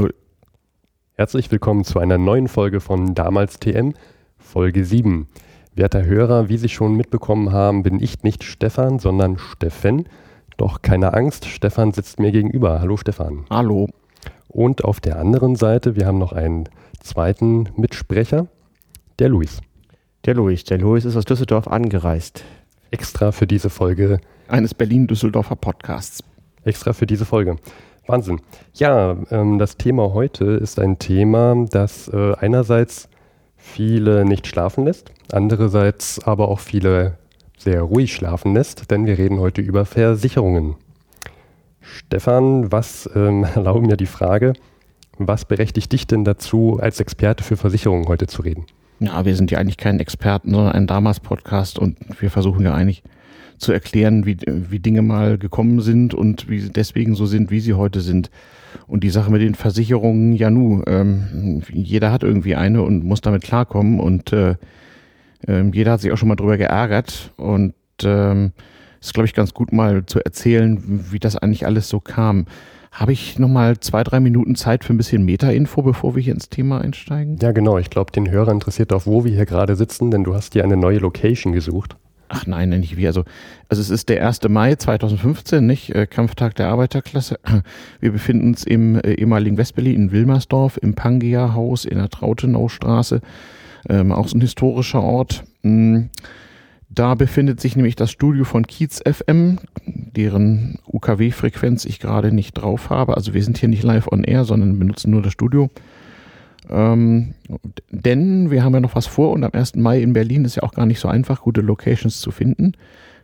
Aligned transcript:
Null. 0.00 0.14
Herzlich 1.12 1.52
willkommen 1.52 1.84
zu 1.84 1.98
einer 1.98 2.16
neuen 2.16 2.48
Folge 2.48 2.80
von 2.80 3.14
Damals 3.14 3.60
TM, 3.60 3.92
Folge 4.38 4.86
7. 4.86 5.28
Werter 5.74 6.06
Hörer, 6.06 6.48
wie 6.48 6.56
Sie 6.56 6.70
schon 6.70 6.96
mitbekommen 6.96 7.52
haben, 7.52 7.82
bin 7.82 8.00
ich 8.00 8.22
nicht 8.22 8.42
Stefan, 8.42 8.98
sondern 8.98 9.36
Steffen. 9.36 10.08
Doch 10.56 10.80
keine 10.80 11.12
Angst, 11.12 11.44
Stefan 11.44 11.92
sitzt 11.92 12.18
mir 12.18 12.32
gegenüber. 12.32 12.80
Hallo 12.80 12.96
Stefan. 12.96 13.44
Hallo. 13.50 13.88
Und 14.48 14.84
auf 14.86 15.00
der 15.00 15.18
anderen 15.18 15.54
Seite, 15.54 15.96
wir 15.96 16.06
haben 16.06 16.18
noch 16.18 16.32
einen 16.32 16.70
zweiten 17.00 17.68
Mitsprecher, 17.76 18.46
der 19.18 19.28
Luis. 19.28 19.60
Der 20.24 20.32
Luis. 20.32 20.64
Der 20.64 20.78
Luis 20.78 21.04
ist 21.04 21.16
aus 21.16 21.26
Düsseldorf 21.26 21.68
angereist. 21.68 22.42
Extra 22.90 23.32
für 23.32 23.46
diese 23.46 23.68
Folge. 23.68 24.22
Eines 24.48 24.72
Berlin-Düsseldorfer 24.72 25.56
Podcasts. 25.56 26.24
Extra 26.64 26.94
für 26.94 27.06
diese 27.06 27.26
Folge. 27.26 27.56
Wahnsinn. 28.06 28.40
Ja, 28.74 29.16
ähm, 29.30 29.58
das 29.58 29.76
Thema 29.76 30.12
heute 30.14 30.44
ist 30.44 30.78
ein 30.78 30.98
Thema, 30.98 31.66
das 31.70 32.08
äh, 32.08 32.34
einerseits 32.34 33.08
viele 33.56 34.24
nicht 34.24 34.46
schlafen 34.46 34.84
lässt, 34.84 35.12
andererseits 35.30 36.24
aber 36.24 36.48
auch 36.48 36.60
viele 36.60 37.18
sehr 37.58 37.82
ruhig 37.82 38.14
schlafen 38.14 38.54
lässt, 38.54 38.90
denn 38.90 39.06
wir 39.06 39.18
reden 39.18 39.38
heute 39.38 39.60
über 39.60 39.84
Versicherungen. 39.84 40.76
Stefan, 41.80 42.72
was 42.72 43.08
ähm, 43.14 43.44
erlauben 43.54 43.86
mir 43.86 43.96
die 43.96 44.06
Frage, 44.06 44.54
was 45.18 45.44
berechtigt 45.44 45.92
dich 45.92 46.06
denn 46.06 46.24
dazu, 46.24 46.78
als 46.80 47.00
Experte 47.00 47.44
für 47.44 47.56
Versicherungen 47.56 48.08
heute 48.08 48.26
zu 48.26 48.42
reden? 48.42 48.64
Ja, 49.00 49.24
wir 49.24 49.36
sind 49.36 49.50
ja 49.50 49.58
eigentlich 49.58 49.76
kein 49.76 50.00
Experten, 50.00 50.52
sondern 50.52 50.72
ein 50.72 50.86
Damals-Podcast 50.86 51.78
und 51.78 51.96
wir 52.20 52.30
versuchen 52.30 52.64
ja 52.64 52.74
eigentlich 52.74 53.02
zu 53.60 53.72
erklären, 53.72 54.26
wie, 54.26 54.38
wie 54.46 54.80
Dinge 54.80 55.02
mal 55.02 55.38
gekommen 55.38 55.80
sind 55.80 56.14
und 56.14 56.48
wie 56.48 56.60
sie 56.60 56.70
deswegen 56.70 57.14
so 57.14 57.26
sind, 57.26 57.50
wie 57.50 57.60
sie 57.60 57.74
heute 57.74 58.00
sind. 58.00 58.30
Und 58.86 59.04
die 59.04 59.10
Sache 59.10 59.30
mit 59.30 59.42
den 59.42 59.54
Versicherungen, 59.54 60.32
ja 60.32 60.50
nu, 60.50 60.82
ähm, 60.86 61.62
jeder 61.72 62.12
hat 62.12 62.22
irgendwie 62.22 62.56
eine 62.56 62.82
und 62.82 63.04
muss 63.04 63.20
damit 63.20 63.42
klarkommen 63.42 64.00
und 64.00 64.32
äh, 64.32 64.56
äh, 65.46 65.62
jeder 65.72 65.92
hat 65.92 66.00
sich 66.00 66.12
auch 66.12 66.16
schon 66.16 66.28
mal 66.28 66.36
drüber 66.36 66.56
geärgert 66.56 67.32
und 67.36 67.74
ähm, 68.02 68.52
ist, 69.00 69.14
glaube 69.14 69.26
ich, 69.26 69.34
ganz 69.34 69.54
gut 69.54 69.72
mal 69.72 70.04
zu 70.06 70.20
erzählen, 70.20 70.78
wie 71.10 71.18
das 71.18 71.36
eigentlich 71.36 71.66
alles 71.66 71.88
so 71.88 72.00
kam. 72.00 72.46
Habe 72.92 73.12
ich 73.12 73.38
noch 73.38 73.48
mal 73.48 73.78
zwei, 73.78 74.02
drei 74.02 74.20
Minuten 74.20 74.56
Zeit 74.56 74.84
für 74.84 74.92
ein 74.92 74.96
bisschen 74.96 75.24
Meta-Info, 75.24 75.82
bevor 75.82 76.16
wir 76.16 76.22
hier 76.22 76.34
ins 76.34 76.48
Thema 76.48 76.80
einsteigen? 76.80 77.38
Ja, 77.40 77.52
genau. 77.52 77.78
Ich 77.78 77.88
glaube, 77.88 78.10
den 78.10 78.30
Hörer 78.30 78.50
interessiert 78.50 78.92
auch, 78.92 79.06
wo 79.06 79.24
wir 79.24 79.32
hier 79.32 79.46
gerade 79.46 79.76
sitzen, 79.76 80.10
denn 80.10 80.24
du 80.24 80.34
hast 80.34 80.54
dir 80.54 80.64
eine 80.64 80.76
neue 80.76 80.98
Location 80.98 81.52
gesucht. 81.52 81.96
Ach 82.32 82.46
nein, 82.46 82.68
nicht 82.68 82.96
wie. 82.96 83.08
Also, 83.08 83.24
also 83.68 83.82
es 83.82 83.90
ist 83.90 84.08
der 84.08 84.24
1. 84.24 84.48
Mai 84.48 84.76
2015, 84.76 85.66
nicht? 85.66 85.92
Äh, 85.92 86.06
Kampftag 86.06 86.54
der 86.54 86.68
Arbeiterklasse. 86.68 87.40
Wir 88.00 88.12
befinden 88.12 88.46
uns 88.46 88.62
im 88.62 88.94
äh, 89.00 89.14
ehemaligen 89.14 89.58
Westberlin 89.58 89.96
in 89.96 90.12
Wilmersdorf, 90.12 90.78
im 90.80 90.94
Pangea-Haus 90.94 91.84
in 91.84 91.98
der 91.98 92.08
Trautenaustraße. 92.08 93.20
Ähm, 93.88 94.12
auch 94.12 94.28
so 94.28 94.38
ein 94.38 94.40
historischer 94.40 95.02
Ort. 95.02 95.42
Mhm. 95.62 96.10
Da 96.88 97.16
befindet 97.16 97.60
sich 97.60 97.74
nämlich 97.74 97.96
das 97.96 98.12
Studio 98.12 98.44
von 98.44 98.64
Kiez 98.64 99.00
FM, 99.04 99.58
deren 99.86 100.78
UKW-Frequenz 100.86 101.84
ich 101.84 101.98
gerade 101.98 102.30
nicht 102.30 102.52
drauf 102.52 102.90
habe. 102.90 103.16
Also 103.16 103.34
wir 103.34 103.42
sind 103.42 103.58
hier 103.58 103.68
nicht 103.68 103.82
live 103.82 104.06
on 104.06 104.22
air, 104.22 104.44
sondern 104.44 104.78
benutzen 104.78 105.10
nur 105.10 105.22
das 105.22 105.32
Studio. 105.32 105.68
Ähm, 106.70 107.34
denn 107.90 108.50
wir 108.50 108.62
haben 108.62 108.74
ja 108.74 108.80
noch 108.80 108.94
was 108.94 109.06
vor 109.06 109.32
und 109.32 109.42
am 109.42 109.52
1. 109.52 109.76
Mai 109.76 110.00
in 110.00 110.12
Berlin 110.12 110.44
ist 110.44 110.56
ja 110.56 110.62
auch 110.62 110.72
gar 110.72 110.86
nicht 110.86 111.00
so 111.00 111.08
einfach, 111.08 111.42
gute 111.42 111.60
Locations 111.60 112.20
zu 112.20 112.30
finden. 112.30 112.72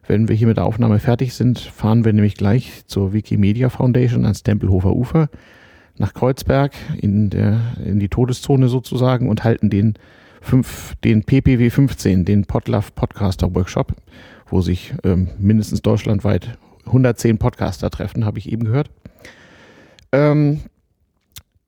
Wenn 0.06 0.28
wir 0.28 0.36
hier 0.36 0.46
mit 0.46 0.56
der 0.56 0.64
Aufnahme 0.64 0.98
fertig 0.98 1.34
sind, 1.34 1.58
fahren 1.58 2.04
wir 2.04 2.12
nämlich 2.12 2.36
gleich 2.36 2.86
zur 2.86 3.12
Wikimedia 3.12 3.68
Foundation 3.70 4.24
ans 4.24 4.42
Tempelhofer 4.42 4.94
Ufer 4.94 5.28
nach 5.98 6.12
Kreuzberg 6.12 6.72
in, 7.00 7.30
der, 7.30 7.60
in 7.84 7.98
die 7.98 8.08
Todeszone 8.08 8.68
sozusagen 8.68 9.28
und 9.28 9.44
halten 9.44 9.70
den, 9.70 9.94
fünf, 10.40 10.94
den 11.02 11.24
PPW 11.24 11.70
15, 11.70 12.24
den 12.24 12.44
Podlove 12.44 12.90
Podcaster 12.94 13.54
Workshop, 13.54 13.94
wo 14.48 14.60
sich 14.60 14.94
ähm, 15.04 15.28
mindestens 15.38 15.82
deutschlandweit 15.82 16.58
110 16.86 17.38
Podcaster 17.38 17.90
treffen, 17.90 18.24
habe 18.24 18.38
ich 18.38 18.50
eben 18.50 18.64
gehört. 18.64 18.90
Ähm, 20.12 20.60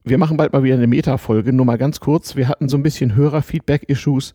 wir 0.09 0.19
machen 0.19 0.37
bald 0.37 0.53
mal 0.53 0.63
wieder 0.63 0.77
eine 0.77 0.87
Meta-Folge, 0.87 1.53
nur 1.53 1.67
mal 1.67 1.79
ganz 1.79 2.01
kurz. 2.01 2.37
Wir 2.37 2.49
hatten 2.49 2.69
so 2.69 2.77
ein 2.77 2.83
bisschen 2.83 3.15
Hörer-Feedback-Issues 3.15 4.35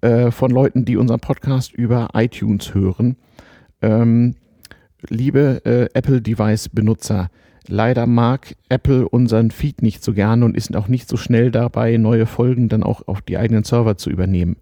äh, 0.00 0.30
von 0.30 0.50
Leuten, 0.50 0.84
die 0.84 0.96
unseren 0.96 1.20
Podcast 1.20 1.72
über 1.72 2.08
iTunes 2.14 2.74
hören. 2.74 3.16
Ähm, 3.80 4.34
liebe 5.08 5.62
äh, 5.64 5.88
Apple-Device-Benutzer, 5.96 7.30
leider 7.66 8.06
mag 8.06 8.56
Apple 8.68 9.08
unseren 9.08 9.50
Feed 9.50 9.82
nicht 9.82 10.02
so 10.02 10.12
gerne 10.12 10.44
und 10.44 10.56
ist 10.56 10.74
auch 10.76 10.88
nicht 10.88 11.08
so 11.08 11.16
schnell 11.16 11.50
dabei, 11.50 11.96
neue 11.96 12.26
Folgen 12.26 12.68
dann 12.68 12.82
auch 12.82 13.06
auf 13.06 13.22
die 13.22 13.38
eigenen 13.38 13.64
Server 13.64 13.96
zu 13.96 14.10
übernehmen. 14.10 14.56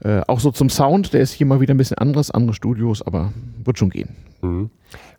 Äh, 0.03 0.21
auch 0.27 0.39
so 0.39 0.51
zum 0.51 0.69
Sound, 0.69 1.13
der 1.13 1.21
ist 1.21 1.31
hier 1.31 1.47
mal 1.47 1.59
wieder 1.59 1.73
ein 1.73 1.77
bisschen 1.77 1.97
anderes, 1.97 2.31
andere 2.31 2.53
Studios, 2.53 3.01
aber 3.01 3.33
wird 3.63 3.77
schon 3.77 3.89
gehen. 3.89 4.15
Mhm. 4.41 4.69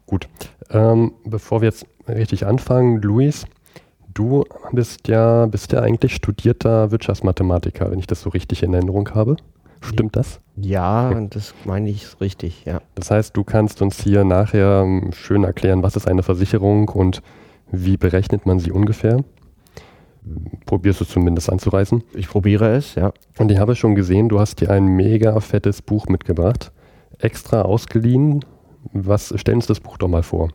Gut. 0.06 0.28
Ähm, 0.70 1.12
bevor 1.24 1.60
wir 1.60 1.66
jetzt 1.66 1.86
richtig 2.08 2.46
anfangen, 2.46 3.02
Luis, 3.02 3.46
du 4.14 4.44
bist 4.72 5.08
ja, 5.08 5.46
bist 5.46 5.72
ja 5.72 5.80
eigentlich 5.80 6.14
studierter 6.14 6.90
Wirtschaftsmathematiker, 6.90 7.90
wenn 7.90 7.98
ich 7.98 8.06
das 8.06 8.22
so 8.22 8.30
richtig 8.30 8.62
in 8.62 8.72
Erinnerung 8.72 9.10
habe. 9.14 9.36
Stimmt 9.80 10.16
das? 10.16 10.40
Ja, 10.56 11.14
das 11.30 11.54
meine 11.64 11.88
ich 11.88 12.20
richtig, 12.20 12.64
ja. 12.64 12.80
Das 12.94 13.10
heißt, 13.10 13.36
du 13.36 13.44
kannst 13.44 13.80
uns 13.80 14.02
hier 14.02 14.24
nachher 14.24 14.82
ähm, 14.84 15.10
schön 15.12 15.44
erklären, 15.44 15.82
was 15.82 15.94
ist 15.94 16.08
eine 16.08 16.22
Versicherung 16.22 16.88
und 16.88 17.22
wie 17.70 17.96
berechnet 17.96 18.46
man 18.46 18.58
sie 18.58 18.72
ungefähr? 18.72 19.22
Probierst 20.66 21.00
du 21.00 21.04
zumindest 21.04 21.50
anzureißen. 21.50 22.04
Ich 22.14 22.28
probiere 22.28 22.74
es, 22.74 22.94
ja. 22.94 23.12
Und 23.38 23.50
ich 23.50 23.58
habe 23.58 23.76
schon 23.76 23.94
gesehen, 23.94 24.28
du 24.28 24.40
hast 24.40 24.60
dir 24.60 24.70
ein 24.70 24.86
mega 24.86 25.38
fettes 25.40 25.82
Buch 25.82 26.06
mitgebracht, 26.06 26.72
extra 27.18 27.62
ausgeliehen. 27.62 28.44
Was 28.92 29.32
stellen 29.36 29.58
uns 29.58 29.66
das 29.66 29.80
Buch 29.80 29.98
doch 29.98 30.08
mal 30.08 30.22
vor? 30.22 30.50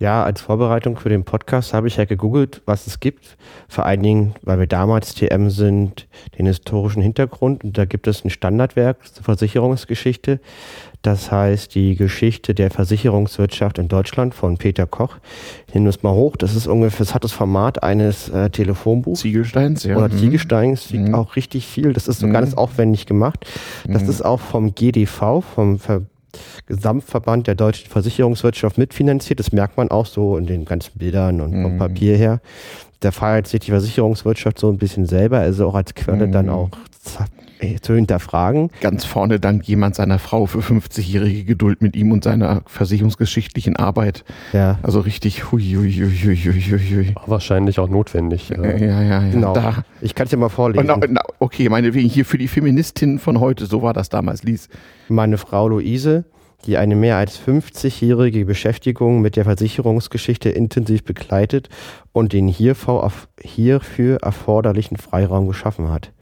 Ja, 0.00 0.22
als 0.22 0.40
Vorbereitung 0.40 0.96
für 0.96 1.08
den 1.08 1.24
Podcast 1.24 1.74
habe 1.74 1.88
ich 1.88 1.96
ja 1.96 2.04
gegoogelt, 2.04 2.62
was 2.66 2.86
es 2.86 3.00
gibt. 3.00 3.36
Vor 3.68 3.84
allen 3.84 4.02
Dingen, 4.02 4.34
weil 4.42 4.60
wir 4.60 4.68
damals 4.68 5.14
TM 5.14 5.50
sind, 5.50 6.06
den 6.38 6.46
historischen 6.46 7.02
Hintergrund. 7.02 7.64
Und 7.64 7.76
da 7.76 7.84
gibt 7.84 8.06
es 8.06 8.24
ein 8.24 8.30
Standardwerk 8.30 9.04
zur 9.12 9.24
Versicherungsgeschichte. 9.24 10.38
Das 11.02 11.30
heißt, 11.30 11.74
die 11.74 11.94
Geschichte 11.94 12.54
der 12.54 12.70
Versicherungswirtschaft 12.70 13.78
in 13.78 13.88
Deutschland 13.88 14.34
von 14.34 14.56
Peter 14.56 14.86
Koch. 14.86 15.16
Ich 15.68 15.74
nehme 15.74 15.86
das 15.86 16.02
mal 16.02 16.12
hoch. 16.12 16.36
Das 16.36 16.56
ist 16.56 16.66
ungefähr, 16.66 16.98
das 16.98 17.14
hat 17.14 17.24
das 17.24 17.32
Format 17.32 17.82
eines 17.82 18.28
äh, 18.28 18.50
Telefonbuchs. 18.50 19.20
Ziegelsteins, 19.20 19.84
ja. 19.84 19.96
Oder 19.96 20.08
mhm. 20.08 20.18
Ziegelsteins, 20.18 20.92
mhm. 20.92 21.14
auch 21.14 21.36
richtig 21.36 21.66
viel. 21.66 21.92
Das 21.92 22.08
ist 22.08 22.20
so 22.20 22.26
mhm. 22.26 22.32
ganz 22.32 22.54
aufwendig 22.54 23.06
gemacht. 23.06 23.46
Das 23.86 24.02
mhm. 24.02 24.10
ist 24.10 24.24
auch 24.24 24.40
vom 24.40 24.74
GDV, 24.74 25.42
vom 25.42 25.78
Ver 25.78 26.02
Gesamtverband 26.66 27.46
der 27.46 27.54
deutschen 27.54 27.88
Versicherungswirtschaft 27.88 28.76
mitfinanziert. 28.76 29.40
Das 29.40 29.50
merkt 29.50 29.78
man 29.78 29.90
auch 29.90 30.04
so 30.04 30.36
in 30.36 30.46
den 30.46 30.66
ganzen 30.66 30.98
Bildern 30.98 31.40
und 31.40 31.52
vom 31.52 31.74
mhm. 31.74 31.78
Papier 31.78 32.16
her. 32.16 32.40
Da 33.00 33.12
feiert 33.12 33.46
sich 33.46 33.60
die 33.60 33.70
Versicherungswirtschaft 33.70 34.58
so 34.58 34.68
ein 34.68 34.76
bisschen 34.76 35.06
selber, 35.06 35.38
also 35.38 35.68
auch 35.68 35.74
als 35.74 35.94
Quelle 35.94 36.26
mhm. 36.26 36.32
dann 36.32 36.48
auch 36.50 36.70
zu 37.82 37.94
hinterfragen. 37.94 38.70
Ganz 38.80 39.04
vorne 39.04 39.40
dankt 39.40 39.66
jemand 39.66 39.96
seiner 39.96 40.18
Frau 40.18 40.46
für 40.46 40.60
50-jährige 40.60 41.44
Geduld 41.44 41.82
mit 41.82 41.96
ihm 41.96 42.12
und 42.12 42.22
seiner 42.22 42.62
versicherungsgeschichtlichen 42.66 43.76
Arbeit. 43.76 44.24
Ja. 44.52 44.78
Also 44.82 45.00
richtig 45.00 45.50
hui, 45.50 45.62
hui, 45.62 45.92
hui, 45.92 46.36
hui, 46.36 46.36
hui, 46.36 46.78
hui. 46.78 47.14
Wahrscheinlich 47.26 47.80
auch 47.80 47.88
notwendig. 47.88 48.50
Ja, 48.50 48.64
ja, 48.64 48.76
ja. 48.76 49.02
ja. 49.02 49.30
Genau. 49.30 49.54
Da. 49.54 49.84
Ich 50.00 50.14
kann 50.14 50.24
es 50.24 50.30
dir 50.30 50.36
mal 50.36 50.48
vorlesen. 50.48 50.86
Na, 50.86 50.98
na, 51.08 51.20
okay, 51.40 51.68
meinetwegen 51.68 52.08
hier 52.08 52.24
für 52.24 52.38
die 52.38 52.48
Feministinnen 52.48 53.18
von 53.18 53.40
heute, 53.40 53.66
so 53.66 53.82
war 53.82 53.92
das 53.92 54.08
damals, 54.08 54.44
lies. 54.44 54.68
Meine 55.08 55.38
Frau 55.38 55.68
Luise, 55.68 56.26
die 56.64 56.76
eine 56.76 56.94
mehr 56.96 57.16
als 57.16 57.40
50-jährige 57.40 58.44
Beschäftigung 58.44 59.20
mit 59.20 59.36
der 59.36 59.44
Versicherungsgeschichte 59.44 60.50
intensiv 60.50 61.04
begleitet 61.04 61.68
und 62.12 62.32
den 62.32 62.48
hierfür 62.48 64.18
erforderlichen 64.22 64.96
Freiraum 64.96 65.48
geschaffen 65.48 65.90
hat. 65.90 66.12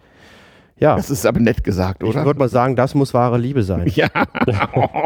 Ja, 0.78 0.96
Das 0.96 1.08
ist 1.10 1.24
aber 1.24 1.40
nett 1.40 1.64
gesagt, 1.64 2.02
ich 2.02 2.08
oder? 2.10 2.24
würde 2.26 2.38
mal 2.38 2.48
sagen, 2.50 2.76
das 2.76 2.94
muss 2.94 3.14
wahre 3.14 3.38
Liebe 3.38 3.62
sein. 3.62 3.86
ja, 3.94 4.08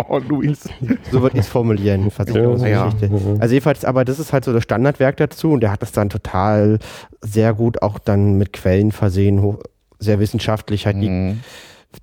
oh, 0.08 0.19
Luis. 0.19 0.69
So 1.12 1.22
würde 1.22 1.37
ich 1.38 1.44
es 1.44 1.49
formulieren, 1.49 2.11
Versicherungsgeschichte. 2.11 3.06
Ja. 3.06 3.37
Also 3.38 3.55
jedenfalls, 3.55 3.84
aber 3.84 4.05
das 4.05 4.19
ist 4.19 4.32
halt 4.32 4.44
so 4.44 4.52
das 4.52 4.64
Standardwerk 4.64 5.17
dazu 5.19 5.52
und 5.52 5.61
der 5.61 5.70
hat 5.70 5.82
das 5.82 5.93
dann 5.93 6.08
total 6.08 6.78
sehr 7.20 7.55
gut 7.55 7.82
auch 7.82 7.99
dann 8.00 8.37
mit 8.37 8.52
Quellen 8.52 8.90
versehen, 8.90 9.56
sehr 10.00 10.19
wissenschaftlich 10.19 10.87
halt 10.87 10.96
die 11.00 11.08
Mhm. 11.08 11.40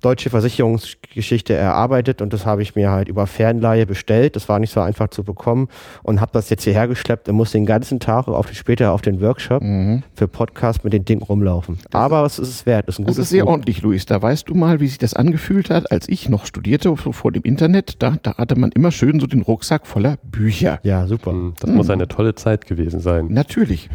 Deutsche 0.02 0.28
Versicherungsgeschichte 0.30 1.54
erarbeitet 1.54 2.20
und 2.22 2.32
das 2.32 2.44
habe 2.46 2.62
ich 2.62 2.74
mir 2.76 2.90
halt 2.90 3.08
über 3.08 3.26
Fernleihe 3.26 3.86
bestellt. 3.86 4.36
Das 4.36 4.48
war 4.48 4.58
nicht 4.58 4.72
so 4.72 4.80
einfach 4.80 5.08
zu 5.08 5.24
bekommen 5.24 5.68
und 6.02 6.20
habe 6.20 6.30
das 6.32 6.50
jetzt 6.50 6.64
hierher 6.64 6.86
geschleppt 6.88 7.28
und 7.28 7.36
muss 7.36 7.52
den 7.52 7.64
ganzen 7.66 7.98
Tag 7.98 8.28
auf 8.28 8.52
später 8.52 8.92
auf 8.92 9.00
den 9.02 9.20
Workshop 9.20 9.62
Mhm. 9.62 10.02
für 10.14 10.28
Podcast 10.28 10.84
mit 10.84 10.92
den 10.92 11.04
Ding 11.04 11.22
rumlaufen. 11.22 11.78
Aber 11.92 12.24
es 12.24 12.38
ist 12.38 12.48
es 12.48 12.66
wert. 12.66 12.86
Das 12.86 12.96
ist 12.96 12.98
ein 13.00 13.06
Das 13.06 13.16
gutes 13.16 13.26
ist 13.26 13.30
sehr 13.30 13.44
Buch. 13.44 13.52
ordentlich, 13.52 13.82
Luis. 13.82 14.04
Da 14.06 14.20
weißt 14.20 14.48
du 14.48 14.54
mal, 14.54 14.80
wie 14.80 14.88
sich 14.88 14.98
das 14.98 15.14
angefühlt 15.14 15.70
hat, 15.70 15.90
als 15.90 16.08
ich 16.08 16.28
noch 16.28 16.44
studierte, 16.46 16.94
so 17.02 17.12
vor 17.12 17.32
dem 17.32 17.42
Internet. 17.42 18.02
Da, 18.02 18.16
da 18.22 18.36
hatte 18.36 18.58
man 18.58 18.70
immer 18.72 18.90
schön 18.90 19.20
so 19.20 19.26
den 19.26 19.42
Rucksack 19.42 19.86
voller 19.86 20.18
Bücher. 20.22 20.80
Ja, 20.82 21.06
super. 21.06 21.30
Hm, 21.32 21.54
Das 21.60 21.70
muss 21.70 21.88
eine 21.90 22.08
tolle 22.08 22.34
Zeit 22.34 22.66
gewesen 22.66 23.00
sein. 23.00 23.28
Natürlich. 23.30 23.88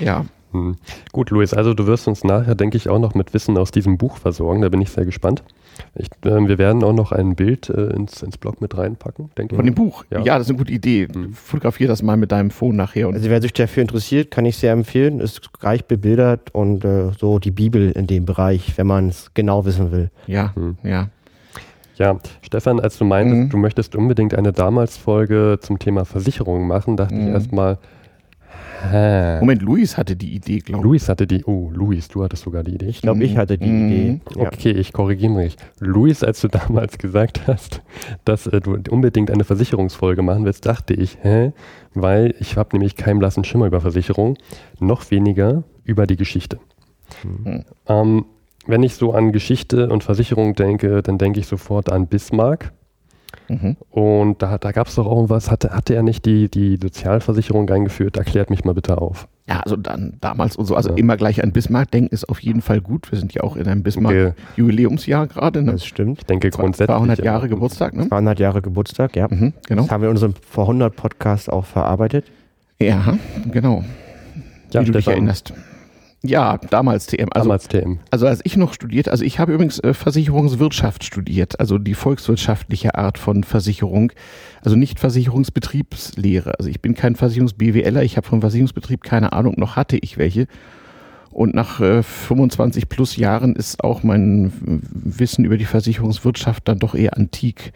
Ja. 0.00 0.24
Hm. 0.52 0.76
Gut, 1.12 1.30
Luis, 1.30 1.54
also 1.54 1.74
du 1.74 1.86
wirst 1.86 2.06
uns 2.08 2.24
nachher, 2.24 2.54
denke 2.54 2.76
ich, 2.76 2.88
auch 2.88 2.98
noch 2.98 3.14
mit 3.14 3.32
Wissen 3.34 3.56
aus 3.58 3.70
diesem 3.70 3.98
Buch 3.98 4.16
versorgen. 4.18 4.62
Da 4.62 4.68
bin 4.68 4.80
ich 4.80 4.90
sehr 4.90 5.04
gespannt. 5.04 5.42
Ich, 5.94 6.08
ähm, 6.26 6.48
wir 6.48 6.58
werden 6.58 6.84
auch 6.84 6.92
noch 6.92 7.12
ein 7.12 7.34
Bild 7.34 7.70
äh, 7.70 7.86
ins, 7.94 8.22
ins 8.22 8.36
Blog 8.36 8.60
mit 8.60 8.76
reinpacken, 8.76 9.30
denke 9.38 9.56
Von 9.56 9.64
ich. 9.66 9.70
dem 9.72 9.74
Buch. 9.74 10.04
Ja. 10.10 10.20
Ja, 10.20 10.34
das 10.38 10.46
ist 10.46 10.50
eine 10.50 10.58
gute 10.58 10.72
Idee. 10.72 11.08
Fotografier 11.32 11.88
das 11.88 12.02
mal 12.02 12.16
mit 12.18 12.30
deinem 12.30 12.50
Phone 12.50 12.76
nachher. 12.76 13.08
Und 13.08 13.14
Also 13.14 13.30
wer 13.30 13.40
sich 13.40 13.52
dafür 13.54 13.80
interessiert, 13.80 14.30
kann 14.30 14.44
ich 14.44 14.56
sehr 14.58 14.72
empfehlen. 14.72 15.20
Ist 15.20 15.48
reich 15.60 15.86
bebildert 15.86 16.54
und 16.54 16.84
äh, 16.84 17.10
so 17.18 17.38
die 17.38 17.50
Bibel 17.50 17.90
in 17.92 18.06
dem 18.06 18.26
Bereich, 18.26 18.76
wenn 18.76 18.86
man 18.86 19.08
es 19.08 19.30
genau 19.34 19.64
wissen 19.64 19.90
will. 19.92 20.10
ja, 20.26 20.54
Hm. 20.54 20.76
ja. 20.82 21.08
Ja, 21.96 22.18
Stefan, 22.40 22.80
als 22.80 22.96
du 22.98 23.04
meintest, 23.04 23.36
Mhm. 23.42 23.48
du 23.50 23.56
möchtest 23.58 23.94
unbedingt 23.96 24.34
eine 24.34 24.52
Damals-Folge 24.52 25.58
zum 25.60 25.78
Thema 25.78 26.04
Versicherung 26.06 26.66
machen, 26.66 26.96
dachte 26.96 27.14
ich 27.14 27.20
Mhm. 27.20 27.28
erstmal, 27.34 27.78
hä? 28.90 29.38
Moment, 29.40 29.62
Luis 29.62 29.96
hatte 29.96 30.16
die 30.16 30.34
Idee, 30.34 30.58
glaube 30.58 30.84
Luis 30.84 31.08
hatte 31.08 31.26
die, 31.26 31.44
oh, 31.44 31.70
Luis, 31.72 32.08
du 32.08 32.22
hattest 32.24 32.42
sogar 32.42 32.62
die 32.62 32.74
Idee. 32.74 32.86
Ich 32.86 33.02
glaube, 33.02 33.22
ich 33.24 33.36
hatte 33.36 33.58
die 33.58 33.68
Mhm. 33.68 33.88
Idee. 33.88 34.20
Ja. 34.36 34.42
Okay, 34.48 34.70
ich 34.72 34.92
korrigiere 34.92 35.32
mich. 35.32 35.56
Luis, 35.80 36.22
als 36.24 36.40
du 36.40 36.48
damals 36.48 36.98
gesagt 36.98 37.46
hast, 37.46 37.82
dass 38.24 38.46
äh, 38.46 38.60
du 38.60 38.78
unbedingt 38.90 39.30
eine 39.30 39.44
Versicherungsfolge 39.44 40.22
machen 40.22 40.44
willst, 40.44 40.66
dachte 40.66 40.94
ich, 40.94 41.18
hä? 41.22 41.52
Weil 41.94 42.34
ich 42.40 42.56
habe 42.56 42.70
nämlich 42.72 42.96
keinen 42.96 43.18
blassen 43.18 43.44
Schimmer 43.44 43.66
über 43.66 43.80
Versicherung, 43.80 44.36
noch 44.80 45.10
weniger 45.10 45.64
über 45.84 46.06
die 46.06 46.16
Geschichte. 46.16 46.58
Mhm. 47.24 47.64
Ähm, 47.88 48.24
wenn 48.66 48.82
ich 48.82 48.94
so 48.94 49.12
an 49.12 49.32
Geschichte 49.32 49.88
und 49.88 50.04
Versicherung 50.04 50.54
denke, 50.54 51.02
dann 51.02 51.18
denke 51.18 51.40
ich 51.40 51.46
sofort 51.46 51.90
an 51.90 52.06
Bismarck. 52.06 52.72
Mhm. 53.60 53.76
Und 53.90 54.42
da, 54.42 54.58
da 54.58 54.72
gab 54.72 54.86
es 54.86 54.94
doch 54.94 55.06
auch 55.06 55.28
was, 55.28 55.50
hatte, 55.50 55.70
hatte 55.70 55.94
er 55.94 56.02
nicht 56.02 56.24
die, 56.24 56.48
die 56.48 56.78
Sozialversicherung 56.80 57.68
eingeführt? 57.70 58.16
Erklärt 58.16 58.50
mich 58.50 58.64
mal 58.64 58.72
bitte 58.74 58.98
auf. 58.98 59.28
Ja, 59.48 59.60
also 59.60 59.76
dann 59.76 60.14
damals 60.20 60.56
und 60.56 60.66
so. 60.66 60.76
Also 60.76 60.90
Ja. 60.90 60.96
immer 60.96 61.16
gleich 61.16 61.42
an 61.42 61.52
Bismarck 61.52 61.90
denken 61.90 62.14
ist 62.14 62.28
auf 62.28 62.40
jeden 62.40 62.62
Fall 62.62 62.80
gut. 62.80 63.10
Wir 63.10 63.18
sind 63.18 63.34
ja 63.34 63.42
auch 63.42 63.56
in 63.56 63.66
einem 63.66 63.80
Okay. 63.80 63.84
Bismarck-Jubiläumsjahr 63.84 65.26
gerade. 65.26 65.62
Ne? 65.62 65.72
Das 65.72 65.84
stimmt. 65.84 66.18
Ich 66.20 66.26
denke 66.26 66.50
grundsätzlich. 66.50 66.86
200 66.96 67.18
ja. 67.18 67.24
Jahre 67.24 67.48
Geburtstag, 67.48 67.94
ne? 67.94 68.08
200 68.08 68.38
Jahre 68.38 68.62
Geburtstag, 68.62 69.16
ja. 69.16 69.26
Mhm, 69.28 69.52
genau. 69.66 69.82
Das 69.82 69.90
haben 69.90 70.00
wir 70.02 70.08
in 70.08 70.14
unserem 70.14 70.34
vor 70.48 70.64
100 70.64 70.94
Podcast 70.94 71.52
auch 71.52 71.64
verarbeitet. 71.64 72.26
Ja, 72.80 73.18
genau. 73.50 73.84
Ja, 74.72 74.80
wie 74.80 74.86
du 74.86 74.92
dich 74.92 75.06
erinnerst. 75.08 75.52
Ja, 76.24 76.58
damals 76.70 77.06
TM. 77.06 77.28
Also, 77.32 77.48
damals 77.48 77.66
TM. 77.66 77.98
also 78.10 78.26
als 78.26 78.40
ich 78.44 78.56
noch 78.56 78.74
studiert, 78.74 79.08
also 79.08 79.24
ich 79.24 79.40
habe 79.40 79.52
übrigens 79.52 79.80
äh, 79.80 79.92
Versicherungswirtschaft 79.92 81.02
studiert, 81.02 81.58
also 81.58 81.78
die 81.78 81.94
volkswirtschaftliche 81.94 82.94
Art 82.94 83.18
von 83.18 83.42
Versicherung, 83.42 84.12
also 84.62 84.76
nicht 84.76 85.00
Versicherungsbetriebslehre. 85.00 86.58
Also 86.58 86.70
ich 86.70 86.80
bin 86.80 86.94
kein 86.94 87.16
Versicherungs-BWLer, 87.16 88.02
ich 88.02 88.16
habe 88.16 88.26
vom 88.26 88.40
Versicherungsbetrieb 88.40 89.02
keine 89.02 89.32
Ahnung, 89.32 89.54
noch 89.58 89.74
hatte 89.74 89.98
ich 90.00 90.16
welche. 90.16 90.46
Und 91.30 91.54
nach 91.54 91.80
äh, 91.80 92.04
25 92.04 92.88
plus 92.88 93.16
Jahren 93.16 93.56
ist 93.56 93.82
auch 93.82 94.04
mein 94.04 94.46
äh, 94.46 94.78
Wissen 94.92 95.44
über 95.44 95.56
die 95.56 95.64
Versicherungswirtschaft 95.64 96.68
dann 96.68 96.78
doch 96.78 96.94
eher 96.94 97.16
antik. 97.16 97.72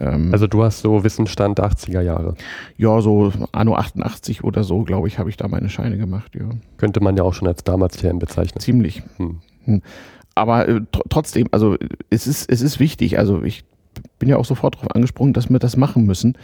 Ähm, 0.00 0.30
Also 0.32 0.46
du 0.46 0.62
hast 0.62 0.80
so 0.80 1.04
Wissensstand 1.04 1.60
80er 1.60 2.00
Jahre. 2.00 2.34
ja, 2.76 3.00
so 3.00 3.32
Anno 3.52 3.74
88 3.76 4.44
oder 4.44 4.64
so, 4.64 4.82
glaube 4.82 5.08
ich, 5.08 5.18
habe 5.18 5.30
ich 5.30 5.36
da 5.36 5.48
meine 5.48 5.68
Scheine 5.68 5.96
gemacht, 5.98 6.34
ja. 6.34 6.48
Könnte 6.76 7.00
man 7.00 7.16
ja 7.16 7.22
auch 7.22 7.34
schon 7.34 7.48
als 7.48 7.64
damals 7.64 7.96
TM 7.96 8.18
bezeichnen. 8.18 8.60
Ziemlich. 8.60 9.02
Hm. 9.16 9.82
Aber 10.34 10.68
äh, 10.68 10.80
tr 10.92 11.02
trotzdem, 11.08 11.48
also 11.50 11.76
es 12.10 12.26
ist, 12.26 12.50
es 12.50 12.60
ist 12.60 12.78
wichtig. 12.78 13.18
Also 13.18 13.42
ich 13.42 13.64
bin 14.18 14.28
ja 14.28 14.36
auch 14.36 14.44
sofort 14.44 14.76
darauf 14.76 14.94
angesprungen, 14.94 15.32
dass 15.32 15.48
wir 15.50 15.58
das 15.58 15.76
machen 15.76 16.04
müssen. 16.04 16.36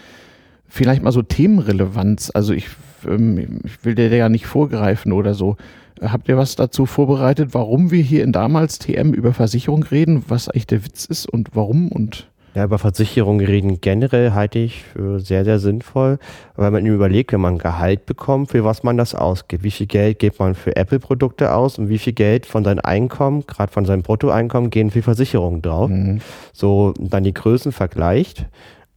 Vielleicht 0.67 1.03
mal 1.03 1.13
so 1.13 1.23
Themenrelevanz. 1.23 2.31
Also 2.35 2.55
ich, 2.55 2.69
ähm, 3.07 3.61
ich 3.65 3.85
will 3.85 3.95
dir 3.95 4.09
ja 4.09 4.29
nicht 4.29 4.47
vorgreifen 4.47 5.13
oder 5.13 5.35
so. 5.35 5.57
Habt 6.01 6.29
ihr 6.29 6.37
was 6.37 6.57
dazu 6.57 6.87
vorbereitet, 6.87 7.51
warum 7.53 7.91
wir 7.91 8.03
hier 8.03 8.25
in 8.25 8.33
damals 8.33 8.79
TM 8.79 9.13
über 9.13 9.35
Versicherung 9.35 9.85
reden, 9.85 10.25
was 10.27 10.49
eigentlich 10.49 10.67
der 10.67 10.85
Witz 10.85 11.05
ist 11.05 11.29
und 11.29 11.51
warum 11.55 11.93
und 11.93 12.29
Ja, 12.55 12.65
über 12.65 12.79
Versicherungen 12.79 13.45
reden 13.45 13.81
generell 13.81 14.33
halte 14.33 14.59
ich 14.59 14.83
für 14.83 15.21
sehr, 15.21 15.45
sehr 15.45 15.59
sinnvoll, 15.59 16.19
weil 16.55 16.71
man 16.71 16.85
überlegt, 16.85 17.33
wenn 17.33 17.41
man 17.41 17.57
Gehalt 17.57 18.05
bekommt, 18.05 18.51
für 18.51 18.63
was 18.63 18.83
man 18.83 18.99
das 18.99 19.15
ausgibt. 19.15 19.65
Wie 19.65 19.71
viel 19.71 19.87
Geld 19.87 20.19
gibt 20.19 20.39
man 20.39 20.55
für 20.55 20.77
Apple-Produkte 20.77 21.55
aus 21.55 21.79
und 21.79 21.89
wie 21.89 21.99
viel 21.99 22.13
Geld 22.13 22.45
von 22.45 22.63
seinem 22.63 22.81
Einkommen, 22.85 23.47
gerade 23.47 23.73
von 23.73 23.87
seinem 23.87 24.03
Bruttoeinkommen, 24.03 24.69
gehen 24.69 24.91
für 24.91 25.03
Versicherungen 25.03 25.63
drauf. 25.63 25.89
Mhm. 25.89 26.21
So 26.53 26.93
dann 26.99 27.25
die 27.25 27.33
Größen 27.33 27.73
vergleicht. 27.73 28.47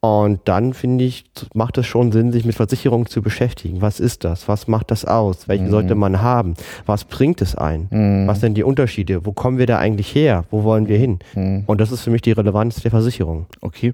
Und 0.05 0.41
dann 0.45 0.73
finde 0.73 1.03
ich, 1.03 1.25
macht 1.53 1.77
es 1.77 1.87
schon 1.87 2.11
Sinn, 2.11 2.31
sich 2.31 2.45
mit 2.45 2.55
Versicherungen 2.55 3.07
zu 3.07 3.21
beschäftigen. 3.21 3.81
Was 3.81 3.99
ist 3.99 4.23
das? 4.23 4.47
Was 4.47 4.67
macht 4.67 4.91
das 4.91 5.03
aus? 5.05 5.47
Welchen 5.47 5.67
Mhm. 5.67 5.71
sollte 5.71 5.95
man 5.95 6.21
haben? 6.21 6.53
Was 6.85 7.05
bringt 7.05 7.41
es 7.41 7.55
ein? 7.55 7.87
Mhm. 7.89 8.27
Was 8.27 8.39
sind 8.39 8.55
die 8.55 8.63
Unterschiede? 8.63 9.25
Wo 9.25 9.31
kommen 9.31 9.57
wir 9.57 9.65
da 9.65 9.79
eigentlich 9.79 10.13
her? 10.13 10.45
Wo 10.51 10.63
wollen 10.63 10.87
wir 10.87 10.97
hin? 10.97 11.19
Mhm. 11.33 11.63
Und 11.65 11.81
das 11.81 11.91
ist 11.91 12.01
für 12.01 12.11
mich 12.11 12.21
die 12.21 12.31
Relevanz 12.33 12.81
der 12.81 12.91
Versicherung. 12.91 13.47
Okay. 13.61 13.93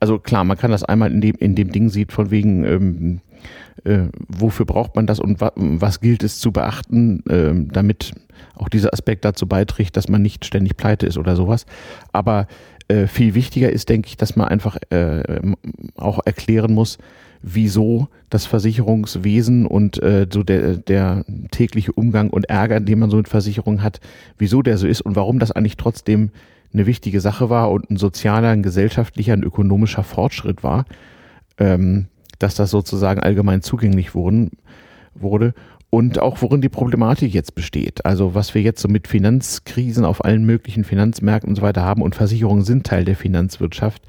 Also 0.00 0.18
klar, 0.18 0.44
man 0.44 0.56
kann 0.58 0.70
das 0.72 0.82
einmal 0.84 1.12
in 1.12 1.20
dem, 1.20 1.36
in 1.36 1.54
dem 1.54 1.70
Ding 1.70 1.88
sieht, 1.90 2.12
von 2.12 2.30
wegen, 2.30 2.64
ähm, 2.64 3.20
äh, 3.84 4.08
wofür 4.28 4.66
braucht 4.66 4.96
man 4.96 5.06
das 5.06 5.18
und 5.20 5.40
wa 5.40 5.52
was 5.56 6.00
gilt 6.00 6.22
es 6.22 6.38
zu 6.40 6.52
beachten, 6.52 7.22
ähm, 7.28 7.68
damit 7.72 8.12
auch 8.56 8.68
dieser 8.68 8.92
Aspekt 8.92 9.24
dazu 9.24 9.46
beiträgt, 9.46 9.96
dass 9.96 10.08
man 10.08 10.22
nicht 10.22 10.44
ständig 10.44 10.76
pleite 10.76 11.06
ist 11.06 11.18
oder 11.18 11.36
sowas. 11.36 11.66
Aber 12.12 12.46
äh, 12.92 13.06
viel 13.06 13.34
wichtiger 13.34 13.70
ist, 13.70 13.88
denke 13.88 14.08
ich, 14.08 14.16
dass 14.16 14.36
man 14.36 14.48
einfach 14.48 14.76
äh, 14.90 15.40
auch 15.96 16.20
erklären 16.24 16.74
muss, 16.74 16.98
wieso 17.40 18.08
das 18.28 18.44
Versicherungswesen 18.44 19.66
und 19.66 20.02
äh, 20.02 20.26
so 20.30 20.42
der, 20.42 20.76
der 20.76 21.24
tägliche 21.50 21.92
Umgang 21.92 22.28
und 22.30 22.50
Ärger, 22.50 22.80
den 22.80 22.98
man 22.98 23.10
so 23.10 23.16
mit 23.16 23.28
Versicherungen 23.28 23.82
hat, 23.82 24.00
wieso 24.36 24.60
der 24.62 24.76
so 24.76 24.86
ist 24.86 25.00
und 25.00 25.16
warum 25.16 25.38
das 25.38 25.52
eigentlich 25.52 25.78
trotzdem 25.78 26.30
eine 26.72 26.86
wichtige 26.86 27.20
Sache 27.20 27.48
war 27.50 27.70
und 27.70 27.90
ein 27.90 27.96
sozialer, 27.96 28.50
ein 28.50 28.62
gesellschaftlicher, 28.62 29.32
ein 29.32 29.42
ökonomischer 29.42 30.04
Fortschritt 30.04 30.62
war, 30.62 30.84
ähm, 31.58 32.08
dass 32.38 32.54
das 32.54 32.70
sozusagen 32.70 33.20
allgemein 33.20 33.62
zugänglich 33.62 34.14
wurden, 34.14 34.50
wurde 35.14 35.54
und 35.94 36.18
auch 36.20 36.40
worin 36.40 36.62
die 36.62 36.70
Problematik 36.70 37.34
jetzt 37.34 37.54
besteht. 37.54 38.06
Also 38.06 38.34
was 38.34 38.54
wir 38.54 38.62
jetzt 38.62 38.80
so 38.80 38.88
mit 38.88 39.06
Finanzkrisen 39.06 40.06
auf 40.06 40.24
allen 40.24 40.42
möglichen 40.46 40.84
Finanzmärkten 40.84 41.50
und 41.50 41.56
so 41.56 41.60
weiter 41.60 41.82
haben 41.82 42.00
und 42.00 42.14
Versicherungen 42.14 42.64
sind 42.64 42.86
Teil 42.86 43.04
der 43.04 43.14
Finanzwirtschaft. 43.14 44.02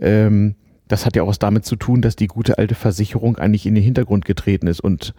Ähm, 0.00 0.54
das 0.86 1.04
hat 1.04 1.16
ja 1.16 1.24
auch 1.24 1.26
was 1.26 1.40
damit 1.40 1.64
zu 1.64 1.74
tun, 1.74 2.02
dass 2.02 2.14
die 2.14 2.28
gute 2.28 2.56
alte 2.56 2.76
Versicherung 2.76 3.36
eigentlich 3.36 3.66
in 3.66 3.74
den 3.74 3.82
Hintergrund 3.82 4.26
getreten 4.26 4.68
ist 4.68 4.78
und 4.78 5.12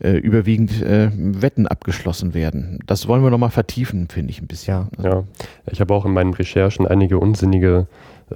äh, 0.00 0.10
überwiegend 0.18 0.82
äh, 0.82 1.10
Wetten 1.14 1.66
abgeschlossen 1.66 2.34
werden. 2.34 2.80
Das 2.86 3.08
wollen 3.08 3.22
wir 3.22 3.30
nochmal 3.30 3.50
vertiefen, 3.50 4.08
finde 4.08 4.32
ich 4.32 4.42
ein 4.42 4.46
bisschen. 4.46 4.88
Also, 4.98 5.08
Ja, 5.08 5.24
ich 5.72 5.80
habe 5.80 5.94
auch 5.94 6.04
in 6.04 6.12
meinen 6.12 6.34
Recherchen 6.34 6.86
einige 6.86 7.18
unsinnige, 7.18 7.86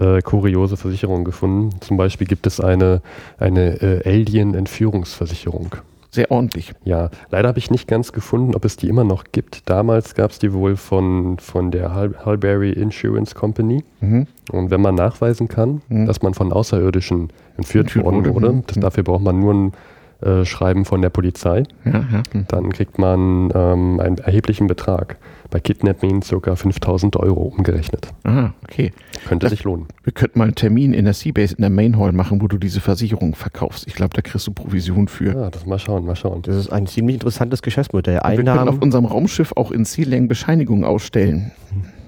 äh, 0.00 0.23
kuriose 0.23 0.78
Versicherungen 0.78 1.26
gefunden. 1.26 1.78
Zum 1.80 1.99
Beispiel 1.99 2.26
gibt 2.26 2.46
es 2.46 2.61
eine, 2.61 3.02
eine 3.37 3.82
äh, 3.82 4.08
Alien-Entführungsversicherung. 4.08 5.76
Sehr 6.14 6.30
ordentlich. 6.30 6.73
Ja, 6.85 7.11
leider 7.30 7.49
habe 7.49 7.59
ich 7.59 7.73
nicht 7.73 7.88
ganz 7.88 8.12
gefunden, 8.12 8.54
ob 8.54 8.64
es 8.64 8.76
die 8.76 8.88
immer 8.88 9.02
noch 9.02 9.25
gibt. 9.33 9.68
Damals 9.68 10.14
gab 10.14 10.30
es 10.30 10.38
die 10.38 10.52
wohl 10.52 10.76
von, 10.76 11.38
von 11.40 11.73
der 11.73 11.92
Hul 11.97 12.14
Hulberry 12.25 12.71
Insurance 12.71 13.35
Company. 13.35 13.83
Mhm. 14.00 14.28
Und 14.52 14.71
wenn 14.71 14.80
man 14.80 14.94
nachweisen 14.94 15.49
kann, 15.49 15.83
Mhm. 15.88 16.06
dass 16.06 16.23
man 16.23 16.33
von 16.33 16.52
Außerirdischen 16.52 17.30
entführt 17.56 17.97
worden 17.97 18.25
wurde, 18.33 18.52
mhm. 18.52 18.62
das, 18.68 18.78
dafür 18.78 19.02
braucht 19.02 19.25
man 19.25 19.40
nur 19.40 19.54
ein 19.54 19.73
äh, 20.21 20.44
schreiben 20.44 20.85
von 20.85 21.02
der 21.02 21.11
Polizei. 21.11 21.64
Ja, 21.85 21.92
ja. 21.92 22.23
Dann 22.47 22.71
kriegt 22.71 22.97
man 22.99 23.50
ähm, 23.52 23.99
einen 23.99 24.18
erheblichen 24.18 24.68
Betrag. 24.68 25.16
Bei 25.50 25.60
Kidnapping 25.60 26.20
ca. 26.20 26.56
5000 26.56 27.16
Euro 27.16 27.42
umgerechnet. 27.42 28.08
Ah, 28.24 28.50
okay. 28.64 28.92
Könnte 29.28 29.44
Das- 29.44 29.50
sich 29.50 29.62
lohnen. 29.64 29.86
Wir 30.02 30.12
könnten 30.12 30.38
mal 30.38 30.46
einen 30.46 30.54
Termin 30.54 30.92
in 30.92 31.04
der 31.04 31.14
Seabase 31.14 31.54
in 31.54 31.60
der 31.62 31.70
Main 31.70 31.98
Hall 31.98 32.12
machen, 32.12 32.40
wo 32.42 32.48
du 32.48 32.58
diese 32.58 32.80
Versicherung 32.80 33.34
verkaufst. 33.34 33.86
Ich 33.86 33.94
glaube, 33.94 34.10
da 34.14 34.22
kriegst 34.22 34.46
du 34.46 34.52
Provision 34.52 35.06
für. 35.08 35.32
Ja, 35.34 35.50
das 35.50 35.66
mal 35.66 35.78
schauen, 35.78 36.04
mal 36.06 36.16
schauen. 36.16 36.42
Das 36.42 36.56
ist 36.56 36.70
ein 36.70 36.86
ziemlich 36.86 37.14
interessantes 37.14 37.62
Geschäftsmodell. 37.62 38.18
Und 38.18 38.30
wir 38.30 38.36
können 38.36 38.48
auf 38.48 38.58
Einnahmen. 38.60 38.78
unserem 38.82 39.04
Raumschiff 39.04 39.52
auch 39.56 39.70
in 39.70 39.84
Sea-Lang 39.84 40.28
Bescheinigungen 40.28 40.84
ausstellen. 40.84 41.52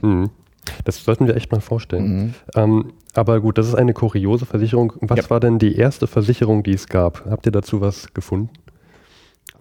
Mhm. 0.03 0.31
Das 0.85 1.05
sollten 1.05 1.27
wir 1.29 1.37
echt 1.37 1.53
mal 1.53 1.61
vorstellen. 1.61 2.17
Mhm. 2.17 2.35
Ähm, 2.57 2.85
aber 3.15 3.41
gut, 3.41 3.57
das 3.59 3.69
ist 3.69 3.75
eine 3.77 3.93
kuriose 3.93 4.47
Versicherung. 4.47 4.93
Was 5.01 5.19
Ja. 5.19 5.31
war 5.31 5.39
denn 5.41 5.59
die 5.61 5.77
erste 5.77 6.07
Versicherung, 6.09 6.63
die 6.65 6.73
es 6.73 6.89
gab? 6.89 7.25
Habt 7.31 7.47
ihr 7.47 7.53
dazu 7.53 7.81
was 7.81 8.13
gefunden? 8.15 8.51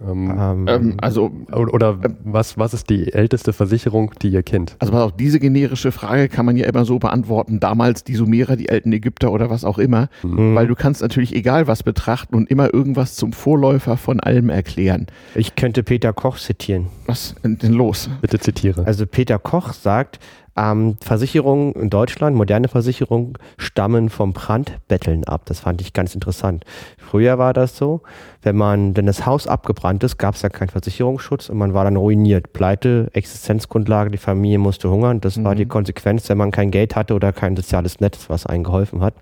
Ähm, 0.05 0.29
Ähm, 0.37 0.67
Ähm, 0.67 0.93
also, 1.01 1.31
oder 1.51 1.73
oder 1.73 1.99
was, 2.23 2.57
was 2.57 2.73
ist 2.73 2.89
die 2.89 3.13
älteste 3.13 3.53
Versicherung, 3.53 4.11
die 4.21 4.29
ihr 4.29 4.43
kennt? 4.43 4.75
also 4.79 4.91
pass 4.91 5.01
auf, 5.03 5.11
diese 5.15 5.39
generische 5.39 5.91
Frage 5.91 6.27
kann 6.27 6.45
man 6.45 6.57
ja 6.57 6.65
immer 6.65 6.83
so 6.85 6.99
beantworten. 6.99 7.59
Damals 7.59 8.03
die 8.03 8.15
Sumerer, 8.15 8.55
die 8.57 8.69
alten 8.69 8.91
Ägypter 8.91 9.31
oder 9.31 9.49
was 9.49 9.63
auch 9.63 9.77
immer. 9.77 10.09
Mhm. 10.23 10.53
Weil 10.55 10.67
du 10.67 10.75
kannst 10.75 11.01
natürlich 11.01 11.33
egal 11.33 11.67
was 11.67 11.83
betrachten 11.83 12.35
und 12.35 12.49
immer 12.51 12.73
irgendwas 12.73 13.15
zum 13.15 13.31
Vorläufer 13.31 13.95
von 13.97 14.19
allem 14.19 14.49
erklären. 14.49 15.07
ich 15.33 15.55
könnte 15.55 15.81
Peter 15.83 16.11
Koch 16.13 16.37
zitieren. 16.37 16.87
Was 17.05 17.35
denn 17.43 17.57
los? 17.73 18.09
Bitte 18.21 18.39
zitiere. 18.39 18.85
Also 18.85 19.05
Peter 19.05 19.39
Koch 19.39 19.71
sagt, 19.73 20.19
ähm, 20.57 20.97
Versicherungen 21.01 21.73
in 21.73 21.89
Deutschland, 21.89 22.35
moderne 22.35 22.67
Versicherungen, 22.67 23.33
stammen 23.57 24.09
vom 24.09 24.33
Brandbetteln 24.33 25.25
ab. 25.25 25.41
Das 25.45 25.59
fand 25.59 25.81
ich 25.81 25.93
ganz 25.93 26.15
interessant. 26.15 26.63
Früher 26.97 27.37
war 27.37 27.53
das 27.53 27.75
so, 27.77 28.01
wenn 28.41 28.55
man, 28.55 28.95
wenn 28.95 29.05
das 29.05 29.25
Haus 29.25 29.47
abgebrannt 29.47 30.03
ist, 30.03 30.17
gab 30.17 30.35
es 30.35 30.41
ja 30.41 30.49
keinen 30.49 30.69
Versicherungsschutz 30.69 31.49
und 31.49 31.57
man 31.57 31.73
war 31.73 31.83
dann 31.83 31.97
ruiniert. 31.97 32.53
Pleite, 32.53 33.09
Existenzgrundlage, 33.13 34.11
die 34.11 34.17
Familie 34.17 34.57
musste 34.59 34.89
hungern. 34.89 35.21
Das 35.21 35.43
war 35.43 35.53
Mhm. 35.53 35.57
die 35.57 35.65
Konsequenz, 35.65 36.29
wenn 36.29 36.37
man 36.37 36.51
kein 36.51 36.71
Geld 36.71 36.95
hatte 36.95 37.13
oder 37.15 37.33
kein 37.33 37.55
soziales 37.55 37.99
Netz, 37.99 38.29
was 38.29 38.45
einen 38.45 38.63
geholfen 38.63 39.01
hat. 39.01 39.13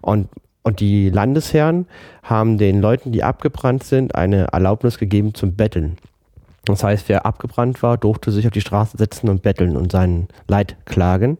Und, 0.00 0.28
und 0.62 0.80
die 0.80 1.10
Landesherren 1.10 1.86
haben 2.22 2.56
den 2.56 2.80
Leuten, 2.80 3.12
die 3.12 3.22
abgebrannt 3.24 3.84
sind, 3.84 4.14
eine 4.14 4.44
Erlaubnis 4.52 4.98
gegeben 4.98 5.34
zum 5.34 5.54
Betteln. 5.54 5.96
Das 6.64 6.84
heißt, 6.84 7.08
wer 7.08 7.26
abgebrannt 7.26 7.82
war, 7.82 7.96
durfte 7.98 8.30
sich 8.30 8.46
auf 8.46 8.52
die 8.52 8.60
Straße 8.60 8.96
setzen 8.96 9.28
und 9.28 9.42
betteln 9.42 9.76
und 9.76 9.90
sein 9.90 10.28
Leid 10.46 10.76
klagen. 10.84 11.38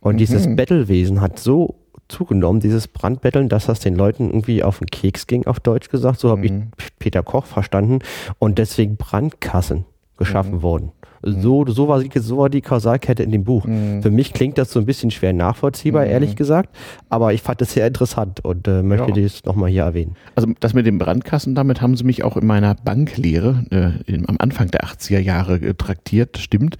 Und 0.00 0.16
dieses 0.16 0.46
Mhm. 0.48 0.56
Bettelwesen 0.56 1.20
hat 1.20 1.38
so 1.38 1.76
zugenommen, 2.08 2.60
dieses 2.60 2.88
Brandbetteln, 2.88 3.48
dass 3.48 3.66
das 3.66 3.80
den 3.80 3.94
Leuten 3.94 4.26
irgendwie 4.30 4.62
auf 4.62 4.78
den 4.78 4.86
Keks 4.88 5.26
ging, 5.26 5.46
auf 5.46 5.60
Deutsch 5.60 5.88
gesagt. 5.88 6.20
So 6.20 6.30
habe 6.30 6.44
ich 6.44 6.52
Mhm. 6.52 6.70
Peter 6.98 7.22
Koch 7.22 7.46
verstanden. 7.46 8.00
Und 8.38 8.58
deswegen 8.58 8.96
Brandkassen 8.96 9.84
geschaffen 10.16 10.56
Mhm. 10.56 10.62
wurden. 10.62 10.92
So, 11.26 11.64
so, 11.66 11.88
war, 11.88 12.00
die- 12.02 12.18
so 12.18 12.36
war 12.36 12.50
die 12.50 12.60
Kausalkette 12.60 13.22
in 13.22 13.30
dem 13.30 13.44
Buch. 13.44 13.64
Mhm. 13.64 14.02
Für 14.02 14.10
mich 14.10 14.34
klingt 14.34 14.58
das 14.58 14.70
so 14.70 14.78
ein 14.78 14.84
bisschen 14.84 15.10
schwer 15.10 15.32
nachvollziehbar, 15.32 16.04
Mhm. 16.04 16.10
ehrlich 16.10 16.36
gesagt. 16.36 16.68
Aber 17.08 17.32
ich 17.32 17.40
fand 17.40 17.62
es 17.62 17.72
sehr 17.72 17.86
interessant 17.86 18.44
und 18.44 18.68
äh, 18.68 18.82
möchte 18.82 19.08
Ja. 19.08 19.14
dies 19.14 19.42
nochmal 19.46 19.70
hier 19.70 19.84
erwähnen. 19.84 20.16
Also 20.34 20.50
das 20.60 20.74
mit 20.74 20.84
dem 20.84 20.98
Brandkassen, 20.98 21.54
damit 21.54 21.80
haben 21.80 21.96
sie 21.96 22.04
mich 22.04 22.24
auch 22.24 22.36
in 22.36 22.46
meiner 22.46 22.74
Banklehre 22.74 23.64
äh, 23.70 24.12
in, 24.12 24.28
am 24.28 24.36
Anfang 24.38 24.70
der 24.70 24.84
80er 24.84 25.18
Jahre 25.18 25.54
äh, 25.56 25.72
traktiert, 25.72 26.36
stimmt. 26.36 26.76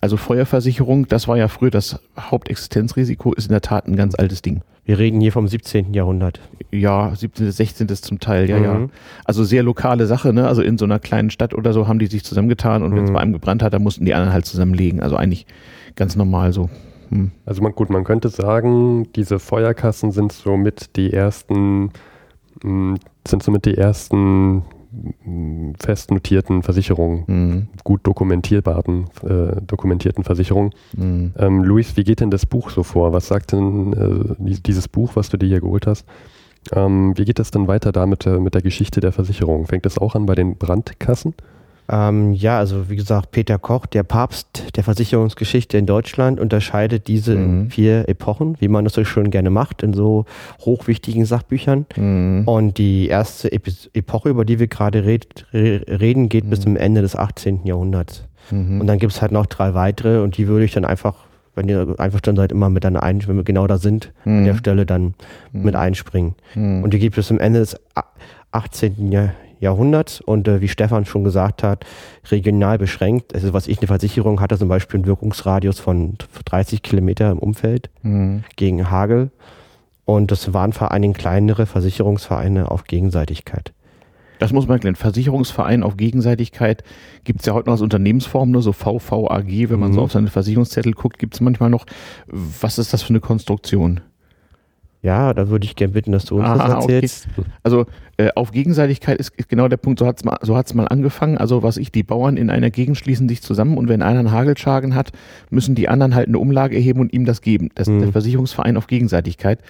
Also 0.00 0.16
Feuerversicherung, 0.16 1.06
das 1.06 1.26
war 1.28 1.36
ja 1.38 1.46
früher 1.48 1.70
das 1.70 2.00
Hauptexistenzrisiko, 2.18 3.32
ist 3.34 3.46
in 3.46 3.52
der 3.52 3.60
Tat 3.62 3.86
ein 3.86 3.96
ganz 3.96 4.14
altes 4.16 4.42
Ding. 4.42 4.62
Wir 4.86 4.98
reden 4.98 5.20
hier 5.20 5.32
vom 5.32 5.48
17. 5.48 5.92
Jahrhundert. 5.92 6.40
Ja, 6.70 7.12
17., 7.14 7.50
16. 7.50 7.88
zum 7.88 8.20
Teil, 8.20 8.48
ja, 8.48 8.56
ja. 8.56 8.74
Mhm. 8.74 8.90
Also 9.24 9.42
sehr 9.44 9.62
lokale 9.62 10.06
Sache, 10.06 10.32
ne? 10.32 10.46
Also 10.46 10.62
in 10.62 10.78
so 10.78 10.84
einer 10.84 10.98
kleinen 11.00 11.30
Stadt 11.30 11.54
oder 11.54 11.72
so 11.72 11.88
haben 11.88 11.98
die 11.98 12.06
sich 12.06 12.24
zusammengetan 12.24 12.82
und 12.84 12.94
wenn 12.94 13.04
es 13.04 13.10
Mhm. 13.10 13.14
bei 13.14 13.20
einem 13.20 13.32
gebrannt 13.32 13.62
hat, 13.62 13.74
dann 13.74 13.82
mussten 13.82 14.04
die 14.04 14.14
anderen 14.14 14.32
halt 14.32 14.46
zusammenlegen. 14.46 15.00
Also 15.02 15.16
eigentlich 15.16 15.46
ganz 15.96 16.14
normal 16.16 16.52
so. 16.52 16.70
Hm. 17.10 17.32
Also 17.44 17.62
man, 17.62 17.72
gut, 17.72 17.90
man 17.90 18.04
könnte 18.04 18.28
sagen, 18.28 19.08
diese 19.14 19.38
Feuerkassen 19.38 20.12
sind 20.12 20.32
somit 20.32 20.96
die 20.96 21.12
ersten, 21.12 21.90
mh, 22.62 22.96
sind 23.26 23.42
somit 23.42 23.64
die 23.64 23.76
ersten 23.76 24.62
fest 25.78 26.10
notierten 26.10 26.62
Versicherungen, 26.62 27.26
Hm. 27.26 27.66
gut 27.84 28.00
dokumentierbaren, 28.04 29.04
äh, 29.22 29.60
dokumentierten 29.66 30.24
Versicherungen. 30.24 30.70
Hm. 30.96 31.32
Ähm, 31.38 31.62
Luis, 31.64 31.96
wie 31.96 32.04
geht 32.04 32.20
denn 32.20 32.30
das 32.30 32.46
Buch 32.46 32.70
so 32.70 32.82
vor? 32.82 33.12
Was 33.12 33.28
sagt 33.28 33.52
denn 33.52 33.92
äh, 33.92 34.34
die- 34.38 34.62
dieses 34.62 34.88
Buch, 34.88 35.12
was 35.14 35.28
du 35.28 35.36
dir 35.36 35.46
hier 35.48 35.60
geholt 35.60 35.86
hast? 35.86 36.06
Ähm, 36.72 37.16
wie 37.16 37.24
geht 37.24 37.38
das 37.38 37.50
dann 37.50 37.68
weiter 37.68 37.92
da 37.92 38.06
mit, 38.06 38.24
der- 38.24 38.40
mit 38.40 38.54
der 38.54 38.62
Geschichte 38.62 39.00
der 39.00 39.12
Versicherung? 39.12 39.66
Fängt 39.66 39.86
das 39.86 39.98
auch 39.98 40.14
an 40.14 40.26
bei 40.26 40.34
den 40.34 40.56
Brandkassen? 40.56 41.34
Ähm, 41.88 42.32
ja, 42.32 42.58
also 42.58 42.90
wie 42.90 42.96
gesagt, 42.96 43.30
Peter 43.30 43.58
Koch, 43.58 43.86
der 43.86 44.02
Papst 44.02 44.76
der 44.76 44.82
Versicherungsgeschichte 44.84 45.78
in 45.78 45.86
Deutschland, 45.86 46.40
unterscheidet 46.40 47.06
diese 47.08 47.34
in 47.34 47.60
Mhm. 47.64 47.70
vier 47.70 48.08
Epochen, 48.08 48.56
wie 48.60 48.68
man 48.68 48.84
das 48.84 48.94
so 48.94 49.04
schön 49.04 49.30
gerne 49.30 49.50
macht, 49.50 49.82
in 49.82 49.94
so 49.94 50.24
hochwichtigen 50.60 51.24
Sachbüchern. 51.24 51.86
Hm. 51.94 52.42
Und 52.46 52.78
die 52.78 53.06
erste 53.08 53.48
Epi- 53.52 53.88
Epoche, 53.94 54.28
über 54.30 54.44
die 54.44 54.58
wir 54.58 54.66
gerade 54.66 55.04
red, 55.04 55.46
re 55.52 55.82
reden, 55.88 56.28
geht 56.28 56.48
bis 56.50 56.60
zum 56.60 56.76
Ende 56.76 57.02
des 57.02 57.14
18. 57.16 57.60
Jahrhunderts. 57.66 58.24
Mhm. 58.50 58.80
Und 58.80 58.86
dann 58.86 58.98
gibt 58.98 59.12
es 59.12 59.22
halt 59.22 59.32
noch 59.32 59.46
drei 59.46 59.74
weitere 59.74 60.20
und 60.22 60.36
die 60.36 60.46
würde 60.48 60.64
ich 60.64 60.72
dann 60.72 60.84
einfach, 60.84 61.14
wenn 61.54 61.68
ihr 61.68 61.94
einverstanden 61.98 62.40
seid, 62.40 62.52
immer 62.52 62.68
mit 62.70 62.84
dann 62.84 62.96
ein, 62.96 63.26
wenn 63.26 63.36
wir 63.36 63.44
genau 63.44 63.66
da 63.66 63.78
sind, 63.78 64.12
an 64.24 64.44
der 64.44 64.54
Mhm. 64.54 64.58
Stelle 64.58 64.86
dann 64.86 65.14
mit 65.52 65.74
einspringen. 65.76 66.34
Hm. 66.52 66.82
Und 66.82 66.92
die 66.94 66.98
gibt 66.98 67.16
es 67.18 67.30
am 67.30 67.38
Ende 67.38 67.60
des 67.60 67.76
a- 67.94 68.04
18. 68.52 69.10
Jahr, 69.60 69.72
Jahrhunderts 69.72 70.20
und 70.20 70.48
äh, 70.48 70.60
wie 70.60 70.68
Stefan 70.68 71.04
schon 71.04 71.24
gesagt 71.24 71.62
hat, 71.62 71.84
regional 72.30 72.78
beschränkt. 72.78 73.34
Also 73.34 73.52
was 73.52 73.68
ich 73.68 73.78
eine 73.78 73.86
Versicherung 73.88 74.40
hatte, 74.40 74.58
zum 74.58 74.68
Beispiel 74.68 74.98
einen 74.98 75.06
Wirkungsradius 75.06 75.80
von 75.80 76.14
30 76.44 76.82
Kilometer 76.82 77.30
im 77.30 77.38
Umfeld 77.38 77.90
Hm. 78.02 78.44
gegen 78.56 78.90
Hagel. 78.90 79.30
Und 80.04 80.30
das 80.30 80.52
waren 80.54 80.72
vor 80.72 80.92
allen 80.92 81.02
Dingen 81.02 81.14
kleinere 81.14 81.66
Versicherungsvereine 81.66 82.70
auf 82.70 82.84
Gegenseitigkeit. 82.84 83.72
Das 84.38 84.52
muss 84.52 84.66
man 84.68 84.74
erklären. 84.76 84.96
Versicherungsverein 84.96 85.82
auf 85.82 85.96
Gegenseitigkeit 85.96 86.84
gibt 87.24 87.40
es 87.40 87.46
ja 87.46 87.54
heute 87.54 87.66
noch 87.68 87.72
als 87.72 87.80
Unternehmensform, 87.80 88.50
nur 88.50 88.60
so 88.62 88.72
VVAG, 88.72 89.70
wenn 89.70 89.80
man 89.80 89.90
Mhm. 89.90 89.94
so 89.94 90.02
auf 90.02 90.12
seine 90.12 90.28
Versicherungszettel 90.28 90.92
guckt, 90.92 91.18
gibt 91.18 91.34
es 91.34 91.40
manchmal 91.40 91.70
noch. 91.70 91.86
Was 92.26 92.78
ist 92.78 92.92
das 92.92 93.02
für 93.02 93.10
eine 93.10 93.20
Konstruktion? 93.20 94.02
Ja, 95.06 95.32
da 95.34 95.48
würde 95.48 95.64
ich 95.66 95.76
gerne 95.76 95.92
bitten, 95.92 96.10
dass 96.10 96.24
du 96.24 96.38
uns 96.38 96.48
das 96.48 96.60
Ah, 96.60 96.78
okay. 96.78 96.94
erzählst. 96.94 97.28
Also 97.62 97.86
äh, 98.16 98.30
auf 98.34 98.50
Gegenseitigkeit 98.50 99.18
ist, 99.18 99.30
ist 99.36 99.48
genau 99.48 99.68
der 99.68 99.76
Punkt, 99.76 100.00
so 100.00 100.06
hat 100.06 100.16
es 100.18 100.24
mal, 100.24 100.36
so 100.42 100.56
hat's 100.56 100.74
mal 100.74 100.88
angefangen. 100.88 101.38
Also 101.38 101.62
was 101.62 101.76
ich, 101.76 101.92
die 101.92 102.02
Bauern 102.02 102.36
in 102.36 102.50
einer 102.50 102.70
Gegend 102.70 102.96
schließen 102.98 103.28
sich 103.28 103.40
zusammen 103.40 103.78
und 103.78 103.88
wenn 103.88 104.02
einer 104.02 104.18
einen 104.18 104.32
Hagelschaden 104.32 104.96
hat, 104.96 105.12
müssen 105.48 105.76
die 105.76 105.88
anderen 105.88 106.16
halt 106.16 106.26
eine 106.26 106.40
Umlage 106.40 106.74
erheben 106.74 106.98
und 107.00 107.12
ihm 107.12 107.24
das 107.24 107.40
geben. 107.40 107.70
Das 107.76 107.86
ist 107.86 107.94
Mhm. 107.94 108.00
der 108.00 108.12
Versicherungsverein 108.12 108.76
auf 108.76 108.88
Gegenseitigkeit. 108.88 109.60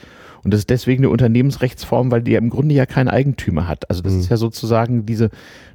Und 0.42 0.52
das 0.54 0.60
ist 0.60 0.70
deswegen 0.70 1.02
eine 1.02 1.10
Unternehmensrechtsform, 1.10 2.10
weil 2.10 2.22
die 2.22 2.30
ja 2.32 2.38
im 2.38 2.48
Grunde 2.50 2.74
ja 2.74 2.86
keinen 2.86 3.08
Eigentümer 3.08 3.68
hat. 3.68 3.90
Also 3.90 4.00
das 4.02 4.14
Mhm. 4.14 4.20
ist 4.20 4.30
ja 4.30 4.36
sozusagen 4.38 5.04
diese 5.04 5.28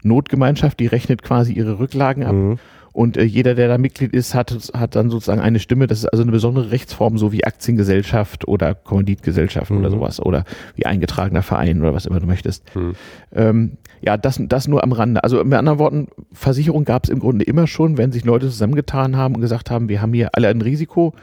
Notgemeinschaft, 0.03 0.79
die 0.79 0.87
rechnet 0.87 1.21
quasi 1.23 1.53
ihre 1.53 1.77
Rücklagen 1.79 2.23
ab. 2.23 2.33
Mhm. 2.33 2.57
Und 2.93 3.15
äh, 3.15 3.24
jeder, 3.24 3.55
der 3.55 3.69
da 3.69 3.77
Mitglied 3.77 4.13
ist, 4.13 4.36
hat, 4.36 4.51
hat 4.74 4.95
dann 4.95 5.10
sozusagen 5.10 5.39
eine 5.39 5.60
Stimme. 5.60 5.88
Das 5.88 6.00
ist 6.00 6.05
also 6.05 6.24
eine 6.24 6.31
besondere 6.31 6.71
Rechtsform, 6.71 7.17
so 7.17 7.31
wie 7.31 7.45
Aktiengesellschaft 7.45 8.48
oder 8.48 8.75
Kommanditgesellschaft 8.75 9.71
oder 9.71 9.89
Mhm. 9.89 9.93
sowas 9.93 10.19
oder 10.19 10.43
wie 10.75 10.86
eingetragener 10.86 11.41
Verein 11.41 11.81
oder 11.81 11.93
was 11.93 12.05
immer 12.05 12.19
du 12.19 12.27
möchtest. 12.27 12.63
Hm. 12.74 12.93
Ähm, 13.33 13.71
ja, 14.01 14.17
das, 14.17 14.41
das 14.41 14.67
nur 14.67 14.83
am 14.83 14.91
Rande. 14.91 15.24
Also 15.24 15.43
mit 15.43 15.53
anderen 15.53 15.79
Worten, 15.79 16.07
Versicherung 16.33 16.83
gab 16.83 17.05
es 17.05 17.10
im 17.10 17.19
Grunde 17.19 17.45
immer 17.45 17.65
schon, 17.67 17.98
wenn 17.98 18.12
sich 18.12 18.25
Leute 18.25 18.48
zusammengetan 18.48 19.15
haben 19.15 19.36
und 19.36 19.41
gesagt 19.41 19.71
haben, 19.71 19.88
wir 19.88 20.01
haben 20.01 20.13
hier 20.13 20.31
alle 20.33 20.50
ein 20.50 20.62
Risiko. 20.62 21.13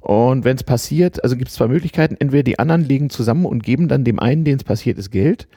Und 0.00 0.44
wenn 0.44 0.56
es 0.56 0.62
passiert, 0.62 1.24
also 1.24 1.34
gibt 1.34 1.48
es 1.48 1.54
zwei 1.54 1.66
Möglichkeiten. 1.66 2.16
Entweder 2.18 2.42
die 2.42 2.58
anderen 2.58 2.84
legen 2.84 3.08
zusammen 3.10 3.46
und 3.46 3.62
geben 3.64 3.88
dann 3.88 4.04
dem 4.04 4.20
einen, 4.20 4.44
den 4.44 4.56
es 4.56 4.64
passiert 4.64 4.98
ist, 4.98 5.10
Geld. 5.10 5.48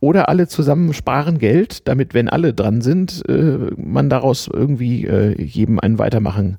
Oder 0.00 0.28
alle 0.28 0.46
zusammen 0.46 0.92
sparen 0.94 1.38
Geld, 1.38 1.88
damit, 1.88 2.14
wenn 2.14 2.28
alle 2.28 2.54
dran 2.54 2.82
sind, 2.82 3.28
äh, 3.28 3.58
man 3.76 4.08
daraus 4.08 4.48
irgendwie 4.52 5.06
äh, 5.06 5.40
jedem 5.42 5.80
ein 5.80 5.98
Weitermachen 5.98 6.58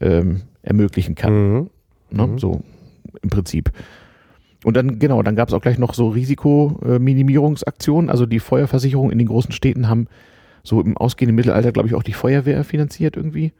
ähm, 0.00 0.42
ermöglichen 0.62 1.14
kann. 1.14 1.32
Mhm. 1.32 1.70
Ne? 2.10 2.26
Mhm. 2.26 2.38
So 2.38 2.62
im 3.22 3.30
Prinzip. 3.30 3.70
Und 4.64 4.76
dann, 4.76 4.98
genau, 4.98 5.22
dann 5.22 5.36
gab 5.36 5.48
es 5.48 5.54
auch 5.54 5.60
gleich 5.60 5.78
noch 5.78 5.94
so 5.94 6.08
Risikominimierungsaktionen. 6.08 8.10
Also 8.10 8.26
die 8.26 8.40
Feuerversicherung 8.40 9.10
in 9.10 9.18
den 9.18 9.28
großen 9.28 9.52
Städten 9.52 9.88
haben 9.88 10.06
so 10.62 10.80
im 10.80 10.96
ausgehenden 10.96 11.36
Mittelalter, 11.36 11.72
glaube 11.72 11.88
ich, 11.88 11.94
auch 11.94 12.02
die 12.02 12.12
Feuerwehr 12.12 12.64
finanziert 12.64 13.16
irgendwie. 13.16 13.52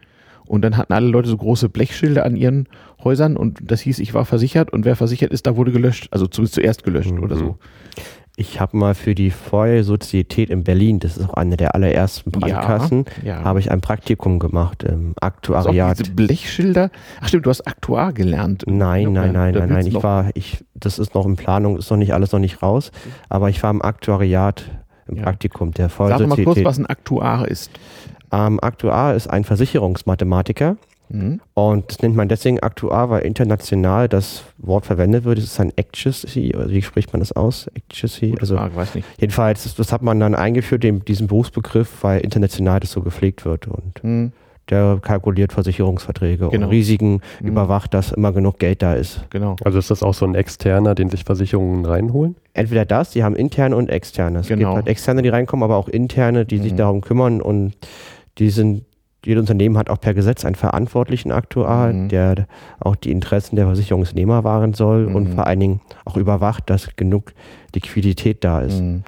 Und 0.47 0.63
dann 0.63 0.79
hatten 0.79 0.95
alle 0.95 1.09
Leute 1.09 1.29
so 1.29 1.37
große 1.37 1.69
Blechschilder 1.69 2.25
an 2.25 2.35
ihren 2.35 2.69
Häusern 3.05 3.37
und 3.37 3.71
das 3.71 3.83
hieß, 3.83 3.99
ich 3.99 4.15
war 4.15 4.25
versichert 4.25 4.73
und 4.73 4.87
wer 4.87 4.97
versichert 4.97 5.31
ist, 5.31 5.47
da 5.47 5.57
wurde 5.57 5.73
gelöscht. 5.73 6.09
Also 6.11 6.27
zumindest 6.27 6.55
zuerst 6.55 6.85
gelöscht 6.85 7.13
Mhm. 7.13 7.23
oder 7.23 7.37
so. 7.37 7.59
Ich 8.41 8.61
habe 8.61 8.77
mal 8.77 8.95
für 8.95 9.17
die 9.17 9.33
Feuersozietät 9.33 10.49
in 10.49 10.63
Berlin, 10.63 11.01
das 11.01 11.17
ist 11.17 11.29
auch 11.29 11.35
eine 11.35 11.57
der 11.57 11.75
allerersten 11.75 12.31
Brandkassen, 12.31 13.05
Ja. 13.25 13.43
habe 13.43 13.59
ich 13.59 13.73
ein 13.73 13.81
Praktikum 13.81 14.39
gemacht 14.39 14.85
im 14.85 15.15
Aktuariat. 15.21 15.99
diese 15.99 16.13
Blechschilder. 16.13 16.91
Ach 17.21 17.27
stimmt, 17.27 17.47
du 17.47 17.51
hast 17.51 17.67
Aktuar 17.67 18.13
gelernt. 18.13 18.63
Nein, 18.69 19.13
nein, 19.13 19.33
nein, 19.33 19.55
nein, 19.55 19.69
nein. 19.69 19.87
Ich 19.89 20.01
war, 20.05 20.27
ich, 20.35 20.65
das 20.75 21.01
ist 21.01 21.17
noch 21.17 21.27
in 21.27 21.35
Planung, 21.35 21.79
ist 21.79 21.91
noch 21.91 21.97
nicht 21.97 22.15
alles 22.15 22.31
noch 22.31 22.39
nicht 22.39 22.63
raus. 22.63 22.93
Aber 23.29 23.49
ich 23.51 23.61
war 23.65 23.73
im 23.73 23.83
Aktuariat 23.83 24.65
im 25.09 25.17
Ja. 25.17 25.25
Praktikum 25.25 25.73
der 25.73 25.89
Sag 25.89 26.19
doch 26.19 26.27
mal 26.29 26.45
kurz, 26.45 26.63
was 26.63 26.79
ein 26.79 26.87
Aktuar 26.87 27.49
ist. 27.49 27.73
Ähm, 28.31 28.61
Aktuar 28.63 29.17
ist 29.17 29.27
ein 29.29 29.43
Versicherungsmathematiker 29.43 30.77
Mhm. 31.11 31.41
und 31.55 31.91
das 31.91 32.03
nennt 32.03 32.17
man 32.17 32.29
deswegen 32.29 32.61
Aktuar, 32.61 33.11
weil 33.11 33.23
international 33.23 34.09
das 34.09 34.43
Wort 34.59 34.87
verwendet 34.87 35.25
wird. 35.25 35.39
Es 35.39 35.45
ist 35.45 35.61
ein 35.61 35.73
Actuary, 35.77 36.55
oder 36.55 36.69
wie 36.71 36.83
spricht 36.83 37.13
man 37.13 37.21
das 37.21 37.33
aus? 37.33 37.67
Actuary, 37.75 38.31
Gute 38.31 38.41
also 38.43 38.57
Frage, 38.57 38.77
weiß 38.77 38.95
nicht. 38.95 39.07
jedenfalls, 39.21 39.63
das, 39.65 39.75
das 39.75 39.93
hat 39.93 40.03
man 40.03 40.21
dann 40.21 40.35
eingeführt, 40.35 40.83
den, 40.83 41.05
diesen 41.05 41.27
Berufsbegriff, 41.27 42.03
weil 42.03 42.21
international 42.21 42.81
das 42.81 42.91
so 42.93 43.01
gepflegt 43.03 43.45
wird 43.45 43.67
und 43.69 44.03
Mhm. 44.05 44.33
der 44.71 44.99
kalkuliert 45.01 45.53
Versicherungsverträge 45.55 46.49
Genau. 46.51 46.67
und 46.67 46.71
Risiken, 46.71 47.23
Mhm. 47.41 47.49
überwacht, 47.49 47.95
dass 47.95 48.13
immer 48.13 48.33
genug 48.33 48.59
Geld 48.59 48.83
da 48.83 48.93
ist. 48.95 49.25
Genau. 49.31 49.57
Also 49.65 49.79
ist 49.79 49.91
das 49.91 50.03
auch 50.03 50.13
so 50.13 50.27
ein 50.27 50.35
externer, 50.35 50.95
den 50.95 51.09
sich 51.09 51.25
Versicherungen 51.25 51.87
reinholen? 51.87 52.37
Entweder 52.53 52.85
das, 52.85 53.11
die 53.13 53.25
haben 53.25 53.35
interne 53.35 53.75
und 53.77 53.89
externe. 53.89 54.41
Es 54.41 54.49
Genau. 54.49 54.59
gibt 54.59 54.77
halt 54.77 54.89
externe, 54.89 55.23
die 55.23 55.31
reinkommen, 55.31 55.63
aber 55.63 55.77
auch 55.77 55.89
interne, 55.89 56.45
die 56.45 56.59
sich 56.59 56.73
Mhm. 56.73 56.77
darum 56.77 57.01
kümmern 57.01 57.41
und 57.41 57.73
die 58.37 58.51
sind, 58.51 58.85
jedes 59.25 59.41
Unternehmen 59.43 59.77
hat 59.79 59.91
auch 59.91 60.01
per 60.01 60.15
Gesetz 60.15 60.45
einen 60.45 60.55
verantwortlichen 60.55 61.33
Aktuar, 61.33 61.93
Mhm. 61.93 62.09
der 62.09 62.47
auch 62.81 62.97
die 62.97 63.11
Interessen 63.11 63.57
der 63.57 63.67
Versicherungsnehmer 63.67 64.45
wahren 64.45 64.75
soll 64.75 65.07
und 65.07 65.31
Mhm. 65.31 65.33
vor 65.35 65.47
allen 65.47 65.61
Dingen 65.61 65.81
auch 66.05 66.17
überwacht, 66.17 66.71
dass 66.71 66.95
genug 66.97 67.33
Liquidität 67.75 68.45
da 68.45 68.61
ist. 68.61 68.81
Mhm. 68.81 69.03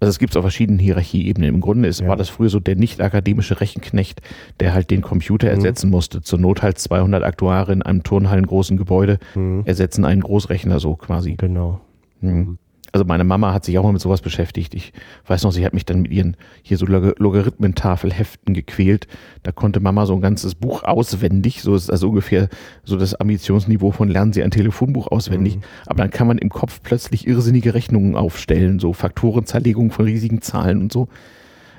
Also 0.00 0.10
es 0.10 0.20
gibt 0.20 0.30
es 0.32 0.36
auf 0.36 0.44
verschiedenen 0.44 0.78
Hierarchieebenen. 0.78 1.54
Im 1.56 1.60
Grunde 1.60 1.88
ist, 1.88 2.00
Ja. 2.00 2.06
war 2.06 2.14
das 2.16 2.28
früher 2.28 2.48
so 2.50 2.60
der 2.60 2.76
nicht 2.76 3.00
akademische 3.00 3.60
Rechenknecht, 3.60 4.22
der 4.60 4.72
halt 4.72 4.90
den 4.92 5.02
Computer 5.02 5.48
Mhm. 5.48 5.54
ersetzen 5.56 5.90
musste. 5.90 6.22
Zur 6.22 6.38
Not 6.38 6.62
halt 6.62 6.78
200 6.78 7.24
Aktuare 7.24 7.72
in 7.72 7.82
einem 7.82 8.04
turnhallengroßen 8.04 8.76
Gebäude 8.76 9.18
Mhm. 9.34 9.62
ersetzen 9.64 10.04
einen 10.04 10.20
Großrechner 10.20 10.78
so 10.78 10.94
quasi. 10.94 11.34
Genau. 11.34 11.80
Mhm. 12.20 12.58
Also 12.92 13.04
meine 13.04 13.24
Mama 13.24 13.52
hat 13.52 13.64
sich 13.64 13.78
auch 13.78 13.82
mal 13.82 13.92
mit 13.92 14.00
sowas 14.00 14.22
beschäftigt. 14.22 14.74
Ich 14.74 14.92
weiß 15.26 15.42
noch, 15.42 15.52
sie 15.52 15.64
hat 15.64 15.74
mich 15.74 15.84
dann 15.84 16.02
mit 16.02 16.10
ihren 16.10 16.36
hier 16.62 16.78
so 16.78 16.86
Log 16.86 17.18
Logarithmentafelheften 17.18 18.54
gequält. 18.54 19.06
Da 19.42 19.52
konnte 19.52 19.80
Mama 19.80 20.06
so 20.06 20.14
ein 20.14 20.20
ganzes 20.20 20.54
Buch 20.54 20.84
auswendig, 20.84 21.62
so 21.62 21.74
ist 21.74 21.90
also 21.90 22.08
ungefähr 22.08 22.48
so 22.84 22.96
das 22.96 23.14
Ambitionsniveau 23.14 23.90
von 23.90 24.08
lernen 24.08 24.32
Sie 24.32 24.42
ein 24.42 24.50
Telefonbuch 24.50 25.08
auswendig. 25.08 25.56
Mhm. 25.56 25.62
Aber 25.86 25.98
dann 25.98 26.10
kann 26.10 26.26
man 26.26 26.38
im 26.38 26.48
Kopf 26.48 26.80
plötzlich 26.82 27.26
irrsinnige 27.26 27.74
Rechnungen 27.74 28.16
aufstellen, 28.16 28.78
so 28.78 28.92
Faktorenzerlegung 28.92 29.90
von 29.90 30.06
riesigen 30.06 30.40
Zahlen 30.40 30.80
und 30.80 30.92
so, 30.92 31.08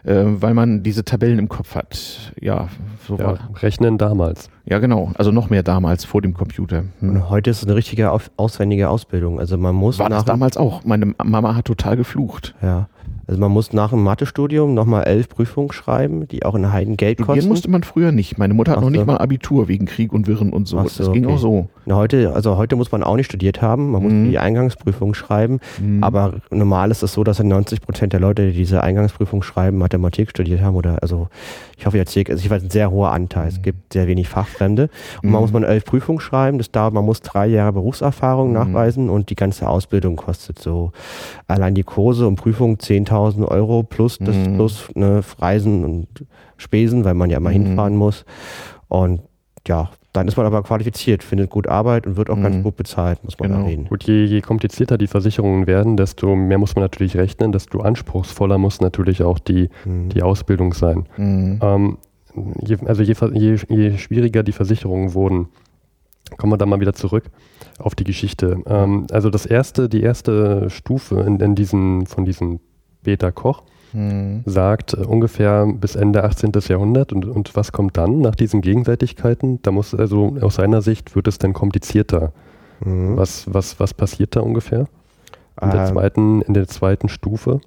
äh, 0.04 0.24
weil 0.26 0.54
man 0.54 0.84
diese 0.84 1.04
Tabellen 1.04 1.40
im 1.40 1.50
Kopf 1.50 1.76
hat. 1.76 2.34
Ja, 2.40 2.68
so 3.08 3.18
Ja, 3.18 3.26
war. 3.26 3.50
Rechnen 3.62 3.98
damals. 3.98 4.50
Ja, 4.66 4.80
genau. 4.80 5.12
Also 5.18 5.32
noch 5.32 5.50
mehr 5.50 5.64
damals 5.64 6.06
vor 6.06 6.22
dem 6.22 6.34
Computer. 6.34 6.84
Hm. 7.00 7.10
Und 7.10 7.30
heute 7.30 7.50
ist 7.50 7.58
es 7.60 7.66
eine 7.66 7.76
richtige 7.76 8.12
auf, 8.12 8.32
auswendige 8.38 8.90
Ausbildung. 8.90 9.40
Also 9.40 9.58
man 9.58 9.76
muss 9.76 10.00
War 10.00 10.10
das 10.10 10.26
damals 10.26 10.58
auch. 10.58 10.84
Meine 10.86 11.14
Mama 11.24 11.56
hat 11.56 11.66
total 11.66 11.98
geflucht. 11.98 12.56
ja, 12.62 12.88
also 13.30 13.40
man 13.40 13.52
muss 13.52 13.74
nach 13.74 13.92
dem 13.92 14.02
Mathestudium 14.04 14.74
nochmal 14.74 15.04
elf 15.04 15.30
Prüfungen 15.30 15.72
schreiben, 15.72 16.28
die 16.28 16.44
auch 16.46 16.56
in 16.56 16.72
Heiden 16.74 16.98
Geld 16.98 17.20
Studieren 17.20 17.36
kosten. 17.38 17.50
musste 17.50 17.70
man 17.70 17.84
früher 17.84 18.12
nicht. 18.12 18.40
Meine 18.40 18.56
Mutter 18.56 18.72
hat 18.72 18.80
Ach 18.80 18.82
noch 18.82 18.88
so. 18.90 18.96
nicht 18.96 19.06
mal 19.06 19.18
Abitur 19.20 19.68
wegen 19.68 19.86
Krieg 19.86 20.12
und 20.14 20.26
Wirren 20.26 20.52
und 20.52 20.68
so. 20.68 20.80
Ach 20.80 20.88
so, 20.88 21.04
das 21.04 21.14
ging 21.14 21.26
okay. 21.26 21.36
auch 21.36 21.38
so. 21.38 21.68
Na, 21.86 21.96
heute, 21.96 22.34
also 22.34 22.58
heute 22.58 22.76
muss 22.76 22.92
man 22.92 23.04
auch 23.04 23.16
nicht 23.16 23.28
studiert 23.28 23.62
haben, 23.62 23.92
man 23.92 24.02
muss 24.02 24.12
Mhm. 24.14 24.30
die 24.32 24.40
Eingangsprüfung 24.40 25.14
schreiben, 25.14 25.60
Mhm. 25.80 26.04
aber 26.04 26.34
normal 26.50 26.90
ist 26.90 27.04
es 27.04 27.14
so, 27.14 27.24
dass 27.24 27.40
90 27.44 27.82
Prozent 27.82 28.14
der 28.14 28.20
Leute, 28.20 28.48
die 28.48 28.58
diese 28.58 28.82
Eingangsprüfung 28.84 29.44
schreiben, 29.44 29.78
Mathematik 29.78 30.32
studiert 30.32 30.62
haben 30.62 30.76
oder, 30.76 30.98
also 31.04 31.28
ich 31.78 31.86
hoffe, 31.86 32.00
erzähle, 32.00 32.32
also 32.32 32.44
ich 32.44 32.50
weiß, 32.50 32.64
ein 32.64 32.70
sehr 32.72 32.90
hoher 32.90 33.12
Anteil, 33.12 33.48
es 33.48 33.62
gibt 33.62 33.94
sehr 33.94 34.08
wenig 34.08 34.28
Fachfremde 34.28 34.90
und 35.22 35.30
man 35.30 35.34
Mhm. 35.34 35.42
muss 35.42 35.54
man 35.54 35.64
elf 35.64 35.86
Prüfungen 35.86 36.20
schreiben, 36.20 36.58
das 36.58 36.72
dauert, 36.72 36.96
man 36.96 37.06
muss 37.06 37.22
drei 37.22 37.46
Jahre 37.46 37.74
Berufserfahrung 37.74 38.48
Mhm. 38.48 38.54
nachweisen 38.56 39.10
und 39.12 39.30
die 39.30 39.36
ganze 39.36 39.70
Ausbildung 39.70 40.16
kostet 40.16 40.58
so, 40.58 40.94
allein 41.48 41.76
die 41.76 41.84
Kurse 41.84 42.26
und 42.28 42.36
Prüfungen 42.36 42.80
10.000 42.80 43.19
Euro 43.20 43.84
plus, 43.84 44.18
das 44.20 44.36
Mhm. 44.36 44.56
plus 44.56 44.90
ne, 44.96 45.22
Reisen 45.40 45.84
und 45.86 46.08
Spesen, 46.58 47.06
weil 47.06 47.14
man 47.14 47.30
ja 47.30 47.38
immer 47.38 47.50
Mhm. 47.50 47.54
hinfahren 47.66 47.96
muss 47.96 48.26
und 48.88 49.22
ja, 49.68 49.90
dann 50.14 50.28
ist 50.28 50.38
man 50.38 50.46
aber 50.48 50.64
qualifiziert, 50.64 51.22
findet 51.22 51.52
gut 51.52 51.68
Arbeit 51.68 52.08
und 52.08 52.18
wird 52.18 52.30
auch 52.32 52.36
Mhm. 52.38 52.42
ganz 52.44 52.64
gut 52.64 52.76
bezahlt, 52.76 53.24
muss 53.24 53.38
man 53.40 53.50
Genau. 53.52 53.62
erwähnen. 53.64 53.86
Gut, 53.86 54.04
je, 54.06 54.24
je 54.26 54.42
komplizierter 54.42 54.98
die 54.98 55.06
Versicherungen 55.08 55.68
werden, 55.68 55.98
desto 55.98 56.36
mehr 56.36 56.58
muss 56.58 56.76
man 56.76 56.84
natürlich 56.84 57.16
rechnen, 57.16 57.52
desto 57.52 57.82
anspruchsvoller 57.82 58.58
muss 58.58 58.82
natürlich 58.82 59.22
auch 59.22 59.38
die, 59.38 59.70
Mhm. 59.86 60.10
die 60.10 60.24
Ausbildung 60.24 60.74
sein. 60.74 61.06
Mhm. 61.18 61.60
Ähm, 61.62 61.98
je, 62.66 62.78
also 62.86 63.04
je, 63.04 63.14
je, 63.34 63.58
je 63.70 63.98
schwieriger 63.98 64.42
die 64.44 64.52
Versicherungen 64.54 65.14
wurden, 65.14 65.50
kommen 66.38 66.54
wir 66.54 66.58
da 66.58 66.66
mal 66.66 66.80
wieder 66.80 66.94
zurück 66.94 67.26
auf 67.80 67.94
die 67.96 68.04
Geschichte. 68.04 68.58
Ähm, 68.66 69.06
also 69.12 69.30
das 69.30 69.46
erste, 69.46 69.90
die 69.90 70.02
erste 70.02 70.70
Stufe 70.70 71.20
in, 71.22 71.40
in 71.40 71.54
diesen, 71.56 72.06
von 72.08 72.26
diesem 72.26 72.60
Beta 73.04 73.32
Koch 73.32 73.64
Mhm. 73.92 74.44
sagt 74.46 74.94
äh, 74.94 74.98
ungefähr 74.98 75.66
bis 75.66 75.96
Ende 75.96 76.24
18. 76.24 76.52
Jahrhundert 76.68 77.12
und, 77.12 77.26
und 77.26 77.56
was 77.56 77.72
kommt 77.72 77.98
dann 77.98 78.22
nach 78.22 78.36
diesen 78.36 78.62
Gegenseitigkeiten? 78.62 79.62
Da 79.64 79.72
muss 79.72 79.96
also 79.96 80.38
aus 80.42 80.56
seiner 80.56 80.82
Sicht 80.82 81.16
wird 81.16 81.28
es 81.28 81.40
dann 81.40 81.54
komplizierter. 81.54 82.32
Mhm. 82.82 83.18
Was, 83.18 83.52
was, 83.52 83.80
was 83.80 83.94
passiert 83.94 84.36
da 84.36 84.42
ungefähr? 84.42 84.88
In 85.62 85.72
der 85.72 85.82
Ähm, 85.82 85.88
zweiten, 85.88 86.42
in 86.44 86.54
der 86.54 86.68
zweiten 86.68 87.10
Stufe 87.10 87.62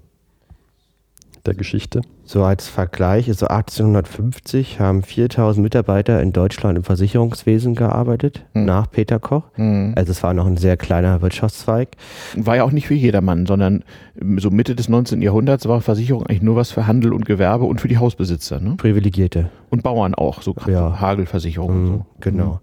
der 1.47 1.55
Geschichte. 1.55 2.01
So 2.25 2.45
als 2.45 2.69
Vergleich, 2.69 3.29
also 3.29 3.47
1850 3.49 4.79
haben 4.81 5.03
4000 5.03 5.63
Mitarbeiter 5.63 6.23
in 6.23 6.33
Deutschland 6.33 6.79
im 6.79 6.85
Versicherungswesen 6.85 7.75
gearbeitet, 7.75 8.45
Hm. 8.55 8.65
nach 8.65 8.91
Peter 8.91 9.19
Koch. 9.19 9.43
Mhm. 9.57 9.93
Also 9.97 10.13
es 10.13 10.23
war 10.23 10.33
noch 10.35 10.47
ein 10.47 10.57
sehr 10.57 10.77
kleiner 10.77 11.21
Wirtschaftszweig. 11.21 11.89
War 12.37 12.57
ja 12.57 12.65
auch 12.65 12.71
nicht 12.73 12.87
für 12.87 12.95
jedermann, 12.95 13.47
sondern 13.47 13.85
so 14.39 14.51
Mitte 14.51 14.75
des 14.75 14.89
19. 14.89 15.21
Jahrhunderts 15.21 15.67
war 15.69 15.81
Versicherung 15.81 16.27
eigentlich 16.27 16.43
nur 16.43 16.57
was 16.57 16.71
für 16.71 16.87
Handel 16.87 17.13
und 17.13 17.27
Gewerbe 17.27 17.65
und 17.65 17.81
für 17.81 17.89
die 17.89 17.99
Hausbesitzer. 17.99 18.61
Ne? 18.61 18.75
Privilegierte. 18.77 19.51
Und 19.71 19.83
Bauern 19.83 20.15
auch, 20.15 20.43
so 20.43 20.55
Ja. 20.67 21.01
Hagelversicherung 21.01 21.71
und 21.71 21.83
Mhm, 21.83 21.87
so. 21.89 22.07
Genau. 22.21 22.61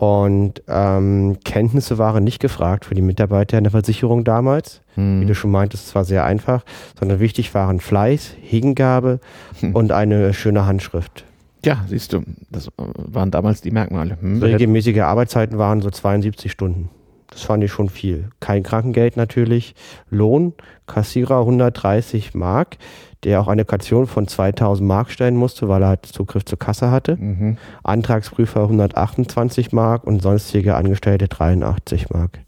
Und 0.00 0.62
ähm, 0.66 1.36
Kenntnisse 1.44 1.98
waren 1.98 2.24
nicht 2.24 2.40
gefragt 2.40 2.86
für 2.86 2.94
die 2.94 3.02
Mitarbeiter 3.02 3.58
in 3.58 3.64
der 3.64 3.70
Versicherung 3.70 4.24
damals. 4.24 4.80
Mhm. 4.96 5.20
Wie 5.20 5.26
du 5.26 5.34
schon 5.34 5.50
meintest, 5.50 5.88
es 5.88 5.94
war 5.94 6.06
sehr 6.06 6.24
einfach, 6.24 6.64
sondern 6.98 7.20
wichtig 7.20 7.52
waren 7.52 7.80
Fleiß, 7.80 8.34
Hingabe 8.40 9.20
Hm. 9.60 9.74
und 9.74 9.92
eine 9.92 10.32
schöne 10.32 10.64
Handschrift. 10.64 11.26
Ja, 11.66 11.84
siehst 11.86 12.14
du, 12.14 12.22
das 12.50 12.70
waren 12.78 13.30
damals 13.30 13.60
die 13.60 13.72
Merkmale. 13.72 14.16
Hm? 14.18 14.42
Regelmäßige 14.42 15.00
Arbeitszeiten 15.00 15.58
waren 15.58 15.82
so 15.82 15.90
72 15.90 16.50
Stunden. 16.50 16.88
Das 17.30 17.42
fand 17.42 17.62
ich 17.62 17.70
schon 17.70 17.88
viel. 17.88 18.28
Kein 18.40 18.62
Krankengeld 18.62 19.16
natürlich. 19.16 19.74
Lohn, 20.10 20.52
Kassierer 20.86 21.40
130 21.40 22.34
Mark, 22.34 22.76
der 23.22 23.40
auch 23.40 23.48
eine 23.48 23.64
Kaution 23.64 24.06
von 24.06 24.26
2000 24.26 24.86
Mark 24.86 25.10
stellen 25.10 25.36
musste, 25.36 25.68
weil 25.68 25.82
er 25.82 25.88
halt 25.88 26.06
Zugriff 26.06 26.44
zur 26.44 26.58
Kasse 26.58 26.90
hatte. 26.90 27.16
Mhm. 27.16 27.56
Antragsprüfer 27.84 28.62
128 28.62 29.72
Mark 29.72 30.04
und 30.04 30.22
sonstige 30.22 30.74
Angestellte 30.74 31.28
83 31.28 32.10
Mark. 32.10 32.40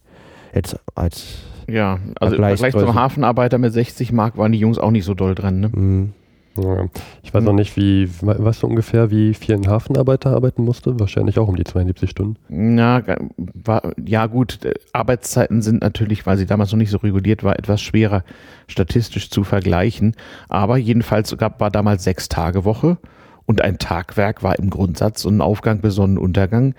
Jetzt 0.53 0.79
als 0.95 1.45
Ja, 1.68 1.99
also 2.21 2.37
im 2.37 2.42
Vergleich 2.42 2.73
zum 2.73 2.95
Hafenarbeiter 2.95 3.59
mit 3.59 3.73
60 3.73 4.12
Mark 4.12 4.37
waren 4.37 4.53
die 4.53 4.59
Jungs 4.59 4.79
auch 4.79 4.90
nicht 4.90 5.05
so 5.05 5.14
doll 5.14 5.35
dran. 5.35 5.61
Ne? 5.61 5.68
mh, 5.68 6.09
Ja. 6.57 6.87
Ich 7.23 7.33
weiß 7.33 7.47
auch 7.47 7.53
nicht, 7.55 7.77
wie, 7.77 8.09
we- 8.21 8.37
weißt 8.45 8.62
du 8.62 8.67
ungefähr, 8.67 9.11
wie 9.11 9.33
viel 9.33 9.55
ein 9.55 9.67
Hafenarbeiter 9.67 10.31
arbeiten 10.31 10.65
musste? 10.65 11.01
Wahrscheinlich 11.01 11.38
auch 11.38 11.49
um 11.49 11.57
die 11.57 11.65
72 11.65 12.11
Stunden. 12.11 12.37
Na, 12.49 13.03
war, 13.37 13.93
ja 14.05 14.27
gut, 14.27 14.59
Arbeitszeiten 14.93 15.62
sind 15.62 15.81
natürlich, 15.81 16.27
weil 16.27 16.37
sie 16.37 16.45
damals 16.47 16.71
noch 16.73 16.79
nicht 16.79 16.91
so 16.91 16.99
reguliert 16.99 17.43
war, 17.43 17.59
etwas 17.59 17.81
schwerer 17.81 18.23
statistisch 18.69 19.31
zu 19.31 19.45
vergleichen. 19.45 20.15
Aber 20.49 20.77
jedenfalls 20.77 21.35
gab, 21.38 21.59
war 21.61 21.71
damals 21.71 22.05
sechs 22.05 22.29
Tage 22.29 22.65
Woche 22.67 22.99
und 23.47 23.62
ein 23.62 23.79
Tagwerk 23.79 24.43
war 24.43 24.59
im 24.59 24.69
Grundsatz 24.69 25.25
und 25.25 25.38
ein 25.38 25.41
Aufgang 25.41 25.81
bis 25.81 25.95
Sonnenuntergang. 25.95 26.75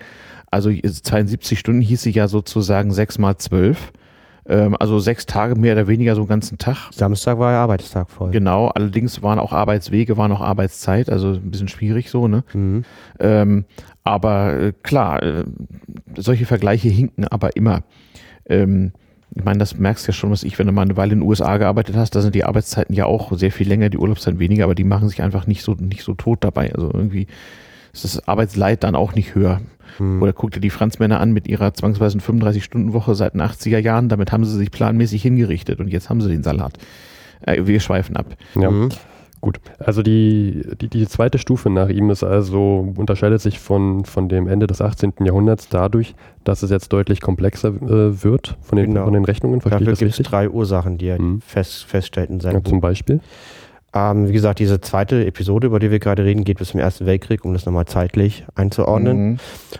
Also 0.50 0.70
72 0.70 1.58
Stunden 1.58 1.80
hieße 1.80 2.10
ja 2.10 2.28
sozusagen 2.28 2.92
sechs 2.92 3.18
mal 3.18 3.38
zwölf. 3.38 3.92
Ähm, 4.46 4.76
also 4.78 4.98
sechs 4.98 5.26
Tage 5.26 5.54
mehr 5.54 5.72
oder 5.74 5.88
weniger 5.88 6.14
so 6.14 6.22
einen 6.22 6.28
ganzen 6.28 6.58
Tag. 6.58 6.90
Samstag 6.92 7.38
war 7.38 7.52
ja 7.52 7.62
Arbeitstag 7.62 8.10
voll. 8.10 8.30
Genau, 8.30 8.68
allerdings 8.68 9.22
waren 9.22 9.38
auch 9.38 9.52
Arbeitswege, 9.52 10.16
waren 10.16 10.32
auch 10.32 10.40
Arbeitszeit, 10.40 11.08
also 11.10 11.32
ein 11.32 11.50
bisschen 11.50 11.68
schwierig 11.68 12.10
so, 12.10 12.28
ne? 12.28 12.44
Mhm. 12.52 12.84
Ähm, 13.20 13.64
aber 14.02 14.60
äh, 14.60 14.72
klar, 14.82 15.22
äh, 15.22 15.44
solche 16.16 16.44
Vergleiche 16.44 16.88
hinken 16.88 17.26
aber 17.26 17.56
immer. 17.56 17.82
Ähm, 18.46 18.92
ich 19.34 19.44
meine, 19.44 19.58
das 19.58 19.76
merkst 19.78 20.06
du 20.06 20.12
ja 20.12 20.12
schon, 20.12 20.30
was 20.30 20.44
ich, 20.44 20.58
wenn 20.58 20.66
du 20.66 20.72
mal 20.72 20.82
eine 20.82 20.96
Weile 20.96 21.14
in 21.14 21.20
den 21.20 21.28
USA 21.28 21.56
gearbeitet 21.56 21.96
hast, 21.96 22.14
da 22.14 22.20
sind 22.20 22.34
die 22.34 22.44
Arbeitszeiten 22.44 22.94
ja 22.94 23.06
auch 23.06 23.36
sehr 23.36 23.50
viel 23.50 23.66
länger, 23.66 23.88
die 23.88 23.98
Urlaubszeit 23.98 24.38
weniger, 24.38 24.64
aber 24.64 24.76
die 24.76 24.84
machen 24.84 25.08
sich 25.08 25.22
einfach 25.22 25.46
nicht 25.46 25.62
so, 25.62 25.72
nicht 25.72 26.04
so 26.04 26.14
tot 26.14 26.44
dabei. 26.44 26.72
Also 26.72 26.90
irgendwie 26.92 27.26
ist 27.94 28.04
das 28.04 28.28
Arbeitsleid 28.28 28.84
dann 28.84 28.94
auch 28.94 29.14
nicht 29.14 29.34
höher. 29.34 29.60
Mhm. 29.98 30.20
Oder 30.22 30.32
guck 30.32 30.50
dir 30.50 30.60
die 30.60 30.70
Franzmänner 30.70 31.20
an 31.20 31.32
mit 31.32 31.46
ihrer 31.48 31.72
zwangsweisen 31.72 32.20
35-Stunden-Woche 32.20 33.14
seit 33.14 33.34
den 33.34 33.40
80er 33.42 33.78
Jahren, 33.78 34.08
damit 34.08 34.32
haben 34.32 34.44
sie 34.44 34.56
sich 34.58 34.70
planmäßig 34.70 35.22
hingerichtet 35.22 35.78
und 35.80 35.88
jetzt 35.88 36.10
haben 36.10 36.20
sie 36.20 36.28
den 36.28 36.42
Salat. 36.42 36.78
Äh, 37.42 37.66
wir 37.66 37.80
schweifen 37.80 38.16
ab. 38.16 38.26
Ja. 38.54 38.70
Mhm. 38.70 38.88
Gut, 39.40 39.60
also 39.78 40.02
die, 40.02 40.62
die, 40.80 40.88
die 40.88 41.06
zweite 41.06 41.36
Stufe 41.36 41.68
nach 41.68 41.90
ihm 41.90 42.08
ist 42.08 42.24
also, 42.24 42.94
unterscheidet 42.96 43.42
sich 43.42 43.58
von, 43.60 44.06
von 44.06 44.30
dem 44.30 44.48
Ende 44.48 44.66
des 44.66 44.80
18. 44.80 45.12
Jahrhunderts 45.22 45.68
dadurch, 45.68 46.14
dass 46.44 46.62
es 46.62 46.70
jetzt 46.70 46.90
deutlich 46.94 47.20
komplexer 47.20 47.68
äh, 47.68 48.24
wird 48.24 48.56
von 48.62 48.76
den, 48.76 48.86
Genau. 48.86 49.04
von 49.04 49.12
den 49.12 49.26
Rechnungen. 49.26 49.60
Verstehe 49.60 49.80
Dafür 49.86 50.06
gibt 50.08 50.18
es 50.18 50.26
drei 50.26 50.48
Ursachen, 50.48 50.96
die 50.96 51.08
er 51.08 51.20
Mhm. 51.20 51.42
fest, 51.42 51.84
feststellt 51.84 52.30
in 52.30 52.40
seinem 52.40 52.54
Ja, 52.54 52.60
Buch. 52.60 52.70
zum 52.70 52.80
Beispiel. 52.80 53.20
Ähm, 53.94 54.28
wie 54.28 54.32
gesagt, 54.32 54.58
diese 54.58 54.80
zweite 54.80 55.24
Episode, 55.24 55.68
über 55.68 55.78
die 55.78 55.90
wir 55.90 56.00
gerade 56.00 56.24
reden, 56.24 56.44
geht 56.44 56.58
bis 56.58 56.70
zum 56.70 56.80
Ersten 56.80 57.06
Weltkrieg, 57.06 57.44
um 57.44 57.52
das 57.52 57.64
nochmal 57.64 57.86
zeitlich 57.86 58.44
einzuordnen. 58.54 59.30
Mhm. 59.30 59.36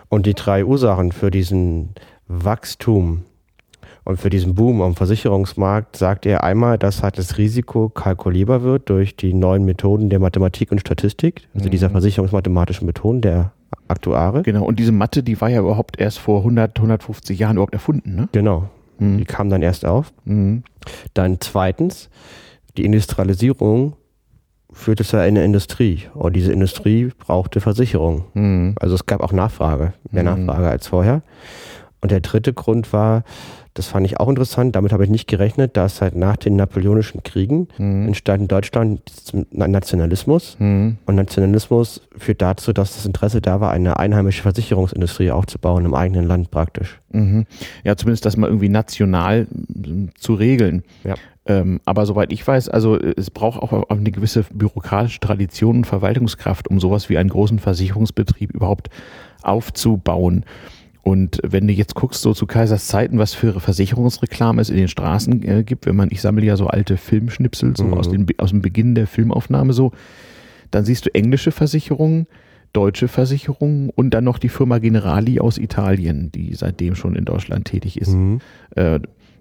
Und 0.09 0.25
die 0.25 0.33
drei 0.33 0.63
Ursachen 0.63 1.11
für 1.11 1.31
diesen 1.31 1.89
Wachstum 2.27 3.23
und 4.05 4.17
für 4.19 4.29
diesen 4.29 4.55
Boom 4.55 4.81
am 4.81 4.95
Versicherungsmarkt 4.95 5.97
sagt 5.97 6.25
er 6.25 6.43
einmal, 6.43 6.77
dass 6.77 7.03
halt 7.03 7.17
das 7.17 7.37
Risiko 7.37 7.89
kalkulierbar 7.89 8.61
wird 8.63 8.89
durch 8.89 9.15
die 9.17 9.33
neuen 9.33 9.65
Methoden 9.65 10.09
der 10.09 10.19
Mathematik 10.19 10.71
und 10.71 10.79
Statistik, 10.79 11.47
also 11.53 11.67
Mhm. 11.67 11.71
dieser 11.71 11.89
versicherungsmathematischen 11.89 12.85
Methoden 12.85 13.21
der 13.21 13.51
Aktuare. 13.87 14.43
Genau, 14.43 14.63
und 14.63 14.79
diese 14.79 14.91
Mathe, 14.91 15.23
die 15.23 15.39
war 15.41 15.49
ja 15.49 15.59
überhaupt 15.59 15.99
erst 15.99 16.19
vor 16.19 16.43
100, 16.43 16.79
150 16.79 17.37
Jahren 17.37 17.57
überhaupt 17.57 17.73
erfunden, 17.73 18.15
ne? 18.15 18.29
Genau, 18.31 18.69
die 18.99 19.05
Mhm. 19.05 19.25
kam 19.25 19.49
dann 19.49 19.61
erst 19.61 19.85
auf. 19.85 20.13
Mhm. 20.23 20.63
Dann 21.13 21.37
zweitens, 21.41 22.09
die 22.77 22.85
Industrialisierung 22.85 23.93
führte 24.75 25.03
zu 25.03 25.17
einer 25.17 25.43
Industrie 25.43 26.03
und 26.13 26.35
diese 26.35 26.51
Industrie 26.51 27.09
brauchte 27.17 27.61
Versicherung. 27.61 28.25
Mhm. 28.33 28.75
Also 28.79 28.93
es 28.93 29.05
gab 29.05 29.21
auch 29.21 29.31
Nachfrage, 29.31 29.93
mehr 30.11 30.23
Mhm. 30.23 30.45
Nachfrage 30.45 30.69
als 30.69 30.87
vorher. 30.87 31.21
Und 32.01 32.11
der 32.11 32.19
dritte 32.19 32.53
Grund 32.53 32.93
war, 32.93 33.23
das 33.75 33.87
fand 33.87 34.05
ich 34.05 34.19
auch 34.19 34.29
interessant, 34.29 34.75
damit 34.75 34.91
habe 34.93 35.03
ich 35.03 35.09
nicht 35.09 35.27
gerechnet, 35.27 35.75
dass 35.77 36.01
halt 36.01 36.15
nach 36.15 36.37
den 36.37 36.55
napoleonischen 36.55 37.23
Kriegen 37.23 37.67
Mhm. 37.77 38.07
entstand 38.07 38.41
in 38.43 38.47
Deutschland 38.47 39.01
Nationalismus. 39.51 40.55
Mhm. 40.59 40.97
Und 41.05 41.15
Nationalismus 41.15 42.01
führt 42.17 42.41
dazu, 42.41 42.73
dass 42.73 42.95
das 42.95 43.05
Interesse 43.05 43.41
da 43.41 43.59
war, 43.59 43.71
eine 43.71 43.99
einheimische 43.99 44.41
Versicherungsindustrie 44.43 45.29
aufzubauen 45.31 45.85
im 45.85 45.93
eigenen 45.93 46.25
Land 46.25 46.51
praktisch. 46.51 46.99
Mhm. 47.11 47.45
Ja, 47.83 47.95
zumindest 47.95 48.25
das 48.25 48.37
mal 48.37 48.47
irgendwie 48.47 48.69
national 48.69 49.47
mm, 49.67 50.05
zu 50.17 50.33
regeln. 50.35 50.83
Ja. 51.03 51.15
Ähm, 51.45 51.79
aber 51.85 52.05
soweit 52.05 52.31
ich 52.31 52.47
weiß, 52.47 52.69
also 52.69 52.97
äh, 52.99 53.13
es 53.17 53.29
braucht 53.29 53.61
auch 53.61 53.71
auch 53.73 53.89
eine 53.89 54.11
gewisse 54.11 54.45
bürokratische 54.53 55.19
Tradition 55.19 55.77
und 55.77 55.85
Verwaltungskraft, 55.87 56.69
um 56.69 56.79
sowas 56.79 57.09
wie 57.09 57.17
einen 57.17 57.29
großen 57.29 57.59
Versicherungsbetrieb 57.59 58.51
überhaupt 58.53 58.89
aufzubauen. 59.43 60.45
Und 61.07 61.39
wenn 61.43 61.67
du 61.67 61.73
jetzt 61.73 61.93
guckst, 61.93 62.23
so 62.23 62.33
zu 62.33 62.47
Kaisers 62.47 62.87
Zeiten, 62.87 63.19
was 63.19 63.35
für 63.35 63.59
Versicherungsreklame 63.59 64.59
es 64.59 64.71
in 64.71 64.77
den 64.77 64.87
Straßen 64.87 65.43
äh, 65.47 65.63
gibt, 65.63 65.85
wenn 65.85 65.95
man, 65.95 66.09
ich 66.11 66.19
sammle 66.19 66.43
ja 66.43 66.57
so 66.57 66.65
alte 66.65 66.97
Filmschnipsel, 66.97 67.77
so 67.77 67.83
Mhm. 67.83 67.93
aus, 67.93 68.09
den, 68.09 68.25
aus 68.39 68.49
dem 68.49 68.63
Beginn 68.63 68.95
der 68.95 69.05
Filmaufnahme 69.05 69.73
so, 69.73 69.91
dann 70.71 70.83
siehst 70.83 71.05
du 71.05 71.13
englische 71.13 71.51
Versicherungen, 71.51 72.25
deutsche 72.73 73.07
Versicherungen 73.07 73.91
und 73.91 74.15
dann 74.15 74.23
noch 74.23 74.39
die 74.39 74.49
Firma 74.49 74.79
Generali 74.79 75.39
aus 75.39 75.59
Italien, 75.59 76.31
die 76.33 76.55
seitdem 76.55 76.95
schon 76.95 77.15
in 77.15 77.23
Deutschland 77.25 77.65
tätig 77.65 78.01
ist. 78.01 78.13
Mhm. 78.13 78.39
Äh, 78.75 78.99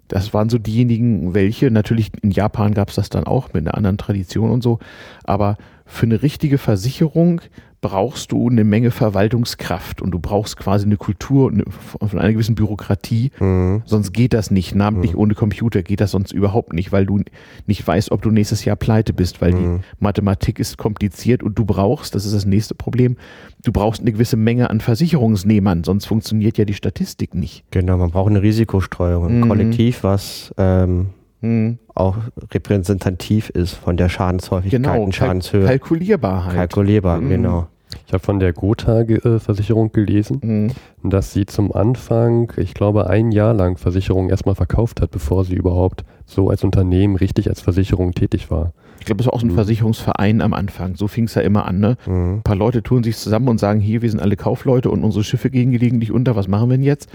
das 0.09 0.35
waren 0.35 0.51
so 0.51 0.59
diejenigen, 0.59 1.33
welche, 1.33 1.71
natürlich 1.71 2.13
in 2.21 2.31
Japan 2.31 2.75
gab 2.75 2.91
es 2.91 2.97
das 2.97 3.09
dann 3.09 3.25
auch 3.25 3.55
mit 3.55 3.67
einer 3.67 3.75
anderen 3.75 3.97
Tradition 3.97 4.51
und 4.51 4.63
so, 4.63 4.81
aber 5.25 5.57
für 5.87 6.07
eine 6.07 6.23
richtige 6.23 6.59
Versicherung 6.59 7.41
brauchst 7.81 8.33
du 8.33 8.49
eine 8.49 8.65
Menge 8.65 8.91
Verwaltungskraft 8.91 10.01
und 10.01 10.11
du 10.13 10.19
brauchst 10.19 10.57
quasi 10.57 10.87
eine 10.87 10.97
Kultur 10.97 11.53
von 12.01 12.19
einer 12.19 12.33
gewissen 12.33 12.55
Bürokratie, 12.55 13.31
Mhm. 13.39 13.83
sonst 13.85 14.13
geht 14.15 14.33
das 14.33 14.51
nicht. 14.51 14.75
Namentlich 14.75 15.15
ohne 15.15 15.35
Computer 15.35 15.83
geht 15.83 16.01
das 16.01 16.13
sonst 16.13 16.33
überhaupt 16.33 16.73
nicht, 16.73 16.93
weil 16.93 17.05
du 17.05 17.21
nicht 17.67 17.87
weißt, 17.87 18.11
ob 18.11 18.23
du 18.23 18.31
nächstes 18.31 18.65
Jahr 18.65 18.77
pleite 18.77 19.13
bist, 19.13 19.43
weil 19.43 19.53
Mhm. 19.53 19.57
die 19.81 19.85
Mathematik 20.01 20.59
ist 20.59 20.79
kompliziert 20.79 21.43
und 21.43 21.59
du 21.59 21.67
brauchst, 21.67 22.15
das 22.15 22.25
ist 22.25 22.35
das 22.35 22.47
nächste 22.47 22.75
Problem, 22.75 23.17
du 23.63 23.71
brauchst 23.71 24.01
eine 24.01 24.13
gewisse 24.13 24.39
Menge 24.39 24.71
an 24.71 24.81
Versicherungsnehmern, 24.81 25.85
sonst 25.85 26.07
funktioniert 26.07 26.57
ja 26.57 26.65
die 26.65 26.73
Statistik 26.75 27.35
nicht. 27.35 27.65
Genau, 27.71 27.99
man 27.99 28.11
braucht 28.11 28.31
eine 28.31 28.41
Risikostreuung, 28.41 29.27
ein 29.27 29.41
Mhm. 29.41 29.49
Kollektiv, 29.49 30.03
was 30.05 30.55
ähm, 30.57 31.09
Hm. 31.43 31.79
Auch 31.95 32.17
repräsentativ 32.53 33.51
ist 33.51 33.75
von 33.75 33.97
der 33.97 34.09
Schadenshäufigkeit 34.09 34.83
Genau, 34.83 35.03
und 35.03 35.15
Schadenshöhe. 35.15 35.67
Kalkulierbarheit. 35.67 36.55
Kalkulierbar, 36.55 37.21
Mhm. 37.21 37.29
genau. 37.29 37.67
Ich 38.07 38.13
habe 38.13 38.25
von 38.25 38.41
der 38.41 38.53
Gotha-Versicherung 38.53 39.93
gelesen, 39.93 40.41
Mhm. 41.03 41.09
dass 41.11 41.33
sie 41.33 41.47
zum 41.47 41.73
Anfang, 41.73 42.53
ich 42.57 42.75
glaube, 42.75 43.09
ein 43.09 43.31
Jahr 43.31 43.55
lang 43.55 43.77
Versicherungen 43.77 44.31
erstmal 44.31 44.55
verkauft 44.57 45.01
hat, 45.01 45.11
bevor 45.13 45.45
sie 45.45 45.55
überhaupt 45.55 46.05
so 46.27 46.51
als 46.51 46.65
Unternehmen 46.65 47.17
richtig 47.17 47.49
als 47.49 47.61
Versicherung 47.61 48.13
tätig 48.13 48.51
war. 48.51 48.73
Ich 48.99 49.07
glaube, 49.07 49.21
es 49.21 49.27
war 49.27 49.35
auch 49.35 49.41
so 49.41 49.47
ein 49.47 49.51
Mhm. 49.51 49.55
Versicherungsverein 49.57 50.41
am 50.41 50.55
Anfang. 50.55 50.97
So 50.97 51.07
fing 51.09 51.25
es 51.25 51.35
ja 51.35 51.43
immer 51.43 51.67
an. 51.67 51.79
Ne? 51.79 51.97
Mhm. 52.07 52.35
Ein 52.37 52.43
paar 52.43 52.57
Leute 52.57 52.83
tun 52.83 53.05
sich 53.05 53.17
zusammen 53.17 53.49
und 53.49 53.59
sagen, 53.61 53.81
hier, 53.81 54.03
wir 54.03 54.11
sind 54.11 54.21
alle 54.21 54.37
Kaufleute 54.37 54.91
und 54.91 55.05
unsere 55.05 55.23
Schiffe 55.23 55.51
gehen 55.51 55.71
gelegentlich 55.71 56.11
unter, 56.11 56.35
was 56.35 56.49
machen 56.49 56.71
wir 56.71 56.77
denn 56.79 56.85
jetzt? 56.85 57.09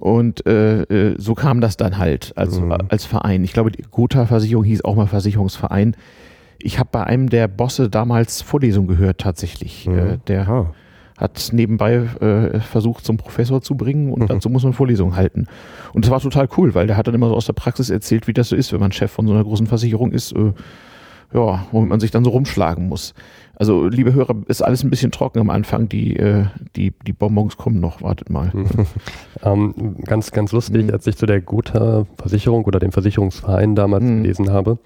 Und 0.00 0.46
äh, 0.46 0.82
äh, 0.84 1.14
so 1.18 1.34
kam 1.34 1.60
das 1.60 1.76
dann 1.76 1.98
halt 1.98 2.32
als, 2.36 2.58
Mhm. 2.58 2.72
als 2.88 3.04
Verein. 3.04 3.44
Ich 3.44 3.52
glaube, 3.52 3.70
die 3.70 3.82
Gotha-Versicherung 3.90 4.64
hieß 4.64 4.82
auch 4.84 4.96
mal 4.96 5.06
Versicherungsverein. 5.06 5.94
Ich 6.58 6.78
habe 6.78 6.88
bei 6.90 7.04
einem 7.04 7.28
der 7.28 7.48
Bosse 7.48 7.90
damals 7.90 8.40
Vorlesung 8.42 8.86
gehört 8.86 9.18
tatsächlich. 9.18 9.86
Mhm. 9.86 9.98
Äh, 9.98 10.18
der 10.26 10.48
Ah. 10.48 10.72
hat 11.18 11.50
nebenbei 11.52 11.96
äh, 12.20 12.60
versucht, 12.60 13.04
zum 13.04 13.18
Professor 13.18 13.60
zu 13.60 13.74
bringen 13.76 14.10
und 14.10 14.22
Mhm. 14.22 14.26
dazu 14.28 14.48
muss 14.48 14.64
man 14.64 14.72
Vorlesungen 14.72 15.16
halten. 15.16 15.46
Und 15.92 16.06
das 16.06 16.10
war 16.10 16.18
total 16.20 16.48
cool, 16.56 16.74
weil 16.74 16.86
der 16.86 16.96
hat 16.96 17.06
dann 17.06 17.14
immer 17.14 17.28
so 17.28 17.34
aus 17.36 17.44
der 17.44 17.52
Praxis 17.52 17.90
erzählt, 17.90 18.26
wie 18.26 18.32
das 18.32 18.48
so 18.48 18.56
ist, 18.56 18.72
wenn 18.72 18.80
man 18.80 18.92
Chef 18.92 19.10
von 19.12 19.26
so 19.26 19.34
einer 19.34 19.44
großen 19.44 19.66
Versicherung 19.66 20.12
ist, 20.12 20.32
äh, 20.32 20.52
ja, 21.34 21.66
womit 21.72 21.90
man 21.90 22.00
sich 22.00 22.10
dann 22.10 22.24
so 22.24 22.30
rumschlagen 22.30 22.88
muss. 22.88 23.12
Also, 23.60 23.86
liebe 23.88 24.14
Hörer, 24.14 24.36
ist 24.48 24.62
alles 24.62 24.82
ein 24.82 24.88
bisschen 24.88 25.12
trocken 25.12 25.38
am 25.38 25.50
Anfang, 25.50 25.86
die, 25.86 26.16
äh, 26.16 26.46
die, 26.76 26.94
die 27.06 27.12
Bonbons 27.12 27.58
kommen 27.58 27.78
noch, 27.78 28.00
wartet 28.00 28.30
mal. 28.30 28.50
Ähm, 29.42 29.96
ganz, 30.06 30.30
ganz 30.32 30.52
lustig, 30.52 30.86
Mhm. 30.86 30.90
als 30.92 31.06
ich 31.06 31.16
zu 31.18 31.26
der 31.26 31.42
Gotha-Versicherung 31.42 32.64
oder 32.64 32.78
dem 32.78 32.90
Versicherungsverein 32.90 33.74
damals 33.74 34.04
Mhm. 34.04 34.22
gelesen 34.22 34.50
habe, 34.50 34.78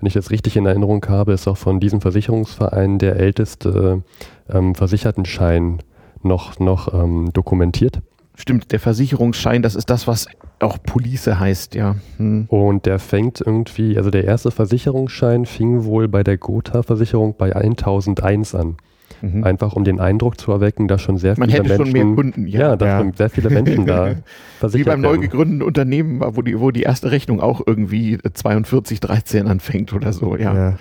wenn 0.00 0.06
ich 0.06 0.14
das 0.14 0.30
richtig 0.30 0.56
in 0.56 0.64
Erinnerung 0.64 1.04
habe, 1.06 1.32
ist 1.34 1.46
auch 1.48 1.58
von 1.58 1.80
diesem 1.80 2.00
Versicherungsverein 2.00 2.98
der 2.98 3.16
älteste 3.16 4.02
ähm, 4.50 4.74
Versichertenschein 4.74 5.80
noch, 6.22 6.58
noch 6.58 6.94
ähm, 6.94 7.30
dokumentiert. 7.34 8.00
Stimmt, 8.36 8.72
der 8.72 8.80
Versicherungsschein, 8.80 9.62
das 9.62 9.76
ist 9.76 9.90
das, 9.90 10.08
was 10.08 10.26
auch 10.60 10.78
Police 10.82 11.26
heißt, 11.28 11.74
ja. 11.74 11.96
Hm. 12.16 12.46
Und 12.48 12.86
der 12.86 12.98
fängt 12.98 13.40
irgendwie, 13.40 13.96
also 13.96 14.10
der 14.10 14.24
erste 14.24 14.50
Versicherungsschein 14.50 15.46
fing 15.46 15.84
wohl 15.84 16.08
bei 16.08 16.24
der 16.24 16.36
Gotha-Versicherung 16.38 17.34
bei 17.38 17.54
1001 17.54 18.54
an. 18.54 18.76
Mhm. 19.20 19.44
Einfach 19.44 19.74
um 19.74 19.84
den 19.84 20.00
Eindruck 20.00 20.40
zu 20.40 20.50
erwecken, 20.50 20.88
dass 20.88 21.00
schon 21.00 21.18
sehr 21.18 21.38
Man 21.38 21.48
viele 21.48 21.62
hätte 21.64 21.76
schon 21.76 21.92
Menschen. 21.92 22.06
mehr 22.08 22.14
Kunden, 22.16 22.46
ja. 22.48 22.60
ja, 22.60 22.76
dass 22.76 22.88
Ja. 22.88 22.98
schon 22.98 23.12
sehr 23.12 23.30
viele 23.30 23.50
Menschen 23.50 23.86
da 23.86 24.06
Wie 24.10 24.14
versichert 24.58 24.86
beim 24.88 25.00
neu 25.02 25.10
werden. 25.10 25.20
gegründeten 25.20 25.62
Unternehmen 25.62 26.20
wo 26.34 26.42
die, 26.42 26.58
wo 26.58 26.70
die 26.72 26.82
erste 26.82 27.10
Rechnung 27.12 27.40
auch 27.40 27.62
irgendwie 27.64 28.18
4213 28.34 29.46
anfängt 29.46 29.92
oder 29.92 30.12
so, 30.12 30.36
ja. 30.36 30.54
Ja. 30.54 30.76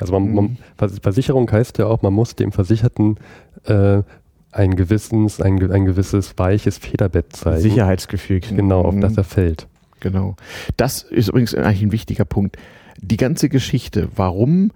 Also 0.00 0.12
man, 0.12 0.24
Mhm. 0.28 0.34
man, 0.34 0.56
Vers- 0.76 0.98
Versicherung 1.00 1.50
heißt 1.50 1.78
ja 1.78 1.86
auch, 1.86 2.02
man 2.02 2.12
muss 2.12 2.34
dem 2.34 2.50
Versicherten 2.52 3.16
äh, 3.64 4.02
ein, 4.52 4.76
gewissens, 4.76 5.40
ein, 5.40 5.70
ein 5.70 5.84
gewisses 5.84 6.34
weiches 6.36 6.78
Federbett 6.78 7.34
zeigen. 7.36 7.60
Sicherheitsgefühl. 7.60 8.40
Genau, 8.40 8.82
auf 8.82 8.94
Mhm. 8.94 9.00
das 9.00 9.16
er 9.16 9.24
fällt. 9.24 9.66
Genau. 10.00 10.36
Das 10.76 11.02
ist 11.02 11.28
übrigens 11.28 11.54
eigentlich 11.54 11.82
ein 11.82 11.92
wichtiger 11.92 12.24
Punkt. 12.24 12.56
Die 13.00 13.16
ganze 13.16 13.48
Geschichte, 13.48 14.08
warum 14.16 14.72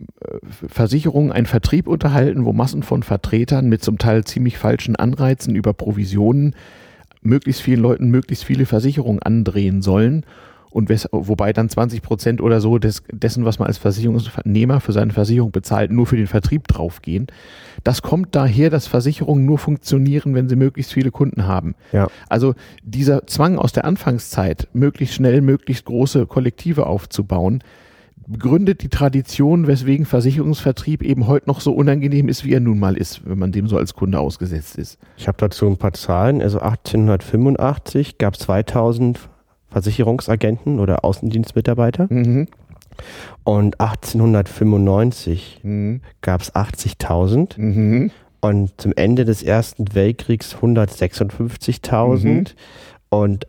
äh, 0.00 0.38
Versicherungen 0.68 1.32
einen 1.32 1.46
Vertrieb 1.46 1.88
unterhalten, 1.88 2.44
wo 2.44 2.52
Massen 2.52 2.82
von 2.82 3.02
Vertretern 3.02 3.68
mit 3.68 3.82
zum 3.82 3.98
Teil 3.98 4.24
ziemlich 4.24 4.56
falschen 4.58 4.96
Anreizen 4.96 5.54
über 5.54 5.72
Provisionen 5.74 6.54
möglichst 7.20 7.62
vielen 7.62 7.82
Leuten 7.82 8.08
möglichst 8.10 8.44
viele 8.44 8.64
Versicherungen 8.64 9.20
andrehen 9.20 9.82
sollen 9.82 10.24
und 10.70 10.88
wes 10.88 11.08
wobei 11.12 11.52
dann 11.52 11.68
20 11.68 12.02
Prozent 12.02 12.40
oder 12.40 12.60
so 12.60 12.78
des, 12.78 13.02
dessen, 13.10 13.44
was 13.44 13.58
man 13.58 13.68
als 13.68 13.78
Versicherungsnehmer 13.78 14.80
für 14.80 14.92
seine 14.92 15.12
Versicherung 15.12 15.50
bezahlt, 15.50 15.90
nur 15.90 16.06
für 16.06 16.16
den 16.16 16.26
Vertrieb 16.26 16.68
draufgehen. 16.68 17.26
Das 17.84 18.02
kommt 18.02 18.34
daher, 18.34 18.70
dass 18.70 18.86
Versicherungen 18.86 19.44
nur 19.44 19.58
funktionieren, 19.58 20.34
wenn 20.34 20.48
sie 20.48 20.56
möglichst 20.56 20.92
viele 20.92 21.10
Kunden 21.10 21.46
haben. 21.46 21.74
Ja. 21.92 22.08
Also 22.28 22.54
dieser 22.82 23.26
Zwang 23.26 23.58
aus 23.58 23.72
der 23.72 23.84
Anfangszeit, 23.84 24.68
möglichst 24.72 25.14
schnell, 25.14 25.40
möglichst 25.40 25.84
große 25.84 26.26
Kollektive 26.26 26.86
aufzubauen, 26.86 27.62
begründet 28.28 28.82
die 28.82 28.88
Tradition, 28.88 29.66
weswegen 29.66 30.04
Versicherungsvertrieb 30.04 31.02
eben 31.02 31.26
heute 31.26 31.48
noch 31.48 31.60
so 31.60 31.72
unangenehm 31.72 32.28
ist, 32.28 32.44
wie 32.44 32.52
er 32.52 32.60
nun 32.60 32.78
mal 32.78 32.96
ist, 32.96 33.22
wenn 33.24 33.38
man 33.38 33.52
dem 33.52 33.68
so 33.68 33.78
als 33.78 33.94
Kunde 33.94 34.20
ausgesetzt 34.20 34.76
ist. 34.76 34.98
Ich 35.16 35.26
habe 35.26 35.38
dazu 35.38 35.66
ein 35.66 35.78
paar 35.78 35.94
Zahlen. 35.94 36.42
Also 36.42 36.58
1885 36.60 38.18
gab 38.18 38.34
es 38.34 38.40
2000 38.40 39.18
Versicherungsagenten 39.70 40.78
oder 40.80 41.04
Außendienstmitarbeiter 41.04 42.06
Mhm. 42.10 42.48
und 43.44 43.80
1895 43.80 45.60
Mhm. 45.62 46.00
gab 46.20 46.40
es 46.40 46.54
80.000 46.54 47.56
Mhm. 47.58 48.10
und 48.40 48.80
zum 48.80 48.92
Ende 48.96 49.24
des 49.24 49.42
Ersten 49.42 49.94
Weltkriegs 49.94 50.54
156.000 50.60 52.54
und 53.10 53.46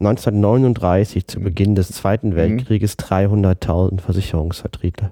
1939 0.00 1.26
zu 1.26 1.40
Beginn 1.40 1.74
des 1.74 1.88
Zweiten 1.90 2.34
Weltkrieges 2.36 2.96
300.000 2.96 4.00
Versicherungsvertreter. 4.00 5.10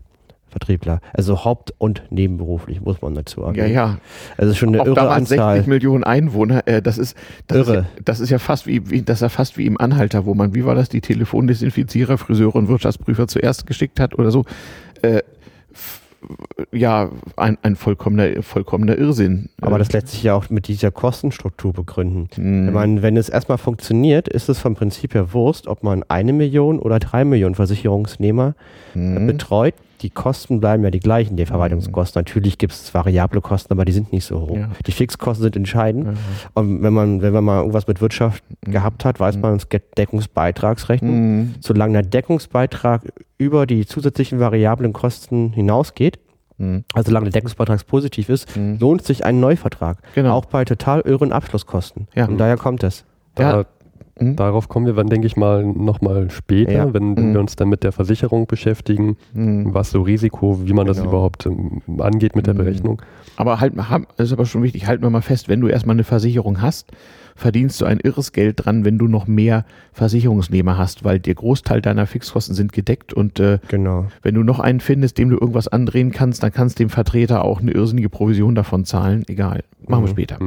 Vertriebler. 0.56 1.00
Also 1.12 1.44
haupt- 1.44 1.74
und 1.76 2.02
nebenberuflich, 2.08 2.80
muss 2.80 3.02
man 3.02 3.14
dazu 3.14 3.42
sagen. 3.42 3.56
Ja, 3.56 3.66
ja. 3.66 3.98
Also 4.38 4.54
schon 4.54 4.70
eine 4.70 4.80
Auch 4.80 4.86
irre 4.86 4.94
da 4.94 5.04
waren 5.08 5.18
Anzahl. 5.18 5.56
60 5.56 5.68
Millionen 5.68 6.02
Einwohner. 6.02 6.66
Äh, 6.66 6.80
das 6.80 6.96
ist 6.96 7.14
das 7.46 7.58
Irre. 7.58 7.70
Ist 7.70 7.76
ja, 7.84 8.02
das 8.06 8.20
ist 8.20 8.30
ja 8.30 8.38
fast 8.38 8.66
wie, 8.66 8.88
wie 8.90 9.02
das 9.02 9.18
ist 9.18 9.22
ja 9.22 9.28
fast 9.28 9.58
wie 9.58 9.66
im 9.66 9.78
Anhalter, 9.78 10.24
wo 10.24 10.32
man, 10.34 10.54
wie 10.54 10.64
war 10.64 10.74
das, 10.74 10.88
die 10.88 11.02
Telefondesinfizierer, 11.02 12.16
Friseure 12.16 12.54
und 12.56 12.68
Wirtschaftsprüfer 12.68 13.28
zuerst 13.28 13.66
geschickt 13.66 14.00
hat 14.00 14.18
oder 14.18 14.30
so. 14.30 14.44
Äh, 15.02 15.20
ja, 16.72 17.10
ein, 17.36 17.58
ein 17.62 17.76
vollkommener, 17.76 18.42
vollkommener 18.42 18.96
Irrsinn. 18.96 19.50
Aber 19.60 19.76
Äh, 19.76 19.80
das 19.80 19.92
lässt 19.92 20.08
sich 20.08 20.22
ja 20.22 20.34
auch 20.34 20.48
mit 20.48 20.66
dieser 20.68 20.90
Kostenstruktur 20.90 21.72
begründen. 21.74 22.28
mh, 22.36 22.66
Wenn, 22.66 22.72
man, 22.72 23.02
wenn 23.02 23.16
es 23.18 23.28
erstmal 23.28 23.58
funktioniert, 23.58 24.26
ist 24.26 24.48
es 24.48 24.58
vom 24.58 24.74
Prinzip 24.74 25.14
her 25.14 25.32
Wurst, 25.34 25.68
ob 25.68 25.82
man 25.82 26.02
eine 26.08 26.32
Million 26.32 26.78
oder 26.78 26.98
drei 26.98 27.24
Millionen 27.24 27.54
Versicherungsnehmer 27.54 28.54
mh, 28.94 29.26
betreut. 29.26 29.74
Die 30.02 30.10
Kosten 30.10 30.60
bleiben 30.60 30.84
ja 30.84 30.90
die 30.90 31.00
gleichen, 31.00 31.36
die 31.36 31.46
Verwaltungskosten. 31.46 32.20
Natürlich 32.20 32.58
gibt 32.58 32.72
es 32.74 32.92
variable 32.92 33.40
Kosten, 33.40 33.72
aber 33.72 33.84
die 33.84 33.92
sind 33.92 34.12
nicht 34.12 34.24
so 34.24 34.40
hoch. 34.40 34.56
Ja. 34.56 34.68
Die 34.86 34.92
Fixkosten 34.92 35.42
sind 35.42 35.56
entscheidend. 35.56 36.06
ja. 36.06 36.12
Und 36.54 36.82
wenn 36.82 36.92
man, 36.92 37.22
wenn 37.22 37.32
man 37.32 37.44
mal 37.44 37.58
irgendwas 37.60 37.86
mit 37.86 38.00
Wirtschaft 38.00 38.44
gehabt 38.62 39.04
hat, 39.04 39.18
weiß 39.20 39.38
man, 39.38 39.56
es 39.56 39.68
gibt 39.68 39.96
Deckungsbeitragsrechnung. 39.98 41.38
Mh, 41.38 41.46
Solange 41.60 41.94
der 41.94 42.02
Deckungsbeitrag 42.02 43.02
über 43.38 43.66
die 43.66 43.86
zusätzlichen 43.86 44.38
variablen 44.40 44.92
Kosten 44.92 45.52
hinausgeht, 45.52 46.18
mh, 46.58 46.82
also 46.94 47.08
solange 47.10 47.24
der 47.30 47.32
Deckungsbeitrag 47.32 47.86
positiv 47.86 48.28
ist, 48.28 48.48
lohnt 48.56 49.02
sich 49.02 49.24
ein 49.24 49.40
Neuvertrag. 49.40 49.98
Genau. 50.14 50.34
Auch 50.34 50.44
bei 50.46 50.64
total 50.64 51.00
irren 51.02 51.32
Abschlusskosten. 51.32 52.08
Ja. 52.14 52.26
Und 52.26 52.38
daher 52.38 52.56
kommt 52.56 52.82
es. 52.82 53.04
Ja. 53.38 53.64
Mhm. 54.18 54.36
Darauf 54.36 54.68
kommen 54.68 54.86
wir 54.86 54.94
dann, 54.94 55.08
denke 55.08 55.26
ich 55.26 55.36
mal, 55.36 55.64
nochmal 55.64 56.30
später, 56.30 56.72
Ja. 56.72 56.94
wenn 56.94 57.10
Mhm. 57.10 57.32
wir 57.34 57.40
uns 57.40 57.56
dann 57.56 57.68
mit 57.68 57.82
der 57.84 57.92
Versicherung 57.92 58.46
beschäftigen, 58.46 59.16
mh. 59.34 59.74
was 59.74 59.90
so 59.90 60.00
Risiko, 60.02 60.66
wie 60.66 60.72
man 60.72 60.86
das 60.86 60.96
Genau. 60.98 61.10
überhaupt 61.10 61.46
ähm, 61.46 61.82
angeht 61.98 62.34
mit 62.34 62.46
der 62.46 62.54
Mhm. 62.54 62.58
Berechnung. 62.58 63.02
Aber 63.36 63.60
halt, 63.60 63.74
das 63.76 64.28
ist 64.28 64.32
aber 64.32 64.46
schon 64.46 64.62
wichtig, 64.62 64.86
halten 64.86 65.02
wir 65.02 65.10
mal 65.10 65.20
fest, 65.20 65.48
wenn 65.50 65.60
du 65.60 65.68
erstmal 65.68 65.94
eine 65.96 66.04
Versicherung 66.04 66.62
hast, 66.62 66.90
verdienst 67.34 67.82
du 67.82 67.84
ein 67.84 68.00
irres 68.00 68.32
Geld 68.32 68.64
dran, 68.64 68.86
wenn 68.86 68.96
du 68.96 69.08
noch 69.08 69.26
mehr 69.26 69.66
Versicherungsnehmer 69.92 70.78
hast, 70.78 71.04
weil 71.04 71.18
der 71.18 71.34
Großteil 71.34 71.82
deiner 71.82 72.06
Fixkosten 72.06 72.54
sind 72.54 72.72
gedeckt 72.72 73.12
und 73.12 73.38
äh, 73.40 73.58
Genau. 73.68 74.06
wenn 74.22 74.34
du 74.34 74.42
noch 74.42 74.60
einen 74.60 74.80
findest, 74.80 75.18
dem 75.18 75.28
du 75.28 75.36
irgendwas 75.36 75.68
andrehen 75.68 76.12
kannst, 76.12 76.42
dann 76.42 76.52
kannst 76.52 76.78
du 76.78 76.84
dem 76.84 76.88
Vertreter 76.88 77.44
auch 77.44 77.60
eine 77.60 77.72
irrsinnige 77.72 78.08
Provision 78.08 78.54
davon 78.54 78.86
zahlen. 78.86 79.24
Egal. 79.28 79.64
Machen 79.86 80.04
wir 80.04 80.08
Mhm. 80.08 80.12
später. 80.12 80.38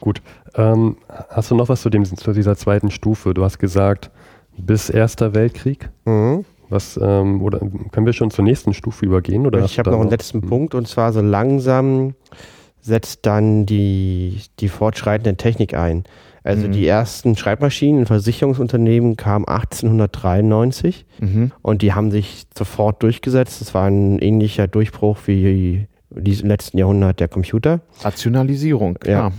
Hm? 0.00 0.04
Gut. 0.04 0.22
Ähm, 0.54 0.96
hast 1.28 1.50
du 1.50 1.54
noch 1.54 1.68
was 1.68 1.82
zu, 1.82 1.90
dem, 1.90 2.04
zu 2.04 2.32
dieser 2.32 2.56
zweiten 2.56 2.90
Stufe? 2.90 3.34
Du 3.34 3.44
hast 3.44 3.58
gesagt, 3.58 4.10
bis 4.56 4.90
Erster 4.90 5.34
Weltkrieg. 5.34 5.90
Mhm. 6.04 6.44
Was, 6.68 6.98
ähm, 7.02 7.42
oder 7.42 7.58
können 7.90 8.06
wir 8.06 8.12
schon 8.12 8.30
zur 8.30 8.44
nächsten 8.44 8.74
Stufe 8.74 9.04
übergehen? 9.04 9.44
Oder 9.46 9.64
ich 9.64 9.78
habe 9.78 9.90
noch 9.90 10.00
einen 10.00 10.10
letzten 10.10 10.38
Mhm. 10.38 10.48
Punkt 10.48 10.74
und 10.74 10.86
zwar 10.86 11.12
so 11.12 11.20
langsam 11.20 12.14
setzt 12.80 13.26
dann 13.26 13.66
die, 13.66 14.40
die 14.60 14.68
fortschreitende 14.68 15.36
Technik 15.36 15.74
ein. 15.74 16.04
Also 16.44 16.68
Mhm. 16.68 16.72
die 16.72 16.86
ersten 16.86 17.36
Schreibmaschinen 17.36 18.00
in 18.00 18.06
Versicherungsunternehmen 18.06 19.16
kamen 19.16 19.46
1893 19.46 21.04
Mhm. 21.20 21.52
und 21.62 21.82
die 21.82 21.92
haben 21.92 22.10
sich 22.10 22.44
sofort 22.56 23.02
durchgesetzt. 23.02 23.60
Das 23.60 23.74
war 23.74 23.86
ein 23.86 24.18
ähnlicher 24.20 24.66
Durchbruch 24.66 25.18
wie 25.26 25.86
diesen 26.10 26.48
letzten 26.48 26.78
Jahrhundert 26.78 27.20
der 27.20 27.28
Computer. 27.28 27.80
Rationalisierung, 28.02 28.94
klar. 28.94 29.32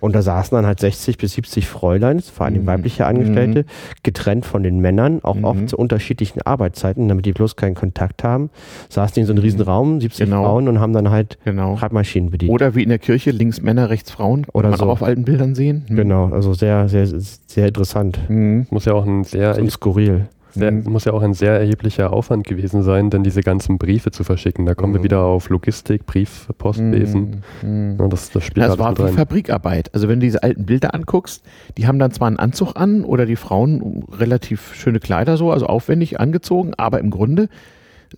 Und 0.00 0.14
da 0.14 0.22
saßen 0.22 0.54
dann 0.56 0.66
halt 0.66 0.80
60 0.80 1.18
bis 1.18 1.32
70 1.32 1.66
Fräulein, 1.68 2.20
vor 2.20 2.46
allem 2.46 2.62
Mhm. 2.62 2.66
weibliche 2.66 3.06
Angestellte, 3.06 3.64
getrennt 4.02 4.46
von 4.46 4.62
den 4.62 4.80
Männern, 4.80 5.20
auch 5.22 5.34
Mhm. 5.36 5.44
oft 5.44 5.68
zu 5.68 5.76
unterschiedlichen 5.76 6.42
Arbeitszeiten, 6.42 7.08
damit 7.08 7.26
die 7.26 7.32
bloß 7.32 7.56
keinen 7.56 7.74
Kontakt 7.74 8.24
haben. 8.24 8.50
Saßen 8.88 9.14
die 9.14 9.20
in 9.20 9.26
so 9.26 9.32
einem 9.32 9.42
riesen 9.42 9.60
Raum, 9.60 10.00
70 10.00 10.26
Genau. 10.26 10.42
Frauen 10.44 10.68
und 10.68 10.80
haben 10.80 10.92
dann 10.92 11.10
halt 11.10 11.38
Genau. 11.44 11.76
Schreibmaschinen 11.76 12.30
bedient. 12.30 12.52
Oder 12.52 12.74
wie 12.74 12.82
in 12.82 12.88
der 12.88 12.98
Kirche, 12.98 13.30
links 13.30 13.60
Männer, 13.62 13.90
rechts 13.90 14.10
Frauen. 14.10 14.42
Kann 14.42 14.50
Oder 14.54 14.70
man 14.70 14.78
so. 14.78 14.84
auch 14.86 14.90
auf 14.90 15.02
alten 15.02 15.24
Bildern 15.24 15.54
sehen. 15.54 15.84
Hm. 15.88 15.96
Genau, 15.96 16.26
also 16.32 16.52
sehr, 16.54 16.88
sehr, 16.88 17.06
sehr 17.06 17.66
interessant 17.68 18.18
Mhm. 18.28 18.66
Muss 18.70 18.84
ja 18.84 18.94
auch 18.94 19.06
ein 19.06 19.24
sehr, 19.24 19.58
und 19.58 19.70
skurril. 19.70 20.28
Sehr, 20.50 20.72
Mhm. 20.72 20.84
muss 20.84 21.04
ja 21.04 21.12
auch 21.12 21.22
ein 21.22 21.34
sehr 21.34 21.58
erheblicher 21.60 22.12
Aufwand 22.12 22.46
gewesen 22.46 22.82
sein, 22.82 23.10
denn 23.10 23.22
diese 23.22 23.42
ganzen 23.42 23.78
Briefe 23.78 24.10
zu 24.10 24.24
verschicken. 24.24 24.66
Da 24.66 24.74
kommen 24.74 24.92
wir 24.94 25.00
Mhm. 25.00 25.04
wieder 25.04 25.20
auf 25.22 25.48
Logistik, 25.50 26.06
Brief, 26.06 26.48
Postwesen. 26.58 27.42
Mhm. 27.62 27.96
Ja, 27.98 28.08
das, 28.08 28.30
das 28.30 28.44
spielt 28.44 28.66
Das 28.66 28.78
war 28.78 28.96
wie 28.98 29.02
rein. 29.02 29.12
Fabrikarbeit. 29.14 29.94
Also 29.94 30.08
wenn 30.08 30.20
du 30.20 30.26
diese 30.26 30.42
alten 30.42 30.64
Bilder 30.66 30.94
anguckst, 30.94 31.44
die 31.76 31.86
haben 31.86 31.98
dann 31.98 32.10
zwar 32.12 32.28
einen 32.28 32.38
Anzug 32.38 32.74
an 32.76 33.04
oder 33.04 33.26
die 33.26 33.36
Frauen 33.36 34.04
relativ 34.12 34.74
schöne 34.74 35.00
Kleider 35.00 35.36
so, 35.36 35.50
also 35.52 35.66
aufwendig 35.66 36.18
angezogen, 36.20 36.72
aber 36.76 37.00
im 37.00 37.10
Grunde 37.10 37.48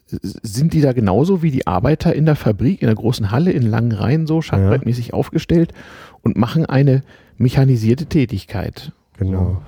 sind 0.06 0.72
die 0.72 0.80
da 0.82 0.92
genauso 0.92 1.42
wie 1.42 1.50
die 1.50 1.66
Arbeiter 1.66 2.14
in 2.14 2.24
der 2.26 2.36
Fabrik, 2.36 2.80
in 2.80 2.86
der 2.86 2.94
großen 2.94 3.30
Halle, 3.32 3.50
in 3.50 3.62
langen 3.62 3.90
Reihen 3.92 4.26
so, 4.28 4.40
schachbrettmäßig 4.40 5.14
aufgestellt 5.14 5.72
und 6.22 6.36
machen 6.36 6.64
eine 6.66 7.02
mechanisierte 7.38 8.06
Tätigkeit. 8.06 8.92
Genau. 9.18 9.62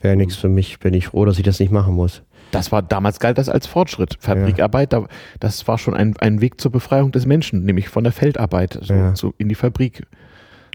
Wäre 0.00 0.16
nichts 0.16 0.36
für 0.36 0.48
mich, 0.48 0.78
bin 0.78 0.94
ich 0.94 1.08
froh, 1.08 1.24
dass 1.24 1.38
ich 1.38 1.44
das 1.44 1.60
nicht 1.60 1.72
machen 1.72 1.94
muss. 1.94 2.22
Das 2.52 2.72
war 2.72 2.82
damals 2.82 3.20
galt 3.20 3.38
das 3.38 3.48
als 3.48 3.66
Fortschritt. 3.66 4.16
Fabrikarbeit, 4.18 4.92
da, 4.92 5.04
das 5.38 5.68
war 5.68 5.78
schon 5.78 5.94
ein, 5.94 6.16
ein 6.18 6.40
Weg 6.40 6.60
zur 6.60 6.72
Befreiung 6.72 7.12
des 7.12 7.26
Menschen, 7.26 7.64
nämlich 7.64 7.88
von 7.88 8.02
der 8.02 8.12
Feldarbeit 8.12 8.78
so, 8.82 8.92
Ja. 8.94 9.14
zu, 9.14 9.34
in 9.38 9.48
die 9.48 9.54
Fabrik. 9.54 10.06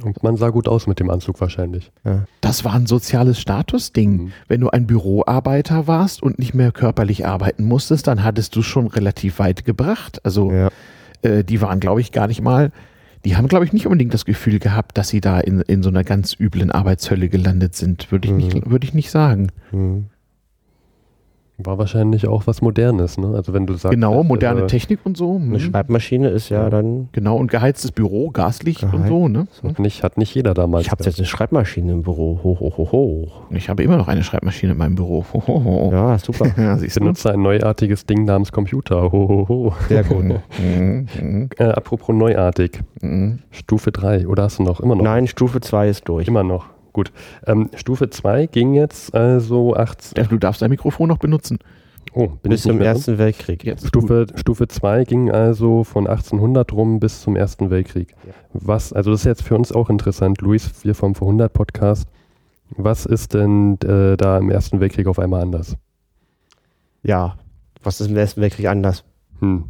Und 0.03 0.21
man 0.23 0.35
sah 0.37 0.49
gut 0.49 0.67
aus 0.67 0.87
mit 0.87 0.99
dem 0.99 1.09
Anzug 1.09 1.39
wahrscheinlich. 1.41 1.91
Ja. 2.03 2.25
Das 2.41 2.63
war 2.65 2.73
ein 2.73 2.85
soziales 2.85 3.39
Statusding. 3.39 4.11
Mhm. 4.25 4.31
Wenn 4.47 4.61
du 4.61 4.69
ein 4.69 4.87
Büroarbeiter 4.87 5.87
warst 5.87 6.21
und 6.21 6.37
nicht 6.37 6.53
mehr 6.53 6.71
körperlich 6.71 7.25
arbeiten 7.25 7.63
musstest, 7.65 8.07
dann 8.07 8.23
hattest 8.23 8.55
du 8.55 8.61
schon 8.61 8.87
relativ 8.87 9.39
weit 9.39 9.65
gebracht. 9.65 10.19
Also 10.23 10.51
Ja. 10.51 10.69
äh, 11.23 11.43
die 11.43 11.61
waren, 11.61 11.79
glaube 11.79 12.01
ich, 12.01 12.11
gar 12.11 12.27
nicht 12.27 12.41
mal, 12.41 12.71
die 13.25 13.35
haben, 13.35 13.47
glaube 13.47 13.65
ich, 13.65 13.73
nicht 13.73 13.87
unbedingt 13.87 14.13
das 14.13 14.23
Gefühl 14.25 14.59
gehabt, 14.59 14.97
dass 14.97 15.09
sie 15.09 15.19
da 15.19 15.39
in, 15.39 15.61
in 15.61 15.81
so 15.83 15.89
einer 15.89 16.03
ganz 16.03 16.35
üblen 16.39 16.71
Arbeitshölle 16.71 17.27
gelandet 17.27 17.75
sind. 17.75 18.11
Würde 18.11 18.27
ich, 18.27 18.31
Mhm. 18.31 18.37
nicht, 18.37 18.69
würde 18.69 18.85
ich 18.85 18.93
nicht 18.93 19.09
sagen. 19.11 19.51
Hm. 19.71 20.05
War 21.57 21.77
wahrscheinlich 21.77 22.27
auch 22.27 22.47
was 22.47 22.61
Modernes, 22.61 23.17
ne? 23.17 23.27
Also 23.33 23.53
wenn 23.53 23.65
du 23.65 23.75
sagst. 23.75 23.91
genau, 23.93 24.23
moderne 24.23 24.63
äh, 24.63 24.67
Technik 24.67 24.99
und 25.05 25.15
so. 25.15 25.35
Eine 25.35 25.45
Mhm. 25.45 25.59
Schreibmaschine 25.61 26.27
ist 26.27 26.49
ja, 26.49 26.63
Ja. 26.63 26.69
dann. 26.69 27.07
Genau, 27.13 27.37
und 27.37 27.49
geheiztes 27.49 27.93
Büro, 27.93 28.29
Gaslicht 28.29 28.83
und 28.83 28.91
Geheizt. 28.91 29.07
so. 29.07 29.27
Ne? 29.29 29.47
Hat 29.63 29.79
nicht, 29.79 30.03
hat 30.03 30.17
nicht 30.17 30.35
jeder 30.35 30.53
damals. 30.53 30.85
Ich 30.85 30.91
habe 30.91 31.03
jetzt 31.05 31.17
eine 31.17 31.25
Schreibmaschine 31.25 31.93
im 31.93 32.01
Büro. 32.03 32.41
Hoch, 32.43 32.59
hoch, 32.59 32.77
hoch, 32.77 32.91
hoch. 32.91 33.41
Ich 33.51 33.69
habe 33.69 33.83
immer 33.83 33.95
noch 33.95 34.09
eine 34.09 34.23
Schreibmaschine 34.23 34.73
in 34.73 34.77
meinem 34.77 34.95
Büro. 34.95 35.25
Hohoho. 35.33 35.91
Ja, 35.93 36.17
super. 36.19 36.45
Ja, 36.57 36.77
Ich 36.81 36.93
benutze 36.93 37.31
ein 37.31 37.41
neuartiges 37.41 38.05
Ding 38.05 38.25
namens 38.25 38.51
Computer. 38.51 39.11
Hohoho. 39.11 39.73
Sehr 39.87 40.03
gut. 40.03 40.25
Mhm, 40.59 41.07
mhm, 41.21 41.49
Äh, 41.57 41.63
apropos 41.65 42.13
neuartig. 42.15 42.79
mhm. 43.01 43.39
Stufe 43.51 43.91
3. 43.93 44.27
Oder 44.27 44.43
hast 44.43 44.59
du 44.59 44.63
noch? 44.63 44.79
Immer 44.81 44.95
noch? 44.95 45.03
Nein, 45.03 45.27
Stufe 45.27 45.61
2 45.61 45.87
ist 45.89 46.07
durch. 46.09 46.27
Immer 46.27 46.43
noch. 46.43 46.65
Gut. 46.95 47.11
Ähm, 47.45 47.69
Stufe 47.75 48.09
2 48.09 48.45
ging 48.47 48.73
jetzt 48.73 49.13
also 49.13 49.75
18. 49.75 50.13
Ja, 50.15 50.23
Du 50.29 50.37
darfst 50.37 50.61
dein 50.61 50.69
Mikrofon 50.69 51.09
noch 51.09 51.17
benutzen. 51.17 51.59
Oh, 52.13 52.27
bin 52.27 52.51
Bis 52.51 52.61
ich 52.61 52.67
nicht 52.67 52.77
zum? 52.77 52.81
Ersten 52.81 53.17
Weltkrieg. 53.17 53.65
Jetzt. 53.65 53.85
Stufe, 53.87 54.27
Stufe 54.35 54.69
2 54.69 55.03
ging 55.03 55.29
also 55.29 55.83
von 55.83 56.07
1800 56.07 56.71
rum 56.71 57.01
bis 57.01 57.19
zum 57.19 57.35
Ersten 57.35 57.69
Weltkrieg. 57.69 58.15
Was, 58.53 58.93
also 58.93 59.11
das 59.11 59.19
ist 59.21 59.25
jetzt 59.25 59.43
für 59.43 59.57
uns 59.57 59.73
auch 59.73 59.89
interessant, 59.89 60.39
Luis, 60.39 60.71
wir 60.85 60.95
vom 60.95 61.15
Vor 61.15 61.27
100 61.27 61.51
Podcast. 61.51 62.07
Was 62.69 63.05
ist 63.05 63.33
denn 63.33 63.77
äh, 63.83 64.15
da 64.15 64.37
im 64.37 64.49
Ersten 64.49 64.79
Weltkrieg 64.79 65.07
auf 65.07 65.19
einmal 65.19 65.41
anders? 65.41 65.75
Ja. 67.03 67.35
Was 67.83 67.99
ist 67.99 68.07
im 68.07 68.15
Ersten 68.15 68.39
Weltkrieg 68.39 68.67
anders? 68.67 69.03
Hm. 69.41 69.65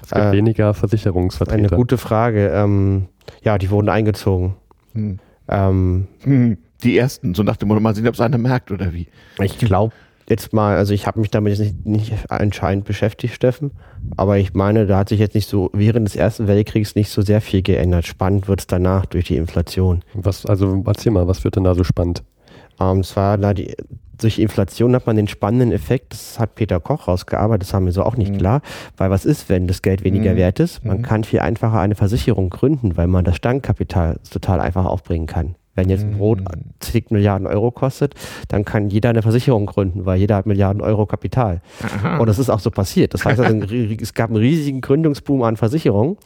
Es 0.00 0.10
gibt 0.10 0.20
Äh, 0.24 0.30
weniger 0.30 0.66
Eine 0.66 0.74
Versicherungsvertreter. 0.74 1.74
gute 1.74 1.98
Frage. 1.98 2.50
Ähm, 2.50 3.08
ja, 3.42 3.58
die 3.58 3.68
wurden 3.70 3.88
eingezogen. 3.88 4.54
Hm. 4.92 5.18
Ähm, 5.48 6.08
Hm. 6.22 6.58
Die 6.82 6.98
ersten, 6.98 7.34
so 7.34 7.42
nach 7.42 7.56
dem 7.56 7.68
Motto, 7.68 7.80
mal 7.80 7.94
sehen, 7.94 8.06
ob 8.06 8.14
es 8.14 8.20
einer 8.20 8.36
merkt 8.36 8.70
oder 8.70 8.92
wie. 8.92 9.08
ich 9.40 9.56
glaube 9.58 9.94
jetzt 10.28 10.52
mal, 10.52 10.76
also 10.76 10.92
ich 10.92 11.06
habe 11.06 11.20
mich 11.20 11.30
damit 11.30 11.56
jetzt 11.56 11.60
nicht, 11.84 11.86
nicht 11.86 12.30
anscheinend 12.30 12.84
beschäftigt, 12.84 13.34
Steffen, 13.34 13.70
aber 14.16 14.38
ich 14.38 14.54
meine, 14.54 14.86
da 14.86 14.98
hat 14.98 15.08
sich 15.08 15.20
jetzt 15.20 15.34
nicht 15.34 15.48
so 15.48 15.70
während 15.72 16.06
des 16.06 16.16
Ersten 16.16 16.48
Weltkriegs 16.48 16.94
nicht 16.94 17.10
so 17.10 17.22
sehr 17.22 17.40
viel 17.40 17.62
geändert. 17.62 18.06
Spannend 18.06 18.48
wird 18.48 18.60
es 18.60 18.66
danach 18.66 19.06
durch 19.06 19.26
die 19.26 19.36
Inflation. 19.36 20.02
Was, 20.14 20.44
also 20.46 20.82
erzähl 20.86 21.12
mal, 21.12 21.28
was 21.28 21.44
wird 21.44 21.56
denn 21.56 21.64
da 21.64 21.74
so 21.74 21.84
spannend? 21.84 22.22
Ähm, 22.80 23.04
zwar 23.04 23.36
na, 23.36 23.54
die, 23.54 23.74
durch 24.18 24.38
Inflation 24.38 24.94
hat 24.94 25.06
man 25.06 25.16
den 25.16 25.28
spannenden 25.28 25.72
Effekt, 25.72 26.12
das 26.12 26.38
hat 26.38 26.54
Peter 26.54 26.80
Koch 26.80 27.08
rausgearbeitet, 27.08 27.62
das 27.62 27.74
haben 27.74 27.86
wir 27.86 27.92
so 27.92 28.02
auch 28.02 28.16
nicht 28.16 28.32
Mhm. 28.32 28.38
klar, 28.38 28.62
weil 28.96 29.10
was 29.10 29.24
ist, 29.24 29.48
wenn 29.48 29.66
das 29.66 29.82
Geld 29.82 30.04
weniger 30.04 30.32
Mhm. 30.32 30.36
wert 30.36 30.60
ist? 30.60 30.84
Man 30.84 30.98
Mhm. 30.98 31.02
kann 31.02 31.24
viel 31.24 31.40
einfacher 31.40 31.80
eine 31.80 31.94
Versicherung 31.94 32.50
gründen, 32.50 32.96
weil 32.96 33.06
man 33.06 33.24
das 33.24 33.36
Standkapital 33.36 34.18
total 34.30 34.60
einfach 34.60 34.84
aufbringen 34.86 35.26
kann. 35.26 35.54
Wenn 35.76 35.88
jetzt 35.90 36.02
ein 36.04 36.16
Brot 36.18 36.40
zig 36.80 37.10
Milliarden 37.10 37.46
Euro 37.46 37.70
kostet, 37.70 38.14
dann 38.48 38.64
kann 38.64 38.88
jeder 38.90 39.10
eine 39.10 39.22
Versicherung 39.22 39.66
gründen, 39.66 40.06
weil 40.06 40.18
jeder 40.18 40.34
hat 40.36 40.46
Milliarden 40.46 40.82
Euro 40.82 41.06
Kapital. 41.06 41.60
Aha. 41.82 42.16
Und 42.18 42.26
das 42.26 42.38
ist 42.38 42.50
auch 42.50 42.58
so 42.60 42.70
passiert. 42.70 43.14
Das 43.14 43.24
heißt, 43.24 43.38
also, 43.40 43.56
es 44.00 44.14
gab 44.14 44.30
einen 44.30 44.38
riesigen 44.38 44.80
Gründungsboom 44.80 45.42
an 45.42 45.56
Versicherungen 45.56 46.16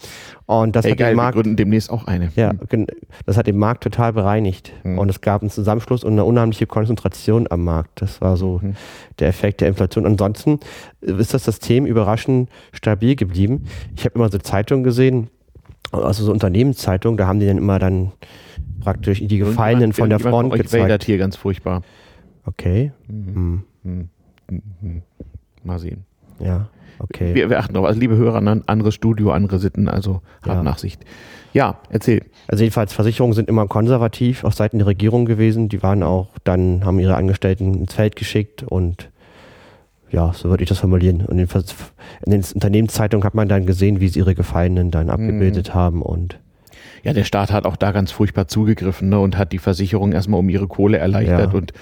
und 0.47 0.75
das 0.77 0.85
hat 0.85 0.93
Egal, 0.93 1.11
den 1.11 1.17
wir 1.17 1.23
Markt 1.23 1.35
gründen 1.35 1.57
demnächst 1.57 1.91
auch 1.91 2.07
eine. 2.07 2.31
ja, 2.37 2.53
gen- 2.69 2.87
das 3.27 3.37
hat 3.37 3.47
den 3.47 3.59
Markt 3.59 3.83
total 3.83 4.13
bereinigt. 4.13 4.73
Mhm. 4.85 4.99
Und 4.99 5.09
es 5.11 5.21
gab 5.21 5.43
einen 5.43 5.51
Zusammenschluss 5.51 6.05
und 6.05 6.13
eine 6.13 6.25
unheimliche 6.25 6.67
Konzentration 6.67 7.47
am 7.51 7.65
Markt. 7.65 8.01
Das 8.03 8.21
war 8.21 8.37
so 8.37 8.61
Mhm. 8.63 8.75
der 9.19 9.29
Effekt 9.29 9.61
der 9.61 9.69
Inflation. 9.69 10.07
Ansonsten 10.07 10.61
ist 11.01 11.35
das 11.35 11.45
System 11.45 11.87
überraschend 11.87 12.49
stabil 12.73 13.17
geblieben. 13.17 13.65
Ich 13.97 14.05
habe 14.05 14.15
immer 14.15 14.29
so 14.31 14.39
Zeitungen 14.39 14.85
gesehen, 14.85 15.29
also 15.93 16.25
so 16.25 16.31
Unternehmenszeitungen, 16.33 17.17
da 17.17 17.27
haben 17.27 17.41
die 17.41 17.47
dann 17.47 17.59
immer 17.59 17.79
dann 17.81 18.13
praktisch 18.81 19.21
die 19.25 19.39
Gefallenen 19.39 19.93
von 19.93 20.11
der 20.11 20.19
Front 20.19 20.53
gezeigt. 20.55 20.85
wadert 20.85 21.05
hier 21.05 21.19
ganz 21.19 21.37
furchtbar. 21.37 21.83
Okay. 22.45 22.93
Mhm. 23.09 23.63
Hm. 23.85 24.09
Mhm. 24.51 24.63
Mhm. 24.81 25.03
Mal 25.63 25.79
sehen. 25.79 26.05
Ja, 26.39 26.69
okay. 26.99 27.35
Wir, 27.35 27.51
wir 27.51 27.59
achten 27.59 27.75
drauf. 27.75 27.85
Also 27.87 28.01
liebe 28.01 28.17
Hörer, 28.17 28.41
ein 28.41 28.67
anderes 28.69 28.95
Studio, 28.95 29.31
andere 29.33 29.59
Sitten, 29.59 29.89
also 29.89 30.23
habt 30.43 30.47
Ja. 30.57 30.63
Nachsicht. 30.63 31.05
Ja, 31.53 31.79
erzähl. 31.91 32.23
Also 32.49 32.63
jedenfalls 32.63 32.93
Versicherungen 32.93 33.35
sind 33.35 33.49
immer 33.49 33.67
konservativ 33.67 34.45
auf 34.45 34.55
Seiten 34.55 34.79
der 34.79 34.87
Regierung 34.87 35.25
gewesen. 35.27 35.69
Die 35.69 35.83
waren 35.83 36.03
auch 36.03 36.29
dann, 36.45 36.85
haben 36.85 36.99
ihre 37.01 37.17
Angestellten 37.17 37.75
ins 37.75 37.95
Feld 37.95 38.17
geschickt 38.17 38.63
und 38.63 39.11
ja, 40.11 40.33
so 40.33 40.49
würde 40.49 40.63
ich 40.63 40.69
das 40.69 40.79
formulieren. 40.79 41.25
Und 41.27 41.39
in, 41.39 41.49
den 42.27 42.45
Unternehmenszeitungen 42.55 43.25
hat 43.25 43.35
man 43.35 43.49
dann 43.49 43.67
gesehen, 43.67 44.01
wie 44.01 44.09
sie 44.09 44.21
ihre 44.21 44.35
Gefallenen 44.35 44.91
dann 44.91 45.11
abgebildet 45.11 45.75
haben 45.75 46.03
und 46.03 46.39
Ja, 47.03 47.13
der 47.13 47.25
Staat 47.25 47.51
hat 47.53 47.65
auch 47.67 47.77
da 47.77 47.93
ganz 47.93 48.11
furchtbar 48.11 48.47
zugegriffen 48.49 49.09
ne, 49.09 49.19
und 49.19 49.39
hat 49.39 49.53
die 49.53 49.59
Versicherung 49.59 50.13
erstmal 50.13 50.41
um 50.41 50.49
ihre 50.49 50.67
Kohle 50.69 50.99
erleichtert 50.99 51.53
Ja. 51.53 51.59
und 51.59 51.73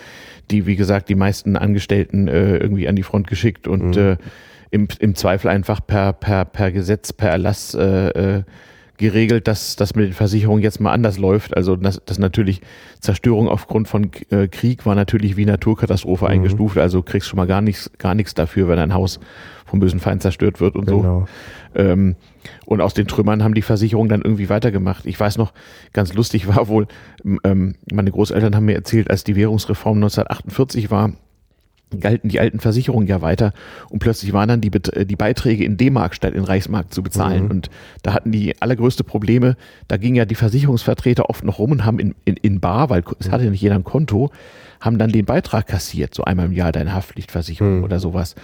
die, 0.50 0.66
wie 0.66 0.76
gesagt, 0.76 1.08
die 1.08 1.14
meisten 1.14 1.56
Angestellten 1.56 2.28
äh, 2.28 2.56
irgendwie 2.56 2.88
an 2.88 2.96
die 2.96 3.02
Front 3.02 3.26
geschickt 3.26 3.68
und 3.68 3.96
Mhm. 3.96 4.02
äh, 4.02 4.16
im, 4.70 4.86
im 4.98 5.14
Zweifel 5.14 5.48
einfach 5.48 5.80
per, 5.86 6.12
per, 6.12 6.44
per 6.44 6.70
Gesetz, 6.72 7.12
per 7.12 7.30
Erlass 7.30 7.74
äh, 7.74 8.08
äh, 8.38 8.42
geregelt, 8.98 9.46
dass 9.46 9.76
das 9.76 9.94
mit 9.94 10.06
den 10.06 10.12
Versicherungen 10.12 10.62
jetzt 10.62 10.80
mal 10.80 10.92
anders 10.92 11.18
läuft. 11.18 11.56
Also 11.56 11.76
das, 11.76 12.02
das 12.04 12.18
natürlich 12.18 12.60
Zerstörung 13.00 13.48
aufgrund 13.48 13.86
von 13.88 14.10
äh, 14.30 14.48
Krieg 14.48 14.84
war 14.86 14.94
natürlich 14.96 15.36
wie 15.36 15.44
Naturkatastrophe 15.46 16.24
Mhm. 16.24 16.30
eingestuft. 16.32 16.78
Also 16.78 17.02
kriegst 17.02 17.28
schon 17.28 17.36
mal 17.36 17.46
gar 17.46 17.60
nichts, 17.60 17.90
gar 17.98 18.14
nichts 18.14 18.34
dafür, 18.34 18.68
wenn 18.68 18.78
ein 18.78 18.92
Haus 18.94 19.20
vom 19.66 19.78
bösen 19.80 20.00
Feind 20.00 20.20
zerstört 20.22 20.60
wird 20.60 20.74
und 20.76 20.88
so. 20.88 20.98
genau. 21.00 21.28
Ähm, 21.74 22.16
und 22.66 22.80
aus 22.80 22.94
den 22.94 23.06
Trümmern 23.06 23.42
haben 23.42 23.54
die 23.54 23.62
Versicherungen 23.62 24.08
dann 24.08 24.22
irgendwie 24.22 24.48
weitergemacht. 24.48 25.06
Ich 25.06 25.18
weiß 25.18 25.38
noch, 25.38 25.52
ganz 25.92 26.14
lustig 26.14 26.48
war 26.48 26.68
wohl, 26.68 26.86
ähm, 27.44 27.74
meine 27.92 28.10
Großeltern 28.10 28.54
haben 28.54 28.66
mir 28.66 28.74
erzählt, 28.74 29.10
als 29.10 29.24
die 29.24 29.36
Währungsreform 29.36 29.96
1948 29.98 30.90
war, 30.90 31.12
galten 32.00 32.28
die 32.28 32.38
alten 32.38 32.60
Versicherungen 32.60 33.08
ja 33.08 33.22
weiter 33.22 33.52
und 33.88 34.00
plötzlich 34.00 34.32
waren 34.34 34.48
dann 34.48 34.60
die, 34.60 34.70
äh, 34.92 35.06
die 35.06 35.16
Beiträge 35.16 35.64
in 35.64 35.76
D-Mark 35.78 36.14
statt 36.14 36.34
in 36.34 36.44
Reichsmark 36.44 36.92
zu 36.92 37.02
bezahlen 37.02 37.44
Mhm. 37.44 37.50
und 37.50 37.70
da 38.02 38.12
hatten 38.12 38.30
die 38.30 38.60
allergrößte 38.60 39.04
Probleme, 39.04 39.56
da 39.88 39.96
gingen 39.96 40.16
ja 40.16 40.26
die 40.26 40.34
Versicherungsvertreter 40.34 41.30
oft 41.30 41.44
noch 41.44 41.58
rum 41.58 41.72
und 41.72 41.84
haben 41.86 41.98
in, 41.98 42.14
in, 42.26 42.36
in 42.36 42.60
Bar, 42.60 42.90
weil 42.90 43.02
es 43.18 43.30
hatte 43.30 43.50
nicht 43.50 43.62
jeder 43.62 43.74
ein 43.74 43.84
Konto, 43.84 44.30
haben 44.80 44.98
dann 44.98 45.10
den 45.10 45.24
Beitrag 45.24 45.66
kassiert, 45.66 46.14
so 46.14 46.24
einmal 46.24 46.46
im 46.46 46.52
Jahr 46.52 46.72
deine 46.72 46.94
Haftpflichtversicherung 46.94 47.78
Mhm. 47.78 47.84
oder 47.84 47.98
sowas. 48.00 48.34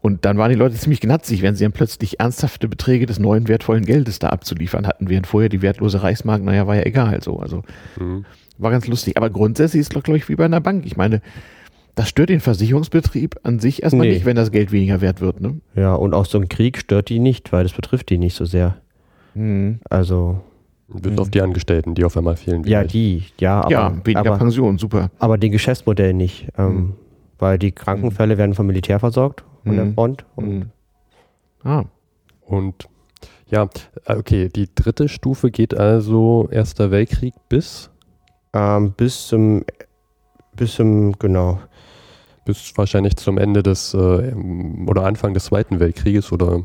Und 0.00 0.24
dann 0.24 0.36
waren 0.38 0.50
die 0.50 0.56
Leute 0.56 0.74
ziemlich 0.76 1.00
gnatzig, 1.00 1.42
wenn 1.42 1.54
sie 1.54 1.64
dann 1.64 1.72
plötzlich 1.72 2.20
ernsthafte 2.20 2.68
Beträge 2.68 3.06
des 3.06 3.18
neuen 3.18 3.48
wertvollen 3.48 3.84
Geldes 3.84 4.18
da 4.18 4.28
abzuliefern 4.28 4.86
hatten, 4.86 5.08
während 5.08 5.26
vorher 5.26 5.48
die 5.48 5.62
wertlose 5.62 6.02
Reichsmark, 6.02 6.42
naja, 6.42 6.66
war 6.66 6.76
ja 6.76 6.82
egal 6.86 7.22
so. 7.22 7.38
Also 7.38 7.62
Mhm. 7.98 8.24
war 8.58 8.70
ganz 8.70 8.86
lustig. 8.86 9.16
Aber 9.16 9.30
grundsätzlich 9.30 9.80
ist 9.80 9.94
es, 9.96 10.02
glaube 10.02 10.18
ich, 10.18 10.28
wie 10.28 10.36
bei 10.36 10.44
einer 10.44 10.60
Bank. 10.60 10.84
Ich 10.86 10.96
meine, 10.96 11.20
das 11.94 12.08
stört 12.08 12.28
den 12.28 12.40
Versicherungsbetrieb 12.40 13.36
an 13.42 13.58
sich 13.58 13.82
erstmal 13.82 14.06
Nee. 14.06 14.14
nicht, 14.14 14.24
wenn 14.24 14.36
das 14.36 14.52
Geld 14.52 14.70
weniger 14.72 15.00
wert 15.00 15.20
wird. 15.20 15.40
Ne? 15.40 15.60
Ja, 15.74 15.94
und 15.94 16.14
auch 16.14 16.26
so 16.26 16.38
ein 16.38 16.48
Krieg 16.48 16.78
stört 16.78 17.08
die 17.08 17.18
nicht, 17.18 17.52
weil 17.52 17.64
das 17.64 17.72
betrifft 17.72 18.10
die 18.10 18.18
nicht 18.18 18.34
so 18.36 18.44
sehr. 18.44 18.76
Mhm. 19.34 19.80
Also, 19.90 20.40
Bis 20.90 21.18
auf 21.18 21.30
die 21.30 21.42
Angestellten, 21.42 21.94
die 21.94 22.04
auf 22.04 22.16
einmal 22.16 22.36
fehlen. 22.36 22.64
ja, 22.64 22.82
die, 22.82 23.24
ja, 23.38 23.60
aber, 23.60 23.70
ja, 23.70 23.92
weniger 24.04 24.20
aber, 24.20 24.38
Pension, 24.38 24.78
super. 24.78 25.10
aber 25.18 25.36
den 25.36 25.52
Geschäftsmodell 25.52 26.14
nicht. 26.14 26.48
Ähm, 26.56 26.74
Mhm. 26.74 26.92
Weil 27.40 27.58
die 27.58 27.70
Krankenfälle 27.72 28.36
werden 28.36 28.54
vom 28.54 28.66
Militär 28.66 28.98
versorgt, 28.98 29.44
von 29.64 29.76
der 29.76 29.84
Mhm. 29.84 29.94
Front. 29.94 30.24
Und 30.34 30.48
Mhm. 30.48 30.64
Ah, 31.62 31.84
Und 32.46 32.88
ja, 33.48 33.68
äh, 34.06 34.14
okay, 34.16 34.48
die 34.48 34.68
dritte 34.74 35.08
Stufe 35.08 35.50
geht 35.50 35.76
also 35.76 36.48
Erster 36.50 36.90
Weltkrieg 36.90 37.34
bis, 37.48 37.90
ähm, 38.54 38.92
bis 38.96 39.26
zum, 39.28 39.64
bis 40.56 40.74
zum, 40.74 41.12
genau, 41.18 41.60
bis 42.46 42.72
wahrscheinlich 42.76 43.16
zum 43.16 43.36
Ende 43.38 43.62
des 43.62 43.92
äh, 43.94 44.32
oder 44.86 45.04
Anfang 45.04 45.34
des 45.34 45.44
Zweiten 45.44 45.78
Weltkrieges 45.78 46.32
oder 46.32 46.62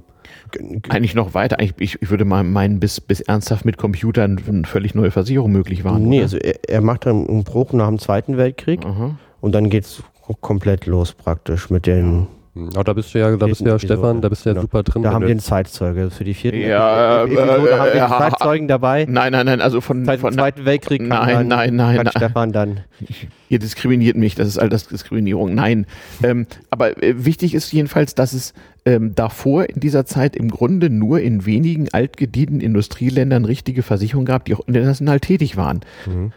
eigentlich 0.90 1.16
noch 1.16 1.34
weiter. 1.34 1.60
Eigentlich, 1.60 1.96
ich, 1.96 2.02
ich 2.02 2.10
würde 2.10 2.26
mal 2.26 2.44
meinen, 2.44 2.80
bis, 2.80 3.02
bis 3.02 3.22
ernsthaft 3.22 3.66
mit 3.66 3.78
Computern 3.78 4.42
eine 4.48 4.66
völlig 4.66 4.96
neue 4.96 5.12
Versicherung 5.12 5.52
möglich 5.52 5.84
waren. 5.84 6.04
Nee, 6.04 6.18
oder? 6.18 6.24
also 6.24 6.38
er, 6.38 6.60
er 6.68 6.82
macht 6.82 7.06
dann 7.06 7.28
einen 7.28 7.44
Bruch 7.44 7.74
nach 7.74 7.88
dem 7.88 8.00
Zweiten 8.00 8.38
Weltkrieg 8.38 8.86
Aha. 8.86 9.18
und 9.42 9.54
dann 9.54 9.70
geht's 9.70 10.04
komplett 10.42 10.86
los 10.86 11.14
praktisch 11.14 11.70
mit 11.70 11.86
den, 11.86 12.28
Aber 12.76 12.84
da 12.84 12.94
bist 12.94 13.14
du 13.14 13.20
ja, 13.20 13.36
da 13.36 13.46
bist 13.46 13.62
du 13.62 13.66
ja, 13.66 13.80
Stefan, 13.80 14.22
da 14.22 14.30
bist 14.30 14.46
du 14.46 14.50
ja 14.50 14.54
genau. 14.54 14.62
super 14.62 14.84
drin. 14.84 15.04
da 15.04 15.12
haben 15.12 15.24
wir 15.24 15.32
einen 15.32 15.40
Zeitzeuge 15.40 16.12
für 16.12 16.24
die 16.24 16.34
vierten 16.34 16.62
Ja, 16.62 17.24
Episode 17.24 17.52
haben 17.52 17.64
wir 17.64 17.88
äh, 17.88 17.92
den 17.92 17.98
ja. 17.98 18.18
Zeitzeugen 18.18 18.68
dabei. 18.68 19.06
Nein, 19.10 19.32
nein, 19.32 19.46
nein, 19.46 19.60
also 19.60 19.82
von, 19.82 20.06
Seit 20.06 20.20
dem 20.20 20.22
von 20.22 20.34
Zweiten 20.34 20.64
Weltkrieg 20.64 21.00
kann, 21.00 21.10
Nein, 21.10 21.36
dann, 21.36 21.48
nein, 21.48 21.76
nein, 21.76 21.96
kann 21.98 22.06
nein. 22.06 22.14
Stefan 22.16 22.52
dann. 22.52 22.80
Ihr 23.50 23.60
diskriminiert 23.60 24.16
mich, 24.16 24.36
das 24.36 24.48
ist 24.48 24.60
Altersdiskriminierung. 24.60 25.54
Nein. 25.54 25.88
ähm, 26.24 26.48
aber 26.70 27.02
äh, 27.04 27.26
wichtig 27.26 27.54
ist 27.54 27.72
jedenfalls, 27.74 28.16
dass 28.16 28.34
es 28.34 28.54
ähm, 28.86 29.16
davor 29.16 29.70
in 29.70 29.80
dieser 29.80 30.06
Zeit 30.06 30.36
im 30.36 30.50
Grunde 30.50 30.90
nur 30.90 31.22
in 31.22 31.46
wenigen 31.46 31.88
altgedienten 31.94 32.60
Industrieländern 32.60 33.46
richtige 33.46 33.84
Versicherungen 33.84 34.26
gab, 34.26 34.46
die 34.46 34.56
auch 34.56 34.68
international 34.68 35.20
tätig 35.20 35.56
waren. 35.58 35.82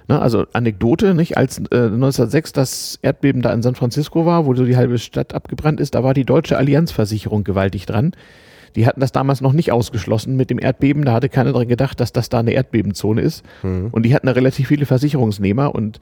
Ne, 0.09 0.21
also 0.21 0.45
Anekdote, 0.53 1.15
nicht? 1.15 1.37
Als 1.37 1.59
äh, 1.59 1.87
1906 1.87 2.53
das 2.53 2.99
Erdbeben 3.03 3.43
da 3.43 3.53
in 3.53 3.63
San 3.63 3.75
Francisco 3.75 4.27
war, 4.27 4.47
wo 4.47 4.55
so 4.55 4.65
die 4.65 4.77
halbe 4.77 4.99
Stadt 4.99 5.35
abgebrannt 5.35 5.81
ist, 5.81 5.95
da 5.95 6.05
war 6.05 6.15
die 6.15 6.25
deutsche 6.25 6.57
Allianzversicherung 6.57 7.45
gewaltig 7.45 7.87
dran. 7.87 8.13
Die 8.77 8.87
hatten 8.87 9.01
das 9.01 9.11
damals 9.11 9.41
noch 9.41 9.55
nicht 9.55 9.73
ausgeschlossen 9.73 10.37
mit 10.37 10.51
dem 10.51 10.59
Erdbeben. 10.59 11.05
Da 11.05 11.15
hatte 11.15 11.31
keiner 11.31 11.53
dran 11.53 11.67
gedacht, 11.67 11.99
dass 11.99 12.13
das 12.13 12.29
da 12.29 12.41
eine 12.41 12.53
Erdbebenzone 12.53 13.23
ist. 13.23 13.43
Und 13.91 14.03
die 14.05 14.15
hatten 14.15 14.27
da 14.27 14.35
relativ 14.35 14.69
viele 14.69 14.85
Versicherungsnehmer 14.85 15.75
und 15.75 15.99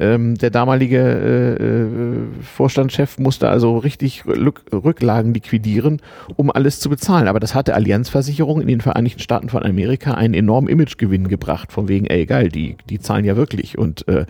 ähm, 0.00 0.36
der 0.36 0.50
damalige 0.50 0.98
äh, 0.98 1.62
äh, 1.62 2.26
Vorstandschef 2.42 3.18
musste 3.18 3.48
also 3.48 3.78
richtig 3.78 4.24
Rück 4.26 4.62
Rücklagen 4.72 5.34
liquidieren, 5.34 6.00
um 6.36 6.50
alles 6.50 6.80
zu 6.80 6.88
bezahlen. 6.88 7.28
Aber 7.28 7.40
das 7.40 7.54
hatte 7.54 7.74
Allianzversicherung 7.74 8.60
in 8.60 8.68
den 8.68 8.80
Vereinigten 8.80 9.20
Staaten 9.20 9.48
von 9.48 9.64
Amerika 9.64 10.14
einen 10.14 10.34
enormen 10.34 10.68
Imagegewinn 10.68 11.28
gebracht, 11.28 11.72
von 11.72 11.88
wegen, 11.88 12.06
ey 12.06 12.26
geil, 12.26 12.48
die, 12.48 12.76
die 12.88 13.00
zahlen 13.00 13.24
ja 13.24 13.36
wirklich. 13.36 13.78
Und 13.78 14.06
äh, 14.08 14.26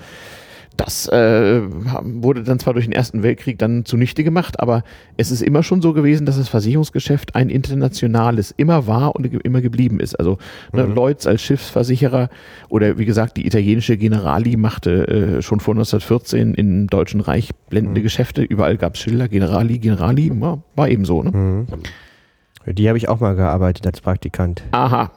das 0.79 1.07
äh, 1.09 1.61
wurde 2.03 2.45
dann 2.45 2.59
zwar 2.59 2.73
durch 2.73 2.87
den 2.87 2.93
Ersten 2.93 3.23
Weltkrieg 3.23 3.59
dann 3.59 3.85
zunichte 3.85 4.25
gemacht, 4.25 4.61
aber 4.61 4.85
es 5.17 5.31
ist 5.31 5.43
immer 5.43 5.63
schon 5.63 5.83
so 5.83 5.93
gewesen, 5.93 6.25
dass 6.25 6.39
das 6.39 6.49
Versicherungsgeschäft 6.49 7.35
ein 7.35 7.51
internationales 7.51 8.55
immer 8.57 8.87
war 8.87 9.15
und 9.15 9.29
ge- 9.31 9.41
immer 9.43 9.61
geblieben 9.61 10.01
ist. 10.01 10.15
Also 10.19 10.39
ne, 10.73 10.85
Lloyds 10.85 11.27
als 11.27 11.43
Schiffsversicherer 11.43 12.31
oder 12.69 12.97
wie 12.97 13.05
gesagt 13.05 13.37
die 13.37 13.47
italienische 13.47 13.97
Generali 13.97 14.57
machte 14.57 15.09
äh, 15.09 15.43
schon 15.43 15.61
vor 15.61 15.75
1914 15.75 16.55
im 16.55 16.87
Deutschen 16.87 17.21
Reich 17.21 17.51
blendende 17.69 18.01
Geschäfte. 18.01 18.43
Überall 18.43 18.77
gab 18.77 18.95
es 18.95 19.01
Schilder, 19.01 19.29
Generali, 19.29 19.79
Generali, 19.79 20.31
war, 20.41 20.63
war 20.77 20.89
eben 20.89 21.05
so. 21.05 21.23
Ne? 21.25 21.31
Mhm. 21.33 21.67
Die 22.75 22.87
habe 22.89 22.99
ich 22.99 23.09
auch 23.09 23.19
mal 23.21 23.35
gearbeitet 23.35 23.87
als 23.87 24.01
Praktikant. 24.01 24.63
Aha, 24.71 25.11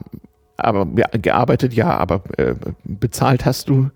aber 0.57 0.87
ja, 0.97 1.07
gearbeitet 1.21 1.73
ja, 1.73 1.97
aber 1.97 2.23
äh, 2.37 2.55
bezahlt 2.83 3.45
hast 3.45 3.69
du, 3.69 3.89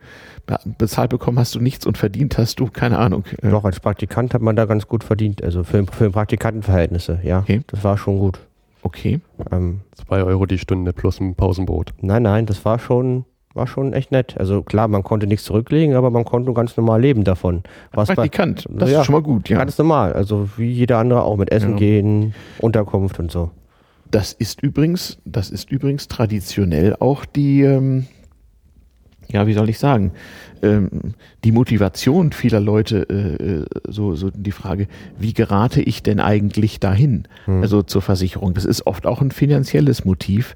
bezahlt 0.77 1.09
bekommen 1.09 1.39
hast 1.39 1.55
du 1.55 1.59
nichts 1.59 1.85
und 1.85 1.97
verdient 1.97 2.37
hast 2.37 2.59
du, 2.59 2.67
keine 2.67 2.97
Ahnung. 2.99 3.23
Äh, 3.41 3.49
Doch, 3.49 3.65
als 3.65 3.79
Praktikant 3.79 4.33
hat 4.33 4.41
man 4.41 4.55
da 4.55 4.65
ganz 4.65 4.87
gut 4.87 5.03
verdient. 5.03 5.43
Also 5.43 5.63
für, 5.63 5.85
für 5.85 6.11
Praktikantenverhältnisse, 6.11 7.19
ja. 7.23 7.39
Okay. 7.39 7.61
Das 7.67 7.83
war 7.83 7.97
schon 7.97 8.19
gut. 8.19 8.39
Okay. 8.83 9.19
Ähm, 9.51 9.81
Zwei 9.95 10.23
Euro 10.23 10.45
die 10.45 10.59
Stunde 10.59 10.93
plus 10.93 11.19
ein 11.19 11.35
Pausenbrot. 11.35 11.93
nein, 12.01 12.23
nein, 12.23 12.45
das 12.45 12.63
war 12.65 12.77
schon, 12.77 13.25
war 13.55 13.65
schon 13.65 13.93
echt 13.93 14.11
nett. 14.11 14.35
Also 14.37 14.61
klar, 14.61 14.87
man 14.87 15.01
konnte 15.01 15.25
nichts 15.25 15.45
zurücklegen, 15.45 15.95
aber 15.95 16.11
man 16.11 16.23
konnte 16.25 16.53
ganz 16.53 16.77
normal 16.77 17.01
leben 17.01 17.23
davon. 17.23 17.63
Was 17.93 18.09
bei, 18.09 18.15
Praktikant, 18.15 18.67
das 18.69 18.91
Ja. 18.91 18.99
ist 18.99 19.05
schon 19.07 19.13
mal 19.13 19.23
gut, 19.23 19.49
ja. 19.49 19.57
Ganz 19.57 19.77
normal. 19.79 20.13
Also 20.13 20.49
wie 20.57 20.69
jeder 20.71 20.99
andere 20.99 21.23
auch 21.23 21.37
mit 21.37 21.51
Essen 21.51 21.71
Ja. 21.71 21.77
gehen, 21.77 22.35
Unterkunft 22.59 23.17
und 23.19 23.31
so. 23.31 23.49
Das 24.11 24.33
ist 24.33 24.61
übrigens, 24.61 25.17
das 25.25 25.49
ist 25.49 25.71
übrigens 25.71 26.07
traditionell 26.07 26.95
auch 26.99 27.25
die, 27.25 27.61
ähm, 27.63 28.05
ja, 29.31 29.47
wie 29.47 29.53
soll 29.53 29.69
ich 29.69 29.79
sagen, 29.79 30.11
ähm, 30.61 30.89
die 31.43 31.51
Motivation 31.51 32.31
vieler 32.31 32.59
Leute, 32.59 33.07
äh, 33.09 33.43
äh, 33.43 33.65
so, 33.87 34.15
so 34.15 34.29
die 34.31 34.51
Frage, 34.51 34.87
wie 35.19 35.33
gerate 35.33 35.81
ich 35.81 36.03
denn 36.03 36.19
eigentlich 36.19 36.79
dahin? 36.79 37.27
Also 37.47 37.81
zur 37.81 38.01
Versicherung. 38.01 38.53
Das 38.53 38.65
ist 38.65 38.85
oft 38.87 39.05
auch 39.05 39.21
ein 39.21 39.31
finanzielles 39.31 40.05
Motiv. 40.05 40.55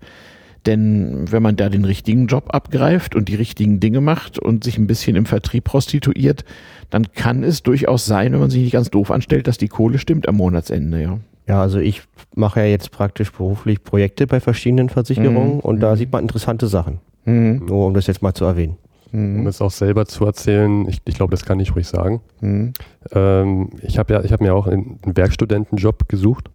Denn 0.65 1.31
wenn 1.31 1.41
man 1.41 1.55
da 1.55 1.69
den 1.69 1.85
richtigen 1.85 2.27
Job 2.27 2.53
abgreift 2.53 3.15
und 3.15 3.29
die 3.29 3.35
richtigen 3.35 3.79
Dinge 3.79 4.01
macht 4.01 4.37
und 4.39 4.65
sich 4.65 4.77
ein 4.77 4.87
bisschen 4.87 5.15
im 5.15 5.25
Vertrieb 5.25 5.63
prostituiert, 5.63 6.43
dann 6.89 7.11
kann 7.13 7.43
es 7.43 7.63
durchaus 7.63 8.05
sein, 8.05 8.33
wenn 8.33 8.39
man 8.41 8.49
sich 8.49 8.61
nicht 8.63 8.73
ganz 8.73 8.89
doof 8.89 9.09
anstellt, 9.09 9.47
dass 9.47 9.57
die 9.57 9.69
Kohle 9.69 9.99
stimmt 9.99 10.27
am 10.27 10.35
Monatsende, 10.35 11.01
ja. 11.01 11.19
Ja, 11.47 11.61
also 11.61 11.79
ich 11.79 12.01
mache 12.35 12.59
ja 12.59 12.65
jetzt 12.67 12.91
praktisch 12.91 13.31
beruflich 13.31 13.83
Projekte 13.83 14.27
bei 14.27 14.39
verschiedenen 14.41 14.89
Versicherungen 14.89 15.55
Mhm. 15.55 15.59
und 15.61 15.79
da 15.79 15.95
sieht 15.95 16.11
man 16.11 16.21
interessante 16.23 16.67
Sachen. 16.67 16.99
Mhm. 17.29 17.65
Nur 17.65 17.87
um 17.87 17.93
das 17.93 18.07
jetzt 18.07 18.21
mal 18.21 18.33
zu 18.33 18.45
erwähnen. 18.45 18.77
Um 19.11 19.47
es 19.47 19.59
auch 19.59 19.71
selber 19.71 20.05
zu 20.05 20.25
erzählen, 20.25 20.87
ich, 20.87 21.01
ich 21.05 21.15
glaube, 21.15 21.31
das 21.31 21.43
kann 21.43 21.59
ich 21.59 21.75
ruhig 21.75 21.87
sagen. 21.87 22.21
Mhm. 22.41 22.73
Ähm, 23.11 23.69
ich 23.81 23.97
habe 23.97 24.13
ja, 24.13 24.23
ich 24.23 24.31
habe 24.31 24.43
mir 24.43 24.53
auch 24.53 24.67
einen 24.67 24.99
einen 25.03 25.17
Werkstudentenjob 25.17 26.07
gesucht. 26.07 26.51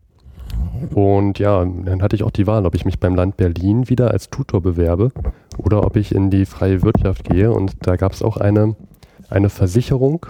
Und 0.95 1.39
ja, 1.41 1.65
dann 1.65 2.01
hatte 2.01 2.15
ich 2.15 2.23
auch 2.23 2.31
die 2.31 2.47
Wahl, 2.47 2.65
ob 2.65 2.75
ich 2.75 2.85
mich 2.85 3.01
beim 3.01 3.17
Land 3.17 3.37
Berlin 3.37 3.89
wieder 3.89 4.13
als 4.13 4.31
Tutor 4.31 4.61
bewerbe 4.61 5.11
oder 5.59 5.85
ob 5.85 5.97
ich 5.97 6.15
in 6.15 6.31
die 6.31 6.47
freie 6.47 6.83
Wirtschaft 6.83 7.29
gehe. 7.29 7.51
Und 7.51 7.75
da 7.81 7.97
gab 7.97 8.13
es 8.13 8.23
auch 8.23 8.37
eine, 8.37 8.77
eine 9.31 9.51
Versicherung, 9.51 10.27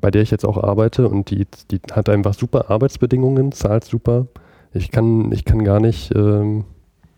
bei 0.00 0.10
der 0.10 0.22
ich 0.22 0.30
jetzt 0.30 0.46
auch 0.46 0.62
arbeite 0.62 1.08
und 1.08 1.30
die, 1.30 1.46
die 1.70 1.80
hat 1.92 2.08
einfach 2.08 2.34
super 2.34 2.70
Arbeitsbedingungen, 2.70 3.52
zahlt 3.52 3.84
super. 3.84 4.28
Ich 4.72 4.90
kann, 4.90 5.30
ich 5.32 5.44
kann 5.44 5.64
gar 5.64 5.80
nicht, 5.80 6.14
ähm, 6.14 6.64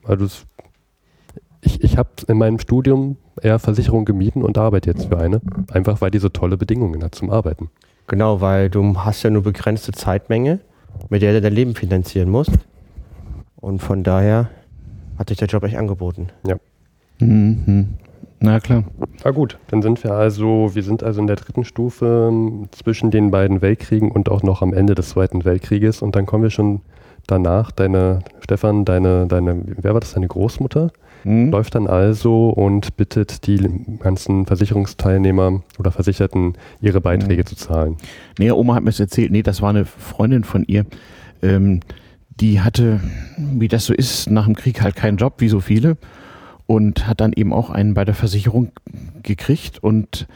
also 0.05 0.25
es, 0.25 0.47
ich, 1.65 1.83
ich 1.83 1.97
habe 1.97 2.11
in 2.29 2.39
meinem 2.39 2.59
Studium 2.59 3.17
eher 3.41 3.59
Versicherung 3.59 4.05
gemieden 4.05 4.43
und 4.43 4.59
arbeite 4.59 4.91
jetzt 4.91 5.07
für 5.07 5.19
eine, 5.19 5.41
einfach 5.73 6.01
weil 6.01 6.11
die 6.11 6.19
so 6.19 6.29
tolle 6.29 6.57
Bedingungen 6.57 7.03
hat 7.03 7.15
zum 7.15 7.31
Arbeiten. 7.31 7.71
Genau, 8.07 8.41
weil 8.41 8.71
du 8.71 8.99
hast 8.99 9.23
ja 9.23 9.31
nur 9.31 9.43
begrenzte 9.43 9.93
Zeitmenge, 9.93 10.61
mit 11.09 11.23
der 11.23 11.33
du 11.33 11.41
dein 11.41 11.53
Leben 11.53 11.75
finanzieren 11.75 12.29
musst. 12.29 12.53
Und 13.57 13.81
von 13.81 14.03
daher 14.03 14.51
hat 15.19 15.31
sich 15.31 15.39
der 15.39 15.49
Job 15.49 15.65
echt 15.65 15.77
angeboten. 15.77 16.29
Mhm. 17.19 17.95
Na 18.41 18.61
klar. 18.61 18.85
Ah 19.23 19.31
gut, 19.31 19.59
dann 19.69 19.81
sind 19.81 20.05
wir 20.05 20.13
also, 20.13 20.75
wir 20.75 20.83
sind 20.83 21.03
also 21.03 21.21
in 21.21 21.27
der 21.27 21.37
dritten 21.37 21.65
Stufe 21.65 22.29
ähm, 22.31 22.69
zwischen 22.73 23.11
den 23.11 23.31
beiden 23.31 23.63
Weltkriegen 23.63 24.11
und 24.11 24.29
auch 24.29 24.43
noch 24.43 24.61
am 24.61 24.75
Ende 24.75 24.95
des 24.95 25.11
Zweiten 25.11 25.47
Weltkrieges 25.47 26.03
und 26.03 26.15
dann 26.15 26.27
kommen 26.27 26.43
wir 26.43 26.51
schon 26.51 26.83
danach, 27.27 27.71
deine, 27.71 28.19
Stefan, 28.41 28.85
deine, 28.85 29.27
deine, 29.27 29.63
wer 29.65 29.95
war 29.95 30.01
das, 30.01 30.13
deine 30.13 30.29
Großmutter, 30.29 30.91
Mhm. 31.25 31.51
läuft 31.51 31.75
dann 31.75 31.87
also 31.87 32.51
und 32.51 32.97
bittet 32.97 33.47
die 33.47 33.59
ganzen 33.99 34.47
Versicherungsteilnehmer 34.47 35.63
oder 35.79 35.91
Versicherten, 35.91 36.55
ihre 36.81 37.01
Beiträge 37.01 37.45
zu 37.45 37.57
zahlen. 37.57 37.97
Nee, 38.39 38.51
Oma 38.51 38.75
hat 38.75 38.83
mir 38.83 38.91
das 38.91 39.01
erzählt. 39.01 39.33
Nee, 39.33 39.43
das 39.43 39.63
war 39.63 39.71
eine 39.71 39.85
Freundin 39.85 40.45
von 40.45 40.65
ihr. 40.65 40.85
Ähm, 41.43 41.81
die 42.41 42.61
hatte, 42.61 43.01
wie 43.37 43.69
das 43.69 43.87
so 43.87 43.95
ist, 43.95 44.31
nach 44.31 44.45
dem 44.45 44.55
Krieg 44.55 44.83
halt 44.83 44.97
keinen 44.97 45.19
Job, 45.19 45.35
wie 45.39 45.49
so 45.49 45.61
viele. 45.61 45.97
Und 46.67 47.07
hat 47.07 47.21
dann 47.21 47.33
eben 47.33 47.53
auch 47.53 47.71
einen 47.71 47.95
bei 47.95 48.05
der 48.05 48.15
Versicherung 48.15 48.73
gekriegt. 49.23 49.83
Und 49.83 50.27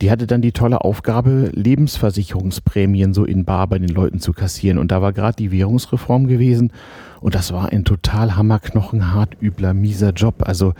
die 0.00 0.10
hatte 0.10 0.26
dann 0.26 0.40
die 0.40 0.52
tolle 0.52 0.80
Aufgabe, 0.80 1.50
Lebensversicherungsprämien 1.54 3.12
so 3.12 3.24
in 3.24 3.44
Bar 3.44 3.66
bei 3.66 3.78
den 3.78 3.88
Leuten 3.88 4.18
zu 4.18 4.32
kassieren. 4.32 4.78
Und 4.78 4.90
da 4.92 5.02
war 5.02 5.12
gerade 5.12 5.36
die 5.36 5.50
Währungsreform 5.50 6.26
gewesen. 6.26 6.72
Und 7.20 7.34
das 7.34 7.52
war 7.52 7.70
ein 7.70 7.84
total 7.84 8.34
hammerknochenhart 8.36 9.36
übler, 9.42 9.74
mieser 9.74 10.12
Job. 10.12 10.36
Also, 10.46 10.72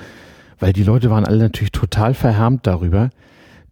weil 0.58 0.72
die 0.72 0.84
Leute 0.84 1.10
waren 1.10 1.26
alle 1.26 1.38
natürlich 1.38 1.72
total 1.72 2.14
verhärmt 2.14 2.66
darüber, 2.66 3.10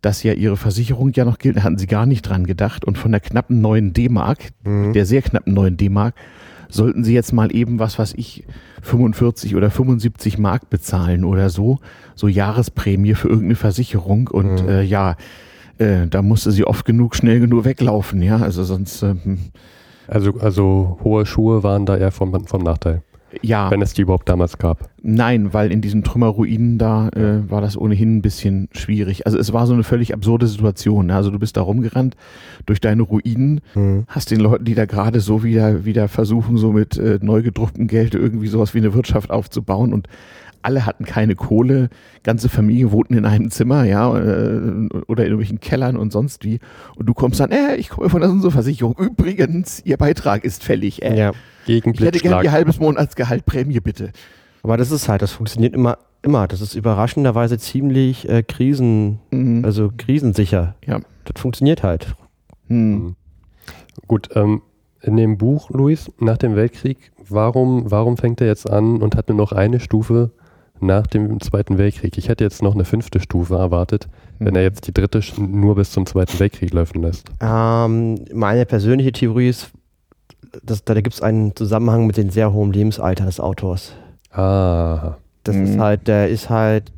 dass 0.03 0.23
ja 0.23 0.35
ihre 0.35 0.57
Versicherung 0.57 1.13
ja 1.13 1.25
noch 1.25 1.39
gilt. 1.39 1.57
Da 1.57 1.63
hatten 1.63 1.79
sie 1.79 1.87
gar 1.87 2.05
nicht 2.05 2.23
dran 2.23 2.47
gedacht. 2.47 2.85
Und 2.85 2.99
von 2.99 3.11
der 3.11 3.21
knappen 3.21 3.63
neuen 3.63 3.95
D-Mark, 3.95 4.51
der 4.65 5.07
sehr 5.07 5.23
knappen 5.23 5.55
neuen 5.55 5.79
D-Mark, 5.79 6.15
sollten 6.69 7.05
sie 7.05 7.15
jetzt 7.15 7.33
mal 7.33 7.55
eben, 7.55 7.79
was 7.79 7.99
weiß 7.99 8.15
ich, 8.17 8.45
45 8.83 9.57
oder 9.57 9.71
75 9.71 10.39
Mark 10.39 10.71
bezahlen 10.71 11.25
oder 11.25 11.51
so, 11.51 11.79
so 12.15 12.29
Jahresprämie 12.29 13.15
für 13.15 13.29
irgendeine 13.29 13.55
Versicherung. 13.57 14.29
Und 14.29 14.63
Mhm. 14.63 14.69
äh, 14.69 14.83
ja, 14.83 15.17
äh, 15.79 16.07
da 16.09 16.23
musste 16.23 16.51
sie 16.53 16.65
oft 16.65 16.85
genug, 16.85 17.15
schnell 17.17 17.41
genug 17.41 17.65
weglaufen, 17.65 18.23
ja. 18.23 18.37
Also 18.39 18.65
sonst, 18.65 19.03
ähm, 19.03 19.39
Also, 20.11 20.39
also 20.41 20.99
hohe 21.05 21.27
Schuhe 21.27 21.63
waren 21.63 21.85
da 21.85 21.95
eher 21.97 22.11
vom, 22.11 22.47
vom 22.47 22.63
Nachteil, 22.63 23.03
ja. 23.43 23.71
wenn 23.71 23.83
es 23.83 23.93
die 23.95 24.03
überhaupt 24.03 24.29
damals 24.29 24.59
gab. 24.59 24.89
Nein, 25.03 25.53
weil 25.53 25.71
in 25.73 25.81
diesen 25.81 26.03
Trümmerruinen 26.03 26.79
da 26.79 27.09
äh, 27.11 27.49
war 27.51 27.61
das 27.61 27.77
ohnehin 27.77 28.17
ein 28.17 28.23
bisschen 28.23 28.69
schwierig. 28.73 29.27
Also 29.27 29.39
es 29.39 29.53
war 29.53 29.67
so 29.67 29.75
eine 29.75 29.85
völlig 29.85 30.13
absurde 30.13 30.47
Situation. 30.47 31.07
ne? 31.07 31.15
Also 31.15 31.31
du 31.31 31.39
bist 31.39 31.57
da 31.57 31.63
rumgerannt 31.63 32.17
durch 32.67 32.81
deine 32.81 33.03
Ruinen, 33.03 33.61
Mhm. 33.75 34.05
hast 34.09 34.31
den 34.31 34.41
Leuten, 34.41 34.65
die 34.65 34.75
da 34.75 34.87
gerade 34.87 35.21
so 35.21 35.43
wieder, 35.45 35.85
wieder 35.85 36.09
versuchen, 36.09 36.57
so 36.59 36.73
mit 36.73 36.97
äh, 36.99 37.19
neu 37.23 37.43
gedrucktem 37.43 37.87
Geld 37.87 38.15
irgendwie 38.15 38.49
sowas 38.49 38.75
wie 38.75 38.79
eine 38.79 38.95
Wirtschaft 38.95 39.31
aufzubauen 39.31 39.93
und 39.93 40.09
alle 40.63 40.87
hatten 40.87 41.05
keine 41.05 41.35
Kohle, 41.35 41.89
ganze 42.23 42.49
Familie 42.49 42.93
wohnten 42.93 43.15
in 43.15 43.25
einem 43.25 43.51
Zimmer, 43.51 43.85
ja, 43.85 44.09
äh, 44.17 44.89
oder 45.07 45.25
in 45.25 45.31
irgendwelchen 45.33 45.61
Kellern 45.61 45.97
und 45.97 46.13
sonst 46.13 46.45
wie. 46.45 46.59
Und 46.97 47.07
du 47.09 47.15
kommst 47.15 47.41
dann, 47.41 47.51
äh, 47.51 47.77
ich 47.77 47.89
komme 47.91 48.09
von 48.09 48.21
der 48.21 48.31
unserer 48.31 48.51
Versicherung. 48.53 48.95
Übrigens, 48.99 49.81
Ihr 49.85 49.97
Beitrag 49.97 50.45
ist 50.45 50.65
fällig. 50.65 51.03
Äh, 51.03 51.19
Ja. 51.19 51.33
Gegen 51.67 51.93
ich 51.93 52.01
hätte 52.01 52.19
gerne. 52.21 52.45
Ihr 52.45 52.53
halbes 52.53 52.79
Monatsgehalt 52.81 53.45
Prämie, 53.47 53.81
bitte. 53.81 54.11
Aber 54.63 54.77
das 54.77 54.91
ist 54.91 55.09
halt, 55.09 55.23
das 55.23 55.33
funktioniert 55.33 55.75
immer, 55.75 55.99
immer. 56.23 56.47
Das 56.49 56.61
ist 56.61 56.75
überraschenderweise 56.75 57.59
ziemlich 57.59 58.29
äh, 58.29 58.43
krisen, 58.43 59.19
Mhm. 59.31 59.65
also 59.65 59.91
krisensicher. 59.97 60.75
Ja. 60.87 61.01
Das 61.25 61.41
funktioniert 61.41 61.83
halt. 61.83 62.15
Hm. 62.69 63.15
Gut, 64.07 64.31
ähm, 64.35 64.63
in 65.03 65.17
dem 65.17 65.37
Buch, 65.39 65.71
Luis, 65.71 66.11
nach 66.19 66.39
dem 66.39 66.57
Weltkrieg, 66.57 67.13
warum, 67.29 67.91
warum 67.91 68.17
fängt 68.17 68.41
er 68.41 68.47
jetzt 68.47 68.69
an 68.69 69.01
und 69.03 69.15
hat 69.17 69.29
nur 69.29 69.37
noch 69.37 69.53
eine 69.53 69.79
Stufe 69.81 70.31
nach 70.81 71.07
dem 71.07 71.41
Zweiten 71.41 71.79
Weltkrieg? 71.79 72.17
Ich 72.19 72.29
hätte 72.29 72.45
jetzt 72.45 72.63
noch 72.63 72.75
eine 72.75 72.85
fünfte 72.85 73.21
Stufe 73.21 73.57
erwartet, 73.57 74.09
wenn 74.39 74.55
er 74.57 74.63
jetzt 74.63 74.87
die 74.87 74.93
dritte 74.95 75.21
nur 75.41 75.75
bis 75.75 75.91
zum 75.93 76.07
Zweiten 76.07 76.39
Weltkrieg 76.39 76.73
laufen 76.73 77.03
lässt. 77.03 77.29
Ähm, 77.41 78.25
meine 78.33 78.65
persönliche 78.67 79.13
Theorie 79.13 79.49
ist, 79.49 79.71
dass, 80.63 80.85
da 80.85 80.95
gibt 80.95 81.15
es 81.15 81.23
einen 81.23 81.55
Zusammenhang 81.57 82.07
mit 82.07 82.17
dem 82.17 82.31
sehr 82.31 82.53
hohen 82.53 82.73
Lebensalter 82.73 83.25
des 83.27 83.41
Autors. 83.41 83.93
Ah, 84.33 85.17
Das 85.45 85.57
Mhm. 85.57 85.65
ist 85.65 85.79
halt, 85.79 86.09
der 86.09 86.29
ist 86.29 86.51
halt 86.51 86.93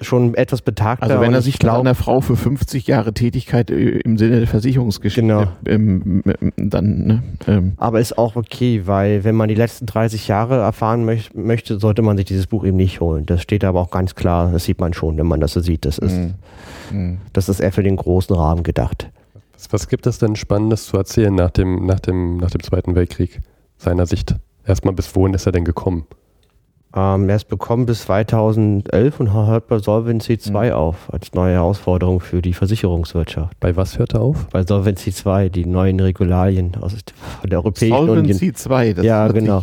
schon 0.00 0.34
etwas 0.34 0.62
betagter. 0.62 1.02
Also 1.04 1.20
wenn 1.20 1.28
und 1.28 1.34
er 1.34 1.38
ich 1.40 1.44
sich 1.44 1.58
glaub- 1.58 1.80
einer 1.80 1.94
Frau 1.94 2.20
für 2.20 2.36
50 2.36 2.86
Jahre 2.86 3.12
Tätigkeit 3.12 3.70
äh, 3.70 3.98
im 4.00 4.16
Sinne 4.18 4.38
der 4.38 4.46
Versicherungsgeschichte 4.46 5.20
Genau. 5.22 5.44
ähm, 5.66 6.22
ähm, 6.40 6.52
dann, 6.56 7.06
ne, 7.06 7.22
ähm, 7.46 7.72
Aber 7.76 8.00
ist 8.00 8.16
auch 8.18 8.36
okay, 8.36 8.82
weil 8.86 9.24
wenn 9.24 9.34
man 9.34 9.48
die 9.48 9.54
letzten 9.54 9.86
30 9.86 10.28
Jahre 10.28 10.56
erfahren 10.56 11.04
möch 11.04 11.34
möchte, 11.34 11.78
sollte 11.78 12.02
man 12.02 12.16
sich 12.16 12.26
dieses 12.26 12.46
Buch 12.46 12.64
eben 12.64 12.76
nicht 12.76 13.00
holen. 13.00 13.26
Das 13.26 13.42
steht 13.42 13.64
aber 13.64 13.80
auch 13.80 13.90
ganz 13.90 14.14
klar, 14.14 14.50
das 14.52 14.64
sieht 14.64 14.80
man 14.80 14.92
schon, 14.94 15.16
wenn 15.18 15.26
man 15.26 15.40
das 15.40 15.52
so 15.52 15.60
sieht. 15.60 15.84
Das 15.84 15.98
ist, 15.98 16.16
Mhm. 16.16 16.34
Mhm. 16.92 17.18
das 17.32 17.48
ist 17.48 17.60
eher 17.60 17.72
für 17.72 17.82
den 17.82 17.96
großen 17.96 18.34
Rahmen 18.34 18.62
gedacht. 18.62 19.10
was, 19.54 19.72
was 19.72 19.88
gibt 19.88 20.06
es 20.06 20.18
denn 20.18 20.36
Spannendes 20.36 20.86
zu 20.86 20.96
erzählen 20.96 21.34
nach 21.34 21.50
dem, 21.50 21.84
nach, 21.86 22.00
dem, 22.00 22.38
nach 22.38 22.50
dem 22.50 22.62
Zweiten 22.62 22.94
Weltkrieg, 22.94 23.40
seiner 23.76 24.06
Sicht? 24.06 24.34
Erstmal, 24.66 24.94
bis 24.94 25.14
wohin 25.14 25.34
ist 25.34 25.46
er 25.46 25.52
denn 25.52 25.64
gekommen? 25.64 26.06
Ähm, 26.92 27.28
er 27.28 27.36
ist 27.36 27.46
bekommen 27.46 27.86
bis 27.86 28.02
2011 28.02 29.20
und 29.20 29.32
hört 29.32 29.68
bei 29.68 29.78
Solvency 29.78 30.38
2 30.38 30.74
auf, 30.74 30.96
als 31.12 31.32
neue 31.34 31.52
Herausforderung 31.54 32.18
für 32.18 32.42
die 32.42 32.52
Versicherungswirtschaft. 32.52 33.60
Bei 33.60 33.76
was 33.76 33.96
hört 33.96 34.14
er 34.14 34.22
auf? 34.22 34.48
Bei 34.50 34.64
Solvency 34.64 35.12
2, 35.12 35.50
die 35.50 35.66
neuen 35.66 36.00
Regularien 36.00 36.72
aus 36.80 36.96
von 37.40 37.48
der 37.48 37.60
Europäischen 37.60 37.94
Union. 37.94 38.16
Solvency 38.16 38.52
2, 38.52 38.92
das 38.94 39.04
Ja, 39.04 39.22
hört 39.22 39.34
sich 39.36 39.44
genau. 39.44 39.62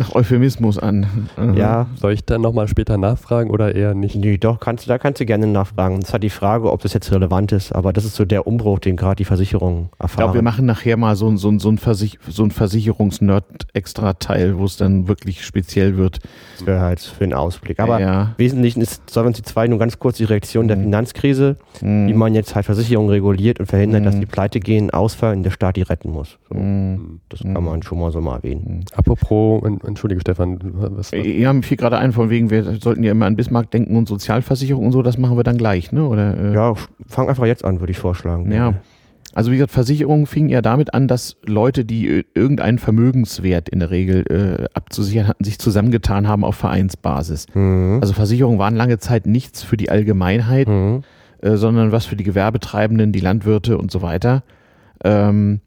Nach 0.00 0.12
Euphemismus 0.16 0.80
an. 0.80 1.28
Aha. 1.36 1.52
Ja, 1.54 1.86
Soll 1.94 2.14
ich 2.14 2.24
dann 2.24 2.40
nochmal 2.40 2.66
später 2.66 2.98
nachfragen 2.98 3.48
oder 3.50 3.72
eher 3.76 3.94
nicht? 3.94 4.16
nee, 4.16 4.36
doch, 4.36 4.58
kannst, 4.58 4.86
du- 4.86 4.88
da 4.88 4.98
kannst 4.98 5.20
du 5.20 5.26
gerne 5.26 5.46
nachfragen. 5.46 6.00
Es 6.02 6.12
hat 6.12 6.24
die 6.24 6.30
Frage, 6.30 6.72
ob 6.72 6.82
das 6.82 6.92
jetzt 6.92 7.12
relevant 7.12 7.52
ist, 7.52 7.70
aber 7.72 7.92
das 7.92 8.04
ist 8.04 8.16
so 8.16 8.24
der 8.24 8.48
Umbruch, 8.48 8.80
den 8.80 8.96
gerade 8.96 9.14
die 9.14 9.24
Versicherungen 9.24 9.90
Ich 9.94 10.00
erfahren. 10.00 10.24
glaube, 10.24 10.34
wir 10.38 10.42
machen 10.42 10.66
nachher 10.66 10.96
mal 10.96 11.14
so, 11.14 11.28
ein- 11.28 11.38
so, 11.38 11.56
so 11.60 11.68
ein, 11.68 11.78
Versich 11.78 12.18
so 12.28 12.42
ein 12.42 12.50
Versicherungsnerd-Extra-Teil, 12.50 14.58
wo 14.58 14.64
es 14.64 14.76
dann 14.76 15.06
wirklich 15.06 15.44
speziell 15.44 15.96
wird. 15.96 16.18
Das 16.58 16.66
wäre 16.66 16.80
halt 16.80 17.00
für 17.00 17.24
einen 17.24 17.32
Ausblick. 17.34 17.80
Aber 17.80 17.98
ja. 18.00 18.22
im 18.22 18.28
Wesentlichen 18.36 18.80
ist 18.82 19.08
Solvency 19.10 19.42
2 19.42 19.68
nur 19.68 19.78
ganz 19.78 19.98
kurz 19.98 20.18
die 20.18 20.24
Reaktion 20.24 20.68
der 20.68 20.76
Mhm. 20.76 20.82
Finanzkrise, 20.84 21.56
Mhm. 21.80 22.08
wie 22.08 22.12
man 22.14 22.34
jetzt 22.34 22.54
halt 22.54 22.66
Versicherungen 22.66 23.10
reguliert 23.10 23.58
und 23.58 23.66
verhindert, 23.66 24.02
Mhm. 24.02 24.04
dass 24.04 24.18
die 24.20 24.26
pleite 24.26 24.60
gehen, 24.60 24.90
ausfallen 24.90 25.38
und 25.38 25.42
der 25.44 25.50
Staat 25.50 25.76
die 25.76 25.82
retten 25.82 26.10
muss. 26.10 26.38
So, 26.48 26.54
Mhm. 26.58 27.20
das 27.30 27.42
Mhm. 27.42 27.54
kann 27.54 27.64
man 27.64 27.82
schon 27.82 27.98
mal 27.98 28.12
so 28.12 28.20
mal 28.20 28.36
erwähnen. 28.36 28.84
Apropos, 28.94 29.62
en- 29.64 29.80
entschuldige 29.86 30.20
Stefan, 30.20 30.58
was, 30.62 30.90
was, 30.96 31.10
Ja, 31.24 31.52
mir 31.52 31.62
fiel 31.62 31.76
gerade 31.78 31.98
ein, 31.98 32.12
von 32.12 32.30
wegen, 32.30 32.50
wir 32.50 32.62
sollten 32.80 33.02
ja 33.02 33.12
immer 33.12 33.26
an 33.26 33.34
Bismarck 33.36 33.70
denken 33.70 33.96
und 33.96 34.06
Sozialversicherung 34.08 34.86
und 34.86 34.92
so, 34.92 35.02
das 35.02 35.18
machen 35.18 35.36
wir 35.36 35.44
dann 35.44 35.56
gleich, 35.58 35.90
ne? 35.92 36.06
Oder, 36.06 36.36
äh, 36.38 36.54
Ja, 36.54 36.74
fang 37.08 37.28
einfach 37.28 37.46
jetzt 37.46 37.64
an, 37.64 37.80
würde 37.80 37.90
ich 37.90 37.98
vorschlagen. 37.98 38.52
Ja. 38.52 38.74
Also 39.34 39.50
wie 39.50 39.56
gesagt, 39.56 39.72
Versicherungen 39.72 40.26
fingen 40.26 40.48
ja 40.48 40.60
damit 40.62 40.94
an, 40.94 41.08
dass 41.08 41.36
Leute, 41.46 41.84
die 41.84 42.08
äh, 42.08 42.24
irgendeinen 42.34 42.78
Vermögenswert 42.78 43.68
in 43.68 43.80
der 43.80 43.90
Regel 43.90 44.24
äh, 44.30 44.68
abzusichern 44.74 45.26
hatten, 45.28 45.44
sich 45.44 45.58
zusammengetan 45.58 46.28
haben 46.28 46.44
auf 46.44 46.56
Vereinsbasis. 46.56 47.46
Mhm. 47.54 47.98
Also 48.00 48.12
Versicherungen 48.14 48.58
waren 48.58 48.76
lange 48.76 48.98
Zeit 48.98 49.26
nichts 49.26 49.62
für 49.62 49.76
die 49.76 49.90
Allgemeinheit, 49.90 50.68
Mhm. 50.68 51.02
äh, 51.40 51.56
sondern 51.56 51.92
was 51.92 52.04
für 52.04 52.16
die 52.16 52.24
Gewerbetreibenden, 52.24 53.12
die 53.12 53.20
Landwirte 53.20 53.78
und 53.78 53.90
so 53.90 54.02
weiter. 54.02 54.42
Ähm, 55.04 55.60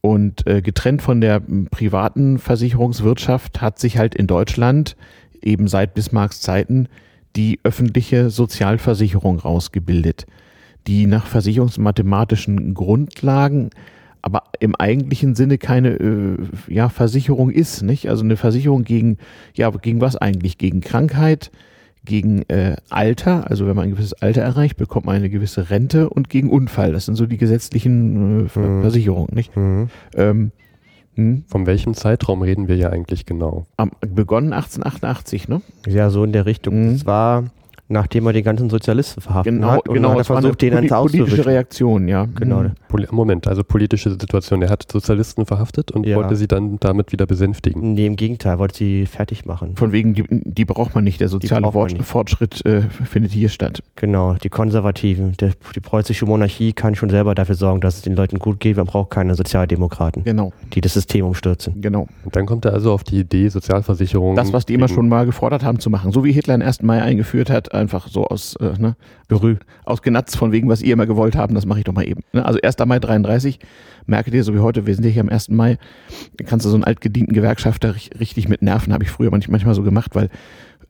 und 0.00 0.46
äh, 0.48 0.62
getrennt 0.62 1.00
von 1.00 1.20
der 1.20 1.40
privaten 1.70 2.38
Versicherungswirtschaft 2.38 3.60
hat 3.60 3.78
sich 3.78 3.98
halt 3.98 4.16
in 4.16 4.26
Deutschland 4.26 4.96
eben 5.40 5.68
seit 5.68 5.94
Bismarcks 5.94 6.40
Zeiten 6.40 6.88
die 7.36 7.60
öffentliche 7.62 8.28
Sozialversicherung 8.30 9.38
rausgebildet, 9.38 10.26
die 10.86 11.06
nach 11.06 11.26
versicherungsmathematischen 11.26 12.74
Grundlagen 12.74 13.70
aber 14.22 14.44
im 14.60 14.76
eigentlichen 14.76 15.34
Sinne 15.34 15.58
keine 15.58 15.90
äh, 15.90 16.36
ja, 16.68 16.88
Versicherung 16.88 17.50
ist, 17.50 17.82
nicht? 17.82 18.08
Also 18.08 18.22
eine 18.22 18.36
Versicherung 18.36 18.84
gegen, 18.84 19.18
ja, 19.54 19.68
gegen 19.70 20.00
was 20.00 20.16
eigentlich? 20.16 20.58
Gegen 20.58 20.80
Krankheit, 20.80 21.50
gegen 22.04 22.42
äh, 22.48 22.76
Alter, 22.88 23.50
also 23.50 23.66
wenn 23.66 23.74
man 23.74 23.86
ein 23.86 23.90
gewisses 23.90 24.14
Alter 24.14 24.42
erreicht, 24.42 24.76
bekommt 24.76 25.06
man 25.06 25.16
eine 25.16 25.28
gewisse 25.28 25.70
Rente 25.70 26.08
und 26.08 26.30
gegen 26.30 26.50
Unfall. 26.50 26.92
Das 26.92 27.06
sind 27.06 27.16
so 27.16 27.26
die 27.26 27.36
gesetzlichen 27.36 28.48
äh, 28.54 28.58
mhm. 28.58 28.80
Versicherungen, 28.82 29.34
nicht? 29.34 29.56
Mhm. 29.56 29.88
Ähm, 30.14 30.52
hm? 31.14 31.44
Von 31.48 31.66
welchem 31.66 31.94
Zeitraum 31.94 32.42
reden 32.42 32.68
wir 32.68 32.76
ja 32.76 32.88
eigentlich 32.90 33.26
genau? 33.26 33.66
Am, 33.76 33.90
begonnen 34.00 34.52
1888, 34.52 35.48
ne? 35.48 35.60
Ja, 35.86 36.10
so 36.10 36.24
in 36.24 36.32
der 36.32 36.46
Richtung. 36.46 36.86
Mhm. 36.86 36.92
Das 36.92 37.06
war 37.06 37.44
nachdem 37.88 38.26
er 38.26 38.32
die 38.32 38.42
ganzen 38.42 38.70
Sozialisten 38.70 39.20
verhaftet 39.20 39.54
genau, 39.54 39.70
hat. 39.70 39.88
Und 39.88 39.94
genau, 39.94 40.10
hat 40.10 40.18
er 40.18 40.24
versucht, 40.24 40.62
denen 40.62 40.76
ans 40.76 41.12
Politische 41.12 41.46
Reaktion, 41.46 42.08
ja. 42.08 42.26
Genau. 42.34 42.62
Mhm. 42.62 42.72
Moment, 43.10 43.46
also 43.48 43.64
politische 43.64 44.10
Situation. 44.10 44.62
Er 44.62 44.70
hat 44.70 44.90
Sozialisten 44.90 45.46
verhaftet 45.46 45.90
und 45.90 46.06
ja. 46.06 46.16
wollte 46.16 46.36
sie 46.36 46.48
dann 46.48 46.78
damit 46.80 47.12
wieder 47.12 47.26
besänftigen. 47.26 47.94
Nee, 47.94 48.06
im 48.06 48.16
Gegenteil, 48.16 48.58
wollte 48.58 48.76
sie 48.76 49.06
fertig 49.06 49.44
machen. 49.44 49.76
Von 49.76 49.92
wegen, 49.92 50.14
die, 50.14 50.24
die 50.28 50.64
braucht 50.64 50.94
man 50.94 51.04
nicht. 51.04 51.20
Der 51.20 51.28
soziale 51.28 51.66
nicht. 51.66 52.02
Fortschritt 52.02 52.64
äh, 52.66 52.82
findet 52.82 53.32
hier 53.32 53.48
statt. 53.48 53.82
Genau, 53.96 54.34
die 54.34 54.48
Konservativen. 54.48 55.36
Der, 55.38 55.52
die 55.74 55.80
preußische 55.80 56.26
Monarchie 56.26 56.72
kann 56.72 56.94
schon 56.94 57.10
selber 57.10 57.34
dafür 57.34 57.54
sorgen, 57.54 57.80
dass 57.80 57.96
es 57.96 58.02
den 58.02 58.16
Leuten 58.16 58.38
gut 58.38 58.60
geht. 58.60 58.76
Man 58.76 58.86
braucht 58.86 59.10
keine 59.10 59.34
Sozialdemokraten. 59.34 60.24
Genau. 60.24 60.52
Die 60.72 60.80
das 60.80 60.94
System 60.94 61.26
umstürzen. 61.26 61.80
Genau. 61.80 62.08
Und 62.24 62.36
dann 62.36 62.46
kommt 62.46 62.64
er 62.64 62.72
also 62.72 62.92
auf 62.92 63.04
die 63.04 63.20
Idee, 63.20 63.48
Sozialversicherung. 63.48 64.36
Das, 64.36 64.52
was 64.52 64.66
die 64.66 64.74
immer 64.74 64.88
schon 64.88 65.08
mal 65.08 65.26
gefordert 65.26 65.62
haben 65.62 65.78
zu 65.78 65.90
machen. 65.90 66.12
So 66.12 66.24
wie 66.24 66.32
Hitler 66.32 66.56
den 66.56 66.62
1. 66.62 66.82
Mai 66.82 67.02
eingeführt 67.02 67.50
hat, 67.50 67.72
einfach 67.82 68.08
so 68.08 68.24
aus 68.24 68.56
äh, 68.56 68.78
ne, 68.78 68.96
Gerü, 69.28 69.56
aus 69.84 70.00
Genatz 70.02 70.34
von 70.34 70.52
wegen, 70.52 70.68
was 70.68 70.80
ihr 70.80 70.94
immer 70.94 71.06
gewollt 71.06 71.36
haben, 71.36 71.54
das 71.54 71.66
mache 71.66 71.80
ich 71.80 71.84
doch 71.84 71.92
mal 71.92 72.08
eben. 72.08 72.22
Ne? 72.32 72.44
Also 72.44 72.58
1. 72.62 72.78
Mai 72.86 72.98
33, 72.98 73.58
merket 74.06 74.32
ihr, 74.34 74.44
so 74.44 74.54
wie 74.54 74.60
heute, 74.60 74.86
wir 74.86 74.94
sind 74.94 75.04
hier 75.04 75.20
am 75.20 75.28
1. 75.28 75.50
Mai, 75.50 75.78
kannst 76.46 76.64
du 76.64 76.70
so 76.70 76.76
einen 76.76 76.84
altgedienten 76.84 77.34
Gewerkschafter 77.34 77.94
richtig 78.18 78.48
mit 78.48 78.62
nerven, 78.62 78.92
habe 78.92 79.04
ich 79.04 79.10
früher 79.10 79.30
manchmal 79.30 79.74
so 79.74 79.82
gemacht, 79.82 80.14
weil 80.14 80.30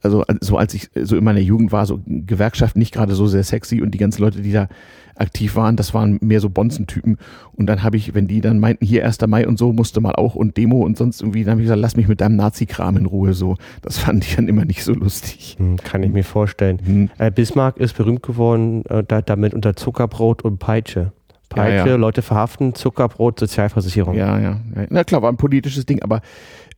also 0.03 0.25
so 0.41 0.57
als 0.57 0.75
ich 0.75 0.91
so 1.01 1.17
in 1.17 1.25
meiner 1.25 1.41
Jugend 1.41 1.71
war, 1.73 1.87
so 1.87 2.01
Gewerkschaft 2.07 2.77
nicht 2.77 2.93
gerade 2.93 3.15
so 3.15 3.27
sehr 3.27 3.45
sexy 3.45 3.81
und 3.83 3.93
die 3.93 3.99
ganzen 3.99 4.23
Leute, 4.23 4.43
die 4.43 4.53
da 4.53 4.69
aktiv 5.15 5.57
waren, 5.57 5.77
das 5.77 5.95
waren 5.95 6.19
mehr 6.21 6.41
so 6.41 6.51
Bonzentypen. 6.51 7.19
Und 7.55 7.67
dann 7.67 7.83
habe 7.83 7.97
ich, 7.97 8.15
wenn 8.15 8.27
die 8.27 8.41
dann 8.41 8.59
meinten, 8.59 8.85
hier 8.85 9.05
1. 9.05 9.27
Mai 9.27 9.47
und 9.47 9.59
so, 9.59 9.73
musste 9.73 10.01
mal 10.01 10.15
auch 10.15 10.35
und 10.35 10.57
Demo 10.57 10.85
und 10.85 10.97
sonst 10.97 11.21
irgendwie, 11.21 11.45
dann 11.45 11.53
habe 11.53 11.61
ich 11.61 11.67
gesagt, 11.67 11.81
lass 11.81 11.97
mich 11.97 12.09
mit 12.09 12.21
deinem 12.21 12.37
Nazi-Kram 12.37 12.97
in 12.97 13.07
Ruhe 13.07 13.35
so. 13.35 13.57
Das 13.83 13.99
fand 14.03 14.25
ich 14.25 14.37
dann 14.37 14.49
immer 14.49 14.65
nicht 14.65 14.85
so 14.85 14.93
lustig. 14.93 15.57
Hm, 15.59 15.77
kann 15.77 16.03
ich 16.03 16.13
mir 16.13 16.25
vorstellen. 16.25 16.79
Hm. 16.85 17.11
Äh, 17.19 17.31
Bismarck 17.31 17.77
ist 17.77 17.97
berühmt 17.97 18.23
geworden 18.23 18.85
äh, 18.87 19.05
damit 19.25 19.55
unter 19.55 19.77
Zuckerbrot 19.77 20.43
und 20.43 20.59
Peitsche. 20.59 21.13
Peitsche, 21.49 21.77
ja, 21.77 21.87
ja. 21.87 21.97
Leute 21.97 22.23
verhaften, 22.23 22.75
Zuckerbrot, 22.75 23.39
Sozialversicherung. 23.39 24.15
Ja, 24.15 24.39
ja, 24.39 24.61
ja. 24.75 24.87
Na 24.89 25.05
klar, 25.05 25.23
war 25.23 25.31
ein 25.31 25.37
politisches 25.37 25.87
Ding, 25.87 26.03
aber 26.03 26.23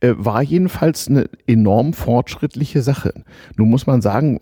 äh, 0.01 0.13
war 0.17 0.41
jedenfalls 0.41 1.07
eine 1.07 1.29
enorm 1.47 1.93
fortschrittliche 1.93 2.81
Sache. 2.81 3.13
Nun 3.57 3.69
muss 3.69 3.87
man 3.87 4.01
sagen, 4.01 4.41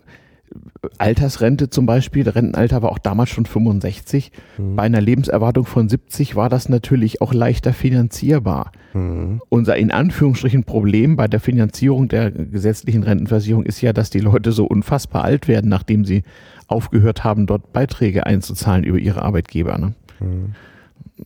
Altersrente 0.98 1.70
zum 1.70 1.86
Beispiel, 1.86 2.24
der 2.24 2.34
Rentenalter 2.34 2.82
war 2.82 2.92
auch 2.92 2.98
damals 2.98 3.30
schon 3.30 3.46
65. 3.46 4.30
Mhm. 4.58 4.76
Bei 4.76 4.82
einer 4.82 5.00
Lebenserwartung 5.00 5.66
von 5.66 5.88
70 5.88 6.36
war 6.36 6.48
das 6.48 6.68
natürlich 6.68 7.20
auch 7.20 7.32
leichter 7.32 7.72
finanzierbar. 7.72 8.72
Mhm. 8.92 9.40
Unser 9.48 9.76
in 9.76 9.90
Anführungsstrichen 9.90 10.64
Problem 10.64 11.16
bei 11.16 11.26
der 11.26 11.40
Finanzierung 11.40 12.08
der 12.08 12.30
gesetzlichen 12.30 13.02
Rentenversicherung 13.02 13.64
ist 13.64 13.80
ja, 13.80 13.92
dass 13.92 14.10
die 14.10 14.20
Leute 14.20 14.52
so 14.52 14.66
unfassbar 14.66 15.24
alt 15.24 15.48
werden, 15.48 15.68
nachdem 15.68 16.04
sie 16.04 16.22
aufgehört 16.66 17.24
haben, 17.24 17.46
dort 17.46 17.72
Beiträge 17.72 18.26
einzuzahlen 18.26 18.84
über 18.84 18.98
ihre 18.98 19.22
Arbeitgeber. 19.22 19.78
Ne? 19.78 19.94
Mhm. 20.20 20.54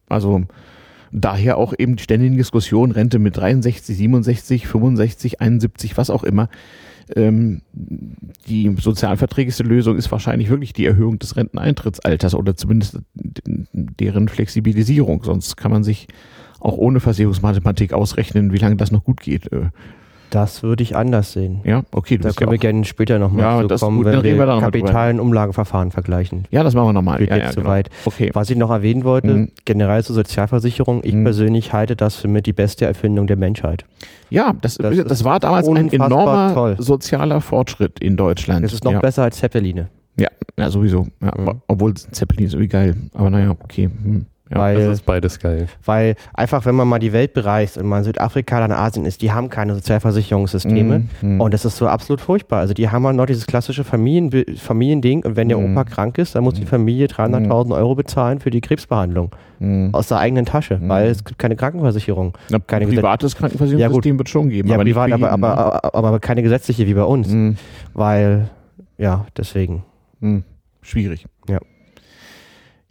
Also 0.09 0.43
daher 1.13 1.57
auch 1.57 1.75
eben 1.77 1.97
die 1.97 2.03
ständigen 2.03 2.37
Diskussionen, 2.37 2.93
Rente 2.93 3.19
mit 3.19 3.37
63, 3.37 3.97
67, 3.97 4.67
65, 4.67 5.41
71, 5.41 5.97
was 5.97 6.11
auch 6.11 6.25
immer 6.25 6.49
ähm, 7.17 7.63
die 7.73 8.75
sozialverträglichste 8.79 9.63
Lösung 9.63 9.97
ist 9.97 10.11
wahrscheinlich 10.11 10.49
wirklich 10.49 10.73
die 10.73 10.87
Erhöhung 10.87 11.19
des 11.19 11.37
Renteneintrittsalters 11.37 12.35
oder 12.35 12.57
zumindest 12.57 12.99
deren 13.15 14.29
Flexibilisierung. 14.29 15.23
Sonst 15.23 15.57
kann 15.57 15.71
man 15.71 15.85
sich 15.85 16.09
auch 16.61 16.77
ohne 16.77 17.01
Versicherungsmathematik 17.01 17.93
ausrechnen, 17.93 18.53
wie 18.53 18.59
lange 18.59 18.77
das 18.77 18.91
noch 18.91 19.05
gut 19.05 19.21
geht. 19.21 19.49
Das 20.31 20.63
würde 20.63 20.83
ich 20.83 20.95
anders 20.95 21.33
sehen. 21.33 21.61
Ja, 21.65 21.83
okay. 21.93 22.19
Da 22.19 22.33
können 22.33 22.51
wir 22.51 22.59
gerne 22.59 22.85
später 22.85 23.19
nochmal 23.19 23.63
ja, 23.63 23.77
zu 23.77 23.85
kommen, 23.85 23.99
gut, 23.99 24.07
wenn 24.07 24.23
wir, 24.23 24.37
wir 24.37 24.61
Kapital- 24.61 25.15
und 25.15 25.21
Umlagenverfahren 25.21 25.91
vergleichen. 25.91 26.45
Ja, 26.51 26.63
das 26.63 26.75
machen 26.75 26.89
wir 26.89 26.93
nochmal. 26.93 27.23
Ja, 27.23 27.37
ja, 27.37 27.51
genau. 27.51 27.81
Okay. 28.05 28.31
Was 28.35 28.51
ich 28.51 28.57
noch 28.57 28.71
erwähnen 28.71 29.05
wollte, 29.05 29.29
mhm. 29.29 29.53
generell 29.65 30.05
zur 30.05 30.15
Sozialversicherung, 30.15 31.01
ich 31.03 31.15
mhm. 31.15 31.25
persönlich 31.25 31.73
halte 31.73 31.97
das 31.97 32.17
für 32.17 32.29
mit 32.29 32.47
die 32.47 32.53
beste 32.53 32.85
Erfindung 32.85 33.27
der 33.27 33.37
Menschheit. 33.37 33.85
Ja, 34.31 34.53
das, 34.61 34.77
das, 34.77 34.97
das 35.05 35.25
war 35.25 35.41
damals 35.41 35.69
ein 35.69 35.91
enormer 35.91 36.53
toll. 36.53 36.77
sozialer 36.79 37.41
Fortschritt 37.41 37.99
in 38.01 38.17
Deutschland. 38.17 38.65
Es 38.65 38.73
ist 38.73 38.85
noch 38.85 38.93
ja. 38.93 39.01
besser 39.01 39.23
als 39.23 39.39
Zeppeline. 39.39 39.89
Ja, 40.19 40.29
ja 40.59 40.71
sowieso. 40.71 41.07
Ja, 41.23 41.33
mhm. 41.37 41.63
Obwohl 41.69 41.95
Zeppelin 41.95 42.47
ist 42.47 42.53
irgendwie 42.53 42.69
geil. 42.69 42.97
Aber 43.15 43.31
naja, 43.31 43.55
okay. 43.63 43.85
Hm. 43.85 44.27
Ja, 44.51 44.59
weil, 44.59 44.77
das 44.77 44.95
ist 44.95 45.07
beides 45.07 45.39
geil. 45.39 45.69
Weil 45.85 46.15
einfach, 46.33 46.65
wenn 46.65 46.75
man 46.75 46.89
mal 46.89 46.99
die 46.99 47.13
Welt 47.13 47.35
bereist 47.35 47.77
und 47.77 47.87
man 47.87 47.99
in 47.99 48.05
Südafrika 48.05 48.57
oder 48.57 48.67
in 48.67 48.73
Asien 48.73 49.05
ist, 49.05 49.21
die 49.21 49.31
haben 49.31 49.51
keine 49.51 49.75
Sozialversicherungssysteme 49.75 51.05
mm, 51.21 51.37
mm. 51.37 51.41
und 51.41 51.53
das 51.53 51.65
ist 51.65 51.77
so 51.77 51.87
absolut 51.87 52.21
furchtbar. 52.21 52.61
Also 52.61 52.73
die 52.73 52.89
haben 52.89 53.07
halt 53.07 53.17
noch 53.17 53.27
dieses 53.27 53.47
klassische 53.47 53.85
Familien, 53.85 54.31
Familiending 54.57 55.25
und 55.25 55.37
wenn 55.37 55.49
der 55.49 55.59
mm. 55.59 55.73
Opa 55.73 55.85
krank 55.85 56.19
ist, 56.19 56.35
dann 56.35 56.45
muss 56.45 56.55
die 56.55 56.63
mhm. 56.63 56.69
Familie 56.69 57.07
300.000 57.07 57.67
mhm. 57.67 57.73
Euro 57.73 57.95
bezahlen 57.95 58.41
für 58.41 58.51
die 58.51 58.61
Krebsbehandlung 58.61 59.31
mhm. 59.59 59.91
aus 59.93 60.09
der 60.09 60.19
eigenen 60.19 60.47
Tasche, 60.47 60.81
weil 60.83 61.09
es 61.09 61.25
gibt 61.25 61.39
keine 61.39 61.57
Krankenversicherung. 61.57 62.37
Na, 62.49 62.59
keine 62.59 62.87
privates 62.87 63.37
Krankenversicherungssystem 63.37 64.15
ja, 64.15 64.19
wird 64.19 64.29
schon 64.29 64.49
geben. 64.49 64.69
Ja, 64.69 64.77
aber 64.77 64.85
privat, 64.85 65.13
aber, 65.13 65.31
aber, 65.31 65.85
aber, 65.85 65.95
aber, 65.95 66.21
keine 66.21 66.43
gesetzliche 66.43 66.87
wie 66.87 66.95
bei 66.95 67.05
uns, 67.05 67.29
weil, 67.93 68.49
ja, 68.97 69.27
deswegen. 69.37 69.85
Schwierig. 70.81 71.27
Ja. 71.49 71.59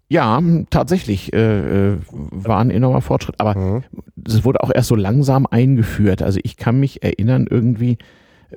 Ja, 0.10 0.42
tatsächlich 0.70 1.34
äh, 1.34 1.92
äh, 1.92 1.98
war 2.10 2.60
ein 2.60 2.72
enormer 2.72 3.02
Fortschritt, 3.02 3.40
aber 3.40 3.84
es 4.26 4.38
mhm. 4.38 4.46
wurde 4.46 4.64
auch 4.64 4.72
erst 4.74 4.88
so 4.88 4.96
langsam 4.96 5.46
eingeführt. 5.46 6.22
Also 6.22 6.40
ich 6.44 6.56
kann 6.56 6.80
mich 6.80 7.04
erinnern, 7.04 7.46
irgendwie 7.50 7.98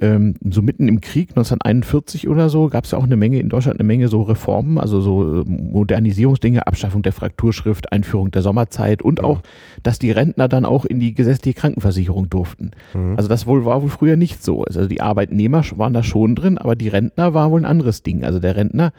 ähm, 0.01 0.37
so 0.49 0.63
mitten 0.63 0.87
im 0.87 1.01
Krieg 1.01 1.31
1941 1.31 2.29
oder 2.29 2.49
so 2.49 2.69
gab 2.69 2.85
es 2.85 2.93
ja 2.93 2.99
auch 2.99 3.05
eine 3.05 3.17
Menge 3.17 3.41
in 3.41 3.49
Deutschland 3.49 3.81
eine 3.81 3.87
Menge 3.87 4.07
so 4.07 4.23
Reformen, 4.23 4.79
also 4.79 5.01
so 5.01 5.41
äh, 5.41 5.45
Modernisierungsdinge, 5.45 6.67
Abschaffung 6.67 7.03
der 7.03 7.13
Frakturschrift, 7.13 7.91
Einführung 7.91 8.31
der 8.31 8.43
Sommerzeit 8.43 9.03
und 9.03 9.19
mhm. 9.19 9.25
auch, 9.25 9.41
dass 9.83 9.99
die 9.99 10.13
Rentner 10.13 10.49
dann 10.49 10.65
auch 10.65 10.85
in 10.85 11.01
die 11.01 11.15
gesetzliche 11.15 11.59
Krankenversicherung 11.59 12.31
durften. 12.31 12.71
Mhm. 12.95 13.17
Also 13.17 13.29
das 13.29 13.49
wohl 13.49 13.65
war 13.65 13.83
wohl 13.83 13.91
früher 13.91 14.17
nicht 14.17 14.45
so. 14.45 14.63
Also 14.63 14.87
die 14.87 15.01
Arbeitnehmer 15.01 15.65
waren 15.77 15.95
da 15.95 16.05
schon 16.05 16.37
drin, 16.37 16.59
aber 16.59 16.77
die 16.77 16.89
Rentner 16.89 17.35
war 17.35 17.51
wohl 17.51 17.61
ein 17.61 17.67
anderes 17.67 18.05
Ding. 18.05 18.23
Also 18.23 18.39
der 18.39 18.55
Rentner 18.55 18.93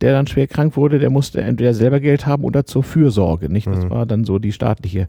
der 0.00 0.12
dann 0.12 0.26
schwer 0.26 0.46
krank 0.46 0.76
wurde, 0.76 0.98
der 0.98 1.10
musste 1.10 1.40
entweder 1.40 1.74
selber 1.74 2.00
Geld 2.00 2.26
haben 2.26 2.44
oder 2.44 2.64
zur 2.64 2.82
Fürsorge. 2.82 3.48
Nicht? 3.48 3.66
Das 3.66 3.84
mhm. 3.84 3.90
war 3.90 4.06
dann 4.06 4.24
so 4.24 4.38
die 4.38 4.52
staatliche, 4.52 5.08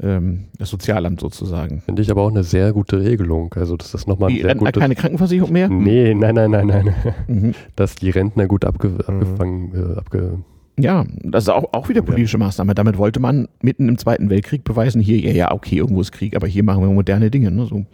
ähm, 0.00 0.44
das 0.58 0.70
Sozialamt 0.70 1.20
sozusagen. 1.20 1.80
Finde 1.82 2.02
ich 2.02 2.10
aber 2.10 2.22
auch 2.22 2.30
eine 2.30 2.44
sehr 2.44 2.72
gute 2.72 3.00
Regelung. 3.00 3.54
Also, 3.54 3.76
dass 3.76 3.92
das 3.92 4.06
nochmal. 4.06 4.30
Die 4.30 4.42
Rentner 4.42 4.72
keine 4.72 4.94
Krankenversicherung 4.94 5.52
mehr? 5.52 5.68
Nee, 5.68 6.14
nein, 6.14 6.34
nein, 6.34 6.50
nein, 6.50 6.66
nein. 6.66 6.94
Mhm. 7.26 7.54
Dass 7.76 7.94
die 7.94 8.10
Rentner 8.10 8.46
gut 8.46 8.64
abge, 8.64 8.88
mhm. 8.88 9.00
abgefangen, 9.00 9.72
äh, 9.74 9.98
abge, 9.98 10.38
ja, 10.78 11.04
das 11.22 11.44
ist 11.44 11.48
auch, 11.50 11.72
auch 11.72 11.88
wieder 11.88 12.02
politische 12.02 12.38
Maßnahme. 12.38 12.74
Damit 12.74 12.96
wollte 12.96 13.20
man 13.20 13.46
mitten 13.60 13.88
im 13.88 13.98
Zweiten 13.98 14.30
Weltkrieg 14.30 14.64
beweisen, 14.64 15.00
hier, 15.00 15.18
ja, 15.18 15.32
ja, 15.32 15.52
okay, 15.52 15.76
irgendwo 15.76 16.00
ist 16.00 16.12
Krieg, 16.12 16.34
aber 16.34 16.46
hier 16.46 16.64
machen 16.64 16.82
wir 16.82 16.88
moderne 16.88 17.30
Dinge. 17.30 17.50
Ne? 17.50 17.66
So. 17.66 17.84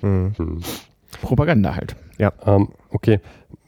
Propaganda 1.23 1.75
halt. 1.75 1.97
Ja. 2.19 2.33
Ähm, 2.47 2.69
okay. 2.91 3.21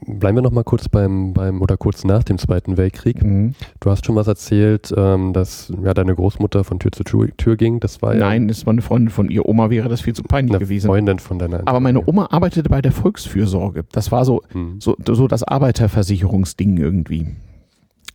Bleiben 0.06 0.38
wir 0.38 0.42
noch 0.42 0.50
mal 0.50 0.64
kurz 0.64 0.88
beim, 0.88 1.34
beim 1.34 1.60
oder 1.60 1.76
kurz 1.76 2.04
nach 2.04 2.24
dem 2.24 2.38
Zweiten 2.38 2.78
Weltkrieg. 2.78 3.22
Mhm. 3.22 3.54
Du 3.80 3.90
hast 3.90 4.06
schon 4.06 4.16
was 4.16 4.26
erzählt, 4.26 4.92
ähm, 4.96 5.34
dass 5.34 5.70
ja 5.82 5.92
deine 5.92 6.14
Großmutter 6.14 6.64
von 6.64 6.78
Tür 6.78 6.90
zu 6.90 7.04
Tür, 7.04 7.28
Tür 7.36 7.56
ging. 7.56 7.80
Das 7.80 8.00
war 8.00 8.14
Nein, 8.14 8.48
das 8.48 8.64
war 8.64 8.72
eine 8.72 8.80
Freundin 8.80 9.10
von 9.10 9.28
ihr. 9.28 9.46
Oma 9.46 9.68
wäre 9.68 9.90
das 9.90 10.00
viel 10.00 10.14
zu 10.14 10.22
peinlich 10.22 10.54
eine 10.54 10.64
gewesen. 10.64 10.86
Freundin 10.86 11.18
von 11.18 11.38
deiner. 11.38 11.62
Aber 11.66 11.80
meine 11.80 12.06
Oma 12.06 12.28
arbeitete 12.30 12.70
bei 12.70 12.80
der 12.80 12.92
Volksfürsorge. 12.92 13.84
Das 13.92 14.10
war 14.10 14.24
so, 14.24 14.42
mhm. 14.54 14.80
so, 14.80 14.96
so 15.06 15.28
das 15.28 15.42
Arbeiterversicherungsding 15.42 16.78
irgendwie. 16.78 17.26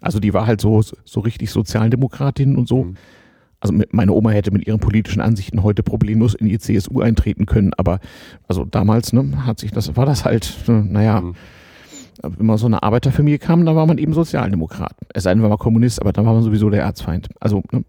Also 0.01 0.19
die 0.19 0.33
war 0.33 0.47
halt 0.47 0.61
so, 0.61 0.81
so 0.81 1.19
richtig 1.19 1.51
Sozialdemokratin 1.51 2.55
und 2.57 2.67
so. 2.67 2.85
Mhm. 2.85 2.95
Also 3.59 3.73
meine 3.91 4.11
Oma 4.13 4.31
hätte 4.31 4.51
mit 4.51 4.67
ihren 4.67 4.79
politischen 4.79 5.21
Ansichten 5.21 5.63
heute 5.63 5.81
problemlos 5.81 6.33
in 6.35 6.47
die 6.47 6.59
CSU 6.59 7.01
eintreten 7.01 7.45
können, 7.45 7.71
aber 7.77 7.99
also 8.47 8.65
damals 8.65 9.13
ne, 9.13 9.45
hat 9.45 9.59
sich 9.59 9.71
das, 9.71 9.95
war 9.95 10.05
das 10.05 10.25
halt, 10.25 10.55
ne, 10.67 10.85
naja, 10.87 11.21
mhm. 11.21 11.35
wenn 12.21 12.45
man 12.45 12.57
so 12.57 12.65
eine 12.67 12.83
Arbeiterfamilie 12.83 13.39
kam, 13.39 13.65
dann 13.65 13.75
war 13.75 13.85
man 13.85 13.97
eben 13.97 14.13
Sozialdemokrat. 14.13 14.93
Es 15.13 15.23
sei 15.23 15.33
denn, 15.33 15.41
man 15.41 15.49
war 15.49 15.57
Kommunist, 15.57 15.99
aber 16.01 16.11
dann 16.13 16.25
war 16.25 16.33
man 16.33 16.43
sowieso 16.43 16.69
der 16.69 16.81
Erzfeind. 16.83 17.27
Also, 17.39 17.63
ne? 17.71 17.83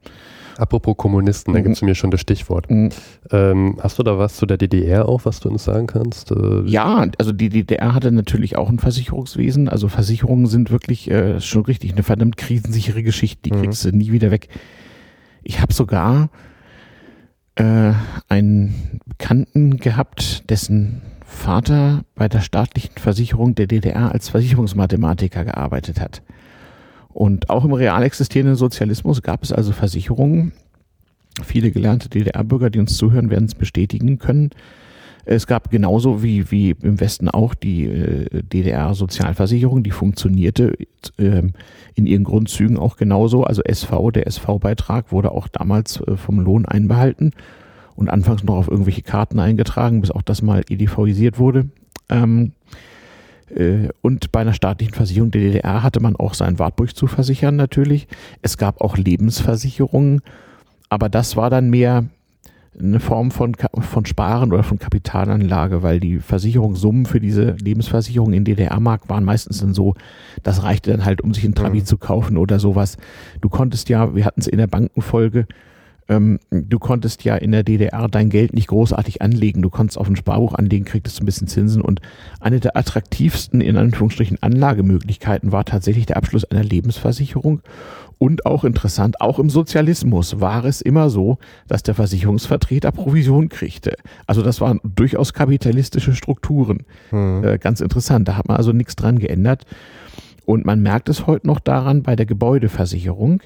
Apropos 0.59 0.97
Kommunisten, 0.97 1.53
da 1.53 1.61
Mhm. 1.61 1.65
gibst 1.65 1.83
du 1.83 1.85
mir 1.85 1.95
schon 1.95 2.11
das 2.11 2.21
Stichwort. 2.23 2.71
Mhm. 2.71 2.89
Ähm, 3.31 3.77
hast 3.83 3.99
du 3.99 4.03
da 4.03 4.17
was 4.19 4.37
zu 4.37 4.47
der 4.47 4.57
DDR 4.57 5.07
auch, 5.07 5.27
was 5.27 5.41
du 5.41 5.51
uns 5.51 5.65
sagen 5.65 5.87
kannst? 5.87 6.31
Äh, 6.31 6.63
Ja, 6.65 7.07
also 7.19 7.33
die 7.33 7.51
DDR 7.51 7.93
hatte 7.95 8.11
natürlich 8.11 8.57
auch 8.57 8.71
ein 8.71 8.79
Versicherungswesen. 8.79 9.69
Also 9.69 9.89
Versicherungen 9.89 10.47
sind 10.47 10.71
wirklich 10.71 11.11
äh, 11.11 11.41
schon 11.43 11.67
richtig 11.67 11.93
eine 11.93 12.03
verdammt 12.03 12.39
krisensichere 12.39 13.03
Geschichte. 13.03 13.43
Die 13.51 13.53
Mhm. 13.53 13.63
kriegst 13.63 13.85
du 13.85 13.91
nie 13.95 14.13
wieder 14.13 14.31
weg. 14.31 14.49
Ich 15.49 15.61
habe 15.61 15.73
sogar 15.73 16.29
äh, 17.55 17.93
einen 18.29 19.01
Bekannten 19.07 19.77
gehabt, 19.77 20.51
dessen 20.51 21.03
Vater 21.25 22.03
bei 22.17 22.29
der 22.29 22.41
staatlichen 22.41 22.99
Versicherung 22.99 23.55
der 23.55 23.69
DDR 23.69 24.11
als 24.11 24.29
Versicherungsmathematiker 24.29 25.45
gearbeitet 25.45 26.01
hat. 26.01 26.23
Und 27.09 27.49
auch 27.49 27.65
im 27.65 27.73
real 27.73 28.03
existierenden 28.03 28.57
Sozialismus 28.57 29.23
gab 29.23 29.45
es 29.45 29.53
also 29.53 29.71
Versicherungen. 29.71 30.53
Viele 31.45 31.71
gelernte 31.71 32.09
DDR-Bürger, 32.09 32.71
die 32.71 32.81
uns 32.81 32.97
zuhören, 32.97 33.31
werden 33.31 33.45
es 33.45 33.55
bestätigen 33.55 34.19
können. 34.19 34.51
Es 35.29 35.49
gab 35.49 35.71
genauso 35.71 36.23
wie, 36.23 36.53
wie 36.53 36.71
im 36.83 37.01
Westen 37.01 37.29
auch 37.29 37.55
die 37.55 37.85
äh, 37.85 38.43
DDR-Sozialversicherung, 38.43 39.83
die 39.83 39.91
funktionierte 39.91 40.75
ähm, 41.19 41.53
in 41.97 42.07
ihren 42.07 42.23
Grundzügen 42.23 42.79
auch 42.79 42.97
genauso. 42.97 43.43
Also 43.43 43.63
SV, 43.63 44.13
der 44.13 44.29
SV-Beitrag 44.29 45.11
wurde 45.11 45.33
auch 45.33 45.49
damals 45.49 46.01
äh, 46.01 46.17
vom 46.17 46.39
Lohn 46.39 46.65
einbehalten 46.65 47.33
und 47.97 48.09
anfangs 48.09 48.45
noch 48.45 48.55
auf 48.55 48.69
irgendwelche 48.69 49.03
Karten 49.03 49.41
eingetragen, 49.41 50.01
bis 50.01 50.13
auch 50.13 50.23
das 50.23 50.43
mal 50.43 50.63
edivisiert 50.69 51.41
wurde. 51.41 51.71
Ähm, 52.09 52.53
äh, 53.51 53.89
und 54.03 54.31
bei 54.31 54.43
einer 54.43 54.55
staatlichen 54.55 54.95
Versicherung 54.95 55.33
der 55.33 55.41
DDR 55.41 55.83
hatte 55.83 55.99
man 55.99 56.15
auch 56.15 56.35
seinen 56.35 56.61
Wartburg 56.61 56.95
zu 56.95 57.09
versichern 57.09 57.57
natürlich. 57.57 58.07
Es 58.43 58.59
gab 58.59 58.81
auch 58.81 58.97
Lebensversicherungen, 58.97 60.21
aber 60.89 61.09
das 61.09 61.37
war 61.37 61.51
dann 61.51 61.69
mehr 61.69 62.05
eine 62.79 63.01
Form 63.01 63.31
von, 63.31 63.55
von 63.81 64.05
Sparen 64.07 64.53
oder 64.53 64.63
von 64.63 64.79
Kapitalanlage, 64.79 65.83
weil 65.83 66.01
die 66.01 66.19
Versicherungssummen 66.19 67.07
für 67.07 67.21
diese 67.21 67.53
Lebensversicherung 67.53 68.33
in 68.33 68.45
DDR-Mark 68.45 69.09
waren 69.09 69.25
meistens 69.25 69.61
dann 69.61 69.75
so, 69.75 69.95
das 70.43 70.63
reichte 70.63 70.91
dann 70.91 71.05
halt, 71.05 71.23
um 71.23 71.33
sich 71.33 71.45
ein 71.45 71.55
Trabi 71.55 71.79
Mhm. 71.79 71.87
zu 71.87 71.97
kaufen 71.99 72.37
oder 72.37 72.59
sowas. 72.59 72.97
Du 73.41 73.49
konntest 73.49 73.89
ja, 73.89 74.15
wir 74.15 74.25
hatten 74.25 74.41
es 74.41 74.47
in 74.47 74.59
der 74.59 74.67
Bankenfolge, 74.67 75.47
ähm, 76.09 76.39
du 76.51 76.79
konntest 76.79 77.25
ja 77.25 77.35
in 77.35 77.51
der 77.51 77.65
DDR 77.65 78.07
dein 78.09 78.31
Geld 78.31 78.53
nicht 78.53 78.69
großartig 78.69 79.23
anlegen. 79.23 79.63
Du 79.63 79.71
konntest 79.71 79.99
auf 79.99 80.09
ein 80.09 80.15
Sparbuch 80.17 80.55
anlegen, 80.55 80.85
kriegtest 80.85 81.21
ein 81.21 81.27
bisschen 81.27 81.49
Zinsen 81.49 81.83
und 81.83 82.01
eine 82.41 82.61
der 82.61 82.77
attraktivsten, 82.77 83.61
in 83.61 83.77
Anführungsstrichen, 83.77 84.39
Anlagemöglichkeiten 84.41 85.51
war 85.51 85.65
tatsächlich 85.65 86.07
der 86.07 86.17
Abschluss 86.17 86.45
einer 86.45 86.63
Lebensversicherung. 86.63 87.61
Und 88.19 88.47
auch 88.47 88.65
interessant, 88.65 89.21
auch 89.21 89.39
im 89.39 89.51
Sozialismus 89.51 90.41
war 90.41 90.65
es 90.65 90.81
immer 90.81 91.11
so, 91.11 91.37
dass 91.69 91.83
der 91.83 91.95
Versicherungsvertreter 91.95 92.91
Provision 92.91 93.51
kriegte. 93.51 93.97
Also 94.27 94.41
das 94.41 94.61
waren 94.63 94.81
durchaus 94.83 95.35
kapitalistische 95.35 96.15
Strukturen. 96.15 96.85
Hm. 97.11 97.45
Äh, 97.45 97.59
ganz 97.59 97.81
interessant, 97.81 98.27
da 98.29 98.37
hat 98.37 98.49
man 98.49 98.57
also 98.57 98.73
nichts 98.73 98.97
dran 98.97 99.19
geändert. 99.19 99.67
Und 100.47 100.65
man 100.65 100.81
merkt 100.81 101.09
es 101.11 101.27
heute 101.27 101.47
noch 101.47 101.61
daran 101.61 102.03
bei 102.03 102.17
der 102.17 102.25
Gebäudeversicherung, 102.25 103.43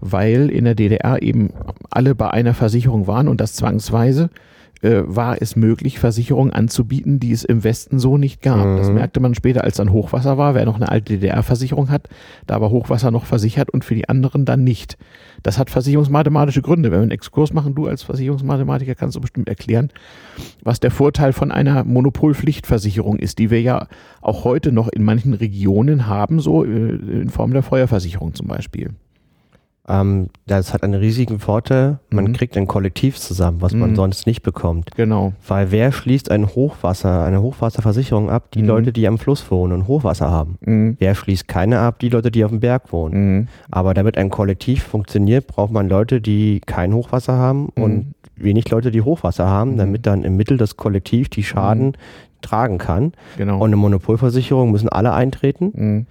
weil 0.00 0.50
in 0.50 0.64
der 0.64 0.74
DDR 0.74 1.22
eben 1.22 1.50
alle 1.90 2.14
bei 2.14 2.30
einer 2.30 2.54
Versicherung 2.54 3.06
waren 3.06 3.28
und 3.28 3.40
das 3.40 3.52
zwangsweise, 3.52 4.30
äh, 4.82 5.02
war 5.04 5.40
es 5.40 5.56
möglich, 5.56 5.98
Versicherungen 5.98 6.52
anzubieten, 6.52 7.20
die 7.20 7.32
es 7.32 7.44
im 7.44 7.64
Westen 7.64 7.98
so 7.98 8.16
nicht 8.16 8.42
gab. 8.42 8.66
Mhm. 8.66 8.76
Das 8.76 8.90
merkte 8.90 9.20
man 9.20 9.34
später, 9.34 9.64
als 9.64 9.76
dann 9.76 9.92
Hochwasser 9.92 10.38
war. 10.38 10.54
Wer 10.54 10.64
noch 10.64 10.76
eine 10.76 10.88
alte 10.88 11.14
DDR-Versicherung 11.14 11.90
hat, 11.90 12.08
da 12.46 12.60
war 12.60 12.70
Hochwasser 12.70 13.10
noch 13.10 13.24
versichert 13.24 13.70
und 13.70 13.84
für 13.84 13.94
die 13.94 14.08
anderen 14.08 14.44
dann 14.44 14.64
nicht. 14.64 14.96
Das 15.42 15.58
hat 15.58 15.70
versicherungsmathematische 15.70 16.62
Gründe. 16.62 16.90
Wenn 16.90 16.98
wir 16.98 17.02
einen 17.02 17.10
Exkurs 17.10 17.52
machen, 17.52 17.74
du 17.74 17.86
als 17.86 18.02
Versicherungsmathematiker 18.02 18.94
kannst 18.94 19.16
du 19.16 19.20
bestimmt 19.20 19.48
erklären, 19.48 19.90
was 20.62 20.80
der 20.80 20.90
Vorteil 20.90 21.32
von 21.32 21.50
einer 21.50 21.84
Monopolpflichtversicherung 21.84 23.18
ist, 23.18 23.38
die 23.38 23.50
wir 23.50 23.60
ja 23.60 23.88
auch 24.20 24.44
heute 24.44 24.72
noch 24.72 24.88
in 24.88 25.02
manchen 25.02 25.34
Regionen 25.34 26.06
haben, 26.06 26.40
so 26.40 26.64
äh, 26.64 26.68
in 26.68 27.30
Form 27.30 27.52
der 27.52 27.62
Feuerversicherung 27.62 28.34
zum 28.34 28.46
Beispiel. 28.46 28.90
Ähm, 29.88 30.28
das 30.46 30.74
hat 30.74 30.82
einen 30.82 30.94
riesigen 30.94 31.38
Vorteil. 31.38 31.98
Man 32.10 32.24
Mhm. 32.26 32.32
kriegt 32.34 32.56
ein 32.56 32.66
Kollektiv 32.66 33.18
zusammen, 33.18 33.62
was 33.62 33.72
man 33.72 33.90
Mhm. 33.92 33.96
sonst 33.96 34.26
nicht 34.26 34.42
bekommt. 34.42 34.90
Genau. 34.96 35.32
Weil 35.46 35.70
wer 35.70 35.92
schließt 35.92 36.30
ein 36.30 36.46
Hochwasser, 36.46 37.24
eine 37.24 37.40
Hochwasserversicherung 37.40 38.28
ab? 38.28 38.50
Die 38.52 38.60
Mhm. 38.62 38.68
Leute, 38.68 38.92
die 38.92 39.08
am 39.08 39.16
Fluss 39.18 39.50
wohnen 39.50 39.72
und 39.72 39.86
Hochwasser 39.88 40.30
haben. 40.30 40.58
Mhm. 40.60 40.96
Wer 40.98 41.14
schließt 41.14 41.48
keine 41.48 41.78
ab? 41.80 41.98
Die 42.00 42.10
Leute, 42.10 42.30
die 42.30 42.44
auf 42.44 42.50
dem 42.50 42.60
Berg 42.60 42.92
wohnen. 42.92 43.36
Mhm. 43.38 43.48
Aber 43.70 43.94
damit 43.94 44.18
ein 44.18 44.28
Kollektiv 44.30 44.82
funktioniert, 44.82 45.46
braucht 45.46 45.72
man 45.72 45.88
Leute, 45.88 46.20
die 46.20 46.60
kein 46.66 46.92
Hochwasser 46.92 47.34
haben 47.34 47.68
Mhm. 47.74 47.82
und 47.82 48.06
wenig 48.36 48.68
Leute, 48.70 48.90
die 48.90 49.00
Hochwasser 49.02 49.46
haben, 49.46 49.76
damit 49.78 50.06
dann 50.06 50.22
im 50.22 50.36
Mittel 50.36 50.58
das 50.58 50.76
Kollektiv 50.76 51.28
die 51.28 51.42
Schaden 51.42 51.96
tragen 52.40 52.78
kann. 52.78 53.12
Genau. 53.36 53.56
Und 53.56 53.64
eine 53.70 53.76
Monopolversicherung 53.76 54.70
müssen 54.70 54.88
alle 54.88 55.12
eintreten. 55.12 56.06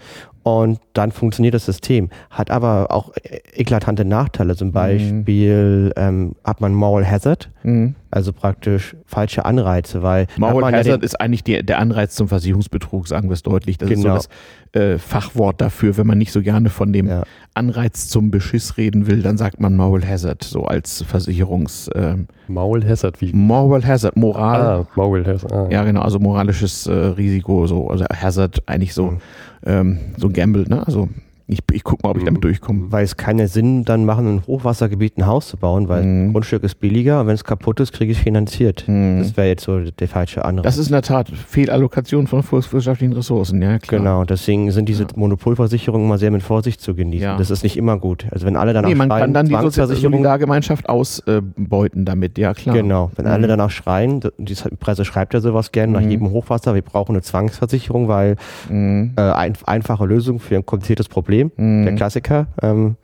Und 0.47 0.79
dann 0.93 1.11
funktioniert 1.11 1.53
das 1.53 1.65
System. 1.65 2.09
Hat 2.29 2.51
aber 2.51 2.87
auch 2.91 3.11
äh, 3.23 3.39
eklatante 3.53 4.05
Nachteile. 4.05 4.55
Zum 4.55 4.71
Beispiel 4.71 5.91
ähm, 5.95 6.35
hat 6.43 6.61
man 6.61 6.73
Moral 6.73 7.09
Hazard, 7.09 7.49
Mhm. 7.63 7.95
also 8.11 8.31
praktisch 8.31 8.95
falsche 9.05 9.43
Anreize, 9.45 10.01
weil 10.01 10.27
Moral 10.37 10.61
man 10.61 10.73
ja 10.73 10.79
Hazard 10.79 11.01
den- 11.01 11.05
ist 11.05 11.19
eigentlich 11.19 11.43
der, 11.43 11.63
der 11.63 11.79
Anreiz 11.79 12.15
zum 12.15 12.27
Versicherungsbetrug, 12.29 13.07
sagen 13.07 13.27
wir 13.29 13.33
es 13.33 13.43
deutlich. 13.43 13.77
Das 13.77 13.89
Genau. 13.89 14.15
ist 14.15 14.23
so 14.23 14.29
das 14.73 14.81
äh, 14.81 14.97
Fachwort 14.97 15.59
dafür, 15.59 15.97
wenn 15.97 16.07
man 16.07 16.17
nicht 16.17 16.31
so 16.31 16.41
gerne 16.41 16.69
von 16.69 16.93
dem 16.93 17.07
Ja. 17.07 17.23
Anreiz 17.53 18.07
zum 18.09 18.31
Beschiss 18.31 18.77
reden 18.77 19.07
will, 19.07 19.21
dann 19.23 19.37
sagt 19.37 19.59
man 19.59 19.75
Moral 19.75 20.07
Hazard, 20.07 20.43
so 20.43 20.63
als 20.65 21.01
Versicherungs 21.01 21.89
ähm, 21.95 22.27
Maul 22.47 22.85
Hazard, 22.87 23.19
wie? 23.21 23.33
Moral 23.33 23.85
Hazard, 23.85 24.15
Moral. 24.15 24.61
Ah, 24.61 24.87
Maul 24.95 25.25
Hazard. 25.25 25.51
Ah. 25.51 25.67
Ja, 25.69 25.83
genau, 25.83 26.01
also 26.01 26.19
moralisches 26.19 26.87
äh, 26.87 26.91
Risiko, 26.93 27.65
so, 27.67 27.89
also 27.89 28.05
Hazard 28.13 28.61
eigentlich 28.67 28.93
so, 28.93 29.11
Mhm. 29.11 29.17
Ähm, 29.65 29.99
so 30.17 30.27
ein 30.27 30.33
Gamble, 30.33 30.65
ne? 30.67 30.85
Also 30.85 31.09
ich, 31.49 31.59
ich 31.71 31.83
guck 31.83 32.03
mal, 32.03 32.09
ob 32.09 32.17
ich 32.17 32.23
damit 32.25 32.39
Mhm. 32.39 32.47
durchkomme. 32.47 32.91
weil 32.91 33.03
es 33.05 33.15
keinen 33.15 33.47
Sinn 33.47 33.85
dann 33.85 34.03
machen, 34.05 34.27
in 34.27 34.41
Hochwassergebiet 34.47 35.17
ein 35.17 35.25
Haus 35.25 35.47
zu 35.47 35.57
bauen, 35.57 35.87
weil 35.87 36.03
Mhm. 36.03 36.25
das 36.25 36.33
Grundstück 36.33 36.63
ist 36.63 36.75
billiger 36.79 37.21
und 37.21 37.27
wenn 37.27 37.35
es 37.35 37.43
kaputt 37.43 37.79
ist, 37.79 37.93
kriege 37.93 38.11
ich 38.11 38.17
es 38.17 38.23
finanziert. 38.23 38.83
Mhm. 38.87 39.19
Das 39.19 39.37
wäre 39.37 39.47
jetzt 39.47 39.63
so 39.63 39.79
der 39.79 40.07
falsche 40.07 40.43
Anreiz. 40.43 40.63
Das 40.63 40.77
ist 40.77 40.87
in 40.87 40.93
der 40.93 41.01
Tat 41.03 41.29
Fehlallokation 41.29 42.27
von 42.27 42.43
volkswirtschaftlichen 42.43 43.13
Ressourcen, 43.13 43.61
ja 43.61 43.79
klar. 43.79 43.99
Genau, 43.99 44.23
deswegen 44.25 44.71
sind 44.71 44.89
diese 44.89 45.03
Ja. 45.03 45.09
Monopolversicherungen 45.15 46.05
immer 46.07 46.17
sehr 46.17 46.31
mit 46.31 46.43
Vorsicht 46.43 46.81
zu 46.81 46.95
genießen. 46.95 47.23
Ja. 47.23 47.37
Das 47.37 47.49
ist 47.49 47.63
nicht 47.63 47.77
immer 47.77 47.97
gut. 47.97 48.25
Also 48.31 48.45
wenn 48.45 48.55
alle 48.57 48.73
danach 48.73 48.89
Nee, 48.89 48.95
man 48.95 49.09
schreien, 49.09 49.33
kann 49.33 49.33
dann 49.33 49.47
die 49.47 49.95
Solidargemeinschaft 49.95 50.89
ausbeuten 50.89 52.05
damit, 52.05 52.37
ja 52.37 52.53
klar. 52.53 52.75
Genau, 52.75 53.11
wenn 53.15 53.25
Mhm. 53.25 53.31
alle 53.31 53.47
danach 53.47 53.69
schreien, 53.71 54.19
die 54.37 54.55
Presse 54.79 55.05
schreibt 55.05 55.33
ja 55.33 55.39
sowas 55.39 55.71
gerne 55.71 55.93
nach 55.93 56.01
Mhm. 56.01 56.09
jedem 56.11 56.31
Hochwasser, 56.31 56.75
wir 56.75 56.81
brauchen 56.81 57.13
eine 57.15 57.21
Zwangsversicherung, 57.21 58.07
weil 58.07 58.35
Mhm. 58.69 59.13
äh, 59.17 59.21
ein, 59.21 59.53
einfache 59.65 60.05
Lösung 60.05 60.39
für 60.39 60.55
ein 60.55 60.65
kompliziertes 60.65 61.07
Problem, 61.07 61.36
Mhm. 61.45 61.85
der 61.85 61.95
Klassiker, 61.95 62.47
ähm, 62.61 62.95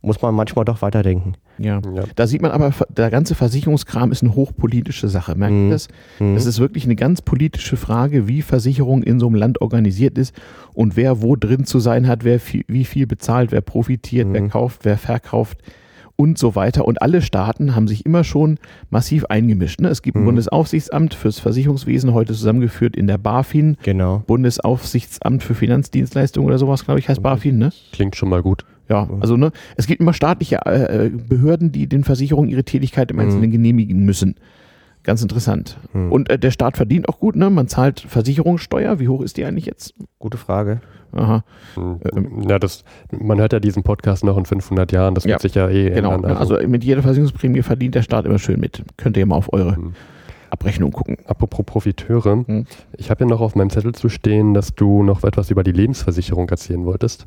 muss 0.00 0.22
man 0.22 0.34
manchmal 0.34 0.64
doch 0.64 0.80
weiterdenken. 0.80 1.34
Ja. 1.58 1.80
Ja. 1.92 2.04
Da 2.14 2.26
sieht 2.28 2.40
man 2.40 2.52
aber, 2.52 2.72
der 2.88 3.10
ganze 3.10 3.34
Versicherungskram 3.34 4.12
ist 4.12 4.22
eine 4.22 4.34
hochpolitische 4.36 5.08
Sache. 5.08 5.34
Merkt 5.34 5.54
ihr 5.54 5.58
Mhm. 5.66 5.70
das? 5.70 5.88
Mhm. 6.20 6.36
Es 6.36 6.46
ist 6.46 6.60
wirklich 6.60 6.84
eine 6.84 6.94
ganz 6.94 7.20
politische 7.20 7.76
Frage, 7.76 8.28
wie 8.28 8.42
Versicherung 8.42 9.02
in 9.02 9.18
so 9.18 9.26
einem 9.26 9.34
Land 9.34 9.60
organisiert 9.60 10.16
ist 10.16 10.34
und 10.72 10.96
wer 10.96 11.20
wo 11.20 11.34
drin 11.34 11.64
zu 11.64 11.80
sein 11.80 12.06
hat, 12.06 12.22
wer 12.22 12.38
viel, 12.38 12.64
wie 12.68 12.84
viel 12.84 13.08
bezahlt, 13.08 13.50
wer 13.50 13.60
profitiert, 13.60 14.28
wer 14.30 14.42
Mhm. 14.42 14.50
kauft, 14.50 14.84
wer 14.84 14.98
verkauft 14.98 15.58
und 16.20 16.36
so 16.36 16.56
weiter. 16.56 16.84
Und 16.84 17.00
alle 17.00 17.22
Staaten 17.22 17.76
haben 17.76 17.86
sich 17.86 18.04
immer 18.04 18.24
schon 18.24 18.58
massiv 18.90 19.24
eingemischt. 19.26 19.80
Ne? 19.80 19.88
Es 19.88 20.02
gibt 20.02 20.16
ein 20.16 20.22
Mhm. 20.22 20.26
Bundesaufsichtsamt 20.26 21.14
fürs 21.14 21.38
Versicherungswesen, 21.38 22.12
heute 22.12 22.32
zusammengeführt 22.32 22.96
in 22.96 23.06
der 23.06 23.18
BaFin. 23.18 23.76
Genau. 23.84 24.24
Bundesaufsichtsamt 24.26 25.42
für 25.44 25.54
Finanzdienstleistungen 25.54 26.46
oder 26.48 26.58
sowas, 26.58 26.84
glaube 26.84 26.98
ich, 26.98 27.08
heißt 27.08 27.22
BaFin, 27.22 27.58
ne? 27.58 27.70
Klingt 27.92 28.16
schon 28.16 28.28
mal 28.28 28.42
gut. 28.42 28.64
Ja, 28.88 29.08
also 29.20 29.36
ne, 29.36 29.52
es 29.76 29.86
gibt 29.86 30.00
immer 30.00 30.12
staatliche 30.14 30.56
äh, 30.66 31.10
Behörden, 31.10 31.70
die 31.72 31.86
den 31.86 32.04
Versicherungen 32.04 32.50
ihre 32.50 32.64
Tätigkeit 32.64 33.10
im 33.10 33.20
Einzelnen 33.20 33.50
genehmigen 33.50 34.04
müssen. 34.04 34.34
Ganz 35.02 35.22
interessant. 35.22 35.78
Mhm. 35.92 36.12
Und 36.12 36.28
äh, 36.30 36.38
der 36.38 36.50
Staat 36.50 36.76
verdient 36.76 37.08
auch 37.08 37.18
gut, 37.18 37.36
ne? 37.36 37.48
Man 37.50 37.68
zahlt 37.68 38.00
Versicherungssteuer. 38.00 38.98
Wie 38.98 39.08
hoch 39.08 39.22
ist 39.22 39.36
die 39.36 39.44
eigentlich 39.44 39.66
jetzt? 39.66 39.94
Gute 40.18 40.36
Frage. 40.36 40.80
Aha, 41.12 41.42
Hm. 41.74 42.00
Ähm, 42.14 42.42
ja, 42.48 42.58
das, 42.58 42.84
man 43.10 43.38
hört 43.38 43.54
ja 43.54 43.60
diesen 43.60 43.82
Podcast 43.82 44.24
noch 44.24 44.36
in 44.36 44.44
500 44.44 44.92
Jahren, 44.92 45.14
das 45.14 45.24
Ja, 45.24 45.30
wird 45.30 45.40
sich 45.40 45.54
ja 45.54 45.70
eh 45.70 45.88
genau. 45.88 46.12
ändern. 46.12 46.32
ne? 46.32 46.38
Also, 46.38 46.58
mit 46.66 46.84
jeder 46.84 47.00
Versicherungsprämie 47.02 47.62
verdient 47.62 47.94
der 47.94 48.02
Staat 48.02 48.26
immer 48.26 48.38
schön 48.38 48.60
mit. 48.60 48.82
Könnt 48.98 49.16
ihr 49.16 49.24
mal 49.24 49.36
auf 49.36 49.50
eure 49.54 49.76
Hm. 49.76 49.94
Abrechnung 50.50 50.92
gucken. 50.92 51.16
Apropos 51.26 51.64
Profiteure, 51.64 52.44
Hm. 52.46 52.66
ich 52.96 53.10
habe 53.10 53.24
ja 53.24 53.26
noch 53.30 53.40
auf 53.40 53.54
meinem 53.54 53.70
Zettel 53.70 53.94
zu 53.94 54.10
stehen, 54.10 54.52
dass 54.52 54.74
du 54.74 55.02
noch 55.02 55.24
etwas 55.24 55.50
über 55.50 55.62
die 55.64 55.72
Lebensversicherung 55.72 56.48
erzählen 56.50 56.84
wolltest. 56.84 57.26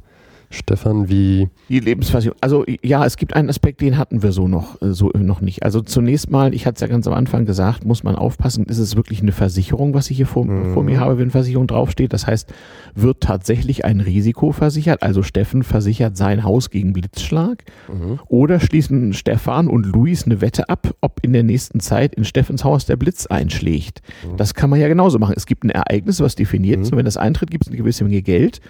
Stefan, 0.51 1.09
wie. 1.09 1.49
Die 1.69 1.79
Lebensversicherung. 1.79 2.37
Also 2.41 2.65
ja, 2.83 3.05
es 3.05 3.17
gibt 3.17 3.35
einen 3.35 3.49
Aspekt, 3.49 3.81
den 3.81 3.97
hatten 3.97 4.21
wir 4.21 4.31
so 4.31 4.47
noch, 4.47 4.81
äh, 4.81 4.93
so 4.93 5.09
noch 5.17 5.41
nicht. 5.41 5.63
Also 5.63 5.81
zunächst 5.81 6.29
mal, 6.29 6.53
ich 6.53 6.65
hatte 6.65 6.75
es 6.75 6.81
ja 6.81 6.87
ganz 6.87 7.07
am 7.07 7.13
Anfang 7.13 7.45
gesagt, 7.45 7.85
muss 7.85 8.03
man 8.03 8.15
aufpassen, 8.15 8.65
ist 8.65 8.77
es 8.77 8.95
wirklich 8.95 9.21
eine 9.21 9.31
Versicherung, 9.31 9.93
was 9.93 10.09
ich 10.11 10.17
hier 10.17 10.27
vor, 10.27 10.45
mhm. 10.45 10.73
vor 10.73 10.83
mir 10.83 10.99
habe, 10.99 11.17
wenn 11.17 11.31
Versicherung 11.31 11.67
draufsteht. 11.67 12.13
Das 12.13 12.27
heißt, 12.27 12.53
wird 12.95 13.21
tatsächlich 13.21 13.85
ein 13.85 14.01
Risiko 14.01 14.51
versichert? 14.51 15.01
Also 15.03 15.23
Steffen 15.23 15.63
versichert 15.63 16.17
sein 16.17 16.43
Haus 16.43 16.69
gegen 16.69 16.93
Blitzschlag? 16.93 17.63
Mhm. 17.87 18.19
Oder 18.27 18.59
schließen 18.59 19.13
Stefan 19.13 19.67
und 19.67 19.85
Luis 19.85 20.25
eine 20.25 20.41
Wette 20.41 20.69
ab, 20.69 20.93
ob 21.01 21.19
in 21.23 21.33
der 21.33 21.43
nächsten 21.43 21.79
Zeit 21.79 22.15
in 22.15 22.25
Steffens 22.25 22.63
Haus 22.63 22.85
der 22.85 22.97
Blitz 22.97 23.25
einschlägt? 23.25 24.01
Mhm. 24.29 24.37
Das 24.37 24.53
kann 24.53 24.69
man 24.69 24.79
ja 24.79 24.87
genauso 24.87 25.19
machen. 25.19 25.33
Es 25.37 25.45
gibt 25.45 25.63
ein 25.63 25.69
Ereignis, 25.69 26.19
was 26.19 26.35
definiert 26.35 26.81
ist, 26.81 26.87
mhm. 26.87 26.93
und 26.93 26.97
wenn 26.97 27.05
das 27.05 27.17
eintritt, 27.17 27.51
gibt 27.51 27.65
es 27.65 27.67
eine 27.69 27.77
gewisse 27.77 28.03
Menge 28.03 28.21
Geld. 28.21 28.61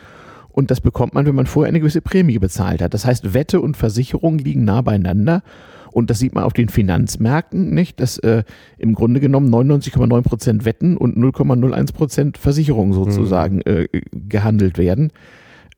Und 0.51 0.71
das 0.71 0.81
bekommt 0.81 1.13
man, 1.13 1.25
wenn 1.25 1.35
man 1.35 1.45
vorher 1.45 1.69
eine 1.69 1.79
gewisse 1.79 2.01
Prämie 2.01 2.39
bezahlt 2.39 2.81
hat. 2.81 2.93
Das 2.93 3.05
heißt, 3.05 3.33
Wette 3.33 3.61
und 3.61 3.77
Versicherung 3.77 4.37
liegen 4.37 4.65
nah 4.65 4.81
beieinander. 4.81 5.43
Und 5.91 6.09
das 6.09 6.19
sieht 6.19 6.33
man 6.33 6.43
auf 6.43 6.53
den 6.53 6.69
Finanzmärkten, 6.69 7.73
nicht? 7.73 7.99
Dass 7.99 8.17
äh, 8.19 8.43
im 8.77 8.95
Grunde 8.95 9.19
genommen 9.19 9.53
99,9 9.53 10.21
Prozent 10.21 10.65
Wetten 10.65 10.97
und 10.97 11.17
0,01 11.17 11.93
Prozent 11.93 12.37
Versicherung 12.37 12.93
sozusagen 12.93 13.57
mhm. 13.57 13.63
äh, 13.65 13.87
gehandelt 14.11 14.77
werden. 14.77 15.11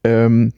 Ähm, 0.03 0.53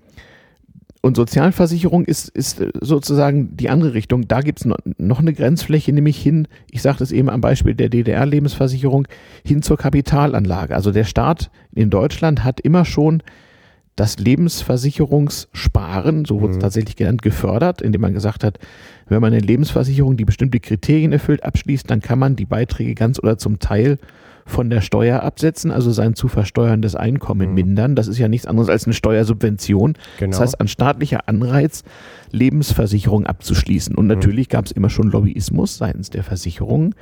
und 1.05 1.15
Sozialversicherung 1.15 2.03
ist, 2.05 2.29
ist 2.29 2.63
sozusagen 2.81 3.55
die 3.55 3.69
andere 3.69 3.93
Richtung. 3.93 4.27
Da 4.27 4.41
gibt 4.41 4.61
es 4.61 4.69
noch 4.97 5.19
eine 5.19 5.33
Grenzfläche, 5.33 5.93
nämlich 5.93 6.17
hin, 6.17 6.47
ich 6.71 6.81
sage 6.81 6.97
das 6.97 7.11
eben 7.11 7.29
am 7.29 7.41
Beispiel 7.41 7.75
der 7.75 7.89
DDR-Lebensversicherung, 7.89 9.07
hin 9.45 9.61
zur 9.61 9.77
Kapitalanlage. 9.77 10.75
Also 10.75 10.91
der 10.91 11.03
Staat 11.03 11.51
in 11.75 11.91
Deutschland 11.91 12.43
hat 12.43 12.59
immer 12.59 12.85
schon 12.85 13.21
das 13.95 14.17
Lebensversicherungssparen, 14.17 16.25
so 16.25 16.41
wurde 16.41 16.51
es 16.51 16.57
mhm. 16.57 16.61
tatsächlich 16.61 16.97
genannt, 16.97 17.21
gefördert, 17.21 17.81
indem 17.81 18.01
man 18.01 18.13
gesagt 18.13 18.43
hat, 18.43 18.59
wenn 19.07 19.21
man 19.21 19.33
eine 19.33 19.41
Lebensversicherung, 19.41 20.17
die 20.17 20.25
bestimmte 20.25 20.59
Kriterien 20.59 21.13
erfüllt, 21.13 21.43
abschließt, 21.43 21.89
dann 21.89 22.01
kann 22.01 22.19
man 22.19 22.35
die 22.35 22.45
Beiträge 22.45 22.95
ganz 22.95 23.19
oder 23.19 23.37
zum 23.37 23.59
Teil 23.59 23.97
von 24.47 24.69
der 24.69 24.81
Steuer 24.81 25.23
absetzen, 25.23 25.71
also 25.71 25.91
sein 25.91 26.13
zu 26.13 26.27
versteuerndes 26.27 26.95
Einkommen 26.95 27.49
mhm. 27.49 27.55
mindern. 27.55 27.95
Das 27.95 28.07
ist 28.07 28.19
ja 28.19 28.27
nichts 28.27 28.45
anderes 28.45 28.69
als 28.69 28.85
eine 28.85 28.93
Steuersubvention. 28.93 29.93
Genau. 30.19 30.31
Das 30.31 30.39
heißt, 30.39 30.61
ein 30.61 30.67
staatlicher 30.67 31.27
Anreiz, 31.27 31.83
Lebensversicherung 32.31 33.25
abzuschließen. 33.25 33.95
Und 33.95 34.05
mhm. 34.05 34.09
natürlich 34.09 34.49
mhm. 34.49 34.51
gab 34.51 34.65
es 34.65 34.71
immer 34.71 34.89
schon 34.89 35.09
Lobbyismus 35.09 35.77
seitens 35.77 36.11
der 36.11 36.23
Versicherungen 36.23 36.93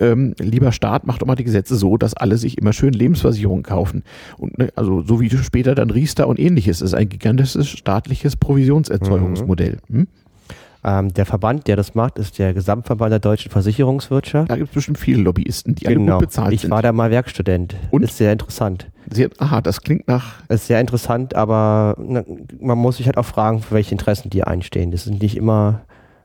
ähm, 0.00 0.34
lieber 0.38 0.72
Staat, 0.72 1.06
macht 1.06 1.22
doch 1.22 1.26
mal 1.26 1.34
die 1.34 1.44
Gesetze 1.44 1.76
so, 1.76 1.96
dass 1.96 2.14
alle 2.14 2.36
sich 2.36 2.58
immer 2.58 2.72
schön 2.72 2.92
Lebensversicherungen 2.92 3.62
kaufen. 3.62 4.02
Und 4.38 4.58
ne, 4.58 4.68
also 4.76 5.02
so 5.02 5.20
wie 5.20 5.30
später 5.30 5.74
dann 5.74 5.90
Riester 5.90 6.28
und 6.28 6.38
ähnliches, 6.38 6.80
das 6.80 6.90
ist 6.90 6.94
ein 6.94 7.08
gigantisches 7.08 7.68
staatliches 7.68 8.36
Provisionserzeugungsmodell. 8.36 9.78
Mhm. 9.88 9.96
Hm? 9.96 10.06
Ähm, 10.84 11.14
der 11.14 11.26
Verband, 11.26 11.68
der 11.68 11.76
das 11.76 11.94
macht, 11.94 12.18
ist 12.18 12.38
der 12.40 12.54
Gesamtverband 12.54 13.12
der 13.12 13.20
deutschen 13.20 13.52
Versicherungswirtschaft. 13.52 14.50
Da 14.50 14.56
gibt 14.56 14.70
es 14.70 14.74
bestimmt 14.74 14.98
viele 14.98 15.22
Lobbyisten, 15.22 15.76
die 15.76 15.84
genau. 15.84 16.00
alle 16.00 16.12
gut 16.12 16.28
bezahlt 16.28 16.52
ich 16.52 16.62
sind. 16.62 16.68
Ich 16.68 16.72
war 16.72 16.82
da 16.82 16.90
mal 16.90 17.10
Werkstudent. 17.10 17.76
Und? 17.92 18.02
Ist 18.02 18.16
sehr 18.16 18.32
interessant. 18.32 18.90
Sehr, 19.08 19.30
aha, 19.38 19.60
das 19.60 19.82
klingt 19.82 20.08
nach. 20.08 20.42
Ist 20.48 20.66
sehr 20.66 20.80
interessant, 20.80 21.36
aber 21.36 21.96
na, 21.98 22.24
man 22.60 22.78
muss 22.78 22.96
sich 22.96 23.06
halt 23.06 23.16
auch 23.16 23.24
fragen, 23.24 23.60
für 23.60 23.74
welche 23.74 23.92
Interessen 23.92 24.28
die 24.30 24.42
einstehen. 24.42 24.90
Das 24.90 25.04
sind 25.04 25.22
nicht 25.22 25.36
immer 25.36 25.82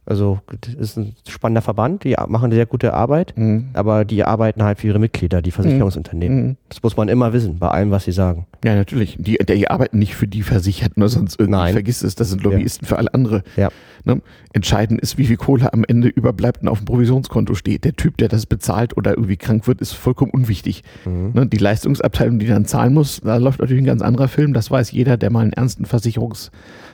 also 0.07 0.39
das 0.61 0.73
ist 0.73 0.97
ein 0.97 1.15
spannender 1.27 1.61
Verband, 1.61 2.05
die 2.05 2.15
machen 2.27 2.49
sehr 2.51 2.65
gute 2.65 2.93
Arbeit, 2.93 3.33
mhm. 3.35 3.69
aber 3.73 4.05
die 4.05 4.23
arbeiten 4.23 4.63
halt 4.63 4.79
für 4.79 4.87
ihre 4.87 4.99
Mitglieder, 4.99 5.41
die 5.41 5.51
Versicherungsunternehmen. 5.51 6.45
Mhm. 6.45 6.57
Das 6.69 6.81
muss 6.81 6.95
man 6.95 7.09
immer 7.09 7.33
wissen, 7.33 7.59
bei 7.59 7.67
allem, 7.67 7.91
was 7.91 8.05
sie 8.05 8.13
sagen. 8.13 8.47
Ja, 8.63 8.75
natürlich. 8.75 9.17
Die, 9.19 9.37
die 9.37 9.69
arbeiten 9.69 9.99
nicht 9.99 10.15
für 10.15 10.27
die 10.27 10.43
Versicherten, 10.43 11.03
oder 11.03 11.09
sonst 11.09 11.39
irgendwie 11.39 11.59
Nein. 11.59 11.73
vergiss 11.73 12.03
es, 12.03 12.15
das 12.15 12.29
sind 12.29 12.41
Lobbyisten 12.41 12.85
ja. 12.85 12.89
für 12.89 12.97
alle 12.97 13.13
andere. 13.13 13.43
Ja. 13.57 13.69
Ne? 14.05 14.21
Entscheidend 14.53 15.01
ist, 15.01 15.17
wie 15.17 15.25
viel 15.25 15.35
Kohle 15.35 15.73
am 15.73 15.83
Ende 15.85 16.07
überbleibt 16.07 16.61
und 16.61 16.69
auf 16.69 16.79
dem 16.79 16.85
Provisionskonto 16.85 17.53
steht. 17.55 17.83
Der 17.83 17.93
Typ, 17.93 18.15
der 18.17 18.29
das 18.29 18.45
bezahlt 18.45 18.95
oder 18.95 19.11
irgendwie 19.11 19.35
krank 19.35 19.67
wird, 19.67 19.81
ist 19.81 19.91
vollkommen 19.91 20.31
unwichtig. 20.31 20.83
Mhm. 21.03 21.31
Ne? 21.33 21.47
Die 21.47 21.57
Leistungsabteilung, 21.57 22.39
die 22.39 22.47
dann 22.47 22.63
zahlen 22.63 22.93
muss, 22.93 23.19
da 23.19 23.35
läuft 23.35 23.59
natürlich 23.59 23.83
ein 23.83 23.87
ganz 23.87 24.01
anderer 24.01 24.29
Film. 24.29 24.53
Das 24.53 24.71
weiß 24.71 24.91
jeder, 24.91 25.17
der 25.17 25.31
mal 25.31 25.41
einen 25.41 25.53
ernsten 25.53 25.85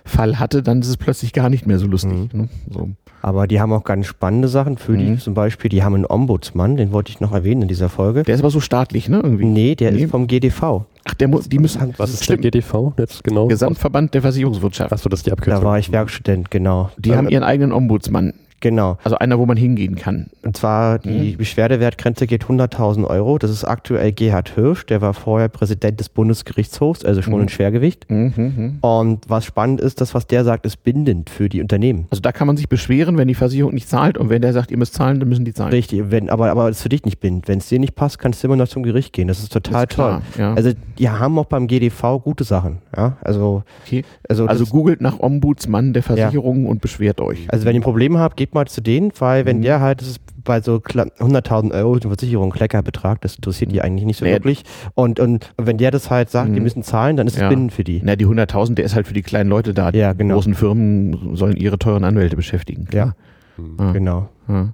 Versicherungsfall 0.06 0.40
hatte, 0.40 0.64
dann 0.64 0.82
ist 0.82 0.88
es 0.88 0.98
plötzlich 0.98 1.34
gar 1.34 1.50
nicht 1.50 1.66
mehr 1.66 1.80
so 1.80 1.88
lustig. 1.88 2.34
Mhm. 2.34 2.42
Ne? 2.42 2.50
So. 2.70 2.90
Aber 3.22 3.48
die 3.48 3.62
haben 3.62 3.72
auch 3.72 3.84
ganz 3.84 4.06
spannende 4.06 4.48
Sachen 4.48 4.78
für 4.78 4.94
mhm. 4.94 4.98
die. 4.98 5.18
Zum 5.18 5.34
Beispiel, 5.34 5.70
die 5.70 5.84
haben 5.84 5.96
einen 5.96 6.06
Ombudsmann, 6.06 6.76
den 6.76 6.92
wollte 6.92 7.10
ich 7.12 7.22
noch 7.22 7.32
erwähnen 7.32 7.64
in 7.64 7.68
dieser 7.68 7.90
Folge. 7.90 8.24
Der 8.24 8.36
ist 8.36 8.42
aber 8.42 8.50
so 8.50 8.60
staatlich, 8.60 9.08
ne? 9.08 9.22
Irgendwie. 9.24 9.46
Nee, 9.46 9.76
der 9.76 9.92
nee. 9.92 10.04
ist 10.04 10.12
vom 10.12 10.28
GDV. 10.28 10.86
Ach, 11.06 11.14
der 11.16 11.28
muss, 11.28 11.50
die 11.50 11.60
müssen. 11.60 11.94
Was 11.98 12.14
ist 12.14 12.24
stimmt. 12.24 12.44
der 12.44 12.52
GDV 12.52 12.94
jetzt 12.98 13.24
genau? 13.24 13.48
Gesamtverband 13.48 14.14
der 14.14 14.22
Versicherungswirtschaft. 14.22 14.92
Achso, 14.92 15.10
das 15.10 15.20
ist 15.20 15.28
die 15.28 15.32
Abkürzung. 15.32 15.62
Da 15.62 15.68
war 15.68 15.80
ich 15.80 15.92
Werkstudent, 15.92 16.52
genau. 16.52 16.92
Die 16.98 17.10
ähm, 17.10 17.18
haben 17.18 17.30
ihren 17.30 17.44
eigenen 17.44 17.72
Ombudsmann. 17.72 18.34
Genau. 18.64 18.98
Also 19.04 19.18
einer, 19.18 19.38
wo 19.40 19.46
man 19.46 19.58
hingehen 19.58 19.96
kann. 19.96 20.28
Und 20.42 20.56
zwar 20.56 20.98
die 20.98 21.34
mhm. 21.34 21.38
Beschwerdewertgrenze 21.38 22.28
geht 22.28 22.46
100.000 22.46 23.06
Euro. 23.06 23.38
Das 23.38 23.52
ist 23.52 23.66
aktuell 23.66 24.14
Gerhard 24.14 24.56
Hirsch, 24.56 24.86
der 24.86 25.02
war 25.02 25.14
vorher 25.14 25.50
Präsident 25.50 26.00
des 26.00 26.08
Bundesgerichtshofs, 26.08 27.04
also 27.04 27.22
schon 27.22 27.34
mhm. 27.34 27.42
ein 27.42 27.50
Schwergewicht. 27.50 28.10
Mhm, 28.10 28.34
mhm. 28.38 28.78
Und 28.80 29.30
was 29.30 29.44
spannend 29.44 29.82
ist, 29.82 30.00
das, 30.00 30.16
was 30.16 30.28
der 30.28 30.46
sagt, 30.46 30.66
ist 30.66 30.82
bindend 30.82 31.30
für 31.30 31.50
die 31.50 31.60
Unternehmen. 31.60 32.08
Also 32.10 32.22
da 32.22 32.32
kann 32.32 32.48
man 32.48 32.56
sich 32.56 32.70
beschweren, 32.70 33.18
wenn 33.18 33.28
die 33.28 33.36
Versicherung 33.36 33.74
nicht 33.74 33.90
zahlt 33.90 34.18
und 34.18 34.30
wenn 34.30 34.42
der 34.42 34.54
sagt, 34.54 34.72
ihr 34.72 34.78
müsst 34.78 34.94
zahlen, 34.94 35.20
dann 35.20 35.28
müssen 35.28 35.44
die 35.44 35.54
zahlen. 35.54 35.74
Richtig, 35.74 36.10
wenn, 36.10 36.30
aber, 36.30 36.50
aber 36.50 36.70
das 36.70 36.78
ist 36.78 36.84
für 36.84 36.90
dich 36.90 37.04
nicht 37.04 37.20
bindend. 37.20 37.50
Wenn 37.50 37.58
es 37.58 37.68
dir 37.68 37.80
nicht 37.80 37.96
passt, 37.96 38.18
kannst 38.18 38.42
du 38.44 38.48
immer 38.48 38.56
noch 38.56 38.70
zum 38.70 38.84
Gericht 38.84 39.12
gehen. 39.12 39.28
Das 39.28 39.40
ist 39.40 39.52
total 39.52 39.88
das 39.88 39.92
ist 39.92 39.96
toll. 39.98 40.22
ja. 40.38 40.54
Also 40.54 40.72
die 40.98 41.10
haben 41.10 41.38
auch 41.38 41.48
beim 41.48 41.68
GDV 41.68 42.22
gute 42.24 42.46
Sachen. 42.46 42.78
Ja, 42.96 43.18
also, 43.20 43.64
okay. 43.86 44.06
also, 44.30 44.46
also 44.46 44.66
googelt 44.68 45.02
nach 45.02 45.20
Ombudsmann 45.20 45.92
der 45.92 46.02
Versicherungen 46.02 46.64
ja. 46.64 46.70
und 46.70 46.80
beschwert 46.80 47.20
euch. 47.20 47.46
Also 47.50 47.66
wenn 47.66 47.76
ihr 47.76 47.82
Probleme 47.82 48.20
habt, 48.20 48.38
mal 48.54 48.68
zu 48.68 48.82
denen, 48.82 49.12
weil 49.20 49.46
wenn 49.46 49.58
mhm. 49.58 49.64
der 49.64 49.80
halt, 49.80 50.02
das 50.02 50.08
ist 50.10 50.22
bei 50.44 50.62
so 50.62 50.76
100.000 50.76 51.74
Euro 51.74 51.98
die 52.00 52.08
Versicherung 52.08 52.52
Kleckerbetrag, 52.52 53.22
das 53.22 53.36
interessiert 53.36 53.72
die 53.72 53.82
eigentlich 53.82 54.06
nicht 54.06 54.18
so 54.18 54.26
naja. 54.26 54.36
wirklich. 54.36 54.64
Und, 54.94 55.20
und 55.20 55.54
wenn 55.58 55.78
der 55.78 55.92
das 55.92 56.10
halt 56.10 56.30
sagt, 56.30 56.50
mhm. 56.50 56.56
die 56.56 56.60
müssen 56.60 56.84
zahlen, 56.84 57.18
dann 57.18 57.28
ist 57.28 57.36
es 57.36 57.42
ja. 57.42 57.50
binnen 57.50 57.70
für 57.70 57.84
die. 57.84 58.02
Na, 58.04 58.16
die 58.16 58.26
100.000, 58.26 58.76
der 58.76 58.86
ist 58.86 58.96
halt 58.96 59.08
für 59.08 59.14
die 59.14 59.22
kleinen 59.22 59.50
Leute 59.50 59.74
da. 59.74 59.92
Ja, 59.92 60.14
genau. 60.14 60.34
Die 60.34 60.36
großen 60.36 60.54
Firmen 60.56 61.36
sollen 61.36 61.56
ihre 61.56 61.80
teuren 61.80 62.04
Anwälte 62.04 62.36
beschäftigen. 62.36 62.86
Klar. 62.86 63.16
Ja, 63.58 63.64
mhm. 63.64 63.80
ah. 63.80 63.92
genau. 63.92 64.30
Ah. 64.48 64.66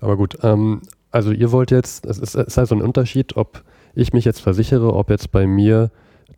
Aber 0.00 0.16
gut, 0.16 0.38
ähm, 0.42 0.80
also 1.10 1.32
ihr 1.32 1.52
wollt 1.52 1.70
jetzt, 1.70 2.06
es 2.06 2.18
ist, 2.18 2.34
es 2.34 2.46
ist 2.46 2.58
also 2.58 2.74
ein 2.74 2.82
Unterschied, 2.82 3.36
ob 3.36 3.62
ich 3.94 4.12
mich 4.12 4.24
jetzt 4.24 4.40
versichere, 4.40 4.94
ob 4.94 5.10
jetzt 5.10 5.32
bei 5.32 5.46
mir 5.46 5.90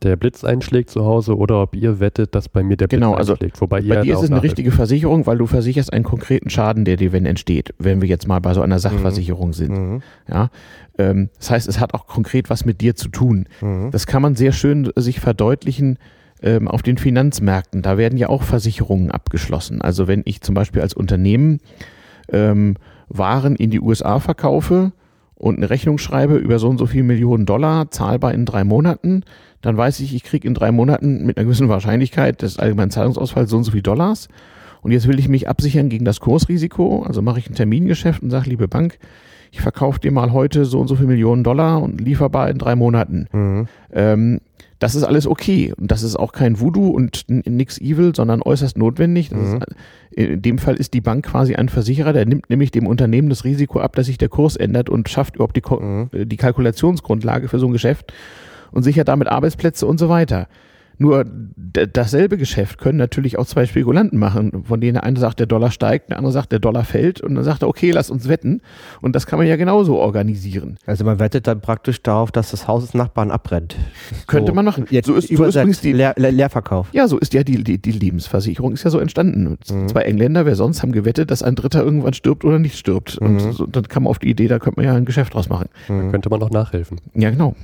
der 0.02 0.16
Blitz 0.16 0.44
einschlägt 0.44 0.90
zu 0.90 1.04
Hause 1.04 1.36
oder 1.36 1.62
ob 1.62 1.76
ihr 1.76 2.00
wettet, 2.00 2.34
dass 2.34 2.48
bei 2.48 2.62
mir 2.62 2.76
der 2.76 2.88
Blitz 2.88 3.00
genau, 3.00 3.14
also 3.14 3.32
einschlägt. 3.32 3.60
Wobei 3.60 3.80
bei 3.80 3.96
ihr 3.96 4.00
dir 4.02 4.14
ist 4.14 4.22
es 4.22 4.30
eine 4.30 4.42
richtige 4.42 4.72
Versicherung, 4.72 5.26
weil 5.26 5.38
du 5.38 5.46
versicherst 5.46 5.92
einen 5.92 6.04
konkreten 6.04 6.50
Schaden, 6.50 6.84
der 6.84 6.96
dir, 6.96 7.12
wenn 7.12 7.26
entsteht, 7.26 7.74
wenn 7.78 8.00
wir 8.00 8.08
jetzt 8.08 8.26
mal 8.26 8.40
bei 8.40 8.54
so 8.54 8.62
einer 8.62 8.78
Sachversicherung 8.78 9.48
mhm. 9.48 9.52
sind. 9.52 9.70
Mhm. 9.70 10.02
Ja, 10.28 10.50
ähm, 10.98 11.30
das 11.38 11.50
heißt, 11.50 11.68
es 11.68 11.78
hat 11.78 11.94
auch 11.94 12.06
konkret 12.06 12.50
was 12.50 12.64
mit 12.64 12.80
dir 12.80 12.96
zu 12.96 13.08
tun. 13.08 13.46
Mhm. 13.60 13.90
Das 13.90 14.06
kann 14.06 14.22
man 14.22 14.34
sehr 14.34 14.52
schön 14.52 14.90
sich 14.96 15.20
verdeutlichen 15.20 15.98
ähm, 16.42 16.68
auf 16.68 16.82
den 16.82 16.98
Finanzmärkten. 16.98 17.82
Da 17.82 17.98
werden 17.98 18.18
ja 18.18 18.28
auch 18.28 18.42
Versicherungen 18.42 19.10
abgeschlossen. 19.10 19.80
Also 19.82 20.08
wenn 20.08 20.22
ich 20.24 20.40
zum 20.40 20.54
Beispiel 20.54 20.82
als 20.82 20.94
Unternehmen 20.94 21.60
ähm, 22.30 22.76
Waren 23.08 23.56
in 23.56 23.70
die 23.70 23.80
USA 23.80 24.20
verkaufe, 24.20 24.92
und 25.42 25.56
eine 25.56 25.70
Rechnung 25.70 25.98
schreibe 25.98 26.36
über 26.36 26.60
so 26.60 26.68
und 26.68 26.78
so 26.78 26.86
viel 26.86 27.02
Millionen 27.02 27.46
Dollar, 27.46 27.90
zahlbar 27.90 28.32
in 28.32 28.46
drei 28.46 28.62
Monaten, 28.62 29.24
dann 29.62 29.76
weiß 29.76 30.00
ich, 30.00 30.14
ich 30.14 30.24
kriege 30.24 30.46
in 30.46 30.54
drei 30.54 30.72
Monaten 30.72 31.24
mit 31.24 31.36
einer 31.36 31.44
gewissen 31.44 31.68
Wahrscheinlichkeit 31.68 32.42
des 32.42 32.58
allgemeinen 32.58 32.90
Zahlungsausfalls 32.90 33.50
so 33.50 33.56
und 33.56 33.64
so 33.64 33.70
viel 33.70 33.82
Dollars. 33.82 34.28
Und 34.82 34.90
jetzt 34.90 35.06
will 35.06 35.18
ich 35.20 35.28
mich 35.28 35.48
absichern 35.48 35.88
gegen 35.88 36.04
das 36.04 36.18
Kursrisiko. 36.18 37.04
Also 37.04 37.22
mache 37.22 37.38
ich 37.38 37.48
ein 37.48 37.54
Termingeschäft 37.54 38.22
und 38.22 38.30
sage, 38.30 38.50
liebe 38.50 38.66
Bank, 38.66 38.98
ich 39.52 39.60
verkaufe 39.60 40.00
dir 40.00 40.10
mal 40.10 40.32
heute 40.32 40.64
so 40.64 40.80
und 40.80 40.88
so 40.88 40.96
viel 40.96 41.06
Millionen 41.06 41.44
Dollar 41.44 41.80
und 41.80 42.00
lieferbar 42.00 42.50
in 42.50 42.58
drei 42.58 42.74
Monaten. 42.74 43.28
Mhm. 43.32 43.68
Ähm, 43.92 44.40
das 44.80 44.96
ist 44.96 45.04
alles 45.04 45.28
okay. 45.28 45.72
Und 45.78 45.92
das 45.92 46.02
ist 46.02 46.16
auch 46.16 46.32
kein 46.32 46.58
Voodoo 46.58 46.88
und 46.88 47.24
nix 47.28 47.80
evil, 47.80 48.12
sondern 48.16 48.42
äußerst 48.42 48.76
notwendig. 48.76 49.30
Mhm. 49.30 49.58
Ist, 49.58 49.66
in 50.10 50.42
dem 50.42 50.58
Fall 50.58 50.74
ist 50.74 50.92
die 50.92 51.00
Bank 51.00 51.26
quasi 51.26 51.54
ein 51.54 51.68
Versicherer, 51.68 52.12
der 52.12 52.26
nimmt 52.26 52.50
nämlich 52.50 52.72
dem 52.72 52.88
Unternehmen 52.88 53.28
das 53.28 53.44
Risiko 53.44 53.78
ab, 53.78 53.94
dass 53.94 54.06
sich 54.06 54.18
der 54.18 54.28
Kurs 54.28 54.56
ändert 54.56 54.90
und 54.90 55.08
schafft 55.08 55.36
überhaupt 55.36 55.56
die, 55.56 55.62
mhm. 55.62 56.08
die 56.12 56.36
Kalkulationsgrundlage 56.36 57.46
für 57.46 57.60
so 57.60 57.66
ein 57.66 57.72
Geschäft 57.72 58.12
und 58.72 58.82
sichert 58.82 59.08
damit 59.08 59.28
Arbeitsplätze 59.28 59.86
und 59.86 59.98
so 59.98 60.08
weiter. 60.08 60.48
Nur 60.98 61.24
dasselbe 61.26 62.38
Geschäft 62.38 62.78
können 62.78 62.98
natürlich 62.98 63.38
auch 63.38 63.46
zwei 63.46 63.66
Spekulanten 63.66 64.18
machen, 64.18 64.64
von 64.64 64.80
denen 64.80 64.94
der 64.94 65.04
eine 65.04 65.18
sagt, 65.18 65.40
der 65.40 65.46
Dollar 65.46 65.70
steigt, 65.70 66.10
der 66.10 66.18
andere 66.18 66.32
sagt, 66.32 66.52
der 66.52 66.60
Dollar 66.60 66.84
fällt 66.84 67.20
und 67.20 67.34
dann 67.34 67.42
sagt 67.42 67.62
er, 67.62 67.68
okay, 67.68 67.90
lass 67.90 68.10
uns 68.10 68.28
wetten. 68.28 68.60
Und 69.00 69.16
das 69.16 69.26
kann 69.26 69.38
man 69.38 69.48
ja 69.48 69.56
genauso 69.56 69.96
organisieren. 69.96 70.78
Also 70.86 71.04
man 71.04 71.18
wettet 71.18 71.46
dann 71.46 71.60
praktisch 71.60 72.02
darauf, 72.02 72.30
dass 72.30 72.52
das 72.52 72.68
Haus 72.68 72.84
des 72.84 72.94
Nachbarn 72.94 73.32
abbrennt. 73.32 73.76
Könnte 74.28 74.52
man 74.52 74.64
noch. 74.64 74.78
Jetzt 74.90 75.06
so 75.06 75.14
ist, 75.14 75.28
so 75.28 75.44
ist 75.44 75.82
die 75.82 75.92
Leer, 75.92 76.14
Leerverkauf. 76.16 76.88
Ja, 76.92 77.08
so 77.08 77.18
ist 77.18 77.34
ja 77.34 77.42
die, 77.42 77.64
die, 77.64 77.78
die 77.78 77.92
Lebensversicherung 77.92 78.72
ist 78.72 78.84
ja 78.84 78.90
so 78.90 79.00
entstanden. 79.00 79.58
Mhm. 79.68 79.88
Zwei 79.88 80.02
Engländer, 80.02 80.46
wer 80.46 80.54
sonst, 80.54 80.82
haben 80.82 80.92
gewettet, 80.92 81.32
dass 81.32 81.42
ein 81.42 81.56
Dritter 81.56 81.82
irgendwann 81.82 82.14
stirbt 82.14 82.44
oder 82.44 82.60
nicht 82.60 82.78
stirbt. 82.78 83.20
Mhm. 83.20 83.26
Und 83.26 83.52
so, 83.54 83.66
dann 83.66 83.88
kam 83.88 84.04
man 84.04 84.10
auf 84.10 84.18
die 84.20 84.28
Idee, 84.28 84.46
da 84.46 84.58
könnte 84.58 84.78
man 84.78 84.86
ja 84.86 84.94
ein 84.94 85.04
Geschäft 85.04 85.34
draus 85.34 85.48
machen. 85.48 85.68
Mhm. 85.88 86.04
Da 86.04 86.10
könnte 86.10 86.30
man 86.30 86.38
noch 86.38 86.50
nachhelfen. 86.50 87.00
Ja, 87.14 87.30
genau. 87.30 87.56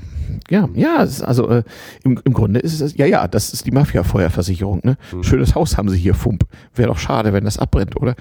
Ja, 0.50 0.68
ja, 0.74 1.02
ist 1.02 1.22
also 1.22 1.48
äh, 1.48 1.62
im, 2.04 2.20
im 2.24 2.32
Grunde 2.32 2.60
ist 2.60 2.80
es, 2.80 2.96
ja, 2.96 3.06
ja, 3.06 3.28
das 3.28 3.52
ist 3.52 3.66
die 3.66 3.70
Mafia-Feuerversicherung. 3.70 4.80
Ne? 4.84 4.96
Mhm. 5.12 5.22
Schönes 5.22 5.54
Haus 5.54 5.76
haben 5.76 5.88
sie 5.88 5.98
hier, 5.98 6.14
Fump. 6.14 6.44
Wäre 6.74 6.88
doch 6.88 6.98
schade, 6.98 7.32
wenn 7.32 7.44
das 7.44 7.58
abbrennt, 7.58 7.96
oder? 7.96 8.14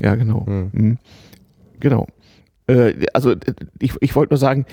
Ja, 0.00 0.14
genau. 0.14 0.44
Mhm. 0.46 0.70
Mhm. 0.72 0.98
Genau. 1.80 2.06
Äh, 2.66 3.06
also 3.12 3.34
ich, 3.78 3.94
ich 4.00 4.16
wollte 4.16 4.32
nur 4.32 4.38
sagen, 4.38 4.66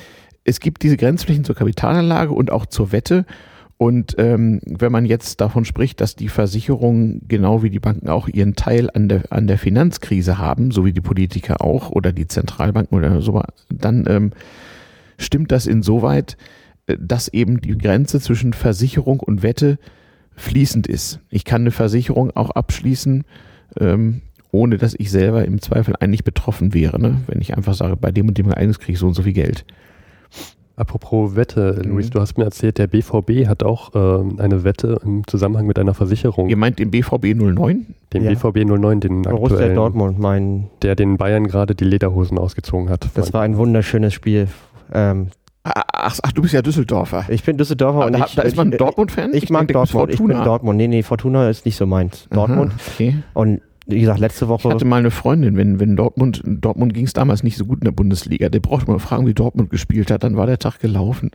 es 0.43 0.59
gibt 0.59 0.83
diese 0.83 0.97
Grenzflächen 0.97 1.43
zur 1.43 1.55
Kapitalanlage 1.55 2.31
und 2.31 2.51
auch 2.51 2.65
zur 2.65 2.91
Wette. 2.91 3.25
Und 3.77 4.15
ähm, 4.17 4.61
wenn 4.65 4.91
man 4.91 5.05
jetzt 5.05 5.41
davon 5.41 5.65
spricht, 5.65 5.99
dass 5.99 6.15
die 6.15 6.29
Versicherungen 6.29 7.21
genau 7.27 7.61
wie 7.61 7.69
die 7.69 7.81
Banken 7.81 8.07
auch 8.07 8.29
ihren 8.29 8.55
Teil 8.55 8.89
an 8.93 9.09
der, 9.09 9.23
an 9.31 9.47
der 9.47 9.57
Finanzkrise 9.57 10.37
haben, 10.37 10.71
so 10.71 10.85
wie 10.85 10.93
die 10.93 11.01
Politiker 11.01 11.61
auch 11.61 11.89
oder 11.89 12.13
die 12.13 12.27
Zentralbanken 12.27 12.97
oder 12.97 13.21
so, 13.21 13.41
dann 13.69 14.05
ähm, 14.07 14.31
stimmt 15.17 15.51
das 15.51 15.67
insoweit, 15.67 16.33
äh, 16.33 16.37
dass 16.87 17.27
eben 17.29 17.61
die 17.61 17.77
Grenze 17.77 18.19
zwischen 18.19 18.53
Versicherung 18.53 19.19
und 19.19 19.43
Wette 19.43 19.77
fließend 20.35 20.87
ist. 20.87 21.19
Ich 21.29 21.45
kann 21.45 21.61
eine 21.61 21.71
Versicherung 21.71 22.31
auch 22.35 22.51
abschließen, 22.51 23.23
ähm, 23.79 24.21
ohne 24.51 24.77
dass 24.77 24.93
ich 24.97 25.09
selber 25.11 25.45
im 25.45 25.61
Zweifel 25.61 25.95
eigentlich 25.99 26.23
betroffen 26.23 26.73
wäre. 26.73 26.99
Ne? 27.01 27.21
Wenn 27.27 27.41
ich 27.41 27.55
einfach 27.57 27.73
sage, 27.73 27.95
bei 27.95 28.11
dem 28.11 28.27
und 28.27 28.37
dem 28.37 28.47
Ereignis 28.49 28.79
kriege 28.79 28.93
ich 28.93 28.99
so 28.99 29.07
und 29.07 29.13
so 29.13 29.23
viel 29.23 29.33
Geld. 29.33 29.65
Apropos 30.77 31.37
Wette, 31.37 31.81
Mhm. 31.85 31.91
Luis, 31.91 32.09
du 32.09 32.19
hast 32.19 32.37
mir 32.37 32.43
erzählt, 32.43 32.77
der 32.77 32.87
BVB 32.87 33.47
hat 33.47 33.63
auch 33.63 33.91
ähm, 33.95 34.39
eine 34.41 34.65
Wette 34.65 34.99
im 35.05 35.25
Zusammenhang 35.25 35.67
mit 35.67 35.79
einer 35.79 35.93
Versicherung. 35.93 36.49
Ihr 36.49 36.57
meint 36.57 36.79
den 36.79 36.91
BVB 36.91 37.33
09? 37.33 37.85
Den 38.11 38.23
Ja. 38.23 38.31
BVB 38.31 38.65
09, 38.65 38.99
den 38.99 39.21
Borussia 39.21 39.55
aktuellen, 39.55 39.75
Dortmund, 39.75 40.19
mein, 40.19 40.67
der 40.81 40.95
den 40.95 41.15
Bayern 41.15 41.47
gerade 41.47 41.75
die 41.75 41.85
Lederhosen 41.85 42.37
ausgezogen 42.37 42.89
hat. 42.89 43.07
das 43.13 43.31
war 43.31 43.41
ein 43.43 43.55
wunderschönes 43.55 44.13
Spiel. 44.13 44.49
Ähm, 44.91 45.27
Ach, 45.67 46.19
ach, 46.21 46.31
du 46.31 46.43
bist 46.43 46.53
ja 46.53 46.61
Düsseldorfer. 46.61 47.25
ich 47.29 47.43
bin 47.43 47.57
Düsseldorfer 47.57 47.97
Aber 47.97 48.05
und 48.07 48.13
da, 48.13 48.25
ich, 48.25 48.35
da 48.35 48.43
ist 48.43 48.55
man 48.55 48.71
ich, 48.71 48.77
Dortmund-Fan? 48.77 49.33
Ich, 49.33 49.49
mag 49.49 49.67
du 49.67 49.79
bist 49.79 49.93
Dortmund. 49.93 50.11
Ich 50.11 50.17
bin 50.19 50.27
Fortuna. 50.27 50.45
Dortmund. 50.45 50.77
Nee, 50.77 50.87
nee, 50.87 51.01
Fortuna 51.01 51.49
ist 51.49 51.65
nicht 51.65 51.75
so 51.75 51.87
meins. 51.87 52.27
Dortmund. 52.29 52.71
Aha, 52.73 52.81
okay. 52.93 53.15
Und 53.33 53.61
wie 53.87 53.99
gesagt, 53.99 54.19
letzte 54.19 54.45
Ich 54.45 54.49
Woche. 54.49 54.69
hatte 54.69 54.85
mal 54.85 54.97
eine 54.97 55.11
Freundin, 55.11 55.57
wenn, 55.57 55.79
wenn 55.79 55.95
Dortmund, 55.95 56.41
Dortmund 56.45 56.93
ging 56.93 57.05
es 57.05 57.13
damals 57.13 57.41
nicht 57.43 57.57
so 57.57 57.65
gut 57.65 57.79
in 57.79 57.85
der 57.85 57.91
Bundesliga. 57.91 58.49
Der 58.49 58.59
brauchte 58.59 58.89
mal 58.91 58.99
fragen, 58.99 59.25
wie 59.27 59.33
Dortmund 59.33 59.69
gespielt 59.71 60.11
hat, 60.11 60.23
dann 60.23 60.37
war 60.37 60.45
der 60.45 60.59
Tag 60.59 60.79
gelaufen. 60.79 61.31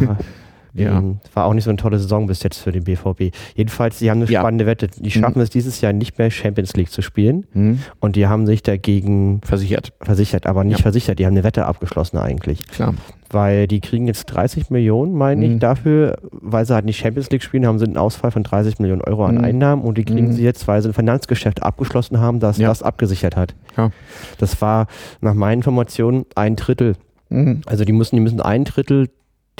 Ja, 0.00 0.16
Ja. 0.78 0.98
ähm, 0.98 1.18
War 1.34 1.44
auch 1.46 1.54
nicht 1.54 1.64
so 1.64 1.70
eine 1.70 1.76
tolle 1.78 1.98
Saison 1.98 2.26
bis 2.26 2.42
jetzt 2.42 2.58
für 2.58 2.72
den 2.72 2.84
BVB. 2.84 3.32
Jedenfalls, 3.54 3.98
die 3.98 4.10
haben 4.10 4.20
eine 4.22 4.30
Ja. 4.30 4.40
spannende 4.40 4.66
Wette. 4.66 4.88
Die 4.88 5.10
schaffen 5.10 5.40
es 5.40 5.50
dieses 5.50 5.80
Jahr 5.80 5.92
nicht 5.92 6.18
mehr 6.18 6.30
Champions 6.30 6.74
League 6.74 6.90
zu 6.90 7.02
spielen 7.02 7.46
Hm, 7.52 7.80
und 8.00 8.16
die 8.16 8.26
haben 8.26 8.46
sich 8.46 8.62
dagegen 8.62 9.40
versichert, 9.44 9.92
versichert, 10.00 10.46
aber 10.46 10.64
nicht 10.64 10.78
Ja. 10.78 10.82
versichert, 10.82 11.18
die 11.18 11.26
haben 11.26 11.32
eine 11.34 11.44
Wette 11.44 11.66
abgeschlossen 11.66 12.18
eigentlich. 12.18 12.66
klar. 12.66 12.94
Weil 13.30 13.66
die 13.66 13.80
kriegen 13.80 14.06
jetzt 14.06 14.26
30 14.26 14.70
Millionen, 14.70 15.12
meine 15.14 15.44
Mhm. 15.44 15.54
ich, 15.54 15.58
dafür, 15.58 16.16
weil 16.30 16.64
sie 16.64 16.72
halt 16.74 16.84
nicht 16.84 16.96
Champions 16.98 17.28
League 17.30 17.42
spielen, 17.42 17.66
haben 17.66 17.78
sie 17.80 17.84
einen 17.84 17.96
Ausfall 17.96 18.30
von 18.30 18.44
30 18.44 18.78
Millionen 18.78 19.00
Euro 19.02 19.24
an 19.24 19.38
Mhm. 19.38 19.44
Einnahmen 19.44 19.82
und 19.82 19.98
die 19.98 20.04
kriegen 20.04 20.28
Mhm. 20.28 20.32
sie 20.32 20.44
jetzt, 20.44 20.68
weil 20.68 20.80
sie 20.80 20.88
ein 20.90 20.94
Finanzgeschäft 20.94 21.60
abgeschlossen 21.64 22.20
haben, 22.20 22.38
das 22.38 22.58
Ja. 22.58 22.68
das 22.68 22.84
abgesichert 22.84 23.34
hat. 23.34 23.56
Ja. 23.76 23.90
Das 24.38 24.62
war 24.62 24.86
nach 25.20 25.34
meinen 25.34 25.58
Informationen 25.58 26.24
ein 26.36 26.54
Drittel. 26.54 26.94
Also 27.66 27.84
die 27.84 27.92
müssen, 27.92 28.14
die 28.14 28.22
müssen 28.22 28.40
ein 28.40 28.62
Drittel 28.62 29.08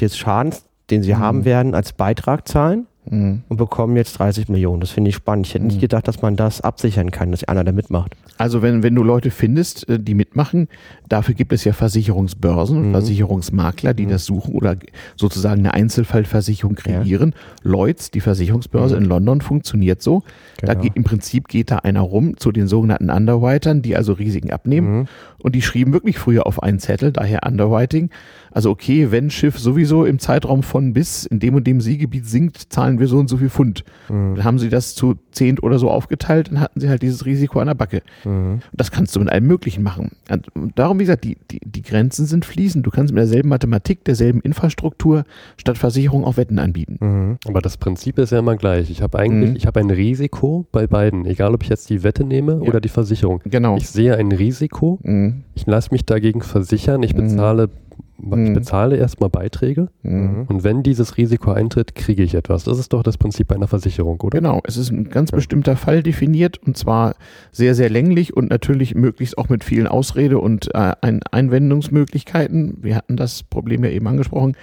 des 0.01 0.17
Schadens, 0.17 0.65
den 0.91 1.03
sie 1.03 1.15
Mhm. 1.15 1.19
haben 1.19 1.45
werden, 1.45 1.75
als 1.75 1.93
Beitrag 1.93 2.47
zahlen 2.49 2.87
hm. 3.09 3.43
und 3.49 3.57
bekommen 3.57 3.97
jetzt 3.97 4.19
30 4.19 4.49
Millionen. 4.49 4.81
Das 4.81 4.91
finde 4.91 5.11
ich 5.11 5.17
spannend. 5.17 5.47
Ich 5.47 5.55
hätte 5.55 5.65
nicht 5.65 5.77
Mhm. 5.77 5.81
gedacht, 5.81 6.07
dass 6.09 6.23
man 6.23 6.37
das 6.37 6.61
absichern 6.61 7.11
kann, 7.11 7.31
dass 7.31 7.45
einer 7.45 7.65
da 7.65 7.73
mitmacht. 7.73 8.15
Also 8.39 8.61
wenn, 8.63 8.83
wenn 8.83 8.95
du 8.95 9.03
Leute 9.03 9.31
findest, 9.31 9.89
äh, 9.89 9.99
die 9.99 10.15
mitmachen, 10.15 10.69
dafür 11.09 11.35
gibt 11.35 11.53
es 11.53 11.65
ja 11.65 11.73
Versicherungsbörsen, 11.73 12.89
Mhm. 12.89 12.93
Versicherungsmakler, 12.93 13.95
die 13.95 14.07
Mhm. 14.07 14.11
das 14.11 14.25
suchen 14.27 14.55
oder 14.55 14.77
sozusagen 15.17 15.61
eine 15.61 15.73
Einzelfallversicherung 15.75 16.77
Ja. 16.85 17.01
kreieren. 17.01 17.35
Lloyds, 17.63 18.11
die 18.11 18.21
Versicherungsbörse 18.21 18.97
Mhm. 18.97 19.03
in 19.03 19.09
London, 19.09 19.41
funktioniert 19.41 20.03
so. 20.03 20.23
Da 20.61 20.73
Genau. 20.75 20.83
geht, 20.85 20.97
Im 20.97 21.05
Prinzip 21.05 21.49
geht 21.49 21.71
da 21.71 21.77
einer 21.79 22.01
rum 22.01 22.37
zu 22.37 22.53
den 22.53 22.67
sogenannten 22.69 23.11
Underwritern, 23.11 23.83
die 23.83 23.97
also 23.97 24.13
Risiken 24.15 24.51
abnehmen. 24.51 25.09
Mhm. 25.47 25.49
Und 25.49 25.55
die 25.55 25.63
schrieben 25.63 25.93
wirklich 25.93 26.19
früher 26.19 26.47
auf 26.47 26.63
einen 26.63 26.79
Zettel, 26.81 27.13
daher 27.13 27.41
Underwriting. 27.47 28.11
Also 28.51 28.71
okay, 28.71 29.11
wenn 29.13 29.31
Schiff 29.31 29.59
sowieso 29.59 30.05
im 30.07 30.19
Zeitraum 30.19 30.63
von 30.63 30.93
bis 30.95 31.27
in 31.27 31.39
dem 31.41 31.55
und 31.55 31.67
dem 31.67 31.81
Seegebiet 31.81 32.27
sinkt, 32.27 32.73
zahlen 32.73 32.99
wir 32.99 33.07
so 33.07 33.19
und 33.19 33.29
so 33.29 33.37
viel 33.37 33.51
Pfund. 33.51 33.85
Mhm. 34.09 34.35
Dann 34.37 34.45
haben 34.45 34.59
sie 34.59 34.71
das 34.71 34.95
zu 34.95 35.15
zehnt 35.31 35.63
oder 35.63 35.79
so 35.79 35.91
aufgeteilt 35.91 36.51
und 36.51 36.59
hatten 36.61 36.81
sie 36.81 36.89
halt 36.89 37.03
dieses 37.03 37.27
Risiko 37.27 37.61
an 37.61 37.67
der 37.67 37.75
Backe. 37.75 38.03
Mhm. 38.25 38.61
Das 38.73 38.91
kannst 38.91 39.15
du 39.15 39.21
mit 39.21 39.29
allem 39.29 39.47
Möglichen 39.47 39.83
machen. 39.83 40.13
Und 40.55 40.79
darum, 40.79 40.99
wie 40.99 41.05
gesagt, 41.05 41.25
die, 41.25 41.37
die, 41.51 41.61
die 41.65 41.83
Grenzen 41.83 42.25
sind 42.27 42.45
fließend. 42.47 42.87
Du 42.87 42.91
kannst 42.91 43.13
mit 43.13 43.21
derselben 43.21 43.51
Mathematik, 43.51 44.05
derselben 44.05 44.41
Infrastruktur 44.41 45.25
statt 45.59 45.77
Versicherung 45.79 46.25
auch 46.25 46.37
Wetten 46.39 46.59
anbieten. 46.59 46.97
Mhm. 47.01 47.37
Aber 47.47 47.61
das 47.61 47.77
Prinzip 47.77 48.19
ist 48.19 48.33
ja 48.33 48.39
immer 48.39 48.57
gleich. 48.57 48.91
Ich 48.91 49.03
habe 49.03 49.19
eigentlich, 49.19 49.51
Mhm. 49.51 49.57
ich 49.57 49.67
habe 49.67 49.81
ein 49.81 49.91
Risiko 49.91 50.67
bei 50.73 50.87
beiden, 50.87 51.27
egal 51.27 51.55
ob 51.55 51.63
ich 51.63 51.69
jetzt 51.69 51.91
die 51.91 52.03
Wette 52.03 52.25
nehme 52.25 52.53
Ja. 52.53 52.59
oder 52.61 52.81
die 52.81 52.89
Versicherung. 52.89 53.41
Genau. 53.45 53.77
Ich 53.77 53.89
sehe 53.91 54.17
ein 54.17 54.33
Risiko, 54.33 54.99
Mhm. 55.37 55.45
ich 55.55 55.67
lasse 55.67 55.89
mich 55.93 56.05
dagegen 56.05 56.43
versichern, 56.43 57.03
ich 57.03 57.15
Mhm. 57.15 57.19
bezahle, 57.29 57.71
ich 58.19 58.25
Mhm. 58.25 58.55
bezahle 58.55 58.97
erstmal 58.97 59.29
Beiträge 59.29 59.89
Mhm. 60.03 60.45
und 60.49 60.65
wenn 60.65 60.83
dieses 60.83 61.17
Risiko 61.19 61.51
eintritt, 61.53 61.95
kriege 61.95 62.23
ich 62.23 62.35
etwas. 62.35 62.65
Das 62.65 62.79
ist 62.79 62.93
doch 62.93 63.03
das 63.03 63.19
Prinzip 63.19 63.53
einer 63.53 63.69
Versicherung, 63.69 64.21
oder? 64.23 64.39
Genau, 64.39 64.61
es 64.65 64.77
ist 64.77 64.91
ein 64.91 65.11
ganz 65.11 65.31
bestimmter 65.33 65.77
Fall 65.77 66.03
definiert 66.03 66.59
und 66.67 66.77
zwar 66.77 67.15
sehr, 67.53 67.75
sehr 67.75 67.91
länglich 67.91 68.35
und 68.37 68.49
natürlich 68.51 68.95
möglichst 68.95 69.37
auch 69.39 69.49
mit 69.49 69.65
vielen 69.65 69.87
Ausrede- 69.87 70.39
und 70.39 70.75
äh, 70.75 70.93
ein 71.03 71.21
Einwendungsmöglichkeiten. 71.31 72.79
Wir 72.83 72.97
hatten 72.97 73.17
das 73.17 73.43
Problem 73.43 73.85
ja 73.85 73.91
eben 73.91 74.07
angesprochen. 74.07 74.57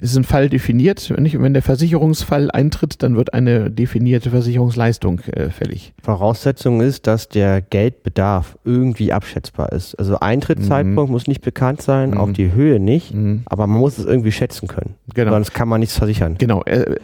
Es 0.00 0.10
ist 0.12 0.16
ein 0.16 0.24
Fall 0.24 0.48
definiert. 0.48 1.10
Wenn, 1.10 1.22
nicht, 1.22 1.40
wenn 1.40 1.52
der 1.54 1.62
Versicherungsfall 1.62 2.50
eintritt, 2.50 3.02
dann 3.02 3.16
wird 3.16 3.34
eine 3.34 3.70
definierte 3.70 4.30
Versicherungsleistung 4.30 5.20
äh, 5.32 5.50
fällig. 5.50 5.92
Voraussetzung 6.02 6.80
ist, 6.80 7.06
dass 7.06 7.28
der 7.28 7.62
Geldbedarf 7.62 8.58
irgendwie 8.64 9.12
abschätzbar 9.12 9.72
ist. 9.72 9.94
Also 9.98 10.18
Eintrittszeitpunkt 10.20 11.10
muss 11.10 11.26
nicht 11.26 11.40
bekannt 11.42 11.82
sein, 11.82 12.10
Mhm. 12.10 12.18
auch 12.18 12.30
die 12.32 12.52
Höhe 12.52 12.78
nicht, 12.80 13.14
Mhm. 13.14 13.42
aber 13.46 13.66
man 13.66 13.80
muss 13.80 13.98
es 13.98 14.04
irgendwie 14.04 14.32
schätzen 14.32 14.68
können. 14.68 14.94
Genau. 15.14 15.32
Sonst 15.32 15.54
kann 15.54 15.68
man 15.68 15.80
nichts 15.80 15.96
versichern. 15.96 16.36
Genau, 16.38 16.62
äh, 16.64 16.80
äh, 16.82 16.96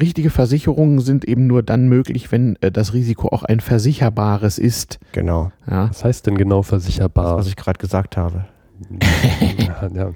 richtige 0.00 0.30
Versicherungen 0.30 1.00
sind 1.00 1.24
eben 1.24 1.46
nur 1.46 1.62
dann 1.62 1.88
möglich, 1.88 2.32
wenn 2.32 2.56
äh, 2.60 2.70
das 2.70 2.94
Risiko 2.94 3.28
auch 3.28 3.42
ein 3.44 3.60
versicherbares 3.60 4.58
ist. 4.58 4.98
Genau, 5.12 5.52
Ja, 5.70 5.88
Was 5.90 6.04
heißt 6.04 6.26
denn 6.26 6.36
genau 6.36 6.58
das, 6.60 6.68
versicherbar? 6.68 7.36
was 7.36 7.46
ich 7.48 7.56
gerade 7.56 7.78
gesagt 7.78 8.16
habe. 8.16 8.44
ja, 9.58 9.88
ja. 9.94 10.12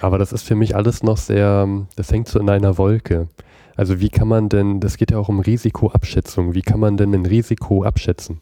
Aber 0.00 0.18
das 0.18 0.32
ist 0.32 0.42
für 0.42 0.54
mich 0.54 0.74
alles 0.76 1.02
noch 1.02 1.16
sehr, 1.16 1.68
das 1.96 2.10
hängt 2.12 2.28
so 2.28 2.38
in 2.38 2.48
einer 2.50 2.78
Wolke. 2.78 3.28
Also 3.76 4.00
wie 4.00 4.10
kann 4.10 4.28
man 4.28 4.48
denn, 4.48 4.80
das 4.80 4.96
geht 4.96 5.10
ja 5.10 5.18
auch 5.18 5.28
um 5.28 5.40
Risikoabschätzung, 5.40 6.54
wie 6.54 6.62
kann 6.62 6.80
man 6.80 6.96
denn 6.96 7.14
ein 7.14 7.26
Risiko 7.26 7.84
abschätzen? 7.84 8.40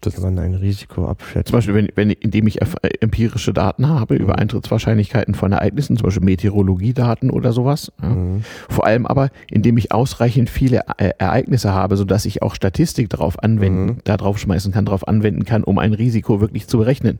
Das, 0.00 0.14
Kann 0.16 0.34
man 0.34 0.38
ein 0.44 0.52
Risiko 0.54 1.06
abschätzen. 1.08 1.46
Zum 1.46 1.56
Beispiel, 1.56 1.74
wenn, 1.74 1.88
wenn, 1.94 2.10
indem 2.10 2.46
ich 2.46 2.58
empirische 3.00 3.54
Daten 3.54 3.88
habe 3.88 4.16
über 4.16 4.34
Mhm. 4.34 4.40
Eintrittswahrscheinlichkeiten 4.40 5.34
von 5.34 5.52
Ereignissen, 5.52 5.96
zum 5.96 6.04
Beispiel 6.04 6.24
Meteorologiedaten 6.24 7.30
oder 7.30 7.52
sowas. 7.52 7.90
Ja. 8.02 8.08
Mhm. 8.10 8.42
Vor 8.68 8.84
allem 8.84 9.06
aber, 9.06 9.30
indem 9.50 9.78
ich 9.78 9.92
ausreichend 9.92 10.50
viele 10.50 10.82
äh, 10.98 11.12
Ereignisse 11.16 11.72
habe, 11.72 11.96
sodass 11.96 12.26
ich 12.26 12.42
auch 12.42 12.54
Statistik 12.54 13.08
darauf 13.08 13.42
anwenden, 13.42 13.84
Mhm. 13.86 13.96
da 14.04 14.18
drauf 14.18 14.38
schmeißen 14.38 14.72
kann, 14.72 14.84
darauf 14.84 15.08
anwenden 15.08 15.46
kann, 15.46 15.64
um 15.64 15.78
ein 15.78 15.94
Risiko 15.94 16.38
wirklich 16.42 16.66
zu 16.66 16.76
berechnen. 16.78 17.16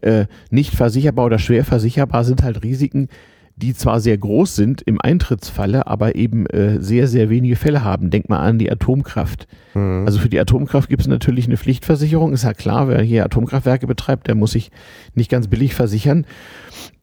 Äh, 0.00 0.26
nicht 0.50 0.74
versicherbar 0.74 1.26
oder 1.26 1.38
schwer 1.38 1.64
versicherbar 1.64 2.24
sind 2.24 2.42
halt 2.42 2.62
Risiken, 2.62 3.08
die 3.56 3.74
zwar 3.74 4.00
sehr 4.00 4.16
groß 4.16 4.56
sind 4.56 4.82
im 4.82 5.00
Eintrittsfalle, 5.00 5.86
aber 5.86 6.14
eben 6.14 6.46
äh, 6.46 6.80
sehr, 6.80 7.06
sehr 7.08 7.28
wenige 7.28 7.56
Fälle 7.56 7.84
haben. 7.84 8.10
Denk 8.10 8.28
mal 8.28 8.38
an 8.38 8.58
die 8.58 8.70
Atomkraft. 8.70 9.46
Mhm. 9.74 10.04
Also 10.06 10.18
für 10.18 10.28
die 10.28 10.40
Atomkraft 10.40 10.88
gibt 10.88 11.02
es 11.02 11.08
natürlich 11.08 11.46
eine 11.46 11.56
Pflichtversicherung. 11.56 12.32
Ist 12.32 12.44
ja 12.44 12.54
klar, 12.54 12.88
wer 12.88 13.02
hier 13.02 13.24
Atomkraftwerke 13.24 13.86
betreibt, 13.86 14.28
der 14.28 14.34
muss 14.34 14.52
sich 14.52 14.70
nicht 15.14 15.30
ganz 15.30 15.48
billig 15.48 15.74
versichern. 15.74 16.24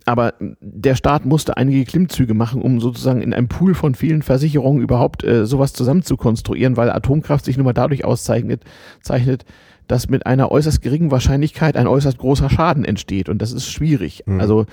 Aber 0.06 0.36
der 0.62 0.96
Staat 0.96 1.26
musste 1.26 1.58
einige 1.58 1.84
Klimmzüge 1.84 2.34
machen, 2.34 2.62
um 2.62 2.80
sozusagen 2.80 3.22
in 3.22 3.34
einem 3.34 3.50
Pool 3.50 3.76
von 3.76 3.94
vielen 3.94 4.22
Versicherungen 4.22 4.82
überhaupt 4.82 5.26
äh, 5.26 5.46
sowas 5.46 5.74
zusammen 5.74 6.02
zu 6.02 6.16
konstruieren, 6.16 6.78
weil 6.78 6.90
Atomkraft 6.90 7.44
sich 7.44 7.58
nun 7.58 7.66
mal 7.66 7.74
dadurch 7.74 8.06
auszeichnet, 8.06 8.64
zeichnet, 9.02 9.44
dass 9.88 10.10
mit 10.10 10.26
einer 10.26 10.52
äußerst 10.52 10.82
geringen 10.82 11.12
Wahrscheinlichkeit 11.12 11.78
ein 11.78 11.88
äußerst 11.88 12.18
großer 12.18 12.50
Schaden 12.50 12.86
entsteht. 12.86 13.30
Und 13.30 13.42
das 13.42 13.52
ist 13.52 13.70
schwierig. 13.70 14.24
Mhm. 14.26 14.40
Also 14.40 14.66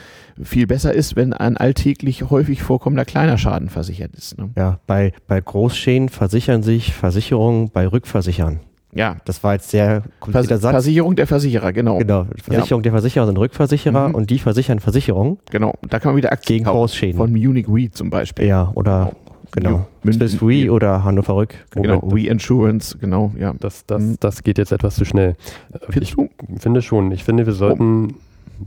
viel 0.42 0.66
besser 0.66 0.92
ist, 0.92 1.16
wenn 1.16 1.32
ein 1.32 1.56
alltäglich 1.56 2.30
häufig 2.30 2.62
vorkommender 2.62 3.04
kleiner 3.04 3.38
Schaden 3.38 3.68
versichert 3.68 4.14
ist. 4.16 4.38
Ne? 4.38 4.50
ja, 4.56 4.78
bei, 4.86 5.12
bei 5.26 5.40
Großschäden 5.40 6.08
versichern 6.08 6.62
sich 6.62 6.92
Versicherungen 6.92 7.70
bei 7.70 7.86
Rückversichern. 7.86 8.60
Ja, 8.96 9.16
Das 9.24 9.42
war 9.42 9.54
jetzt 9.54 9.70
sehr 9.70 10.04
komplizierter 10.20 10.48
Vers 10.54 10.60
Satz. 10.62 10.70
Versicherung 10.70 11.16
der 11.16 11.26
Versicherer, 11.26 11.72
genau. 11.72 11.98
Genau, 11.98 12.26
Versicherung 12.40 12.84
der 12.84 12.92
Versicherer 12.92 13.26
sind 13.26 13.36
Rückversicherer 13.38 14.10
Mhm. 14.10 14.14
und 14.14 14.30
die 14.30 14.38
versichern 14.38 14.78
Versicherungen 14.78 15.38
Genau, 15.50 15.74
da 15.88 15.98
kann 15.98 16.10
man 16.12 16.16
wieder 16.18 16.30
Aktien 16.30 16.58
gegen. 16.58 16.70
Großschäden. 16.70 17.16
Von 17.16 17.32
Munich 17.32 17.66
Re 17.68 17.90
zum 17.90 18.10
Beispiel. 18.10 18.46
ja, 18.46 18.70
oder 18.76 19.06
genau. 19.10 19.16
München- 20.02 20.28
Swiss 20.28 20.42
Re 20.42 20.70
oder 20.70 21.04
Hannover 21.04 21.36
Rück. 21.36 21.54
Genau, 21.70 22.00
Moment, 22.00 22.12
Re 22.14 22.28
Insurance, 22.30 22.98
genau, 22.98 23.32
ja. 23.38 23.54
das, 23.60 23.86
das, 23.86 24.02
Mhm. 24.02 24.16
das 24.20 24.42
geht 24.42 24.58
jetzt 24.58 24.72
etwas 24.72 24.96
zu 24.96 25.04
schnell. 25.04 25.36
Ich 25.88 25.94
Findest 25.94 26.14
du? 26.16 26.28
finde 26.58 26.82
schon, 26.82 27.12
ich 27.12 27.24
finde, 27.24 27.46
wir 27.46 27.52
sollten, 27.52 28.14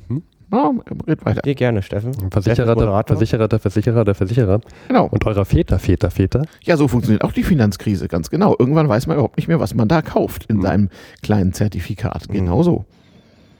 mhm. 0.08 0.24
Ja, 0.50 0.72
red 1.06 1.26
weiter. 1.26 1.42
Dir 1.42 1.56
gerne, 1.56 1.82
Steffen. 1.82 2.14
Versicherer, 2.32 2.74
der. 2.74 3.04
Versicherer, 3.06 3.50
der 3.50 3.60
Versicherer, 3.60 4.06
der 4.06 4.16
Versicherer. 4.16 4.62
Genau. 4.88 5.08
Und 5.08 5.26
eurer 5.26 5.44
Väter, 5.44 5.78
Väter, 5.78 6.10
Väter. 6.10 6.44
Ja, 6.64 6.78
so 6.78 6.88
funktioniert 6.88 7.26
auch 7.26 7.34
die 7.34 7.44
Finanzkrise, 7.44 8.08
ganz 8.08 8.30
genau. 8.30 8.56
Irgendwann 8.58 8.88
weiß 8.88 9.08
man 9.08 9.18
überhaupt 9.18 9.36
nicht 9.36 9.50
mehr, 9.50 9.60
was 9.60 9.76
man 9.76 9.90
da 9.90 10.02
kauft 10.02 10.46
in 10.46 10.58
Mhm. 10.58 10.62
seinem 10.62 10.90
kleinen 11.22 11.52
Zertifikat. 11.52 12.30
Genau 12.30 12.64
so. 12.64 12.86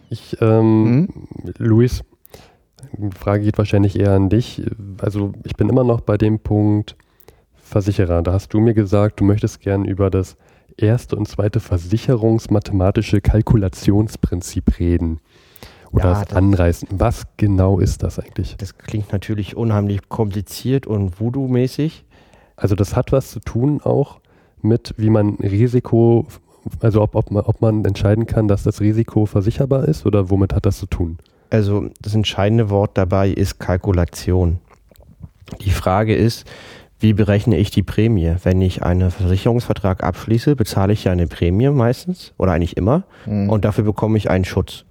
Ich, 0.10 0.38
ähm, 0.40 0.84
Mhm. 1.02 1.08
Luis, 1.58 2.06
die 2.98 3.10
Frage 3.18 3.44
geht 3.44 3.58
wahrscheinlich 3.58 4.00
eher 4.00 4.14
an 4.14 4.30
dich. 4.30 4.64
Also 5.02 5.34
ich 5.44 5.58
bin 5.58 5.68
immer 5.68 5.84
noch 5.84 6.00
bei 6.00 6.18
dem 6.18 6.40
Punkt 6.40 6.96
Versicherer. 7.68 8.22
Da 8.22 8.34
hast 8.34 8.54
du 8.54 8.60
mir 8.60 8.74
gesagt, 8.74 9.20
du 9.20 9.24
möchtest 9.26 9.60
gern 9.62 9.86
über 9.86 10.10
das 10.10 10.36
erste 10.78 11.16
und 11.16 11.28
zweite 11.28 11.60
versicherungsmathematische 11.60 13.22
Kalkulationsprinzip 13.22 14.80
reden. 14.80 15.20
Oder 15.92 16.12
Ja, 16.12 16.26
das- 16.26 16.34
anreißen. 16.36 16.88
Was 16.92 17.24
genau 17.38 17.80
ist 17.80 18.04
das 18.04 18.20
eigentlich? 18.20 18.56
Das 18.58 18.78
klingt 18.78 19.12
natürlich 19.12 19.56
unheimlich 19.56 20.10
kompliziert 20.10 20.86
und 20.88 21.20
Voodoo-mäßig. 21.20 22.04
Also 22.56 22.76
das 22.76 22.96
hat 22.96 23.12
was 23.12 23.32
zu 23.32 23.40
tun 23.40 23.82
auch 23.84 24.20
mit, 24.62 24.94
wie 24.98 25.10
man 25.10 25.36
Risiko, 25.36 26.26
also 26.82 27.02
ob, 27.02 27.16
ob, 27.16 27.32
man, 27.32 27.44
ob 27.44 27.62
man 27.62 27.86
entscheiden 27.86 28.26
kann, 28.28 28.48
dass 28.48 28.64
das 28.64 28.82
Risiko 28.82 29.26
versicherbar 29.26 29.88
ist 29.88 30.06
oder 30.06 30.30
womit 30.30 30.54
hat 30.54 30.66
das 30.66 30.78
zu 30.80 30.88
tun? 30.88 31.20
Also 31.50 31.90
das 32.02 32.14
entscheidende 32.16 32.70
Wort 32.70 32.98
dabei 32.98 33.30
ist 33.30 33.60
Kalkulation. 33.60 34.60
Die 35.62 35.70
Frage 35.72 36.14
ist, 36.16 36.46
wie 37.00 37.14
berechne 37.14 37.58
ich 37.58 37.70
die 37.72 37.84
Prämie? 37.84 38.36
Wenn 38.44 38.62
ich 38.62 38.84
einen 38.84 39.12
Versicherungsvertrag 39.12 40.04
abschließe, 40.04 40.56
bezahle 40.56 40.94
ich 40.94 41.04
ja 41.04 41.12
eine 41.12 41.28
Prämie 41.28 41.70
meistens 41.70 42.34
oder 42.38 42.54
eigentlich 42.54 42.78
immer 42.78 43.04
Mhm. 43.26 43.50
und 43.50 43.66
dafür 43.66 43.84
bekomme 43.84 44.18
ich 44.18 44.30
einen 44.30 44.46
Schutz. 44.46 44.84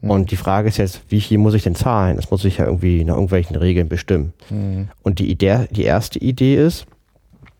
Und 0.00 0.32
die 0.32 0.36
Frage 0.36 0.66
ist 0.68 0.78
jetzt, 0.78 1.02
wie 1.10 1.20
viel 1.20 1.38
muss 1.38 1.54
ich 1.54 1.62
denn 1.62 1.76
zahlen? 1.76 2.16
Das 2.16 2.28
muss 2.32 2.44
ich 2.44 2.58
ja 2.58 2.64
irgendwie 2.66 3.04
nach 3.04 3.14
irgendwelchen 3.14 3.54
Regeln 3.54 3.88
bestimmen. 3.88 4.32
Mhm. 4.50 4.88
Und 5.04 5.20
die, 5.20 5.30
Idee, 5.30 5.66
die 5.70 5.84
erste 5.84 6.18
Idee 6.18 6.56
ist, 6.56 6.86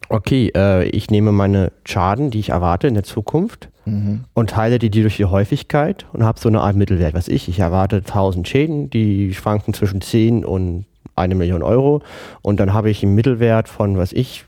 okay, 0.08 0.50
äh, 0.56 0.84
ich 0.88 1.08
nehme 1.10 1.30
meine 1.30 1.70
Schaden, 1.84 2.32
die 2.32 2.40
ich 2.40 2.48
erwarte 2.48 2.88
in 2.88 2.94
der 2.94 3.04
Zukunft 3.04 3.68
Mhm. 3.84 4.24
und 4.34 4.50
teile 4.50 4.78
die, 4.80 4.90
die 4.90 5.02
durch 5.02 5.16
die 5.18 5.24
Häufigkeit 5.24 6.06
und 6.12 6.24
habe 6.24 6.40
so 6.40 6.48
eine 6.48 6.60
Art 6.62 6.74
Mittelwert. 6.76 7.14
Was 7.14 7.28
ich, 7.28 7.48
ich 7.48 7.58
erwarte 7.60 8.02
1000 8.04 8.46
Schäden, 8.48 8.90
die 8.90 9.34
schwanken 9.34 9.72
zwischen 9.74 10.00
10 10.00 10.44
und 10.44 10.84
eine 11.16 11.34
Million 11.34 11.62
Euro 11.62 12.02
und 12.42 12.58
dann 12.60 12.72
habe 12.72 12.90
ich 12.90 13.02
einen 13.02 13.14
Mittelwert 13.14 13.68
von, 13.68 13.96
was 13.98 14.12
ich, 14.12 14.44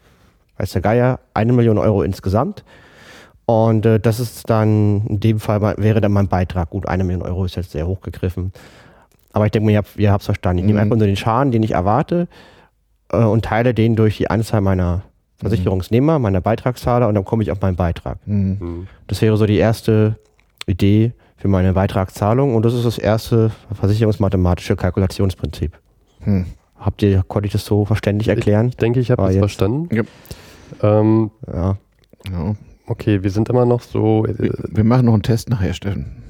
weiß 0.59 0.73
der 0.73 0.83
Geier, 0.83 1.21
eine 1.35 1.53
Million 1.53 1.79
Euro 1.79 2.03
insgesamt. 2.03 2.65
Und 3.47 3.85
äh, 3.85 4.01
das 4.01 4.21
ist 4.21 4.49
dann, 4.49 5.07
in 5.07 5.21
dem 5.21 5.39
Fall 5.41 5.61
mal- 5.61 5.75
wäre 5.77 6.01
dann 6.01 6.13
mein 6.13 6.29
Beitrag. 6.29 6.71
Gut, 6.71 6.89
eine 6.89 7.05
Million 7.05 7.23
Euro 7.23 7.45
ist 7.45 7.57
jetzt 7.57 7.73
sehr 7.73 7.87
hochgegriffen. 7.87 8.53
Aber 9.35 9.45
ich 9.45 9.51
denke 9.53 9.67
mir, 9.67 9.83
ihr 9.97 10.11
habt, 10.13 10.23
es 10.23 10.27
verstanden. 10.27 10.61
Ich 10.61 10.65
nehme 10.65 10.79
Mhm. 10.79 10.83
einfach 10.85 10.97
nur 10.97 11.07
den 11.07 11.17
Schaden, 11.17 11.53
den 11.53 11.63
ich 11.63 11.73
erwarte 11.73 12.29
äh, 13.13 13.19
und 13.19 13.45
teile 13.45 13.75
den 13.75 13.97
durch 13.97 14.17
die 14.17 14.31
Anzahl 14.31 14.61
meiner 14.63 15.03
Versicherungsnehmer, 15.39 16.19
meiner 16.19 16.41
Beitragszahler 16.41 17.09
und 17.09 17.15
dann 17.17 17.25
komme 17.27 17.43
ich 17.43 17.51
auf 17.51 17.61
meinen 17.61 17.77
Beitrag. 17.77 18.19
Mhm. 18.27 18.57
Hm. 18.61 18.87
Das 19.09 19.21
wäre 19.21 19.37
so 19.37 19.45
die 19.45 19.59
erste 19.59 20.17
Idee 20.67 21.13
für 21.37 21.49
meine 21.49 21.75
Beitragszahlung 21.75 22.55
und 22.55 22.65
das 22.65 22.73
ist 22.73 22.87
das 22.87 22.97
erste 22.97 23.51
versicherungsmathematische 23.75 24.77
Kalkulationsprinzip. 24.77 25.73
Mhm. 26.25 26.47
Habt 26.79 27.03
ihr, 27.03 27.23
konnte 27.27 27.47
ich 27.47 27.53
das 27.53 27.65
so 27.65 27.85
verständlich 27.85 28.29
erklären? 28.29 28.69
Ich 28.69 28.77
denke, 28.77 29.01
ich 29.01 29.11
habe 29.11 29.23
das 29.23 29.33
jetzt. 29.33 29.41
verstanden. 29.41 29.89
Ja. 29.95 30.03
Ähm, 30.83 31.31
Ja. 31.47 31.77
Ja. 32.31 32.55
okay, 32.87 33.23
wir 33.23 33.31
sind 33.31 33.49
immer 33.49 33.67
noch 33.67 33.81
so, 33.83 34.27
äh, 34.27 34.35
Wir, 34.39 34.53
wir 34.69 34.85
machen 34.85 35.07
noch 35.07 35.13
einen 35.15 35.23
Test 35.23 35.49
nachher, 35.51 35.73
Steffen. 35.75 36.23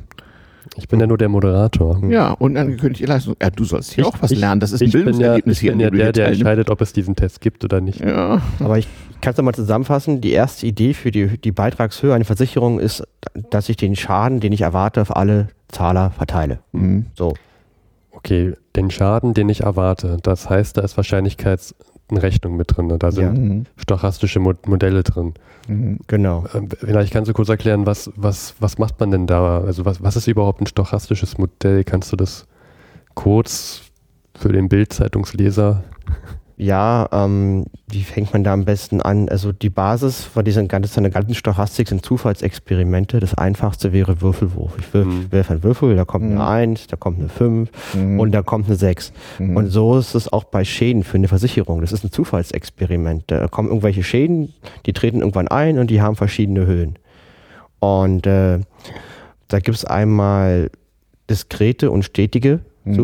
ich 0.76 0.88
bin 0.88 0.98
ja 1.00 1.06
nur 1.06 1.18
der 1.18 1.28
Moderator. 1.28 2.00
Ja, 2.08 2.32
unangekündigte 2.32 3.06
Leistung. 3.06 3.36
Ja, 3.40 3.50
du 3.50 3.64
sollst 3.64 3.92
hier 3.94 4.02
Ich- 4.02 4.08
auch 4.12 4.16
was 4.20 4.30
ich- 4.32 4.38
lernen. 4.40 4.60
Das 4.60 4.72
ist 4.72 4.80
ein 4.82 4.86
ich 4.88 4.92
bin 4.92 5.20
ja, 5.20 5.36
ich 5.36 5.58
hier. 5.60 5.72
bin 5.72 5.80
an 5.80 5.80
ja 5.80 5.90
dem 5.90 5.92
du 5.92 5.96
der, 5.98 6.06
hier 6.06 6.12
der 6.12 6.26
entscheidet, 6.28 6.70
ob 6.70 6.80
es 6.80 6.92
diesen 6.92 7.14
Test 7.16 7.40
gibt 7.40 7.64
oder 7.64 7.80
nicht. 7.80 8.00
Ja. 8.00 8.40
Aber 8.60 8.78
ich 8.78 8.88
kann 9.20 9.32
es 9.32 9.36
nochmal 9.36 9.54
zusammenfassen. 9.54 10.20
Die 10.20 10.32
erste 10.32 10.66
Idee 10.66 10.94
für 10.94 11.10
die, 11.10 11.38
die 11.38 11.52
Beitragshöhe 11.52 12.12
einer 12.14 12.24
Versicherung 12.24 12.78
ist, 12.80 13.04
dass 13.50 13.68
ich 13.68 13.76
den 13.76 13.94
Schaden, 13.96 14.40
den 14.40 14.52
ich 14.52 14.62
erwarte, 14.62 15.00
auf 15.00 15.14
alle 15.16 15.48
Zahler 15.68 16.10
verteile. 16.10 16.58
Mhm. 16.72 17.06
So. 17.16 17.34
Okay, 18.24 18.54
den 18.74 18.90
Schaden, 18.90 19.34
den 19.34 19.50
ich 19.50 19.60
erwarte, 19.64 20.16
das 20.22 20.48
heißt, 20.48 20.78
da 20.78 20.80
ist 20.80 20.96
Wahrscheinlichkeitsrechnung 20.96 22.56
mit 22.56 22.74
drin. 22.74 22.96
Da 22.98 23.12
sind 23.12 23.34
Mhm. 23.38 23.64
stochastische 23.76 24.40
Mo 24.40 24.54
Modelle 24.66 25.02
drin. 25.02 25.34
Mhm. 25.68 25.98
Genau. 26.06 26.46
Ähm, 26.54 26.68
Vielleicht 26.78 27.12
kannst 27.12 27.28
du 27.28 27.34
kurz 27.34 27.50
erklären, 27.50 27.84
was, 27.84 28.10
was, 28.16 28.54
was 28.60 28.78
macht 28.78 28.98
man 28.98 29.10
denn 29.10 29.26
da? 29.26 29.60
Also 29.60 29.84
was, 29.84 30.02
was 30.02 30.16
ist 30.16 30.26
überhaupt 30.26 30.62
ein 30.62 30.66
stochastisches 30.66 31.36
Modell? 31.36 31.84
Kannst 31.84 32.12
du 32.12 32.16
das 32.16 32.46
kurz 33.14 33.82
für 34.34 34.52
den 34.52 34.70
Bildzeitungsleser? 34.70 35.84
Ja, 36.56 37.08
ähm, 37.10 37.64
wie 37.88 38.04
fängt 38.04 38.32
man 38.32 38.44
da 38.44 38.52
am 38.52 38.64
besten 38.64 39.00
an? 39.02 39.28
Also 39.28 39.50
die 39.50 39.70
Basis 39.70 40.22
von 40.24 40.44
dieser 40.44 40.62
ganzen, 40.64 41.10
ganzen 41.10 41.34
Stochastik 41.34 41.88
sind 41.88 42.04
Zufallsexperimente. 42.06 43.18
Das 43.18 43.34
einfachste 43.34 43.92
wäre 43.92 44.20
Würfelwurf. 44.20 44.72
Ich 44.78 44.94
wirf, 44.94 45.04
Mhm. 45.06 45.32
werfe 45.32 45.54
einen 45.54 45.62
Würfel, 45.64 45.96
da 45.96 46.04
kommt 46.04 46.26
Mhm. 46.26 46.32
eine 46.40 46.46
1, 46.46 46.86
da 46.86 46.96
kommt 46.96 47.18
eine 47.18 47.28
5 47.28 47.70
Mhm. 47.94 48.20
und 48.20 48.32
da 48.32 48.42
kommt 48.42 48.66
eine 48.66 48.76
6. 48.76 49.12
Mhm. 49.40 49.56
Und 49.56 49.70
so 49.70 49.98
ist 49.98 50.14
es 50.14 50.32
auch 50.32 50.44
bei 50.44 50.64
Schäden 50.64 51.02
für 51.02 51.16
eine 51.16 51.26
Versicherung. 51.26 51.80
Das 51.80 51.90
ist 51.90 52.04
ein 52.04 52.12
Zufallsexperiment. 52.12 53.24
Da 53.26 53.48
kommen 53.48 53.68
irgendwelche 53.68 54.04
Schäden, 54.04 54.54
die 54.86 54.92
treten 54.92 55.20
irgendwann 55.20 55.48
ein 55.48 55.78
und 55.80 55.90
die 55.90 56.00
haben 56.02 56.14
verschiedene 56.14 56.66
Höhen. 56.66 56.94
Und 57.80 58.26
äh, 58.28 58.60
da 59.48 59.58
gibt 59.58 59.76
es 59.76 59.84
einmal 59.84 60.70
diskrete 61.28 61.90
und 61.90 62.04
stetige 62.04 62.60
Mhm. 62.84 62.94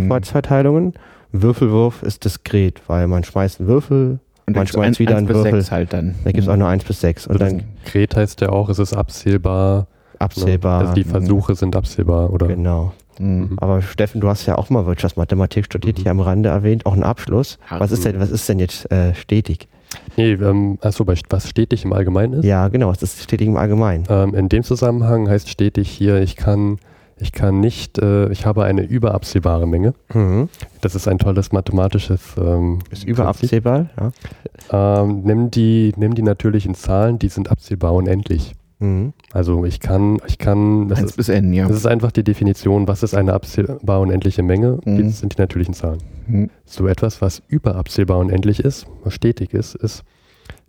Würfelwurf 1.33 2.03
ist 2.03 2.25
diskret, 2.25 2.81
weil 2.87 3.07
man 3.07 3.25
schmeißt 3.25 3.61
einen 3.61 3.69
Würfel, 3.69 4.19
Und 4.47 4.57
man 4.57 4.67
schmeißt 4.67 4.99
wieder 4.99 5.17
einen 5.17 5.27
bis 5.27 5.37
Würfel. 5.37 5.53
sechs 5.61 5.71
halt 5.71 5.93
dann. 5.93 6.15
Da 6.25 6.33
gibt 6.33 6.43
es 6.45 6.49
auch 6.49 6.57
nur 6.57 6.69
1 6.69 6.85
bis 6.85 7.01
6 7.01 7.27
und 7.29 7.41
dann 7.41 7.63
Gret 7.85 8.17
heißt 8.17 8.41
ja 8.41 8.49
auch, 8.51 8.69
es 8.69 8.79
ist 8.79 8.93
absehbar. 8.95 9.87
absehbar. 10.19 10.81
Also 10.81 10.95
die 10.95 11.05
Versuche 11.05 11.55
sind 11.55 11.77
absehbar, 11.77 12.31
oder? 12.33 12.47
Genau. 12.49 12.93
Mhm. 13.19 13.57
Aber 13.61 13.81
Steffen, 13.83 14.21
du 14.21 14.29
hast 14.29 14.47
ja 14.47 14.57
auch 14.57 14.71
mal 14.71 14.87
Wirtschaftsmathematik 14.87 15.65
studiert, 15.67 15.99
Mhm. 15.99 16.03
hier 16.03 16.11
am 16.11 16.21
Rande 16.21 16.49
erwähnt, 16.49 16.85
auch 16.87 16.95
einen 16.95 17.03
Abschluss. 17.05 17.59
Was 17.71 17.91
ist 17.93 18.05
denn, 18.05 18.19
was 18.21 18.31
ist 18.31 18.49
denn 18.49 18.59
jetzt 18.59 18.91
äh, 18.91 19.15
stetig? 19.15 19.69
Nee, 20.17 20.33
ähm, 20.33 20.79
achso, 20.83 21.05
was 21.07 21.49
stetig 21.49 21.85
im 21.85 21.93
Allgemeinen 21.93 22.35
ist? 22.35 22.45
Ja, 22.45 22.69
genau, 22.69 22.91
es 22.93 23.03
ist 23.03 23.23
stetig 23.23 23.47
im 23.49 23.57
Allgemeinen. 23.57 24.05
Ähm, 24.09 24.35
in 24.35 24.49
dem 24.49 24.63
Zusammenhang 24.63 25.29
heißt 25.29 25.49
stetig 25.49 25.89
hier, 25.91 26.21
ich 26.23 26.37
kann, 26.37 26.79
ich 27.21 27.33
kann 27.33 27.61
nicht, 27.61 27.99
äh, 27.99 28.31
ich 28.31 28.47
habe 28.47 28.65
eine 28.65 28.83
überabsehbare 28.83 29.67
Menge. 29.67 29.95
Mhm. 30.13 30.49
Das 30.81 30.95
ist 30.95 31.07
ein 31.07 31.19
tolles 31.19 31.53
mathematisches 31.53 32.21
ähm, 32.39 32.79
Ist 32.85 32.89
Prinzip. 32.89 33.09
überabsehbar, 33.09 33.91
ja. 33.99 35.03
Ähm, 35.03 35.23
nimm, 35.25 35.51
die, 35.51 35.93
nimm 35.97 36.15
die 36.15 36.23
natürlichen 36.23 36.75
Zahlen, 36.75 37.19
die 37.19 37.29
sind 37.29 37.51
absehbar 37.51 37.93
unendlich. 37.93 38.55
Mhm. 38.79 39.13
Also 39.33 39.65
ich 39.67 39.81
kann, 39.81 40.19
ich 40.27 40.39
kann, 40.39 40.89
das 40.89 40.99
Eins 41.01 41.11
ist, 41.11 41.17
bis 41.17 41.29
N, 41.29 41.53
ja. 41.53 41.69
das 41.69 41.77
ist 41.77 41.87
einfach 41.87 42.11
die 42.11 42.25
Definition, 42.25 42.89
was 42.89 43.03
ist 43.03 43.15
eine 43.15 43.35
absehbar 43.35 44.01
unendliche 44.01 44.43
Menge? 44.43 44.81
Mhm. 44.85 45.05
Das 45.05 45.21
sind 45.21 45.37
die 45.37 45.41
natürlichen 45.41 45.75
Zahlen. 45.75 45.99
Mhm. 46.27 46.51
So 46.65 46.87
etwas, 46.87 47.21
was 47.21 47.43
überabsehbar 47.49 48.19
unendlich 48.19 48.61
ist, 48.61 48.87
was 49.05 49.15
stetig 49.15 49.53
ist, 49.53 49.75
ist, 49.75 50.03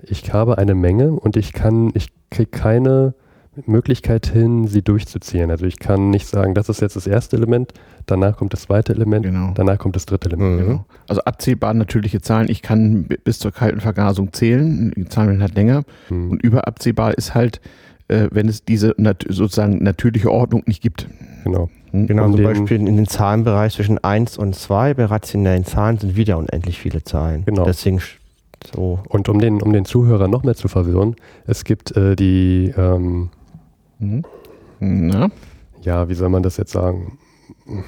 ich 0.03 0.33
habe 0.33 0.57
eine 0.57 0.75
Menge 0.75 1.11
und 1.11 1.37
ich 1.37 1.53
kann, 1.53 1.91
ich 1.93 2.07
kriege 2.29 2.51
keine 2.51 3.13
Möglichkeit 3.65 4.27
hin, 4.27 4.67
sie 4.67 4.81
durchzuziehen. 4.81 5.51
Also 5.51 5.65
ich 5.65 5.77
kann 5.79 6.09
nicht 6.09 6.27
sagen, 6.27 6.53
das 6.53 6.69
ist 6.69 6.81
jetzt 6.81 6.95
das 6.95 7.05
erste 7.05 7.35
Element, 7.35 7.73
danach 8.05 8.37
kommt 8.37 8.53
das 8.53 8.61
zweite 8.61 8.93
Element, 8.93 9.25
Genau. 9.25 9.51
danach 9.55 9.77
kommt 9.77 9.95
das 9.95 10.05
dritte 10.05 10.29
Element. 10.29 10.55
Mhm. 10.61 10.65
Genau. 10.65 10.85
Also 11.07 11.21
abzählbar 11.23 11.73
natürliche 11.73 12.21
Zahlen. 12.21 12.49
Ich 12.49 12.61
kann 12.61 13.07
bis 13.23 13.39
zur 13.39 13.51
kalten 13.51 13.81
Vergasung 13.81 14.31
zählen. 14.31 14.91
Die 14.95 15.05
Zahlen 15.05 15.29
werden 15.29 15.41
halt 15.41 15.55
länger. 15.55 15.83
Hm. 16.07 16.31
Und 16.31 16.41
überabsehbar 16.43 17.17
ist 17.17 17.35
halt, 17.35 17.59
äh, 18.07 18.27
wenn 18.31 18.47
es 18.47 18.63
diese 18.63 18.93
nat 18.97 19.25
sozusagen 19.27 19.83
natürliche 19.83 20.31
Ordnung 20.31 20.63
nicht 20.65 20.81
gibt. 20.81 21.07
Genau. 21.43 21.69
Hm? 21.91 22.07
Genau, 22.07 22.25
Und 22.25 22.35
zum 22.35 22.43
Beispiel 22.43 22.77
in 22.87 22.95
den 22.95 23.07
Zahlenbereich 23.07 23.73
zwischen 23.73 23.97
1 24.01 24.37
und 24.37 24.55
2 24.55 24.93
bei 24.93 25.05
rationellen 25.05 25.65
Zahlen 25.65 25.97
sind 25.97 26.15
wieder 26.15 26.37
unendlich 26.37 26.79
viele 26.79 27.03
Zahlen. 27.03 27.43
Genau. 27.45 27.65
Deswegen 27.65 27.99
so. 28.73 28.99
Und 29.09 29.27
um 29.27 29.39
den, 29.39 29.61
um 29.61 29.73
den 29.73 29.83
Zuhörer 29.85 30.27
noch 30.29 30.43
mehr 30.43 30.55
zu 30.55 30.67
verwirren, 30.69 31.15
es 31.47 31.63
gibt 31.65 31.95
äh, 31.97 32.15
die, 32.15 32.73
ähm, 32.77 33.29
Mhm. 34.01 34.23
Na? 34.79 35.29
ja, 35.83 36.09
wie 36.09 36.13
soll 36.15 36.29
man 36.29 36.43
das 36.43 36.57
jetzt 36.57 36.71
sagen? 36.71 37.17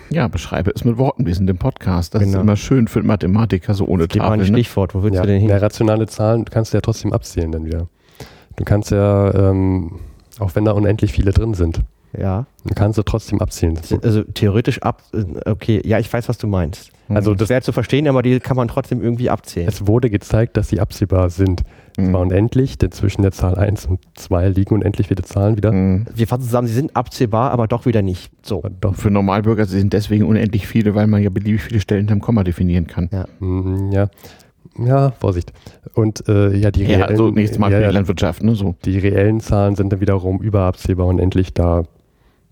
Ja, 0.10 0.28
beschreibe 0.28 0.72
es 0.76 0.86
mit 0.86 0.98
Worten. 0.98 1.26
Wir 1.26 1.34
sind 1.36 1.50
im 1.50 1.58
Podcast. 1.58 2.14
Das 2.14 2.22
Genau. 2.22 2.38
ist 2.38 2.42
immer 2.44 2.56
schön 2.56 2.88
für 2.88 3.00
einen 3.00 3.08
Mathematiker, 3.08 3.74
so 3.74 3.86
ohne 3.86 4.08
Gib 4.08 4.22
mal 4.22 4.32
ein 4.32 4.40
Tafel. 4.40 4.52
Ne? 4.52 4.58
Stichwort, 4.60 4.94
wo 4.96 5.04
willst 5.04 5.16
Ja, 5.16 5.22
du 5.24 5.28
denn 5.28 5.40
hin? 5.42 5.50
ja, 5.50 5.58
rationale 5.58 6.06
Zahlen 6.08 6.46
kannst 6.46 6.74
du 6.74 6.78
ja 6.78 6.82
trotzdem 6.82 7.12
abzählen 7.14 7.52
dann 7.52 7.66
wieder. 7.66 7.88
Du 8.56 8.64
kannst 8.64 8.92
ja, 8.92 9.34
ähm, 9.34 10.00
auch 10.40 10.56
wenn 10.56 10.66
da 10.66 10.72
unendlich 10.74 11.12
viele 11.12 11.32
drin 11.32 11.54
sind, 11.56 11.82
Ja. 12.16 12.46
Dann 12.64 12.76
kannst 12.76 13.00
du 13.00 13.04
trotzdem 13.04 13.42
abziehen. 13.42 13.80
Also 14.04 14.22
theoretisch 14.24 14.82
ab, 14.84 15.02
äh, 15.14 15.50
okay, 15.50 15.82
ja, 15.84 15.98
ich 15.98 16.14
weiß, 16.14 16.30
was 16.30 16.38
du 16.38 16.46
meinst. 16.46 16.92
Also 17.10 17.32
Das 17.32 17.40
das, 17.40 17.50
wäre 17.50 17.62
zu 17.64 17.72
verstehen, 17.72 18.08
aber 18.08 18.22
die 18.22 18.40
kann 18.40 18.56
man 18.56 18.68
trotzdem 18.68 19.02
irgendwie 19.02 19.32
abzählen. 19.32 19.68
es 19.68 19.88
wurde 19.88 20.12
gezeigt, 20.12 20.56
dass 20.56 20.70
sie 20.70 20.80
absehbar 20.80 21.32
sind. 21.32 21.64
Mhm. 21.98 22.10
Zwar 22.12 22.22
unendlich, 22.22 22.78
denn 22.78 22.92
zwischen 22.92 23.22
der 23.22 23.32
Zahl 23.32 23.56
1 23.56 23.86
und 23.86 24.00
2 24.16 24.50
liegen 24.50 24.74
unendlich 24.76 25.08
viele 25.10 25.22
Zahlen 25.24 25.58
wieder. 25.58 25.72
Mhm. 25.72 26.06
Wir 26.16 26.28
fassen 26.28 26.44
zusammen, 26.44 26.68
sie 26.68 26.74
sind 26.74 26.96
abzählbar, 26.96 27.52
aber 27.52 27.68
doch 27.68 27.86
wieder 27.86 28.02
nicht. 28.02 28.32
So. 28.42 28.60
Aber 28.60 28.70
Doch, 28.72 28.96
Für 28.96 29.12
Normalbürger 29.12 29.66
sind 29.66 29.94
deswegen 29.94 30.26
unendlich 30.26 30.68
viele, 30.68 30.96
weil 30.96 31.08
man 31.08 31.22
ja 31.22 31.30
beliebig 31.30 31.62
viele 31.62 31.80
Stellen 31.80 32.00
hinterm 32.02 32.22
Komma 32.22 32.44
definieren 32.44 32.88
kann. 32.88 33.10
Ja. 33.12 33.26
Mm, 33.40 33.92
ja. 33.92 34.10
Ja, 34.84 35.12
Vorsicht. 35.12 35.54
Und 35.94 36.28
äh, 36.28 36.56
ja, 36.56 36.72
die 36.72 36.82
Ja, 36.82 36.88
reellen, 36.88 37.04
also 37.04 37.30
nächstes 37.30 37.60
Mal 37.60 37.72
ja, 37.72 37.78
für 37.80 37.88
die 37.90 37.94
Landwirtschaft, 37.94 38.42
ne? 38.44 38.56
So. 38.56 38.74
die 38.86 38.98
reellen 38.98 39.40
Zahlen 39.40 39.76
sind 39.76 39.94
dann 39.94 40.02
wiederum 40.02 40.40
überabsehbar 40.42 41.06
unendlich. 41.06 41.54
Da 41.54 41.84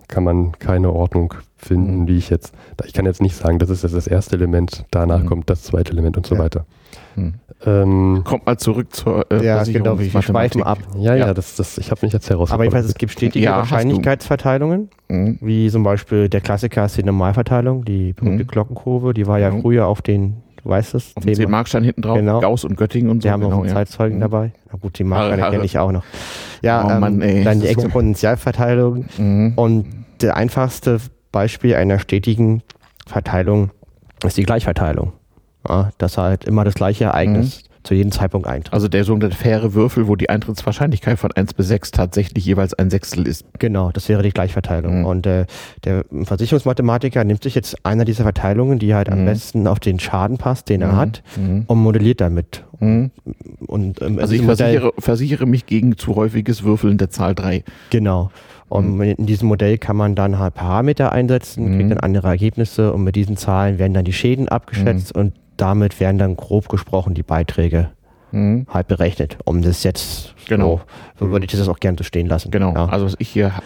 kann 0.07 0.23
man 0.23 0.51
keine 0.59 0.91
Ordnung 0.91 1.33
finden, 1.57 2.01
Mhm. 2.01 2.07
wie 2.07 2.17
ich 2.17 2.29
jetzt. 2.29 2.53
Da, 2.77 2.85
ich 2.85 2.93
kann 2.93 3.05
jetzt 3.05 3.21
nicht 3.21 3.35
sagen, 3.35 3.57
das 3.57 3.71
ist 3.71 3.81
jetzt 3.81 3.95
das 3.95 4.05
erste 4.05 4.35
Element, 4.35 4.85
danach 4.91 5.23
Mhm. 5.23 5.27
kommt 5.27 5.49
das 5.49 5.63
zweite 5.63 5.93
Element 5.93 6.17
und 6.17 6.27
so 6.27 6.35
Ja. 6.35 6.41
weiter. 6.41 6.65
Mhm. 7.15 7.33
Ähm, 7.65 8.21
Kommt 8.23 8.45
mal 8.47 8.57
zurück 8.57 8.95
zur 8.95 9.31
äh, 9.31 9.45
Ja, 9.45 9.63
genau, 9.63 9.99
wir 9.99 10.09
schweifen 10.21 10.63
ab. 10.63 10.79
ja, 10.97 11.13
ja, 11.15 11.27
Ja. 11.27 11.33
das, 11.33 11.55
das, 11.55 11.77
ich 11.77 11.91
habe 11.91 12.03
mich 12.05 12.11
jetzt 12.13 12.29
herausgefordert. 12.29 12.53
Aber 12.53 12.65
ich 12.65 12.71
weiß, 12.71 12.89
es 12.89 12.95
gibt 12.97 13.11
stetige 13.11 13.45
Ja. 13.45 13.57
Wahrscheinlichkeitsverteilungen, 13.57 14.89
Mhm. 15.09 15.37
wie 15.41 15.69
zum 15.69 15.83
Beispiel 15.83 16.27
der 16.29 16.41
Klassiker 16.41 16.85
ist 16.85 16.97
die 16.97 17.03
Normalverteilung, 17.03 17.85
die 17.85 18.13
berühmte 18.13 18.43
Mhm. 18.43 18.47
Glockenkurve, 18.47 19.13
die 19.13 19.27
war 19.27 19.37
ja 19.39 19.51
Mhm. 19.51 19.61
früher 19.61 19.85
auf 19.85 20.01
den, 20.01 20.37
du 20.63 20.69
weißt 20.69 20.95
es, 20.95 21.15
Auf 21.15 21.23
dem 21.25 21.35
10 21.35 21.51
Markstein 21.51 21.83
hinten 21.83 22.01
drauf, 22.01 22.17
Genau. 22.17 22.39
Gauss 22.39 22.63
und 22.65 22.77
Göttingen 22.77 23.11
und 23.11 23.21
so. 23.21 23.25
Wir 23.25 23.33
haben 23.33 23.41
noch 23.41 23.49
genau, 23.49 23.59
einen 23.61 23.69
ja. 23.69 23.75
Zeitzeugen 23.75 24.17
Mhm. 24.17 24.21
dabei. 24.21 24.51
Na 24.71 24.79
gut, 24.79 24.97
die 24.97 25.03
Marksteine 25.03 25.49
kenne 25.51 25.65
ich 25.65 25.77
auch 25.77 25.91
noch. 25.91 26.03
Ja, 26.63 26.83
Oh 26.87 26.89
ähm, 26.91 26.99
Mann, 26.99 27.21
ey, 27.21 27.43
dann 27.43 27.59
die 27.61 27.67
Exponentialverteilung 27.67 29.05
Mhm. 29.17 29.53
und 29.55 29.85
der 30.21 30.35
einfachste 30.35 30.99
Beispiel 31.31 31.75
einer 31.75 31.99
stetigen 31.99 32.61
Verteilung 33.07 33.71
ist 34.23 34.37
die 34.37 34.43
Gleichverteilung. 34.43 35.13
Ja, 35.67 35.91
dass 35.97 36.17
halt 36.17 36.45
immer 36.45 36.63
das 36.63 36.73
gleiche 36.75 37.05
Ereignis 37.05 37.63
zu 37.83 37.95
jedem 37.95 38.11
Zeitpunkt 38.11 38.45
eintritt. 38.47 38.73
Also 38.73 38.87
der 38.87 39.03
sogenannte 39.03 39.35
faire 39.35 39.73
Würfel, 39.73 40.07
wo 40.07 40.15
die 40.15 40.29
Eintrittswahrscheinlichkeit 40.29 41.17
von 41.17 41.31
1 41.31 41.55
bis 41.55 41.67
6 41.67 41.89
tatsächlich 41.89 42.45
jeweils 42.45 42.75
ein 42.75 42.91
Sechstel 42.91 43.27
ist. 43.27 43.43
Genau, 43.57 43.91
das 43.91 44.07
wäre 44.07 44.21
die 44.21 44.29
Gleichverteilung. 44.29 44.99
Mhm. 44.99 45.05
Und 45.05 45.25
äh, 45.25 45.45
der 45.83 46.05
Versicherungsmathematiker 46.23 47.23
nimmt 47.23 47.41
sich 47.43 47.55
jetzt 47.55 47.83
einer 47.83 48.05
dieser 48.05 48.23
Verteilungen, 48.23 48.77
die 48.77 48.93
halt 48.93 49.09
am 49.09 49.21
Mhm. 49.21 49.25
besten 49.25 49.67
auf 49.67 49.79
den 49.79 49.99
Schaden 49.99 50.37
passt, 50.37 50.69
den 50.69 50.81
er 50.83 50.91
Mhm. 50.91 50.95
hat, 50.97 51.23
Mhm. 51.37 51.63
und 51.65 51.77
modelliert 51.79 52.21
damit. 52.21 52.63
Mhm. 52.79 53.09
Und, 53.65 54.01
ähm, 54.01 54.19
Also 54.19 54.33
ich 54.35 54.43
versichere, 54.43 54.91
versichere 54.99 55.45
mich 55.47 55.65
gegen 55.65 55.97
zu 55.97 56.15
häufiges 56.15 56.63
Würfeln 56.63 56.97
der 56.99 57.09
Zahl 57.09 57.33
3. 57.33 57.63
Genau. 57.89 58.29
Und 58.69 58.95
Mhm. 58.95 59.01
in 59.01 59.25
diesem 59.25 59.47
Modell 59.47 59.77
kann 59.79 59.95
man 59.95 60.13
dann 60.15 60.37
halt 60.37 60.53
Parameter 60.53 61.11
einsetzen, 61.11 61.65
Mhm. 61.71 61.77
kriegt 61.77 61.91
dann 61.91 61.99
andere 61.99 62.27
Ergebnisse 62.27 62.93
und 62.93 63.03
mit 63.03 63.15
diesen 63.15 63.37
Zahlen 63.37 63.79
werden 63.79 63.93
dann 63.93 64.05
die 64.05 64.13
Schäden 64.13 64.49
abgeschätzt 64.49 65.15
Mhm. 65.15 65.19
und 65.21 65.33
damit 65.61 65.99
werden 65.99 66.17
dann 66.17 66.35
grob 66.35 66.67
gesprochen 66.69 67.13
die 67.13 67.23
Beiträge 67.23 67.91
Mhm. 68.33 68.65
halt 68.69 68.87
berechnet. 68.87 69.37
Um 69.45 69.61
das 69.61 69.83
jetzt 69.83 70.33
Genau. 70.51 70.81
so, 71.19 71.25
so 71.25 71.31
würde 71.31 71.45
ich 71.45 71.51
das 71.51 71.67
auch 71.67 71.79
gerne 71.79 71.97
so 71.97 72.03
stehen 72.03 72.27
lassen. 72.27 72.51
Genau. 72.51 72.73
Ja. 72.73 72.85
Also 72.85 73.05
was 73.05 73.15
ich 73.19 73.29
hier 73.29 73.55
Ha- 73.55 73.61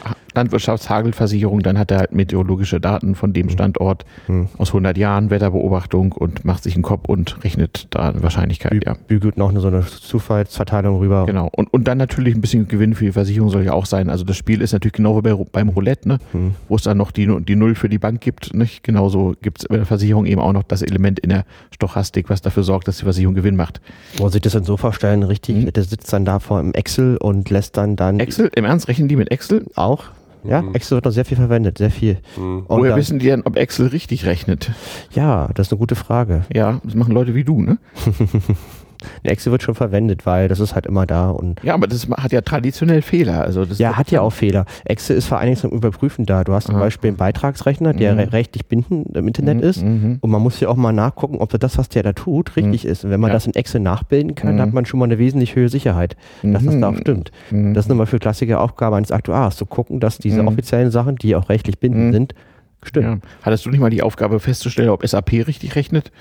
Landwirtschaftshagelversicherung, 0.69 1.61
dann 1.61 1.77
hat 1.77 1.91
er 1.91 1.99
halt 1.99 2.11
meteorologische 2.13 2.79
Daten 2.81 3.15
von 3.15 3.31
dem 3.33 3.49
Standort 3.49 4.05
Mhm. 4.27 4.47
aus 4.57 4.69
100 4.73 4.97
Jahren 4.97 5.29
Wetterbeobachtung 5.29 6.11
und 6.11 6.43
macht 6.45 6.63
sich 6.63 6.73
einen 6.75 6.83
Kopf 6.83 7.07
und 7.07 7.43
rechnet 7.43 7.88
da 7.91 8.09
eine 8.09 8.21
Wahrscheinlichkeit, 8.23 8.71
Bü 8.71 8.79
ja. 8.86 8.95
bügelt 9.07 9.38
noch 9.38 9.49
eine, 9.49 9.59
so 9.61 9.67
eine 9.67 9.86
Zufallsverteilung 9.86 10.99
rüber. 10.99 11.25
Genau. 11.25 11.49
Und, 11.55 11.73
und 11.73 11.88
dann 11.88 11.97
natürlich 11.97 12.36
ein 12.36 12.41
bisschen 12.41 12.67
Gewinn 12.67 12.95
für 12.95 13.05
die 13.05 13.11
Versicherung 13.11 13.49
soll 13.49 13.63
ja 13.63 13.73
auch 13.73 13.86
sein. 13.86 14.09
Also 14.09 14.23
das 14.23 14.38
Spiel 14.38 14.61
ist 14.61 14.73
natürlich 14.73 14.93
genau 14.93 15.17
wie 15.17 15.21
bei, 15.21 15.33
beim 15.51 15.69
Roulette, 15.69 16.07
ne? 16.07 16.17
Mhm. 16.33 16.55
wo 16.67 16.75
es 16.75 16.83
dann 16.83 16.97
noch 16.97 17.11
die, 17.11 17.27
die 17.45 17.55
Null 17.55 17.75
für 17.75 17.89
die 17.89 17.97
Bank 17.99 18.21
gibt. 18.21 18.53
Nicht? 18.53 18.83
Genauso 18.83 19.36
gibt 19.41 19.59
es 19.61 19.67
bei 19.67 19.77
der 19.77 19.86
Versicherung 19.86 20.25
eben 20.25 20.41
auch 20.41 20.53
noch 20.53 20.63
das 20.63 20.81
Element 20.81 21.19
in 21.19 21.29
der 21.29 21.45
Stochastik, 21.71 22.29
was 22.29 22.41
dafür 22.41 22.63
sorgt, 22.63 22.88
dass 22.88 22.97
die 22.97 23.03
Versicherung 23.03 23.36
Gewinn 23.36 23.55
macht. 23.55 23.79
Muss 24.19 24.36
ich 24.36 24.41
das 24.41 24.53
dann 24.53 24.63
so 24.63 24.77
vorstellen, 24.77 25.23
richtig? 25.23 25.55
Mhm. 25.65 25.73
Der 25.73 25.83
sitzt 25.83 26.11
dann 26.11 26.25
da 26.25 26.39
vor 26.39 26.59
im 26.59 26.73
Excel 26.76 27.17
und 27.17 27.49
lässt 27.49 27.78
dann 27.78 27.95
dann 27.95 28.19
Excel, 28.19 28.49
im 28.55 28.65
Ernst, 28.65 28.88
rechnen 28.88 29.07
die 29.07 29.15
mit 29.15 29.32
Excel? 29.32 29.65
auch. 29.76 30.03
Ja, 30.43 30.61
Mhm. 30.61 30.76
Excel 30.76 30.97
wird 30.97 31.05
noch 31.05 31.11
sehr 31.11 31.26
viel 31.26 31.38
verwendet, 31.38 31.80
sehr 31.80 31.89
viel. 31.89 32.17
Mhm. 32.38 32.65
Und 32.67 32.80
Woher 32.80 32.91
dann- 32.91 32.99
wissen 32.99 33.17
die 33.17 33.26
denn, 33.26 33.41
ob 33.45 33.55
Excel 33.57 33.88
richtig 33.88 34.26
rechnet? 34.28 34.71
Ja, 35.13 35.49
das 35.55 35.67
ist 35.67 35.73
eine 35.73 35.80
gute 35.80 35.95
Frage. 35.95 36.45
Ja, 36.53 36.80
das 36.84 36.93
machen 36.93 37.13
Leute 37.13 37.34
wie 37.34 37.43
du, 37.43 37.61
ne? 37.61 37.78
Excel 39.24 39.51
wird 39.51 39.64
schon 39.64 39.76
verwendet, 39.76 40.26
weil 40.26 40.47
das 40.47 40.60
ist 40.60 40.76
halt 40.76 40.86
immer 40.86 41.06
da 41.06 41.30
und 41.30 41.62
Ja, 41.64 41.74
aber 41.74 41.88
das 41.88 42.08
hat 42.10 42.32
ja 42.32 42.41
traditionell 42.41 43.01
Fehler. 43.01 43.41
Also 43.41 43.66
das 43.66 43.78
Ja, 43.80 43.97
hat 43.97 44.12
ja 44.12 44.22
auch 44.22 44.32
Fehler. 44.34 44.66
Excel 44.86 45.18
ist 45.18 45.26
vor 45.28 45.38
allen 45.38 45.47
Dingen 45.47 45.58
zum 45.58 45.72
Überprüfen 45.72 46.26
da. 46.26 46.43
Du 46.43 46.53
hast 46.53 46.66
zum 46.66 46.76
Aha. 46.76 46.84
Beispiel 46.84 47.10
einen 47.10 47.18
Beitragsrechner, 47.18 47.93
der 47.93 48.14
Mhm. 48.14 48.20
re 48.20 48.32
rechtlich 48.34 48.66
bindend 48.66 49.16
im 49.16 49.28
Internet 49.28 49.58
Mhm, 49.58 49.64
ist. 49.64 49.84
mhm. 49.84 50.18
Und 50.22 50.30
man 50.30 50.41
muss 50.41 50.60
ja 50.60 50.68
auch 50.70 50.76
mal 50.76 50.91
nachgucken, 50.93 51.38
ob 51.38 51.58
das, 51.60 51.78
was 51.78 51.89
der 51.89 52.03
da 52.03 52.14
tut, 52.14 52.56
richtig 52.56 52.86
ist. 52.86 53.03
Und 53.06 53.12
wenn 53.12 53.20
man 53.20 53.30
Ja. 53.30 53.34
das 53.36 53.47
in 53.47 53.53
Excel 53.53 53.82
nachbilden 53.82 54.36
kann, 54.36 54.53
Mhm. 54.53 54.58
dann 54.58 54.68
hat 54.68 54.74
man 54.74 54.86
schon 54.86 54.99
mal 54.99 55.06
eine 55.06 55.18
wesentlich 55.18 55.56
höhere 55.56 55.70
Sicherheit, 55.70 56.16
dass 56.43 56.64
das 56.66 56.76
Mhm. 56.76 56.82
da 56.82 56.89
auch 56.89 56.97
stimmt. 56.97 57.32
Mhm. 57.51 57.74
Das 57.74 57.86
ist 57.86 57.89
nochmal 57.89 58.06
für 58.08 58.20
klassische 58.20 58.60
Aufgabe 58.60 58.95
eines 58.95 59.12
Aktuars, 59.12 59.56
zu 59.56 59.66
gucken, 59.66 59.99
dass 59.99 60.18
diese 60.18 60.41
Mhm. 60.41 60.47
offiziellen 60.49 60.91
Sachen, 60.91 61.16
die 61.16 61.36
auch 61.36 61.49
rechtlich 61.49 61.80
bindend 61.80 62.08
Mhm. 62.08 62.12
sind, 62.14 62.36
stimmen. 62.84 63.22
Ja. 63.24 63.30
Hattest 63.43 63.66
du 63.66 63.70
nicht 63.72 63.80
mal 63.80 63.89
die 63.89 64.03
Aufgabe 64.03 64.39
festzustellen, 64.39 64.89
ob 64.89 65.03
SAP 65.08 65.41
richtig 65.47 65.76
rechnet? 65.76 66.12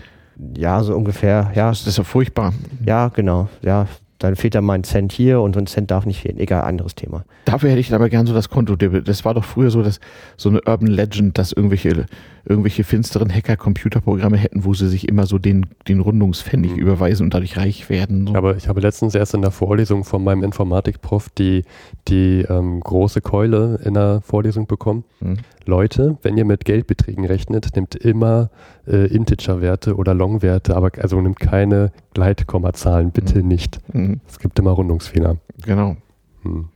Ja. 0.56 0.82
so 0.82 0.94
ungefähr. 0.94 1.50
Ja, 1.54 1.68
Das 1.70 1.86
ist 1.86 1.98
ja 1.98 2.04
furchtbar. 2.04 2.52
ja, 2.84 3.08
genau. 3.08 3.48
Ja, 3.62 3.86
dann 4.18 4.36
fehlt 4.36 4.54
da 4.54 4.60
mal 4.60 4.74
ein 4.74 4.84
Cent 4.84 5.12
hier 5.12 5.40
und 5.40 5.54
so 5.54 5.60
ein 5.60 5.66
Cent 5.66 5.90
darf 5.90 6.06
nicht 6.06 6.20
fehlen. 6.22 6.38
Egal, 6.38 6.62
anderes 6.62 6.94
Thema. 6.94 7.24
Dafür 7.44 7.70
hätte 7.70 7.80
ich 7.80 7.92
aber 7.92 8.08
gern 8.08 8.26
so 8.26 8.32
das 8.32 8.48
Konto. 8.48 8.76
Das 8.76 9.24
war 9.24 9.34
doch 9.34 9.44
früher 9.44 9.70
so, 9.70 9.82
dass 9.82 10.00
so 10.36 10.48
eine 10.48 10.60
Urban 10.66 10.86
Legend, 10.88 11.36
dass 11.36 11.52
irgendwelche, 11.52 12.06
irgendwelche 12.46 12.84
finsteren 12.84 13.32
Hacker 13.32 13.56
Computerprogramme 13.56 14.36
hätten, 14.36 14.64
wo 14.64 14.74
sie 14.74 14.88
sich 14.88 15.08
immer 15.08 15.26
so 15.26 15.38
den, 15.38 15.66
den 15.88 16.00
Rundungspfennig 16.00 16.72
Mhm. 16.72 16.78
überweisen 16.78 17.24
und 17.24 17.34
dadurch 17.34 17.56
reich 17.56 17.88
werden. 17.90 18.26
So. 18.26 18.34
Aber 18.34 18.56
ich 18.56 18.68
habe 18.68 18.80
letztens 18.80 19.14
erst 19.14 19.34
in 19.34 19.42
der 19.42 19.50
Vorlesung 19.50 20.04
von 20.04 20.22
meinem 20.22 20.42
Informatikprof 20.42 21.28
die, 21.30 21.62
die 22.08 22.42
ähm, 22.48 22.80
große 22.80 23.20
Keule 23.20 23.80
in 23.84 23.94
der 23.94 24.20
Vorlesung 24.22 24.66
bekommen. 24.66 25.04
Mhm. 25.20 25.36
Leute, 25.66 26.18
wenn 26.22 26.36
ihr 26.36 26.44
mit 26.44 26.64
Geldbeträgen 26.66 27.24
rechnet, 27.24 27.74
nehmt 27.74 27.94
immer 27.94 28.50
äh, 28.86 29.06
Integer-Werte 29.06 29.96
oder 29.96 30.12
Long-Werte, 30.12 30.76
aber 30.76 30.90
also 31.00 31.18
nimmt 31.20 31.40
keine 31.40 31.90
Gleitkommazahlen, 32.12 33.10
bitte 33.12 33.40
Mhm. 33.42 33.48
nicht. 33.48 33.78
Mhm. 33.94 34.20
Es 34.28 34.38
gibt 34.38 34.58
immer 34.58 34.72
Rundungsfehler. 34.72 35.36
Genau. 35.64 35.96
Hm. 36.42 36.66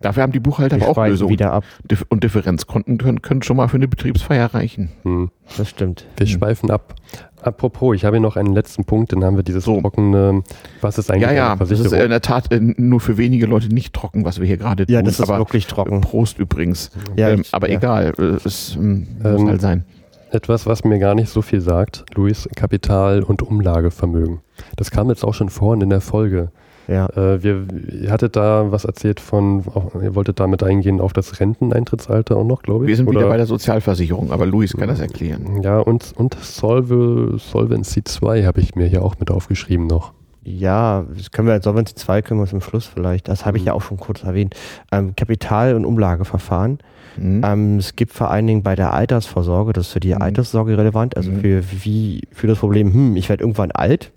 Dafür 0.00 0.22
haben 0.24 0.32
die 0.32 0.40
Buchhalter 0.40 0.76
aber 0.76 0.88
auch 0.88 1.06
Lösungen. 1.06 1.30
wieder 1.30 1.52
ab. 1.52 1.64
Und 2.10 2.22
Differenzkonten 2.22 2.98
können, 2.98 3.22
können 3.22 3.42
schon 3.42 3.56
mal 3.56 3.68
für 3.68 3.76
eine 3.76 3.88
Betriebsfeier 3.88 4.52
reichen. 4.54 4.90
Hm. 5.04 5.30
Das 5.56 5.70
stimmt. 5.70 6.06
Wir 6.16 6.26
Hm. 6.26 6.32
schweifen 6.32 6.70
ab. 6.70 6.94
Apropos, 7.40 7.94
ich 7.96 8.04
habe 8.04 8.16
hier 8.16 8.20
noch 8.22 8.36
einen 8.36 8.52
letzten 8.52 8.84
Punkt, 8.84 9.12
dann 9.12 9.24
haben 9.24 9.36
wir 9.36 9.42
dieses 9.42 9.64
So. 9.64 9.80
trockene, 9.80 10.42
was 10.80 10.98
ist 10.98 11.10
eigentlich 11.10 11.22
Ja, 11.22 11.32
ja, 11.32 11.50
eine 11.52 11.58
das 11.60 11.70
ist 11.70 11.78
Versicherung? 11.80 12.04
in 12.04 12.10
der 12.10 12.20
Tat 12.20 12.52
äh, 12.52 12.60
nur 12.60 13.00
für 13.00 13.16
wenige 13.18 13.46
Leute 13.46 13.68
nicht 13.68 13.94
trocken, 13.94 14.24
was 14.24 14.38
wir 14.40 14.46
hier 14.46 14.56
gerade 14.58 14.84
Ja, 14.88 14.98
tun. 14.98 15.06
das 15.06 15.20
ist 15.20 15.28
aber 15.28 15.38
wirklich 15.38 15.66
trocken. 15.66 16.00
Prost 16.02 16.38
übrigens. 16.38 16.90
Ja, 17.16 17.30
ähm, 17.30 17.40
ich- 17.42 17.54
aber 17.54 17.70
ja. 17.70 17.78
egal, 17.78 18.12
äh, 18.18 18.22
es 18.44 18.74
ähm, 18.76 19.06
muss 19.22 19.48
halt 19.48 19.60
sein. 19.60 19.84
Etwas, 20.32 20.66
was 20.66 20.82
mir 20.84 20.98
gar 20.98 21.14
nicht 21.14 21.30
so 21.30 21.40
viel 21.40 21.60
sagt, 21.60 22.04
Luis, 22.16 22.48
Kapital- 22.56 23.22
und 23.22 23.42
Umlagevermögen. 23.42 24.40
Das 24.76 24.90
kam 24.90 25.08
jetzt 25.08 25.24
auch 25.24 25.34
schon 25.34 25.48
vorhin 25.48 25.82
in 25.82 25.90
der 25.90 26.00
Folge. 26.00 26.50
Ja. 26.88 27.06
Äh, 27.16 27.42
wir, 27.42 27.64
ihr 28.00 28.10
hattet 28.12 28.36
da 28.36 28.70
was 28.70 28.84
erzählt 28.84 29.18
von, 29.20 29.64
auch, 29.74 29.94
ihr 30.00 30.14
wolltet 30.14 30.38
damit 30.40 30.62
eingehen 30.62 31.00
auf 31.00 31.12
das 31.12 31.40
Renteneintrittsalter 31.40 32.36
auch 32.36 32.44
noch, 32.44 32.62
glaube 32.62 32.84
ich. 32.84 32.88
Wir 32.88 32.96
sind 32.96 33.08
wieder 33.10 33.20
Oder- 33.20 33.28
bei 33.28 33.36
der 33.36 33.46
Sozialversicherung, 33.46 34.30
aber 34.32 34.46
Luis 34.46 34.72
kann 34.76 34.88
das 34.88 35.00
erklären. 35.00 35.62
Ja, 35.62 35.80
und, 35.80 36.12
und 36.16 36.36
Solve, 36.40 37.36
Solvency 37.38 38.04
2 38.04 38.44
habe 38.44 38.60
ich 38.60 38.74
mir 38.74 38.86
hier 38.86 39.02
auch 39.02 39.18
mit 39.18 39.30
aufgeschrieben 39.30 39.86
noch. 39.86 40.12
Ja, 40.44 41.04
das 41.16 41.32
können 41.32 41.48
wir, 41.48 41.60
Solvency 41.60 41.96
2 41.96 42.22
können 42.22 42.38
wir 42.38 42.46
zum 42.46 42.60
Schluss 42.60 42.86
vielleicht, 42.86 43.26
das 43.26 43.44
habe 43.44 43.56
ich 43.58 43.64
Mhm. 43.64 43.66
ja 43.66 43.72
auch 43.72 43.82
schon 43.82 43.96
kurz 43.96 44.22
erwähnt. 44.22 44.54
Ähm, 44.92 45.14
Kapital- 45.16 45.74
und 45.74 45.84
Umlageverfahren. 45.84 46.78
Mhm. 47.16 47.42
Ähm, 47.44 47.76
es 47.78 47.96
gibt 47.96 48.12
vor 48.12 48.30
allen 48.30 48.46
Dingen 48.46 48.62
bei 48.62 48.76
der 48.76 48.92
Altersvorsorge, 48.94 49.72
das 49.72 49.88
ist 49.88 49.92
für 49.94 50.00
die 50.00 50.14
Mhm. 50.14 50.22
Alterssorge 50.22 50.78
relevant, 50.78 51.16
also 51.16 51.32
Mhm. 51.32 51.40
für 51.40 51.62
wie 51.82 52.22
für 52.30 52.46
das 52.46 52.58
Problem, 52.58 52.92
hm, 52.92 53.16
ich 53.16 53.28
werde 53.28 53.42
irgendwann 53.42 53.72
alt 53.72 54.12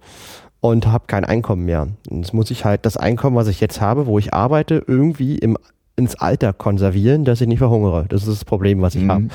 und 0.62 0.88
habe 0.88 1.05
kein 1.07 1.26
Einkommen 1.26 1.66
mehr. 1.66 1.88
Und 2.10 2.18
Jetzt 2.22 2.34
muss 2.34 2.51
ich 2.51 2.66
halt 2.66 2.86
das 2.86 2.97
Einkommen, 2.97 3.36
was 3.36 3.47
ich 3.47 3.60
jetzt 3.62 3.80
habe, 3.82 4.05
wo 4.07 4.20
ich 4.20 4.34
arbeite, 4.34 4.84
irgendwie 4.88 5.38
im, 5.38 5.57
ins 5.95 6.16
Alter 6.16 6.53
konservieren, 6.53 7.26
dass 7.26 7.41
ich 7.41 7.47
nicht 7.47 7.60
verhungere. 7.60 8.05
Das 8.10 8.22
ist 8.24 8.30
das 8.30 8.45
Problem, 8.45 8.82
was 8.82 8.95
ich 8.95 9.03
Mhm. 9.03 9.12
habe. 9.12 9.28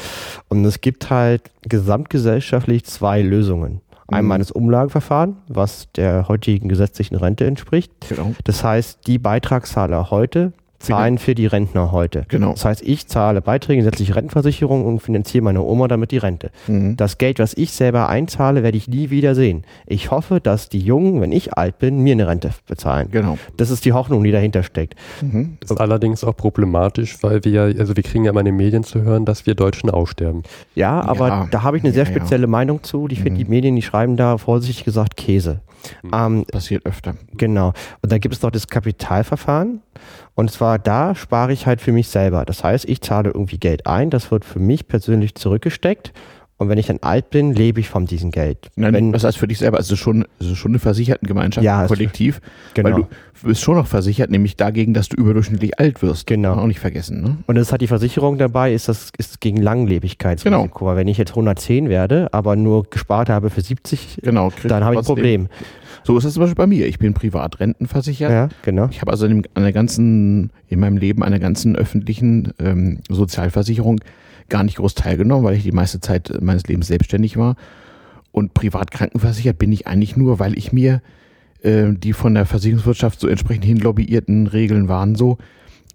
Und 0.49 0.65
es 0.65 0.81
gibt 0.81 1.11
halt 1.11 1.51
gesamtgesellschaftlich 1.63 2.85
zwei 2.85 3.23
Lösungen. 3.23 3.81
Einmal 4.09 4.39
Mhm. 4.39 4.43
das 4.43 4.51
Umlageverfahren, 4.51 5.37
was 5.49 5.89
der 5.97 6.29
heutigen 6.29 6.69
gesetzlichen 6.69 7.17
Rente 7.17 7.47
entspricht. 7.47 7.91
Genau. 8.09 8.35
Das 8.45 8.63
heißt, 8.63 9.07
die 9.07 9.19
Beitragszahler 9.19 10.11
heute 10.11 10.53
zahlen 10.85 11.19
für 11.19 11.35
die 11.35 11.47
Rentner 11.47 11.93
heute. 11.93 12.25
Genau. 12.29 12.53
Das 12.53 12.65
heißt, 12.65 12.83
ich 12.83 13.07
zahle 13.07 13.41
Beiträge 13.41 13.79
gesetzliche 13.83 14.17
Rentenversicherung 14.17 14.85
und 14.85 15.01
finanziere 15.01 15.45
meine 15.45 15.63
Oma 15.63 15.89
damit 15.89 16.11
die 16.11 16.19
Rente. 16.19 16.51
Mhm. 16.67 16.97
Das 16.97 17.19
Geld, 17.19 17.39
was 17.39 17.55
ich 17.55 17.73
selber 17.73 18.09
einzahle, 18.09 18.63
werde 18.63 18.77
ich 18.77 18.89
nie 18.89 19.11
wieder 19.11 19.35
sehen. 19.35 19.65
Ich 19.87 20.11
hoffe, 20.11 20.41
dass 20.41 20.69
die 20.69 20.79
Jungen, 20.81 21.21
wenn 21.21 21.33
ich 21.33 21.55
alt 21.55 21.79
bin, 21.79 21.99
mir 22.01 22.13
eine 22.13 22.27
Rente 22.29 22.51
bezahlen. 22.67 23.09
Genau. 23.11 23.39
Das 23.57 23.71
ist 23.71 23.85
die 23.85 23.93
Hoffnung, 23.93 24.23
die 24.25 24.31
dahinter 24.33 24.63
steckt. 24.63 24.95
Mhm. 25.21 25.59
Ist 25.63 25.73
allerdings 25.81 26.25
auch 26.25 26.37
problematisch, 26.37 27.17
weil 27.23 27.45
wir, 27.45 27.63
also 27.79 27.97
wir 27.97 28.03
kriegen 28.03 28.25
ja 28.25 28.31
immer 28.31 28.41
in 28.41 28.47
den 28.47 28.57
Medien 28.57 28.85
zu 28.85 29.03
hören, 29.03 29.25
dass 29.25 29.47
wir 29.47 29.55
Deutschen 29.55 29.91
aussterben. 29.91 30.43
Ja, 30.75 31.01
aber 31.01 31.29
Ja. 31.29 31.49
da 31.51 31.63
habe 31.63 31.77
ich 31.77 31.85
eine 31.85 31.93
sehr 31.93 32.05
Ja, 32.05 32.11
ja. 32.11 32.17
spezielle 32.17 32.47
Meinung 32.47 32.83
zu. 32.83 33.07
Ich 33.11 33.21
finde, 33.23 33.43
die 33.43 33.49
Medien, 33.51 33.77
die 33.77 33.83
schreiben 33.83 34.17
da 34.17 34.39
vorsichtig 34.39 34.85
gesagt 34.85 35.17
Käse. 35.17 35.61
Ähm, 36.13 36.45
Passiert 36.51 36.87
öfter. 36.87 37.15
Genau. 37.37 37.73
Und 38.03 38.11
dann 38.11 38.19
gibt 38.21 38.35
es 38.35 38.41
noch 38.43 38.51
das 38.51 38.67
Kapitalverfahren. 38.69 39.81
Und 40.35 40.51
zwar 40.51 40.79
da 40.79 41.15
spare 41.15 41.53
ich 41.53 41.67
halt 41.67 41.81
für 41.81 41.93
mich 41.93 42.09
selber. 42.09 42.45
Das 42.45 42.65
heißt, 42.65 42.87
ich 42.87 43.01
zahle 43.01 43.31
irgendwie 43.31 43.59
Geld 43.59 43.87
ein, 43.87 44.11
das 44.11 44.31
wird 44.31 44.45
für 44.45 44.59
mich 44.59 44.89
persönlich 44.89 45.35
zurückgesteckt. 45.35 46.13
Und 46.65 46.71
wenn 46.71 46.79
ich 46.79 46.87
dann 46.87 46.99
alt 47.03 47.29
bin, 47.29 47.53
lebe 47.53 47.79
ich 47.81 47.91
von 47.91 48.07
diesem 48.07 48.31
Geld. 48.31 48.71
Nein, 48.77 48.95
wenn, 48.95 49.13
was 49.13 49.23
heißt 49.23 49.37
für 49.37 49.47
dich 49.47 49.59
selber? 49.59 49.79
Es 49.79 49.91
ist 49.91 49.99
schon, 49.99 50.25
ist 50.39 50.57
schon 50.57 50.71
eine 50.71 50.79
Versichertengemeinschaft, 50.79 51.63
Ja, 51.63 51.83
ein 51.83 51.89
Kollektiv, 51.89 52.41
genau. 52.73 52.89
weil 52.89 52.95
du 53.03 53.07
bist 53.47 53.61
schon 53.61 53.77
noch 53.77 53.87
versichert, 53.87 54.31
nämlich 54.31 54.57
dagegen, 54.57 54.95
dass 54.95 55.11
du 55.11 55.17
überdurchschnittlich 55.19 55.79
alt 55.79 56.01
wirst. 56.03 56.27
Genau. 56.27 56.49
Darf 56.49 56.57
man 56.57 56.65
Auch 56.65 56.69
nicht 56.69 56.81
vergessen, 56.81 57.21
ne? 57.23 57.37
und 57.47 57.57
es 57.59 57.71
hat 57.71 57.83
die 57.83 57.87
Versicherung 57.87 58.39
dabei, 58.39 58.73
ist 58.73 58.89
das 58.89 59.11
ist 59.19 59.43
gegen 59.43 59.59
Langlebigkeitsrisiko. 59.59 60.69
Genau. 60.79 60.87
Weil 60.87 60.97
wenn 60.97 61.09
ich 61.09 61.19
jetzt 61.19 61.31
110 61.33 61.91
werde, 61.91 62.33
aber 62.33 62.57
nur 62.57 62.85
gespart 62.85 63.29
habe 63.29 63.51
für 63.51 63.61
70, 63.61 64.21
Genau. 64.23 64.51
dann 64.65 64.85
habe 64.85 64.95
ich 64.95 65.01
ein 65.01 65.05
Problem. 65.05 65.49
So 66.07 66.19
ist 66.19 66.25
es 66.25 66.35
zum 66.35 66.43
Beispiel 66.43 66.55
bei 66.57 66.67
mir. 66.67 66.87
Ich 66.87 66.99
bin 66.99 67.15
privat 67.15 67.61
rentenversichert. 67.61 68.31
Ja, 68.31 68.49
genau. 68.63 68.89
Ich 68.91 69.01
habe 69.01 69.11
also 69.11 69.27
in, 69.27 69.43
der 69.57 69.73
ganzen, 69.73 70.51
in 70.69 70.81
meinem 70.81 70.99
Leben 70.99 71.23
der 71.23 71.39
ganzen 71.39 71.77
öffentlichen 71.77 72.53
ähm, 72.59 72.99
Sozialversicherung 73.09 74.01
gar 74.49 74.63
nicht 74.65 74.77
groß 74.77 74.95
teilgenommen, 74.95 75.45
weil 75.45 75.57
ich 75.57 75.63
die 75.63 75.73
meiste 75.73 76.01
Zeit 76.01 76.33
meines 76.41 76.67
Lebens 76.67 76.87
selbstständig 76.87 77.37
war. 77.37 77.57
Und 78.33 78.55
privat 78.55 78.91
krankenversichert 78.91 79.59
bin 79.59 79.73
ich 79.73 79.87
eigentlich 79.87 80.17
nur, 80.17 80.39
weil 80.39 80.59
ich 80.59 80.73
mir 80.73 81.01
äh, 81.63 81.93
die 81.93 82.13
von 82.13 82.35
der 82.35 82.47
Versicherungswirtschaft 82.47 83.21
so 83.21 83.29
entsprechend 83.29 83.65
hin 83.65 83.79
lobbyierten 83.79 84.47
Regeln 84.47 84.89
waren 84.89 85.15
so. 85.15 85.39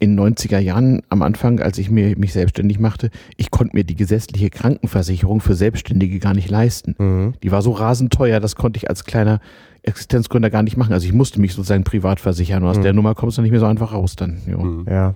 In 0.01 0.17
90er 0.17 0.59
Jahren 0.59 1.01
am 1.09 1.21
Anfang, 1.21 1.59
als 1.59 1.77
ich 1.77 1.91
mir, 1.91 2.17
mich 2.17 2.31
selbstständig 2.31 2.79
machte, 2.79 3.09
ich 3.35 3.51
konnte 3.51 3.75
mir 3.75 3.83
die 3.83 3.95
gesetzliche 3.97 4.49
Krankenversicherung 4.49 5.41
für 5.41 5.55
Selbstständige 5.55 6.19
gar 6.19 6.33
nicht 6.33 6.49
leisten. 6.49 6.95
Mhm. 6.97 7.33
Die 7.43 7.51
war 7.51 7.61
so 7.61 7.71
rasend 7.71 8.13
teuer, 8.13 8.39
das 8.39 8.55
konnte 8.55 8.77
ich 8.77 8.89
als 8.89 9.03
kleiner 9.03 9.41
Existenzgründer 9.83 10.49
gar 10.49 10.63
nicht 10.63 10.77
machen. 10.77 10.93
Also 10.93 11.05
ich 11.05 11.11
musste 11.13 11.41
mich 11.41 11.53
sozusagen 11.53 11.83
privat 11.83 12.21
versichern. 12.21 12.63
Und 12.63 12.69
aus 12.69 12.77
Mhm. 12.77 12.83
der 12.83 12.93
Nummer 12.93 13.13
kommst 13.13 13.37
du 13.37 13.41
nicht 13.41 13.51
mehr 13.51 13.59
so 13.59 13.65
einfach 13.65 13.91
raus 13.91 14.15
dann. 14.15 14.37
Mhm. 14.45 14.85
Ja. 14.89 15.15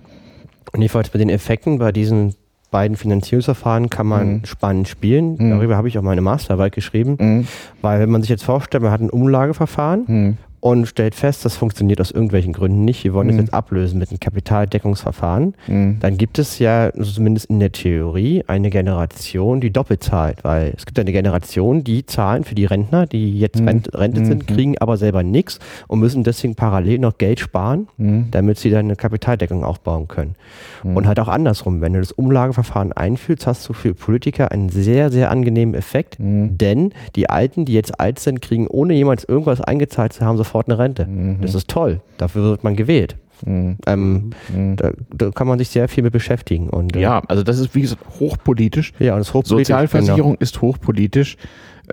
Und 0.72 0.82
jedenfalls 0.82 1.10
mit 1.14 1.20
den 1.22 1.30
Effekten 1.30 1.78
bei 1.78 1.90
diesen 1.90 2.34
beiden 2.74 2.96
Finanzierungsverfahren 2.96 3.88
kann 3.88 4.08
man 4.08 4.26
Mhm. 4.28 4.44
spannend 4.46 4.88
spielen. 4.88 5.36
Mhm. 5.38 5.50
Darüber 5.50 5.76
habe 5.76 5.86
ich 5.86 5.96
auch 5.96 6.02
meine 6.02 6.20
Masterarbeit 6.22 6.72
geschrieben. 6.72 7.16
Mhm. 7.20 7.46
Weil 7.82 8.00
wenn 8.00 8.10
man 8.10 8.20
sich 8.22 8.30
jetzt 8.30 8.42
vorstellt, 8.42 8.82
man 8.82 8.90
hat 8.92 9.00
ein 9.00 9.10
Umlageverfahren 9.10 10.04
Mhm. 10.08 10.36
Und 10.64 10.86
stellt 10.86 11.14
fest, 11.14 11.44
das 11.44 11.56
funktioniert 11.58 12.00
aus 12.00 12.10
irgendwelchen 12.10 12.54
Gründen 12.54 12.86
nicht, 12.86 13.04
wir 13.04 13.12
wollen 13.12 13.28
das 13.28 13.34
Mhm. 13.36 13.40
jetzt 13.42 13.52
ablösen 13.52 13.98
mit 13.98 14.08
einem 14.08 14.18
Kapitaldeckungsverfahren, 14.18 15.54
Mhm. 15.66 15.98
dann 16.00 16.16
gibt 16.16 16.38
es 16.38 16.58
ja 16.58 16.86
also 16.88 17.12
zumindest 17.12 17.50
in 17.50 17.60
der 17.60 17.70
Theorie 17.70 18.44
eine 18.46 18.70
Generation, 18.70 19.60
die 19.60 19.70
doppelt 19.70 20.02
zahlt, 20.02 20.42
weil 20.42 20.72
es 20.74 20.86
gibt 20.86 20.98
eine 20.98 21.12
Generation, 21.12 21.84
die 21.84 22.06
zahlen 22.06 22.44
für 22.44 22.54
die 22.54 22.64
Rentner, 22.64 23.06
die 23.06 23.38
jetzt 23.38 23.60
Mhm. 23.60 23.68
Rent, 23.68 23.94
Rente 23.94 24.24
sind, 24.24 24.48
Mhm. 24.48 24.54
kriegen 24.54 24.78
aber 24.78 24.96
selber 24.96 25.22
nichts 25.22 25.58
und 25.86 26.00
müssen 26.00 26.24
deswegen 26.24 26.54
parallel 26.54 26.98
noch 26.98 27.18
Geld 27.18 27.40
sparen, 27.40 27.88
Mhm. 27.98 28.28
damit 28.30 28.56
sie 28.58 28.70
dann 28.70 28.86
eine 28.86 28.96
Kapitaldeckung 28.96 29.64
aufbauen 29.64 30.08
können. 30.08 30.34
Mhm. 30.82 30.96
Und 30.96 31.06
halt 31.06 31.20
auch 31.20 31.28
andersrum, 31.28 31.82
wenn 31.82 31.92
du 31.92 31.98
das 32.00 32.12
Umlageverfahren 32.12 32.92
einführst, 32.94 33.46
hast 33.46 33.68
du 33.68 33.74
für 33.74 33.92
Politiker 33.92 34.50
einen 34.50 34.70
sehr, 34.70 35.10
sehr 35.10 35.30
angenehmen 35.30 35.74
Effekt, 35.74 36.16
denn 36.18 36.92
die 37.16 37.28
Alten, 37.28 37.66
die 37.66 37.74
jetzt 37.74 38.00
alt 38.00 38.18
sind, 38.18 38.40
kriegen 38.40 38.66
ohne 38.66 38.94
jemals 38.94 39.24
irgendwas 39.24 39.60
eingezahlt 39.60 40.14
zu 40.14 40.24
haben, 40.24 40.38
sofort 40.38 40.53
eine 40.62 40.78
Rente. 40.78 41.06
Mhm. 41.06 41.40
Das 41.40 41.54
ist 41.54 41.68
toll. 41.68 42.00
Dafür 42.18 42.42
wird 42.42 42.64
man 42.64 42.76
gewählt. 42.76 43.16
Mhm. 43.44 43.76
Ähm, 43.86 44.30
Mhm. 44.54 44.76
da, 44.76 44.90
da 45.12 45.30
kann 45.30 45.46
man 45.48 45.58
sich 45.58 45.68
sehr 45.68 45.88
viel 45.88 46.02
mit 46.04 46.12
beschäftigen. 46.12 46.70
Und, 46.70 46.94
äh, 46.96 47.00
Ja, 47.00 47.20
also 47.28 47.42
das 47.42 47.58
ist 47.58 47.74
wie 47.74 47.80
gesagt 47.82 48.02
hochpolitisch. 48.20 48.92
ja, 48.98 49.12
und 49.14 49.18
das 49.20 49.34
hochpolitisch, 49.34 49.66
Sozialversicherung 49.68 50.36
ist 50.38 50.60
hochpolitisch. 50.62 51.36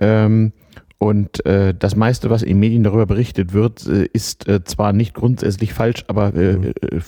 Ähm, 0.00 0.52
und 1.02 1.44
äh, 1.46 1.74
das 1.76 1.96
meiste, 1.96 2.30
was 2.30 2.44
in 2.44 2.60
Medien 2.60 2.84
darüber 2.84 3.06
berichtet 3.06 3.52
wird, 3.52 3.84
äh, 3.88 4.04
ist 4.12 4.46
äh, 4.46 4.62
zwar 4.62 4.92
nicht 4.92 5.14
grundsätzlich 5.14 5.74
falsch, 5.74 6.04
aber 6.06 6.32
äh, 6.32 6.52
Mhm. 6.52 6.64
äh, 6.80 7.00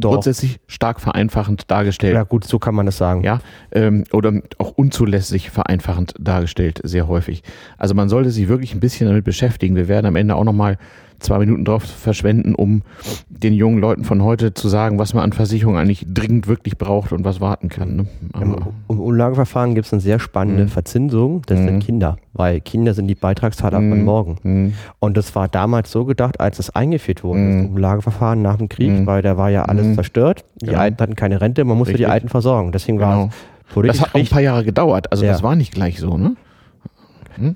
grundsätzlich 0.00 0.60
stark 0.68 1.00
vereinfachend 1.00 1.68
dargestellt. 1.68 2.14
Ja 2.14 2.22
gut, 2.22 2.44
so 2.44 2.60
kann 2.60 2.76
man 2.76 2.86
das 2.86 2.98
sagen. 2.98 3.24
Ja, 3.24 3.40
ähm, 3.72 4.04
oder 4.12 4.32
auch 4.58 4.70
unzulässig 4.70 5.50
vereinfachend 5.50 6.14
dargestellt, 6.20 6.82
sehr 6.84 7.08
häufig. 7.08 7.42
Also 7.78 7.96
man 7.96 8.08
sollte 8.08 8.30
sich 8.30 8.46
wirklich 8.46 8.74
ein 8.74 8.80
bisschen 8.80 9.08
damit 9.08 9.24
beschäftigen. 9.24 9.74
Wir 9.74 9.88
werden 9.88 10.06
am 10.06 10.14
Ende 10.14 10.36
auch 10.36 10.44
nochmal 10.44 10.78
zwei 11.22 11.38
Minuten 11.38 11.64
drauf 11.64 11.82
verschwenden, 11.84 12.54
um 12.54 12.82
den 13.28 13.54
jungen 13.54 13.78
Leuten 13.78 14.04
von 14.04 14.22
heute 14.22 14.54
zu 14.54 14.68
sagen, 14.68 14.98
was 14.98 15.14
man 15.14 15.24
an 15.24 15.32
Versicherung 15.32 15.76
eigentlich 15.76 16.04
dringend 16.08 16.46
wirklich 16.48 16.76
braucht 16.78 17.12
und 17.12 17.24
was 17.24 17.40
warten 17.40 17.68
kann. 17.68 17.96
Ne? 17.96 18.06
Im, 18.40 18.56
Im 18.88 19.00
Umlageverfahren 19.00 19.74
gibt 19.74 19.86
es 19.86 19.92
eine 19.92 20.00
sehr 20.02 20.18
spannende 20.18 20.64
Mhm. 20.64 20.68
Verzinsung. 20.68 21.42
Das 21.46 21.58
Mhm. 21.60 21.64
sind 21.66 21.84
Kinder, 21.84 22.16
weil 22.32 22.60
Kinder 22.60 22.94
sind 22.94 23.06
die 23.08 23.14
Beitragszahler 23.14 23.80
Mhm. 23.80 23.90
von 23.90 24.04
morgen. 24.04 24.36
hm, 24.42 24.72
Und 25.00 25.16
das 25.16 25.34
war 25.34 25.48
damals 25.48 25.90
so 25.90 26.04
gedacht, 26.04 26.40
als 26.40 26.58
es 26.58 26.70
eingeführt 26.74 27.24
wurde, 27.24 27.40
Mhm. 27.40 27.62
das 27.62 27.70
Umlageverfahren 27.70 28.42
nach 28.42 28.56
dem 28.56 28.68
Krieg, 28.68 28.90
Mhm. 28.90 29.06
weil 29.06 29.22
da 29.22 29.36
war 29.36 29.50
ja 29.50 29.64
alles 29.64 29.86
Mhm. 29.86 29.94
zerstört. 29.94 30.44
Die 30.60 30.66
Genau. 30.66 30.78
Alten 30.78 30.98
hatten 31.02 31.16
keine 31.16 31.40
Rente, 31.40 31.64
man 31.64 31.78
musste 31.78 31.92
die 31.94 31.98
Richtig. 32.04 32.12
Alten 32.12 32.28
versorgen. 32.28 32.72
Deswegen 32.72 33.00
war 33.00 33.14
genau. 33.16 33.26
es 33.68 33.74
politisch 33.74 33.98
Das 33.98 34.08
hat 34.08 34.14
auch 34.14 34.20
ein 34.20 34.26
paar 34.26 34.40
Jahre 34.42 34.64
gedauert. 34.64 35.10
Also 35.12 35.24
Ja. 35.24 35.32
das 35.32 35.42
war 35.42 35.56
nicht 35.56 35.72
gleich 35.72 35.98
so, 35.98 36.16
ne? 36.18 36.36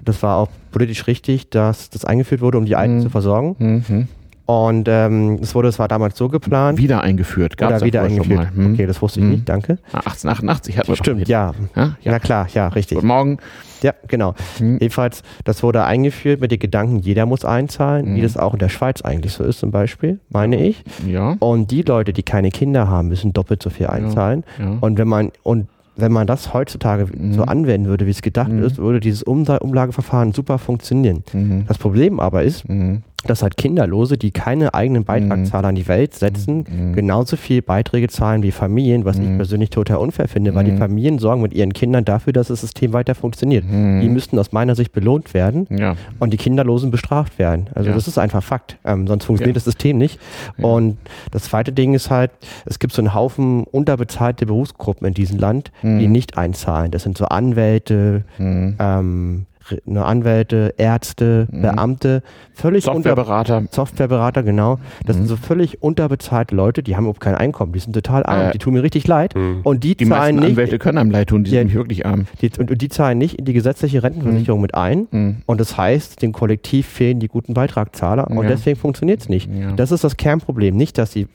Das 0.04 0.22
war 0.22 0.36
auch 0.36 0.48
politisch 0.72 1.06
richtig, 1.06 1.50
dass 1.50 1.90
das 1.90 2.04
eingeführt 2.04 2.40
wurde, 2.40 2.58
um 2.58 2.64
die 2.66 2.76
Alten 2.76 2.98
Mhm. 2.98 3.02
zu 3.02 3.10
versorgen. 3.10 3.56
Mhm. 3.58 4.08
Und 4.48 4.86
ähm, 4.88 5.40
es 5.42 5.56
wurde, 5.56 5.66
es 5.66 5.80
war 5.80 5.88
damals 5.88 6.16
so 6.16 6.28
geplant. 6.28 6.78
Wieder 6.78 7.00
eingeführt. 7.00 7.60
Oder 7.60 7.78
ja 7.78 7.84
wieder 7.84 8.02
eingeführt. 8.02 8.54
Hm? 8.54 8.74
Okay, 8.74 8.86
das 8.86 9.02
wusste 9.02 9.18
ich 9.18 9.24
Mhm. 9.26 9.32
nicht, 9.32 9.48
danke. 9.48 9.78
Ah, 9.92 9.98
1888 10.06 10.78
hatten 10.78 10.86
wir 10.88 10.94
Stimmt, 10.96 11.26
ja. 11.28 11.52
ja. 11.74 11.96
Ja, 12.00 12.18
klar, 12.20 12.46
ja, 12.54 12.68
richtig. 12.68 12.94
Guten 12.98 13.08
Morgen. 13.08 13.38
Ja, 13.82 13.92
genau. 14.06 14.34
Mhm. 14.60 14.78
Jedenfalls, 14.80 15.24
das 15.42 15.64
wurde 15.64 15.82
eingeführt 15.84 16.40
mit 16.40 16.52
dem 16.52 16.60
Gedanken, 16.60 17.00
jeder 17.00 17.26
muss 17.26 17.44
einzahlen, 17.44 18.06
wie 18.14 18.18
Mhm. 18.20 18.22
das 18.22 18.36
auch 18.36 18.52
in 18.52 18.60
der 18.60 18.68
Schweiz 18.68 19.02
eigentlich 19.02 19.32
so 19.32 19.42
ist 19.42 19.58
zum 19.58 19.72
Beispiel, 19.72 20.20
meine 20.30 20.64
ich. 20.64 20.84
Ja. 21.04 21.34
Und 21.40 21.72
die 21.72 21.82
Leute, 21.82 22.12
die 22.12 22.22
keine 22.22 22.50
Kinder 22.52 22.86
haben, 22.88 23.08
müssen 23.08 23.32
doppelt 23.32 23.60
so 23.64 23.70
viel 23.70 23.88
einzahlen. 23.88 24.44
ja. 24.60 24.78
Und 24.80 24.96
wenn 24.96 25.08
man 25.08 25.32
und 25.42 25.66
wenn 25.96 26.12
man 26.12 26.26
das 26.26 26.52
heutzutage 26.52 27.06
Mhm. 27.16 27.32
so 27.34 27.42
anwenden 27.44 27.88
würde, 27.88 28.06
wie 28.06 28.10
es 28.10 28.22
gedacht 28.22 28.50
Mhm. 28.52 28.62
ist, 28.64 28.78
würde 28.78 29.00
dieses 29.00 29.22
Umla 29.22 29.56
Umlageverfahren 29.58 30.32
super 30.32 30.58
funktionieren. 30.58 31.24
Mhm. 31.32 31.64
Das 31.66 31.78
Problem 31.78 32.20
aber 32.20 32.42
ist, 32.42 32.68
Mhm. 32.68 33.02
Dass 33.26 33.42
halt 33.42 33.56
Kinderlose, 33.56 34.16
die 34.18 34.30
keine 34.30 34.74
eigenen 34.74 35.04
Beitragszahler 35.04 35.68
an 35.68 35.74
die 35.74 35.88
Welt 35.88 36.14
setzen, 36.14 36.64
Mhm. 36.68 36.92
genauso 36.94 37.36
viel 37.36 37.62
Beiträge 37.62 38.08
zahlen 38.08 38.42
wie 38.42 38.50
Familien, 38.52 39.04
was 39.04 39.18
ich 39.18 39.26
Mhm. 39.28 39.36
persönlich 39.36 39.70
total 39.70 39.98
unfair 39.98 40.28
finde, 40.28 40.54
weil 40.54 40.64
die 40.64 40.72
Mhm. 40.72 40.78
Familien 40.78 41.18
sorgen 41.18 41.42
mit 41.42 41.52
ihren 41.54 41.72
Kindern 41.72 42.04
dafür, 42.04 42.32
dass 42.32 42.48
das 42.48 42.60
System 42.60 42.92
weiter 42.92 43.14
funktioniert. 43.14 43.64
Mhm. 43.64 44.00
Die 44.00 44.08
müssten 44.08 44.38
aus 44.38 44.52
meiner 44.52 44.74
Sicht 44.74 44.92
belohnt 44.92 45.34
werden 45.34 45.66
Ja. 45.70 45.96
und 46.18 46.32
die 46.32 46.36
Kinderlosen 46.36 46.90
bestraft 46.90 47.38
werden. 47.38 47.66
Also 47.74 47.90
Ja. 47.90 47.94
das 47.94 48.08
ist 48.08 48.18
einfach 48.18 48.42
Fakt. 48.42 48.78
Ähm, 48.84 49.06
sonst 49.06 49.24
funktioniert 49.24 49.54
Ja. 49.54 49.58
das 49.58 49.64
System 49.64 49.98
nicht. 49.98 50.18
Und 50.58 50.96
das 51.30 51.44
zweite 51.44 51.72
Ding 51.72 51.94
ist 51.94 52.10
halt, 52.10 52.30
es 52.64 52.78
gibt 52.78 52.92
so 52.92 53.02
einen 53.02 53.14
Haufen 53.14 53.64
unterbezahlte 53.64 54.46
Berufsgruppen 54.46 55.06
in 55.08 55.14
diesem 55.14 55.38
Land, 55.38 55.70
die 55.82 55.88
Mhm. 56.06 56.12
nicht 56.12 56.38
einzahlen. 56.38 56.90
Das 56.90 57.02
sind 57.02 57.18
so 57.18 57.26
Anwälte, 57.26 58.24
Mhm. 58.38 58.74
ähm, 58.78 59.46
ne, 59.84 60.04
Anwälte, 60.04 60.74
Ärzte, 60.76 61.48
Mhm. 61.50 61.62
Beamte, 61.62 62.22
völlig 62.54 62.86
unter 62.88 63.10
Softwareberater. 63.10 63.62
Softwareberater, 63.70 64.42
genau. 64.42 64.78
Das 65.04 65.16
Mhm. 65.16 65.20
sind 65.20 65.28
so 65.28 65.36
völlig 65.36 65.82
unterbezahlte 65.82 66.54
Leute, 66.54 66.82
die 66.82 66.96
haben 66.96 67.04
überhaupt 67.04 67.20
kein 67.20 67.34
Einkommen, 67.34 67.72
die 67.72 67.78
sind 67.78 67.92
total 67.92 68.24
arm, 68.24 68.48
Äh, 68.48 68.52
die 68.52 68.58
tun 68.58 68.74
mir 68.74 68.82
richtig 68.82 69.06
leid. 69.06 69.34
Mhm. 69.34 69.60
Und 69.64 69.84
die, 69.84 69.96
Die 69.96 70.04
zahlen 70.06 70.36
meisten 70.36 70.36
nicht, 70.40 70.50
Anwälte 70.58 70.78
können 70.78 70.98
einem 70.98 71.10
leid 71.10 71.28
tun, 71.28 71.44
die 71.44 71.50
Ja. 71.50 71.60
sind 71.60 71.74
wirklich 71.74 72.06
arm. 72.06 72.26
die, 72.40 72.50
und, 72.58 72.70
und 72.70 72.80
die 72.82 72.88
zahlen 72.88 73.18
nicht 73.18 73.34
in 73.38 73.44
die 73.44 73.52
gesetzliche 73.52 74.02
Rentenversicherung 74.02 74.60
mit 74.60 74.74
ein. 74.74 75.06
Mhm. 75.10 75.36
Und 75.46 75.60
das 75.60 75.76
heißt, 75.76 76.22
dem 76.22 76.32
Kollektiv 76.32 76.86
fehlen 76.86 77.20
die 77.20 77.28
guten 77.28 77.54
Beitragszahler 77.54 78.28
und 78.30 78.42
Ja. 78.42 78.48
deswegen 78.48 78.76
funktioniert 78.78 79.20
es 79.20 79.28
nicht. 79.28 79.50
Ja. 79.52 79.72
Das 79.72 79.92
ist 79.92 80.04
das 80.04 80.16
Kernproblem. 80.16 80.76
Nicht, 80.76 80.98
dass 80.98 81.10
die, 81.10 81.22
äh, 81.22 81.26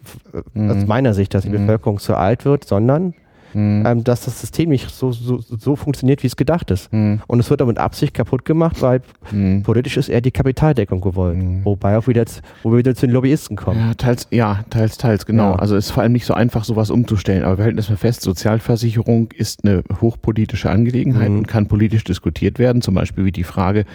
Mhm. 0.54 0.72
aus 0.72 0.88
meiner 0.88 1.14
Sicht, 1.14 1.34
dass 1.34 1.44
die 1.44 1.50
Mhm. 1.50 1.54
Bevölkerung 1.68 2.00
zu 2.00 2.16
alt 2.16 2.46
wird, 2.46 2.66
sondern 2.66 3.14
Mhm. 3.54 3.84
ähm, 3.86 4.04
dass 4.04 4.26
das 4.26 4.40
System 4.42 4.70
nicht 4.70 4.90
so, 4.90 5.12
so, 5.12 5.40
so 5.40 5.76
funktioniert, 5.76 6.24
wie 6.24 6.28
es 6.28 6.36
gedacht 6.36 6.72
ist. 6.72 6.92
Mhm. 6.94 7.22
Und 7.28 7.40
es 7.40 7.50
wird 7.50 7.62
aber 7.62 7.70
mit 7.70 7.78
Absicht 7.80 8.14
kaputt 8.14 8.46
gemacht, 8.46 8.82
weil 8.82 9.02
Mhm. 9.32 9.64
politisch 9.64 9.98
ist 9.98 10.10
eher 10.10 10.22
die 10.22 10.32
Kapitaldeckung 10.32 11.02
gewollt. 11.02 11.38
Mhm. 11.38 11.66
Wobei 11.66 11.98
auch 11.98 12.08
wieder, 12.08 12.24
wo 12.64 12.72
wir 12.72 12.78
wieder 12.80 12.96
zu 12.96 13.06
den 13.08 13.14
Lobbyisten 13.14 13.56
kommen. 13.58 13.80
Ja, 13.80 13.94
teils, 13.94 14.28
ja, 14.32 14.64
teils, 14.70 14.98
teils, 14.98 15.26
genau. 15.26 15.52
Ja. 15.52 15.56
Also 15.58 15.76
es 15.76 15.86
ist 15.88 15.92
vor 15.92 16.04
allem 16.04 16.12
nicht 16.14 16.26
so 16.26 16.34
einfach, 16.34 16.64
sowas 16.64 16.90
umzustellen. 16.90 17.44
Aber 17.44 17.58
wir 17.58 17.66
halten 17.66 17.78
das 17.78 17.90
mal 17.90 17.96
fest, 17.98 18.22
Sozialversicherung 18.22 19.30
ist 19.36 19.64
eine 19.66 19.84
hochpolitische 20.02 20.70
Angelegenheit 20.70 21.30
Mhm. 21.30 21.38
und 21.40 21.48
kann 21.48 21.68
politisch 21.68 22.04
diskutiert 22.04 22.60
werden. 22.60 22.82
Zum 22.82 22.94
Beispiel 22.96 23.26
wie 23.26 23.32
die 23.32 23.44
Frage 23.44 23.86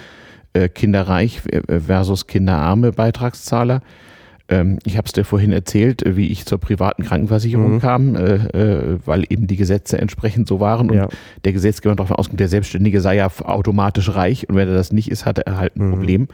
äh, 0.53 0.69
kinderreich 0.69 1.43
äh, 1.51 1.81
versus 1.81 2.27
kinderarme 2.27 2.93
Beitragszahler. 2.93 3.83
Ähm, 4.49 4.79
ich 4.85 4.97
habe 4.97 5.07
es 5.07 5.13
dir 5.13 5.25
vorhin 5.25 5.53
erzählt, 5.53 6.05
äh, 6.07 6.17
wie 6.17 6.29
ich 6.29 6.47
zur 6.47 6.59
privaten 6.59 7.03
Krankenversicherung 7.03 7.75
Mhm. 7.75 7.81
kam, 7.81 8.15
äh, 8.15 8.35
äh, 8.35 8.99
weil 9.05 9.25
eben 9.29 9.47
die 9.49 9.57
Gesetze 9.57 9.99
entsprechend 9.99 10.47
so 10.47 10.61
waren 10.61 10.91
und 10.91 10.97
Ja. 10.97 11.09
der 11.45 11.53
Gesetzgeber 11.53 11.97
davon 11.97 12.17
ausgeht, 12.17 12.39
der 12.39 12.49
Selbstständige 12.49 13.01
sei 13.01 13.17
ja 13.17 13.27
automatisch 13.43 14.15
reich 14.15 14.49
und 14.49 14.55
wenn 14.57 14.69
er 14.69 14.75
das 14.75 14.93
nicht 14.93 15.11
ist, 15.11 15.27
hat 15.27 15.39
er 15.41 15.57
halt 15.59 15.77
ein 15.77 15.87
Mhm. 15.87 15.91
Problem. 15.91 16.29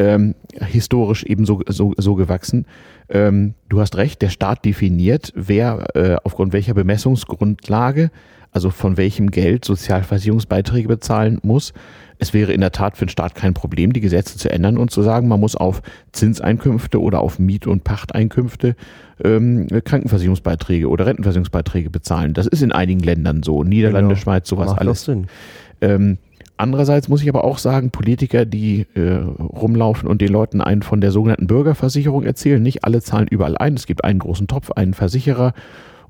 Ähm, 0.00 0.34
historisch 0.60 1.24
eben 1.24 1.44
so, 1.44 1.60
so, 1.68 1.92
so 1.96 2.14
gewachsen. 2.14 2.66
Ähm, 3.08 3.54
du 3.68 3.80
hast 3.80 3.96
recht, 3.96 4.22
der 4.22 4.28
Staat 4.30 4.64
definiert, 4.64 5.32
wer 5.34 5.96
äh, 5.96 6.16
aufgrund 6.22 6.52
welcher 6.52 6.74
Bemessungsgrundlage, 6.74 8.10
also 8.52 8.70
von 8.70 8.96
welchem 8.96 9.30
Geld 9.30 9.64
Sozialversicherungsbeiträge 9.64 10.88
bezahlen 10.88 11.38
muss. 11.42 11.72
Es 12.18 12.34
wäre 12.34 12.52
in 12.52 12.60
der 12.60 12.72
Tat 12.72 12.96
für 12.96 13.06
den 13.06 13.10
Staat 13.10 13.34
kein 13.34 13.54
Problem, 13.54 13.92
die 13.92 14.00
Gesetze 14.00 14.36
zu 14.38 14.50
ändern 14.50 14.76
und 14.76 14.90
zu 14.90 15.02
sagen, 15.02 15.28
man 15.28 15.38
muss 15.38 15.54
auf 15.54 15.82
Zinseinkünfte 16.12 17.00
oder 17.00 17.20
auf 17.20 17.38
Miet- 17.38 17.66
und 17.66 17.84
Pachteinkünfte 17.84 18.74
ähm, 19.22 19.66
Krankenversicherungsbeiträge 19.68 20.88
oder 20.88 21.06
Rentenversicherungsbeiträge 21.06 21.90
bezahlen. 21.90 22.34
Das 22.34 22.46
ist 22.46 22.62
in 22.62 22.72
einigen 22.72 23.00
Ländern 23.00 23.42
so. 23.42 23.62
Niederlande, 23.64 24.14
Genau. 24.14 24.20
Schweiz, 24.20 24.48
sowas 24.48 24.70
Macht 24.70 24.80
alles. 24.80 25.04
Sinn. 25.04 25.26
Ähm, 25.80 26.18
andererseits 26.56 27.08
muss 27.08 27.22
ich 27.22 27.28
aber 27.28 27.44
auch 27.44 27.58
sagen, 27.58 27.90
Politiker, 27.90 28.44
die 28.44 28.86
äh, 28.94 29.10
rumlaufen 29.12 30.08
und 30.08 30.20
den 30.20 30.32
Leuten 30.32 30.60
einen 30.60 30.82
von 30.82 31.00
der 31.00 31.12
sogenannten 31.12 31.46
Bürgerversicherung 31.46 32.24
erzählen, 32.24 32.62
nicht 32.62 32.84
alle 32.84 33.00
zahlen 33.00 33.28
überall 33.28 33.56
ein, 33.56 33.74
es 33.74 33.86
gibt 33.86 34.04
einen 34.04 34.18
großen 34.18 34.48
Topf, 34.48 34.72
einen 34.72 34.94
Versicherer 34.94 35.52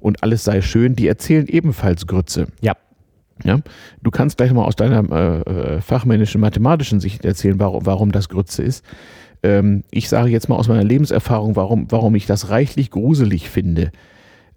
und 0.01 0.23
alles 0.23 0.45
sei 0.45 0.63
schön, 0.63 0.97
die 0.97 1.07
erzählen 1.09 1.47
ebenfalls 1.47 2.07
Grütze. 2.07 2.47
Ja. 2.63 2.75
Ja, 3.45 3.61
du 4.03 4.11
kannst 4.11 4.37
gleich 4.37 4.53
mal 4.53 4.65
aus 4.65 4.77
deiner 4.77 5.11
äh, 5.11 5.77
äh, 5.77 5.81
fachmännischen, 5.81 6.41
mathematischen 6.41 7.01
Sicht 7.01 7.25
erzählen, 7.25 7.59
warum, 7.61 7.87
warum 7.87 8.13
das 8.13 8.29
Grütze 8.29 8.63
ist. 8.63 8.85
Ähm, 9.43 9.85
ich 9.91 10.09
sage 10.09 10.31
jetzt 10.31 10.49
mal 10.49 10.57
aus 10.57 10.69
meiner 10.69 10.85
Lebenserfahrung, 10.85 11.57
warum, 11.57 11.87
warum 11.91 12.15
ich 12.15 12.27
das 12.27 12.51
reichlich 12.51 12.91
gruselig 12.91 13.49
finde. 13.49 13.93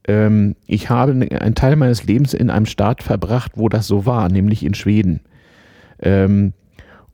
Ähm, 0.08 0.56
ich 0.66 0.90
habe 0.90 1.12
einen 1.12 1.56
Teil 1.56 1.76
meines 1.76 2.06
Lebens 2.06 2.34
in 2.34 2.50
einem 2.50 2.66
Staat 2.66 3.04
verbracht, 3.04 3.54
wo 3.56 3.70
das 3.70 3.88
so 3.88 4.06
war, 4.06 4.30
nämlich 4.30 4.66
in 4.66 4.74
Schweden. 4.74 5.22
Ähm, 6.02 6.54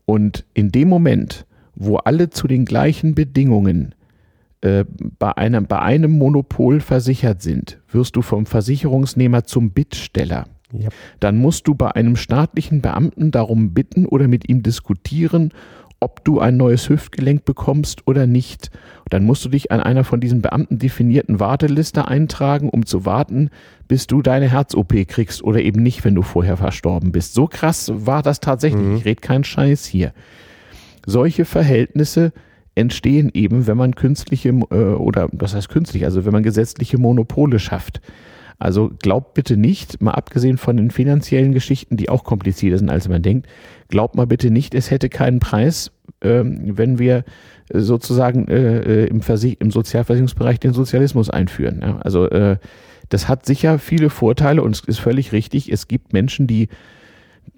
und 0.06 0.46
in 0.54 0.72
dem 0.72 0.88
Moment, 0.88 1.44
wo 1.74 1.96
alle 1.96 2.30
zu 2.30 2.48
den 2.48 2.64
gleichen 2.64 3.14
Bedingungen 3.14 3.94
äh, 4.62 4.84
bei, 5.18 5.36
einem, 5.36 5.66
bei 5.66 5.80
einem 5.80 6.12
Monopol 6.12 6.80
versichert 6.80 7.42
sind, 7.42 7.78
wirst 7.92 8.16
du 8.16 8.22
vom 8.22 8.46
Versicherungsnehmer 8.46 9.44
zum 9.44 9.70
Bittsteller. 9.70 10.46
Ja. 10.72 10.88
Dann 11.20 11.38
musst 11.38 11.66
du 11.66 11.74
bei 11.74 11.90
einem 11.92 12.16
staatlichen 12.16 12.82
Beamten 12.82 13.30
darum 13.30 13.72
bitten 13.72 14.06
oder 14.06 14.28
mit 14.28 14.48
ihm 14.48 14.62
diskutieren, 14.62 15.52
ob 16.00 16.24
du 16.24 16.38
ein 16.38 16.56
neues 16.56 16.88
Hüftgelenk 16.88 17.44
bekommst 17.44 18.06
oder 18.06 18.26
nicht. 18.26 18.70
Dann 19.10 19.24
musst 19.24 19.44
du 19.44 19.48
dich 19.48 19.72
an 19.72 19.80
einer 19.80 20.04
von 20.04 20.20
diesen 20.20 20.42
Beamten 20.42 20.78
definierten 20.78 21.40
Warteliste 21.40 22.06
eintragen, 22.06 22.68
um 22.68 22.86
zu 22.86 23.04
warten, 23.04 23.50
bis 23.88 24.06
du 24.06 24.22
deine 24.22 24.48
Herz-OP 24.50 25.08
kriegst 25.08 25.42
oder 25.42 25.60
eben 25.60 25.82
nicht, 25.82 26.04
wenn 26.04 26.14
du 26.14 26.22
vorher 26.22 26.56
verstorben 26.56 27.10
bist. 27.10 27.34
So 27.34 27.46
krass 27.46 27.90
war 27.92 28.22
das 28.22 28.40
tatsächlich. 28.40 28.82
Mhm. 28.82 28.96
Ich 28.96 29.04
rede 29.04 29.20
keinen 29.20 29.44
Scheiß 29.44 29.86
hier. 29.86 30.12
Solche 31.04 31.44
Verhältnisse 31.44 32.32
entstehen 32.74 33.30
eben, 33.34 33.66
wenn 33.66 33.76
man 33.76 33.96
künstliche 33.96 34.50
äh, 34.50 34.74
oder 34.74 35.28
was 35.32 35.54
heißt 35.54 35.68
künstlich, 35.68 36.04
also 36.04 36.24
wenn 36.24 36.32
man 36.32 36.44
gesetzliche 36.44 36.98
Monopole 36.98 37.58
schafft. 37.58 38.00
Also 38.58 38.90
glaubt 39.00 39.34
bitte 39.34 39.56
nicht, 39.56 40.02
mal 40.02 40.12
abgesehen 40.12 40.58
von 40.58 40.76
den 40.76 40.90
finanziellen 40.90 41.52
Geschichten, 41.52 41.96
die 41.96 42.08
auch 42.08 42.24
komplizierter 42.24 42.78
sind, 42.78 42.90
als 42.90 43.08
man 43.08 43.22
denkt, 43.22 43.46
glaubt 43.88 44.16
mal 44.16 44.26
bitte 44.26 44.50
nicht, 44.50 44.74
es 44.74 44.90
hätte 44.90 45.08
keinen 45.08 45.38
Preis, 45.38 45.92
ähm, 46.22 46.76
wenn 46.76 46.98
wir 46.98 47.24
sozusagen 47.72 48.48
äh, 48.48 49.04
äh, 49.04 49.06
im, 49.06 49.20
Versi 49.22 49.56
im 49.60 49.70
Sozialversicherungsbereich 49.70 50.58
den 50.58 50.72
Sozialismus 50.72 51.30
einführen. 51.30 51.82
Also 52.00 52.28
äh, 52.30 52.56
das 53.10 53.28
hat 53.28 53.46
sicher 53.46 53.78
viele 53.78 54.10
Vorteile 54.10 54.62
und 54.62 54.74
es 54.74 54.80
ist 54.80 54.98
völlig 54.98 55.32
richtig. 55.32 55.70
Es 55.70 55.86
gibt 55.86 56.12
Menschen, 56.12 56.46
die 56.46 56.68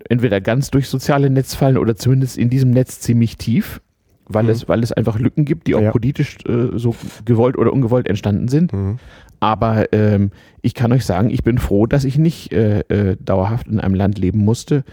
entweder 0.09 0.41
ganz 0.41 0.71
durch 0.71 0.89
soziale 0.89 1.31
Netz 1.31 1.55
fallen 1.55 1.79
oder 1.79 1.97
zumindest 1.97 2.39
in 2.39 2.51
diesem 2.51 2.71
Netz 2.71 3.01
ziemlich 3.01 3.37
tief, 3.39 3.81
weil, 4.27 4.45
Mhm. 4.45 4.51
es, 4.51 4.69
weil 4.69 4.83
es 4.83 4.93
einfach 4.93 5.19
Lücken 5.19 5.45
gibt, 5.45 5.67
die 5.67 5.75
auch 5.75 5.81
Ja. 5.83 5.91
politisch 5.93 6.37
äh, 6.47 6.77
so 6.77 6.95
gewollt 7.25 7.57
oder 7.59 7.73
ungewollt 7.73 8.07
entstanden 8.07 8.49
sind. 8.49 8.73
Mhm. 8.73 8.99
Aber 9.41 9.93
ähm, 9.93 10.31
ich 10.63 10.75
kann 10.75 10.93
euch 10.93 11.05
sagen, 11.07 11.31
ich 11.31 11.43
bin 11.43 11.59
froh, 11.59 11.87
dass 11.87 12.05
ich 12.05 12.19
nicht 12.19 12.53
äh, 12.53 12.81
äh, 12.89 13.17
dauerhaft 13.19 13.67
in 13.69 13.81
einem 13.81 13.95
Land 13.95 14.19
leben 14.19 14.41
musste, 14.41 14.85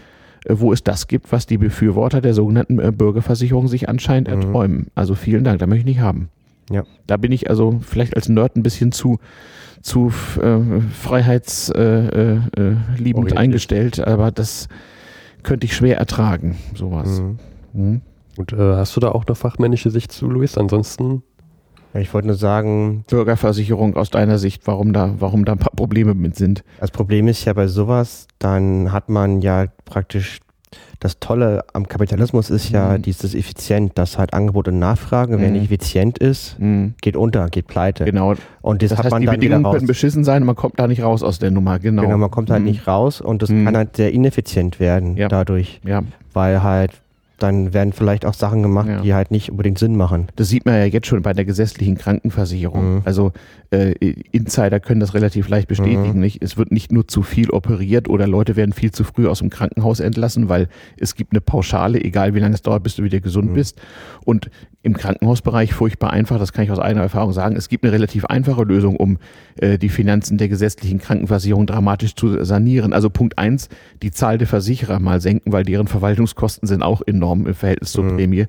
äh, 0.46 0.54
wo 0.56 0.72
es 0.72 0.82
das 0.82 1.06
gibt, 1.06 1.30
was 1.32 1.46
die 1.46 1.58
Befürworter 1.58 2.20
der 2.22 2.32
sogenannten 2.34 2.78
äh, 2.78 2.90
Bürgerversicherung 2.90 3.68
sich 3.68 3.88
anscheinend 3.88 4.28
Mhm. 4.28 4.34
erträumen. 4.34 4.86
Also 4.94 5.14
vielen 5.14 5.44
Dank, 5.44 5.58
da 5.58 5.66
möchte 5.66 5.80
ich 5.80 5.96
nicht 5.96 6.00
haben. 6.00 6.28
Ja. 6.70 6.84
Da 7.06 7.16
bin 7.18 7.30
ich 7.32 7.48
also 7.50 7.78
vielleicht 7.82 8.16
als 8.16 8.28
Nerd 8.28 8.56
ein 8.56 8.62
bisschen 8.62 8.90
zu, 8.92 9.18
zu 9.82 10.12
äh, 10.42 10.80
freiheitsliebend 10.92 11.76
äh, 12.56 12.70
äh, 12.70 12.76
Orientiert. 13.14 13.36
eingestellt, 13.38 14.00
aber 14.00 14.30
das 14.30 14.68
könnte 15.42 15.66
ich 15.66 15.74
schwer 15.76 15.98
ertragen, 15.98 16.56
sowas. 16.74 17.20
Mhm. 17.20 17.38
Mhm. 17.72 18.00
Und 18.36 18.52
äh, 18.52 18.56
hast 18.76 18.94
du 18.96 19.00
da 19.00 19.10
auch 19.10 19.24
eine 19.26 19.34
fachmännische 19.34 19.90
Sicht 19.90 20.12
zu, 20.12 20.28
Luis? 20.28 20.56
Ansonsten, 20.58 21.22
Ich 21.94 22.12
wollte 22.14 22.28
nur 22.28 22.36
sagen, 22.36 23.04
Bürgerversicherung 23.08 23.96
aus 23.96 24.10
deiner 24.10 24.38
Sicht, 24.38 24.66
warum 24.66 24.92
da, 24.92 25.14
warum 25.18 25.44
da 25.44 25.52
ein 25.52 25.58
paar 25.58 25.72
Probleme 25.74 26.14
mit 26.14 26.36
sind. 26.36 26.62
das 26.80 26.90
Problem 26.90 27.28
ist 27.28 27.44
ja 27.44 27.52
bei 27.54 27.66
sowas, 27.66 28.26
dann 28.38 28.92
hat 28.92 29.08
man 29.08 29.40
ja 29.42 29.66
praktisch 29.84 30.40
das 31.00 31.18
Tolle 31.18 31.64
am 31.72 31.88
Kapitalismus 31.88 32.50
ist 32.50 32.68
ja 32.70 32.98
Mhm. 32.98 33.02
dieses 33.02 33.34
Effizient, 33.34 33.96
dass 33.96 34.18
halt 34.18 34.34
Angebot 34.34 34.68
und 34.68 34.78
Nachfrage, 34.78 35.38
wer 35.40 35.46
Mhm. 35.46 35.52
nicht 35.54 35.64
effizient 35.66 36.18
ist, 36.18 36.58
Mhm. 36.58 36.92
geht 37.00 37.16
unter, 37.16 37.48
geht 37.48 37.68
pleite. 37.68 38.04
Genau. 38.04 38.34
Und 38.60 38.82
das, 38.82 38.90
Das 38.90 38.98
hat 38.98 39.04
heißt, 39.06 39.12
man 39.12 39.20
die 39.22 39.26
dann 39.26 39.34
wieder 39.36 39.40
Bedingungen 39.40 39.64
raus. 39.64 39.74
können 39.76 39.86
beschissen 39.86 40.24
sein 40.24 40.42
und 40.42 40.46
man 40.46 40.56
kommt 40.56 40.78
da 40.78 40.86
nicht 40.86 41.02
raus 41.02 41.22
aus 41.22 41.38
der 41.38 41.50
Nummer. 41.52 41.78
Genau. 41.78 42.02
Genau, 42.02 42.18
man 42.18 42.30
kommt 42.30 42.50
halt 42.50 42.60
Mhm. 42.62 42.68
nicht 42.68 42.86
raus 42.86 43.20
und 43.22 43.40
das 43.40 43.48
Mhm. 43.48 43.64
kann 43.64 43.76
halt 43.76 43.96
sehr 43.96 44.12
ineffizient 44.12 44.78
werden 44.80 45.16
Ja. 45.16 45.28
dadurch, 45.28 45.80
Ja, 45.86 46.02
weil 46.34 46.62
halt 46.62 46.90
dann 47.38 47.72
werden 47.72 47.92
vielleicht 47.92 48.26
auch 48.26 48.34
Sachen 48.34 48.62
gemacht, 48.62 48.88
Ja. 48.88 49.00
die 49.00 49.14
halt 49.14 49.30
nicht 49.30 49.50
unbedingt 49.50 49.78
Sinn 49.78 49.96
machen. 49.96 50.26
das 50.36 50.48
sieht 50.48 50.66
man 50.66 50.74
ja 50.74 50.84
jetzt 50.84 51.06
schon 51.06 51.22
bei 51.22 51.32
der 51.32 51.44
gesetzlichen 51.44 51.96
Krankenversicherung. 51.96 52.96
Mhm. 52.96 53.02
Also 53.04 53.32
äh, 53.70 53.92
Insider 54.32 54.80
können 54.80 55.00
das 55.00 55.14
relativ 55.14 55.48
leicht 55.48 55.68
bestätigen. 55.68 56.14
Mhm. 56.14 56.20
Nicht? 56.20 56.42
Es 56.42 56.56
wird 56.56 56.72
nicht 56.72 56.90
nur 56.92 57.06
zu 57.08 57.22
viel 57.22 57.50
operiert 57.50 58.08
oder 58.08 58.26
Leute 58.26 58.56
werden 58.56 58.72
viel 58.72 58.90
zu 58.92 59.04
früh 59.04 59.26
aus 59.28 59.38
dem 59.40 59.50
Krankenhaus 59.50 60.00
entlassen, 60.00 60.48
weil 60.48 60.68
es 60.98 61.14
gibt 61.14 61.32
eine 61.32 61.40
Pauschale, 61.40 62.00
egal 62.02 62.34
wie 62.34 62.40
lange 62.40 62.54
es 62.54 62.62
dauert, 62.62 62.82
bis 62.82 62.96
du 62.96 63.02
wieder 63.04 63.20
gesund 63.20 63.50
Mhm. 63.50 63.54
bist. 63.54 63.80
Und 64.24 64.50
im 64.82 64.94
Krankenhausbereich 64.96 65.74
furchtbar 65.74 66.10
einfach, 66.10 66.38
das 66.38 66.52
kann 66.52 66.64
ich 66.64 66.70
aus 66.70 66.78
eigener 66.78 67.02
Erfahrung 67.02 67.32
sagen, 67.32 67.56
es 67.56 67.68
gibt 67.68 67.84
eine 67.84 67.92
relativ 67.92 68.24
einfache 68.26 68.62
Lösung, 68.62 68.96
um 68.96 69.18
äh, 69.56 69.76
die 69.76 69.88
Finanzen 69.88 70.38
der 70.38 70.48
gesetzlichen 70.48 71.00
Krankenversicherung 71.00 71.66
dramatisch 71.66 72.14
zu 72.14 72.44
sanieren. 72.44 72.92
Also 72.92 73.10
Punkt 73.10 73.38
eins, 73.38 73.68
die 74.02 74.12
Zahl 74.12 74.38
der 74.38 74.46
Versicherer 74.46 75.00
mal 75.00 75.20
senken, 75.20 75.52
weil 75.52 75.64
deren 75.64 75.88
Verwaltungskosten 75.88 76.68
sind 76.68 76.82
auch 76.82 77.02
enorm 77.06 77.46
im 77.46 77.54
Verhältnis 77.54 77.92
zur 77.92 78.04
Mhm. 78.04 78.16
Prämie. 78.16 78.46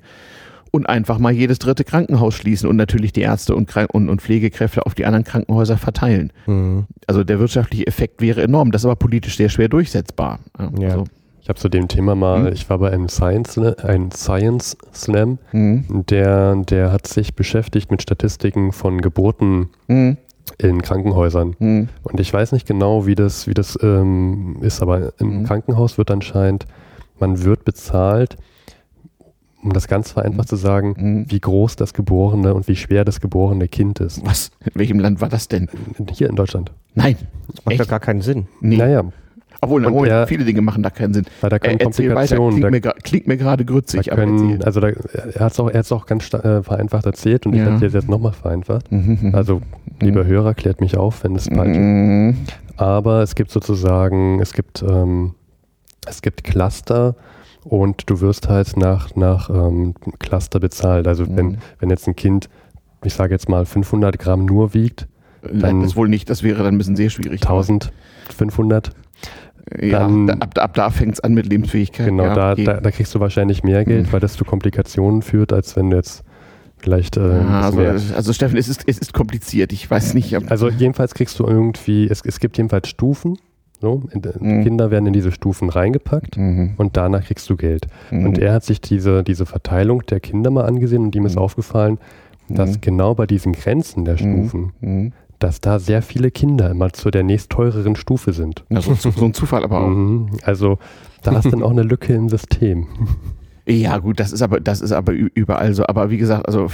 Und 0.72 0.88
einfach 0.88 1.18
mal 1.18 1.32
jedes 1.32 1.58
dritte 1.58 1.82
Krankenhaus 1.82 2.36
schließen 2.36 2.68
und 2.68 2.76
natürlich 2.76 3.12
die 3.12 3.22
Ärzte 3.22 3.56
und, 3.56 3.66
Krank 3.66 3.92
und, 3.92 4.08
und 4.08 4.22
Pflegekräfte 4.22 4.86
auf 4.86 4.94
die 4.94 5.04
anderen 5.04 5.24
Krankenhäuser 5.24 5.76
verteilen. 5.78 6.32
Mhm. 6.46 6.84
Also 7.08 7.24
der 7.24 7.40
wirtschaftliche 7.40 7.88
Effekt 7.88 8.20
wäre 8.20 8.40
enorm, 8.40 8.70
das 8.70 8.82
ist 8.82 8.86
aber 8.86 8.94
politisch 8.94 9.36
sehr 9.36 9.48
schwer 9.48 9.68
durchsetzbar. 9.68 10.38
Ja. 10.78 10.90
Also, 10.90 11.04
habe 11.50 11.58
zu 11.58 11.68
dem 11.68 11.88
Thema 11.88 12.14
mal, 12.14 12.44
Mhm. 12.44 12.52
ich 12.52 12.70
war 12.70 12.78
bei 12.78 12.90
einem 12.90 13.08
Science, 13.10 13.58
ein 13.58 14.10
Science 14.12 14.76
Slam, 14.94 15.38
mhm. 15.52 15.84
der, 16.08 16.56
der 16.56 16.92
hat 16.92 17.06
sich 17.06 17.34
beschäftigt 17.34 17.90
mit 17.90 18.00
Statistiken 18.00 18.72
von 18.72 19.00
Geburten 19.02 19.68
Mhm. 19.88 20.16
in 20.58 20.80
Krankenhäusern. 20.80 21.56
Mhm. 21.58 21.88
Und 22.02 22.20
ich 22.20 22.32
weiß 22.32 22.52
nicht 22.52 22.66
genau, 22.66 23.06
wie 23.06 23.14
das, 23.14 23.46
wie 23.46 23.54
das 23.54 23.78
ähm, 23.82 24.56
ist, 24.62 24.80
aber 24.80 25.12
im 25.18 25.40
Mhm. 25.40 25.44
Krankenhaus 25.44 25.98
wird 25.98 26.10
anscheinend, 26.10 26.64
man 27.18 27.44
wird 27.44 27.64
bezahlt, 27.64 28.36
um 29.62 29.72
das 29.74 29.88
ganz 29.88 30.12
vereinfacht 30.12 30.48
zu 30.48 30.56
sagen, 30.56 30.94
Mhm. 30.96 31.24
wie 31.30 31.40
groß 31.40 31.76
das 31.76 31.92
geborene 31.92 32.54
und 32.54 32.66
wie 32.68 32.76
schwer 32.76 33.04
das 33.04 33.20
geborene 33.20 33.68
Kind 33.68 34.00
ist. 34.00 34.24
Was? 34.24 34.50
In 34.64 34.72
welchem 34.74 34.98
Land 35.00 35.20
war 35.20 35.28
das 35.28 35.48
denn? 35.48 35.68
Hier 36.12 36.30
in 36.30 36.36
Deutschland. 36.36 36.72
Nein. 36.94 37.16
Das 37.48 37.64
macht 37.64 37.72
Echt? 37.72 37.78
ja 37.80 37.84
gar 37.84 38.00
keinen 38.00 38.22
Sinn. 38.22 38.46
Nee. 38.60 38.76
Naja, 38.78 39.04
Obwohl, 39.62 39.82
Moment, 39.82 40.08
er- 40.12 40.26
viele 40.26 40.44
Dinge 40.44 40.62
machen 40.62 40.82
da 40.82 40.90
keinen 40.90 41.12
Sinn. 41.12 41.26
weil 41.40 41.50
da 41.50 41.58
können 41.58 41.78
Äh, 41.80 41.84
erzähl 41.84 42.14
weiter, 42.14 42.36
Komplikationen, 42.36 42.60
klingt 42.60 42.64
da, 42.64 42.70
mir, 42.90 42.94
gra- 42.94 43.02
klingt 43.02 43.26
mir 43.26 43.36
gerade 43.36 43.64
da 43.64 43.72
grützig. 43.72 44.10
aber 44.12 44.22
können, 44.22 44.62
also 44.64 44.80
da, 44.80 44.88
er 44.88 45.40
hat 45.44 45.52
es 45.52 45.60
auch, 45.60 45.68
er 45.70 45.84
auch 45.92 46.06
ganz 46.06 46.32
äh, 46.32 46.62
vereinfacht 46.62 47.04
erzählt 47.06 47.44
und 47.46 47.52
ich 47.54 47.60
Ja. 47.60 47.66
habe 47.72 47.84
es 47.86 47.92
jetzt 47.92 48.08
nochmal 48.08 48.32
vereinfacht. 48.32 48.90
Mhm. 48.90 49.30
Also, 49.34 49.60
lieber 50.00 50.24
Hörer, 50.24 50.54
klärt 50.54 50.80
mich 50.80 50.96
auf, 50.96 51.24
wenn 51.24 51.36
es 51.36 51.48
falsch 51.48 51.70
ist. 51.76 51.78
Mhm. 51.78 52.36
Aber 52.76 53.22
es 53.22 53.34
gibt 53.34 53.50
sozusagen, 53.50 54.40
es 54.40 54.52
gibt, 54.54 54.82
ähm, 54.82 55.34
es 56.06 56.22
gibt 56.22 56.44
Cluster 56.44 57.14
und 57.62 58.08
du 58.08 58.22
wirst 58.22 58.48
halt 58.48 58.78
nach, 58.78 59.14
nach 59.16 59.50
ähm, 59.50 59.92
Cluster 60.18 60.58
bezahlt. 60.60 61.06
Also 61.06 61.26
wenn, 61.36 61.46
Mhm. 61.46 61.56
wenn 61.78 61.90
jetzt 61.90 62.08
ein 62.08 62.16
Kind, 62.16 62.48
ich 63.04 63.12
sage 63.12 63.34
jetzt 63.34 63.50
mal 63.50 63.66
500 63.66 64.18
Gramm 64.18 64.46
nur 64.46 64.72
wiegt, 64.72 65.06
Nein, 65.42 65.60
Dann- 65.60 65.82
das 65.82 65.96
wohl 65.96 66.06
nicht, 66.08 66.28
das 66.28 66.42
wäre 66.42 66.62
dann 66.62 66.74
ein 66.74 66.76
bisschen 66.78 66.96
sehr 66.96 67.08
schwierig. 67.08 67.40
1500, 67.40 68.90
Ja, 69.80 70.00
dann- 70.00 70.26
da, 70.26 70.34
ab, 70.34 70.58
ab 70.58 70.74
da 70.74 70.90
fängt 70.90 71.14
es 71.14 71.20
an 71.20 71.34
mit 71.34 71.46
Lebensfähigkeit. 71.46 72.06
genau, 72.06 72.24
ja, 72.24 72.34
da, 72.34 72.52
okay. 72.52 72.64
da, 72.64 72.80
da 72.80 72.90
kriegst 72.90 73.14
du 73.14 73.20
wahrscheinlich 73.20 73.62
mehr 73.62 73.84
Geld, 73.84 74.06
Mhm. 74.06 74.12
weil 74.12 74.20
das 74.20 74.34
zu 74.34 74.44
Komplikationen 74.44 75.22
führt, 75.22 75.52
als 75.52 75.76
wenn 75.76 75.90
du 75.90 75.96
jetzt 75.96 76.24
Vielleicht. 76.80 77.16
Äh, 77.16 77.20
ah, 77.20 77.66
also, 77.66 78.14
also, 78.14 78.32
Steffen, 78.32 78.56
es 78.56 78.68
ist, 78.68 78.84
es 78.86 78.98
ist 78.98 79.12
kompliziert. 79.12 79.72
Ich 79.72 79.90
weiß 79.90 80.14
nicht. 80.14 80.34
Also 80.50 80.70
jedenfalls 80.70 81.14
kriegst 81.14 81.38
du 81.38 81.46
irgendwie, 81.46 82.08
es, 82.08 82.22
es 82.24 82.40
gibt 82.40 82.56
jedenfalls 82.56 82.88
Stufen. 82.88 83.36
So, 83.80 84.02
mhm. 84.12 84.62
Kinder 84.62 84.90
werden 84.90 85.06
in 85.06 85.14
diese 85.14 85.32
Stufen 85.32 85.70
reingepackt 85.70 86.36
mhm. 86.36 86.74
und 86.76 86.98
danach 86.98 87.24
kriegst 87.24 87.48
du 87.48 87.56
Geld. 87.56 87.86
Mhm. 88.10 88.26
Und 88.26 88.38
er 88.38 88.52
hat 88.52 88.64
sich 88.64 88.82
diese, 88.82 89.22
diese 89.22 89.46
Verteilung 89.46 90.04
der 90.04 90.20
Kinder 90.20 90.50
mal 90.50 90.66
angesehen 90.66 91.02
und 91.02 91.14
ihm 91.14 91.24
ist 91.24 91.36
mhm. 91.36 91.42
aufgefallen, 91.42 91.98
dass 92.48 92.72
mhm. 92.72 92.80
genau 92.82 93.14
bei 93.14 93.26
diesen 93.26 93.52
Grenzen 93.52 94.04
der. 94.04 94.18
Stufen, 94.18 95.12
dass 95.40 95.60
da 95.60 95.78
sehr 95.78 96.02
viele 96.02 96.30
Kinder 96.30 96.70
immer 96.70 96.92
zu 96.92 97.10
der 97.10 97.24
nächst 97.24 97.50
teureren 97.50 97.96
Stufe 97.96 98.32
sind. 98.32 98.64
Ja, 98.68 98.80
so, 98.80 98.94
so 98.94 99.24
ein 99.24 99.34
Zufall 99.34 99.64
aber 99.64 99.80
auch. 99.80 100.28
Also 100.44 100.78
da 101.22 101.36
ist 101.38 101.52
dann 101.52 101.62
auch 101.62 101.70
eine 101.70 101.82
Lücke 101.82 102.14
im 102.14 102.28
System. 102.28 102.86
Ja, 103.66 103.98
gut, 103.98 104.18
das 104.18 104.32
ist 104.32 104.42
aber, 104.42 104.58
das 104.58 104.80
ist 104.80 104.90
aber 104.90 105.12
überall 105.12 105.74
so. 105.74 105.86
Aber 105.86 106.10
wie 106.10 106.16
gesagt, 106.16 106.46
also 106.48 106.66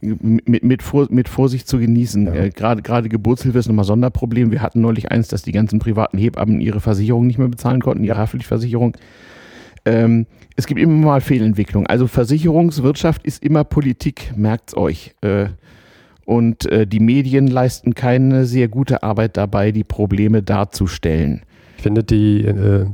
mit, 0.00 0.62
mit, 0.62 0.82
Vor, 0.82 1.08
mit 1.10 1.28
Vorsicht 1.28 1.66
zu 1.66 1.78
genießen. 1.78 2.26
Ja. 2.26 2.34
Äh, 2.34 2.50
gerade, 2.50 2.82
gerade 2.82 3.08
Geburtshilfe 3.08 3.58
ist 3.58 3.66
nochmal 3.66 3.84
Sonderproblem. 3.84 4.52
Wir 4.52 4.62
hatten 4.62 4.80
neulich 4.80 5.10
eins, 5.10 5.26
dass 5.28 5.42
die 5.42 5.52
ganzen 5.52 5.80
privaten 5.80 6.18
Hebammen 6.18 6.60
ihre 6.60 6.80
Versicherung 6.80 7.26
nicht 7.26 7.38
mehr 7.38 7.48
bezahlen 7.48 7.80
konnten, 7.80 8.04
ihre 8.04 8.18
Haftpflichtversicherung. 8.18 8.96
Ähm, 9.84 10.26
es 10.54 10.66
gibt 10.66 10.80
immer 10.80 10.94
mal 10.94 11.20
Fehlentwicklung. 11.20 11.86
Also 11.86 12.06
Versicherungswirtschaft 12.06 13.24
ist 13.24 13.42
immer 13.42 13.64
Politik, 13.64 14.32
merkt's 14.36 14.76
euch. 14.76 15.14
Äh, 15.22 15.46
und 16.28 16.66
äh, 16.66 16.86
die 16.86 17.00
Medien 17.00 17.46
leisten 17.46 17.94
keine 17.94 18.44
sehr 18.44 18.68
gute 18.68 19.02
Arbeit 19.02 19.38
dabei, 19.38 19.72
die 19.72 19.82
Probleme 19.82 20.42
darzustellen. 20.42 21.40
Ich 21.78 21.82
finde 21.82 22.04
die 22.04 22.44
äh, 22.44 22.84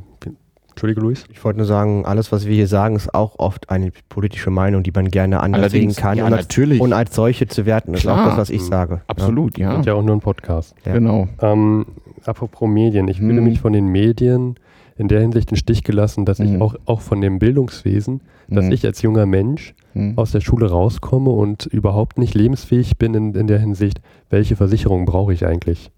Entschuldige, 0.68 1.00
Luis. 1.00 1.24
Ich 1.32 1.42
wollte 1.44 1.58
nur 1.58 1.66
sagen, 1.66 2.06
alles, 2.06 2.30
was 2.30 2.46
wir 2.46 2.54
hier 2.54 2.68
sagen, 2.68 2.94
ist 2.94 3.12
auch 3.12 3.40
oft 3.40 3.70
eine 3.70 3.90
politische 4.08 4.50
Meinung, 4.50 4.84
die 4.84 4.92
man 4.92 5.08
gerne 5.08 5.40
anders 5.40 5.72
sehen 5.72 5.94
kann. 5.96 6.18
Ja, 6.18 6.26
und, 6.26 6.32
als, 6.32 6.44
natürlich. 6.44 6.80
und 6.80 6.92
als 6.92 7.14
solche 7.14 7.48
zu 7.48 7.66
werten, 7.66 7.94
ist 7.94 8.02
Klar. 8.02 8.22
auch 8.22 8.28
das, 8.30 8.38
was 8.38 8.50
ich 8.50 8.62
sage. 8.62 9.00
Absolut, 9.08 9.58
ja. 9.58 9.74
ja. 9.74 9.80
ja 9.80 9.94
auch 9.94 10.02
nur 10.02 10.14
ein 10.14 10.20
Podcast. 10.20 10.76
Ja. 10.84 10.92
Genau. 10.92 11.26
Ähm, 11.40 11.86
apropos 12.24 12.68
Medien. 12.68 13.08
Ich 13.08 13.18
fühle 13.18 13.38
hm. 13.38 13.44
mich 13.44 13.60
von 13.60 13.72
den 13.72 13.86
Medien 13.86 14.54
in 14.96 15.08
der 15.08 15.20
Hinsicht 15.20 15.50
in 15.50 15.56
Stich 15.56 15.82
gelassen, 15.82 16.24
dass 16.24 16.38
hm. 16.38 16.54
ich 16.54 16.60
auch, 16.60 16.76
auch 16.86 17.00
von 17.00 17.20
dem 17.20 17.40
Bildungswesen, 17.40 18.20
dass 18.48 18.66
hm. 18.66 18.72
ich 18.72 18.84
als 18.84 19.02
junger 19.02 19.26
Mensch 19.26 19.74
hm. 19.92 20.16
aus 20.16 20.32
der 20.32 20.40
Schule 20.40 20.70
rauskomme 20.70 21.30
und 21.30 21.66
überhaupt 21.66 22.18
nicht 22.18 22.34
lebensfähig 22.34 22.98
bin 22.98 23.14
in, 23.14 23.34
in 23.34 23.46
der 23.46 23.58
Hinsicht, 23.58 24.00
welche 24.30 24.56
Versicherung 24.56 25.04
brauche 25.04 25.32
ich 25.32 25.46
eigentlich? 25.46 25.90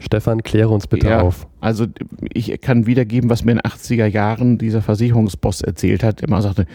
Stefan, 0.00 0.42
kläre 0.42 0.68
uns 0.68 0.86
bitte 0.86 1.08
ja, 1.08 1.20
auf. 1.20 1.46
Also 1.60 1.86
ich 2.32 2.60
kann 2.60 2.86
wiedergeben, 2.86 3.30
was 3.30 3.44
mir 3.44 3.52
in 3.52 3.58
den 3.58 3.70
80er 3.70 4.06
Jahren 4.06 4.58
dieser 4.58 4.80
Versicherungsboss 4.82 5.62
erzählt 5.62 6.04
hat. 6.04 6.20
Immer 6.20 6.40
sagte, 6.40 6.66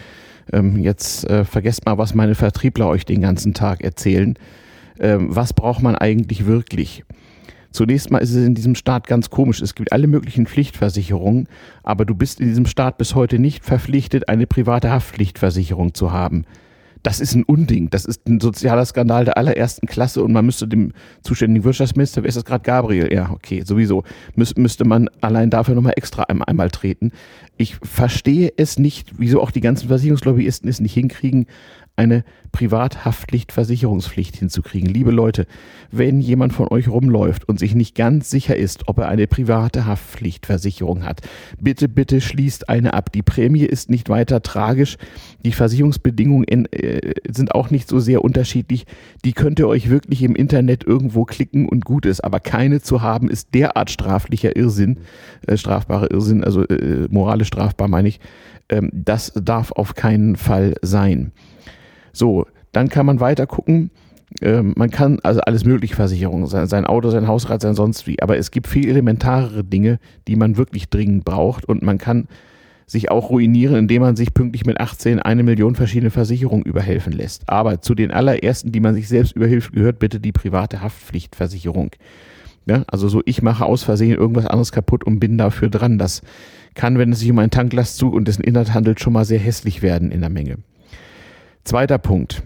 ähm, 0.52 0.78
jetzt 0.78 1.28
äh, 1.28 1.44
vergesst 1.44 1.86
mal, 1.86 1.96
was 1.96 2.14
meine 2.14 2.34
Vertriebler 2.34 2.88
euch 2.88 3.06
den 3.06 3.22
ganzen 3.22 3.54
Tag 3.54 3.82
erzählen. 3.82 4.34
Ähm, 5.00 5.28
was 5.30 5.52
braucht 5.52 5.82
man 5.82 5.96
eigentlich 5.96 6.46
wirklich? 6.46 7.04
Zunächst 7.74 8.10
mal 8.12 8.18
ist 8.18 8.30
es 8.30 8.46
in 8.46 8.54
diesem 8.54 8.76
Staat 8.76 9.08
ganz 9.08 9.30
komisch. 9.30 9.60
Es 9.60 9.74
gibt 9.74 9.92
alle 9.92 10.06
möglichen 10.06 10.46
Pflichtversicherungen, 10.46 11.48
aber 11.82 12.04
du 12.04 12.14
bist 12.14 12.40
in 12.40 12.46
diesem 12.46 12.66
Staat 12.66 12.98
bis 12.98 13.16
heute 13.16 13.40
nicht 13.40 13.64
verpflichtet, 13.64 14.28
eine 14.28 14.46
private 14.46 14.90
Haftpflichtversicherung 14.90 15.92
zu 15.92 16.12
haben 16.12 16.44
das 17.04 17.20
ist 17.20 17.34
ein 17.34 17.44
Unding. 17.44 17.90
Das 17.90 18.06
ist 18.06 18.26
ein 18.26 18.40
sozialer 18.40 18.84
Skandal 18.84 19.26
der 19.26 19.36
allerersten 19.36 19.86
Klasse 19.86 20.24
und 20.24 20.32
man 20.32 20.46
müsste 20.46 20.66
dem 20.66 20.92
zuständigen 21.22 21.62
Wirtschaftsminister, 21.64 22.22
wer 22.22 22.28
ist 22.28 22.36
das 22.36 22.46
gerade, 22.46 22.62
Gabriel? 22.62 23.12
Ja, 23.12 23.30
okay, 23.30 23.62
sowieso. 23.64 24.04
Müs 24.34 24.56
müsste 24.56 24.86
man 24.86 25.10
allein 25.20 25.50
dafür 25.50 25.74
nochmal 25.74 25.92
extra 25.96 26.24
einmal, 26.24 26.48
einmal 26.48 26.70
treten. 26.70 27.12
Ich 27.58 27.76
verstehe 27.82 28.52
es 28.56 28.78
nicht, 28.78 29.12
wieso 29.18 29.42
auch 29.42 29.50
die 29.50 29.60
ganzen 29.60 29.88
Versicherungslobbyisten 29.88 30.68
es 30.68 30.80
nicht 30.80 30.94
hinkriegen, 30.94 31.46
eine 31.94 32.24
Privathaftpflichtversicherungspflicht 32.54 34.36
hinzukriegen. 34.36 34.88
Liebe 34.88 35.10
Leute, 35.10 35.46
wenn 35.90 36.20
jemand 36.20 36.52
von 36.52 36.68
euch 36.68 36.86
rumläuft 36.88 37.48
und 37.48 37.58
sich 37.58 37.74
nicht 37.74 37.96
ganz 37.96 38.30
sicher 38.30 38.54
ist, 38.54 38.86
ob 38.86 38.98
er 38.98 39.08
eine 39.08 39.26
private 39.26 39.86
Haftpflichtversicherung 39.86 41.04
hat, 41.04 41.20
bitte, 41.60 41.88
bitte 41.88 42.20
schließt 42.20 42.68
eine 42.68 42.94
ab. 42.94 43.10
Die 43.10 43.22
Prämie 43.22 43.64
ist 43.64 43.90
nicht 43.90 44.08
weiter 44.08 44.40
tragisch. 44.40 44.98
Die 45.44 45.50
Versicherungsbedingungen 45.50 46.44
in, 46.44 46.66
äh, 46.66 47.14
sind 47.28 47.56
auch 47.56 47.70
nicht 47.70 47.88
so 47.88 47.98
sehr 47.98 48.22
unterschiedlich. 48.22 48.86
Die 49.24 49.32
könnt 49.32 49.58
ihr 49.58 49.66
euch 49.66 49.90
wirklich 49.90 50.22
im 50.22 50.36
Internet 50.36 50.84
irgendwo 50.84 51.24
klicken 51.24 51.68
und 51.68 51.84
gut 51.84 52.06
ist. 52.06 52.22
Aber 52.22 52.38
keine 52.38 52.80
zu 52.80 53.02
haben 53.02 53.28
ist 53.28 53.52
derart 53.52 53.90
straflicher 53.90 54.54
Irrsinn, 54.54 54.98
äh, 55.48 55.56
strafbarer 55.56 56.12
Irrsinn, 56.12 56.44
also 56.44 56.62
äh, 56.62 57.08
moralisch 57.10 57.48
strafbar 57.48 57.88
meine 57.88 58.06
ich. 58.06 58.20
Ähm, 58.68 58.90
das 58.92 59.32
darf 59.34 59.72
auf 59.72 59.96
keinen 59.96 60.36
Fall 60.36 60.74
sein. 60.82 61.32
So, 62.14 62.46
dann 62.72 62.88
kann 62.88 63.04
man 63.04 63.20
weiter 63.20 63.46
gucken. 63.46 63.90
Ähm, 64.40 64.72
man 64.76 64.90
kann 64.90 65.20
also 65.22 65.40
alles 65.42 65.64
mögliche 65.64 65.94
Versicherungen, 65.94 66.46
sein, 66.46 66.66
sein 66.66 66.86
Auto, 66.86 67.10
sein 67.10 67.28
Hausrat, 67.28 67.60
sein 67.60 67.74
sonst 67.74 68.06
wie. 68.06 68.22
Aber 68.22 68.38
es 68.38 68.50
gibt 68.50 68.66
viel 68.66 68.88
elementarere 68.88 69.62
Dinge, 69.62 69.98
die 70.26 70.36
man 70.36 70.56
wirklich 70.56 70.88
dringend 70.88 71.24
braucht. 71.24 71.66
Und 71.66 71.82
man 71.82 71.98
kann 71.98 72.26
sich 72.86 73.10
auch 73.10 73.30
ruinieren, 73.30 73.76
indem 73.76 74.02
man 74.02 74.16
sich 74.16 74.34
pünktlich 74.34 74.66
mit 74.66 74.80
18 74.80 75.18
eine 75.20 75.42
Million 75.42 75.74
verschiedene 75.74 76.10
Versicherungen 76.10 76.64
überhelfen 76.64 77.12
lässt. 77.12 77.48
Aber 77.48 77.80
zu 77.80 77.94
den 77.94 78.10
allerersten, 78.10 78.72
die 78.72 78.80
man 78.80 78.94
sich 78.94 79.08
selbst 79.08 79.34
überhilft, 79.36 79.72
gehört 79.72 79.98
bitte 79.98 80.20
die 80.20 80.32
private 80.32 80.82
Haftpflichtversicherung. 80.82 81.90
Ja, 82.66 82.84
also 82.86 83.08
so, 83.08 83.22
ich 83.26 83.42
mache 83.42 83.66
aus 83.66 83.82
Versehen 83.82 84.16
irgendwas 84.16 84.46
anderes 84.46 84.72
kaputt 84.72 85.04
und 85.04 85.20
bin 85.20 85.36
dafür 85.36 85.68
dran. 85.68 85.98
Das 85.98 86.22
kann, 86.74 86.98
wenn 86.98 87.12
es 87.12 87.20
sich 87.20 87.30
um 87.30 87.38
einen 87.38 87.50
Tanklastzug 87.50 88.14
und 88.14 88.26
dessen 88.26 88.42
Inhalt 88.42 88.72
handelt, 88.72 89.00
schon 89.00 89.12
mal 89.12 89.24
sehr 89.24 89.38
hässlich 89.38 89.82
werden 89.82 90.10
in 90.10 90.20
der 90.20 90.30
Menge. 90.30 90.56
Zweiter 91.64 91.96
Punkt, 91.96 92.42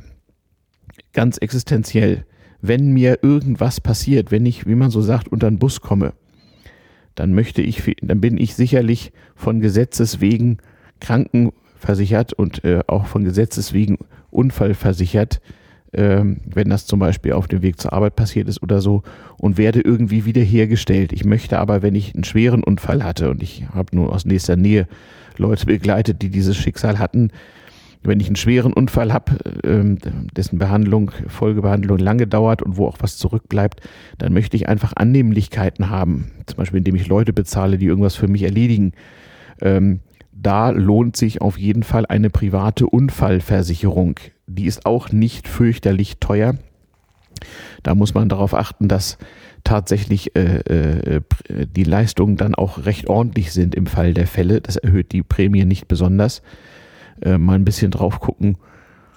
ganz 1.13 1.39
existenziell. 1.39 2.25
Wenn 2.61 2.93
mir 2.93 3.19
irgendwas 3.23 3.81
passiert, 3.81 4.31
wenn 4.31 4.47
ich, 4.47 4.67
wie 4.67 4.77
man 4.77 4.91
so 4.91 5.01
sagt, 5.01 5.29
unter 5.29 5.51
den 5.51 5.59
Bus 5.59 5.81
komme, 5.81 6.13
dann 7.17 7.35
möchte 7.35 7.61
ich, 7.61 7.97
dann 8.01 8.21
bin 8.21 8.39
ich 8.39 8.55
sicherlich 8.55 9.13
von 9.35 9.61
Gesetzes 9.61 10.21
wegen 10.21 10.59
krankenversichert 11.01 12.33
und 12.33 12.65
äh, 12.65 12.81
auch 12.87 13.07
von 13.07 13.25
Gesetzes 13.25 13.73
wegen 13.73 13.99
unfallversichert, 14.31 15.41
äh, 15.91 16.23
wenn 16.23 16.69
das 16.69 16.87
zum 16.87 17.01
Beispiel 17.01 17.33
auf 17.33 17.49
dem 17.49 17.63
Weg 17.63 17.81
zur 17.81 17.93
Arbeit 17.93 18.15
passiert 18.15 18.49
ist 18.49 18.63
oder 18.63 18.81
so 18.81 19.03
und 19.37 19.59
werde 19.59 19.81
irgendwie 19.81 20.27
wiederhergestellt. 20.27 21.13
Ich 21.13 21.25
möchte 21.25 21.59
aber, 21.59 21.83
wenn 21.83 21.97
ich 21.97 22.15
einen 22.15 22.23
schweren 22.23 22.63
Unfall 22.63 23.03
hatte 23.03 23.31
und 23.31 23.43
ich 23.43 23.67
habe 23.75 23.97
nur 23.97 24.13
aus 24.13 24.25
nächster 24.25 24.55
Nähe 24.55 24.87
Leute 25.37 25.67
begleitet, 25.67 26.23
die 26.23 26.31
dieses 26.31 26.57
Schicksal 26.57 27.01
hatten, 27.01 27.33
wenn 28.03 28.21
ich 28.21 28.27
einen 28.27 28.37
schweren 28.37 28.73
Unfall 28.73 29.13
habe, 29.13 29.39
ähm, 29.65 29.99
dessen 30.37 30.59
Behandlung, 30.59 31.11
Folgebehandlung 31.27 31.99
lange 31.99 32.27
dauert 32.27 32.63
und 32.63 32.77
wo 32.77 32.87
auch 32.87 32.99
was 33.01 33.17
zurückbleibt, 33.17 33.81
dann 34.19 34.33
möchte 34.33 34.57
ich 34.57 34.69
einfach 34.69 34.93
Annehmlichkeiten 34.95 35.91
haben. 35.91 36.31
Zum 36.47 36.57
Beispiel, 36.57 36.79
indem 36.79 36.95
ich 36.95 37.09
Leute 37.09 37.33
bezahle, 37.33 37.79
die 37.79 37.87
irgendwas 37.87 38.15
für 38.15 38.29
mich 38.29 38.43
erledigen. 38.43 38.93
Ähm, 39.61 40.01
da 40.33 40.71
lohnt 40.71 41.17
sich 41.17 41.41
auf 41.43 41.59
jeden 41.59 41.83
Fall 41.83 42.07
eine 42.07 42.31
private 42.31 42.87
Unfallversicherung. 42.87 44.21
Die 44.47 44.67
ist 44.67 44.87
auch 44.87 45.11
nicht 45.11 45.49
fürchterlich 45.49 46.19
teuer. 46.21 46.55
Da 47.83 47.95
muss 47.95 48.15
man 48.15 48.29
darauf 48.29 48.55
achten, 48.55 48.89
dass 48.89 49.19
tatsächlich 49.65 50.37
äh, 50.37 50.59
äh, 50.59 51.21
die 51.49 51.85
Leistungen 51.85 52.37
dann 52.37 52.55
auch 52.55 52.87
recht 52.87 53.09
ordentlich 53.09 53.53
sind 53.53 53.75
im 53.75 53.87
Fall 53.87 54.15
der 54.15 54.27
Fälle. 54.27 54.61
Das 54.61 54.77
erhöht 54.77 55.13
die 55.13 55.23
Prämie 55.23 55.65
nicht 55.65 55.89
besonders 55.89 56.43
äh, 57.23 57.39
mal 57.39 57.55
ein 57.55 57.65
bisschen 57.65 57.91
drauf 57.91 58.21
gucken, 58.21 58.57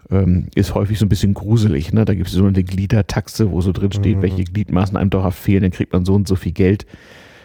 ähm, 0.10 0.48
ist 0.56 0.76
häufig 0.76 1.00
so 1.00 1.06
ein 1.06 1.10
bisschen 1.10 1.34
gruselig. 1.34 1.94
Ne? 1.94 2.06
Da 2.06 2.14
gibt 2.14 2.28
es 2.28 2.34
so 2.34 2.46
eine 2.46 2.64
Gliedertaxe, 2.64 3.52
wo 3.52 3.62
so 3.62 3.72
drin 3.72 3.92
steht, 3.92 4.18
mhm. 4.18 4.22
welche 4.22 4.44
Gliedmaßen 4.44 4.98
einem 4.98 5.10
dauerhaft 5.10 5.40
fehlen, 5.40 5.62
dann 5.62 5.72
kriegt 5.72 5.94
man 5.94 6.06
so 6.06 6.14
und 6.14 6.28
so 6.28 6.36
viel 6.36 6.52
Geld. 6.52 6.86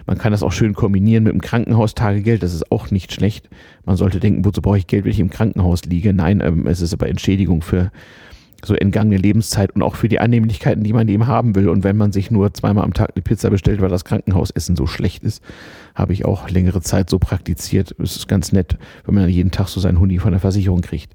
Man 0.07 0.19
kann 0.19 0.31
das 0.31 0.45
auch 0.45 0.53
schön 0.53 0.75
kombinieren 0.75 1.25
mit 1.25 1.33
dem 1.33 1.41
Krankenhaustagegeld, 1.41 2.43
das 2.43 2.55
ist 2.55 2.71
auch 2.71 2.93
nicht 2.93 3.13
schlecht. 3.13 3.49
Man 3.85 3.97
sollte 3.97 4.21
denken, 4.21 4.45
wozu 4.45 4.63
brauche 4.63 4.79
ich 4.79 4.87
Geld, 4.87 5.05
wenn 5.05 5.11
ich 5.11 5.19
im 5.19 5.31
Krankenhaus 5.31 5.85
liege? 5.85 6.13
Nein, 6.13 6.41
ähm, 6.45 6.67
es 6.67 6.81
ist 6.81 6.93
aber 6.93 7.09
Entschädigung 7.09 7.63
für 7.63 7.91
so 8.65 8.75
entgangene 8.75 9.17
Lebenszeit 9.17 9.73
und 9.73 9.83
auch 9.83 9.97
für 9.97 10.09
die 10.09 10.19
Annehmlichkeiten, 10.19 10.83
die 10.83 10.93
man 10.93 11.09
eben 11.09 11.27
haben 11.27 11.55
will. 11.55 11.69
Und 11.69 11.85
wenn 11.85 11.97
man 11.97 12.13
sich 12.13 12.31
nur 12.31 12.53
zweimal 12.55 12.85
am 12.85 12.95
Tag 12.95 13.13
eine 13.15 13.23
Pizza 13.23 13.51
bestellt, 13.51 13.81
weil 13.81 13.89
das 13.89 14.05
Krankenhausessen 14.05 14.77
so 14.77 14.87
schlecht 14.87 15.25
ist, 15.25 15.43
habe 15.95 16.13
ich 16.13 16.25
auch 16.25 16.49
längere 16.49 16.81
Zeit 16.81 17.11
so 17.11 17.19
praktiziert. 17.19 17.95
Es 17.99 18.17
ist 18.17 18.29
ganz 18.29 18.53
nett, 18.53 18.79
wenn 19.05 19.15
man 19.15 19.29
jeden 19.29 19.51
Tag 19.51 19.69
so 19.69 19.81
seinen 19.81 20.01
Huni 20.01 20.19
von 20.19 20.33
der 20.33 20.41
Versicherung 20.41 20.81
kriegt. 20.81 21.13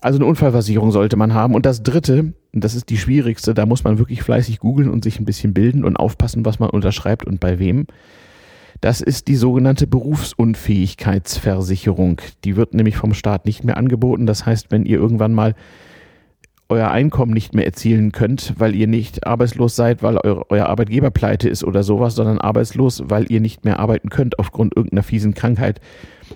Also 0.00 0.18
eine 0.18 0.26
Unfallversicherung 0.26 0.92
sollte 0.92 1.16
man 1.16 1.34
haben. 1.34 1.54
Und 1.54 1.66
das 1.66 1.82
Dritte, 1.82 2.34
das 2.52 2.76
ist 2.76 2.88
die 2.88 2.98
schwierigste, 2.98 3.52
da 3.52 3.66
muss 3.66 3.82
man 3.82 3.98
wirklich 3.98 4.22
fleißig 4.22 4.60
googeln 4.60 4.90
und 4.90 5.02
sich 5.02 5.18
ein 5.18 5.24
bisschen 5.24 5.54
bilden 5.54 5.84
und 5.84 5.96
aufpassen, 5.96 6.44
was 6.44 6.60
man 6.60 6.70
unterschreibt 6.70 7.26
und 7.26 7.40
bei 7.40 7.58
wem. 7.58 7.86
Das 8.80 9.00
ist 9.00 9.26
die 9.26 9.34
sogenannte 9.34 9.88
Berufsunfähigkeitsversicherung. 9.88 12.20
Die 12.44 12.54
wird 12.54 12.74
nämlich 12.74 12.96
vom 12.96 13.12
Staat 13.12 13.44
nicht 13.44 13.64
mehr 13.64 13.76
angeboten. 13.76 14.26
Das 14.26 14.46
heißt, 14.46 14.70
wenn 14.70 14.86
ihr 14.86 14.98
irgendwann 14.98 15.34
mal 15.34 15.56
euer 16.68 16.90
Einkommen 16.90 17.32
nicht 17.32 17.54
mehr 17.54 17.64
erzielen 17.64 18.12
könnt, 18.12 18.54
weil 18.58 18.74
ihr 18.74 18.86
nicht 18.86 19.26
arbeitslos 19.26 19.74
seid, 19.74 20.02
weil 20.02 20.18
euer, 20.18 20.44
euer 20.50 20.66
Arbeitgeber 20.66 21.10
pleite 21.10 21.48
ist 21.48 21.64
oder 21.64 21.82
sowas, 21.82 22.14
sondern 22.14 22.38
arbeitslos, 22.38 23.02
weil 23.06 23.30
ihr 23.32 23.40
nicht 23.40 23.64
mehr 23.64 23.78
arbeiten 23.78 24.10
könnt 24.10 24.38
aufgrund 24.38 24.76
irgendeiner 24.76 25.02
fiesen 25.02 25.34
Krankheit, 25.34 25.80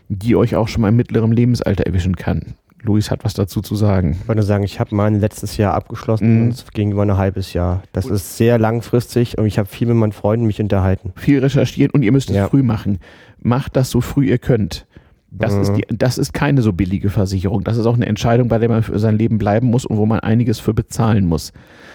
die 0.08 0.34
euch 0.36 0.56
auch 0.56 0.68
schon 0.68 0.82
mal 0.82 0.88
im 0.88 0.96
mittleren 0.96 1.32
Lebensalter 1.32 1.84
erwischen 1.86 2.16
kann. 2.16 2.54
Luis 2.84 3.12
hat 3.12 3.24
was 3.24 3.34
dazu 3.34 3.60
zu 3.60 3.76
sagen. 3.76 4.16
Ich 4.22 4.26
wollte 4.26 4.42
sagen, 4.42 4.64
ich 4.64 4.80
habe 4.80 4.92
mein 4.96 5.20
letztes 5.20 5.56
Jahr 5.56 5.74
abgeschlossen 5.74 6.34
Mhm. 6.36 6.42
und 6.46 6.48
es 6.54 6.64
ging 6.72 6.90
über 6.90 7.02
ein 7.02 7.16
halbes 7.16 7.52
Jahr. 7.52 7.82
Das 7.92 8.06
ist 8.06 8.36
sehr 8.36 8.58
langfristig 8.58 9.38
und 9.38 9.46
ich 9.46 9.58
habe 9.58 9.68
viel 9.68 9.86
mit 9.86 9.96
meinen 9.96 10.10
Freunden 10.12 10.46
mich 10.46 10.60
unterhalten. 10.60 11.12
Viel 11.14 11.38
recherchieren 11.40 11.92
und 11.92 12.02
ihr 12.02 12.10
müsst 12.10 12.30
es 12.30 12.36
Ja. 12.36 12.48
früh 12.48 12.62
machen. 12.64 12.98
Macht 13.40 13.76
das 13.76 13.90
so 13.90 14.00
früh 14.00 14.26
ihr 14.30 14.38
könnt. 14.38 14.86
Das, 15.34 15.54
Mhm. 15.54 15.60
ist 15.62 15.72
die, 15.76 15.84
das 15.96 16.18
ist 16.18 16.34
keine 16.34 16.60
so 16.62 16.72
billige 16.72 17.08
Versicherung. 17.10 17.64
Das 17.64 17.78
ist 17.78 17.86
auch 17.86 17.96
eine 17.96 18.06
Entscheidung, 18.06 18.48
bei 18.48 18.58
der 18.58 18.68
man 18.68 18.82
für 18.82 18.98
sein 18.98 19.16
Leben 19.16 19.38
bleiben 19.38 19.68
muss 19.68 19.86
und 19.86 19.96
wo 19.96 20.04
man 20.06 20.20
einiges 20.20 20.60
für 20.60 20.74
bezahlen 20.74 21.26
muss. 21.26 21.52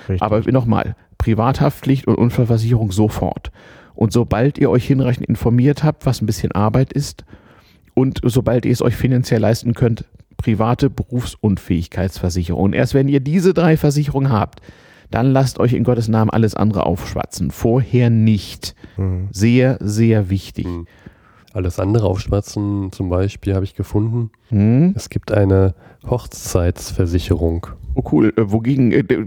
Richtig. 0.09 0.21
Aber 0.23 0.41
nochmal, 0.51 0.95
Privathaftpflicht 1.19 2.07
und 2.07 2.15
Unfallversicherung 2.15 2.91
sofort. 2.91 3.51
Und 3.93 4.11
sobald 4.11 4.57
ihr 4.57 4.69
euch 4.69 4.85
hinreichend 4.87 5.25
informiert 5.27 5.83
habt, 5.83 6.05
was 6.05 6.21
ein 6.21 6.25
bisschen 6.25 6.51
Arbeit 6.51 6.93
ist, 6.93 7.25
und 7.93 8.19
sobald 8.23 8.65
ihr 8.65 8.71
es 8.71 8.81
euch 8.83 8.95
finanziell 8.95 9.41
leisten 9.41 9.73
könnt, 9.73 10.05
private 10.37 10.91
Berufsunfähigkeitsversicherung. 11.57 12.61
Und 12.61 12.73
erst 12.73 12.93
wenn 12.93 13.07
ihr 13.07 13.19
diese 13.19 13.53
drei 13.53 13.77
Versicherungen 13.77 14.31
habt, 14.31 14.61
dann 15.09 15.31
lasst 15.31 15.59
euch 15.59 15.73
in 15.73 15.83
Gottes 15.83 16.07
Namen 16.07 16.29
alles 16.29 16.53
andere 16.55 16.85
aufschwatzen. 16.85 17.49
Vorher 17.51 18.09
nicht. 18.09 18.75
Mhm. 18.97 19.29
Sehr, 19.31 19.77
sehr 19.79 20.29
wichtig. 20.29 20.67
Mhm. 20.67 20.85
Alles 21.57 21.79
andere 21.79 22.05
aufschwatzen, 22.05 22.91
zum 22.91 23.09
Beispiel, 23.09 23.55
habe 23.55 23.65
ich 23.65 23.73
gefunden. 23.73 24.29
Hm? 24.49 24.93
Es 24.95 25.09
gibt 25.09 25.31
eine 25.31 25.73
Hochzeitsversicherung. 26.07 27.65
Oh 27.95 28.03
cool. 28.11 28.31
Äh, 28.37 28.51
wogegen 28.51 28.91
äh, 28.91 29.03
d- 29.03 29.23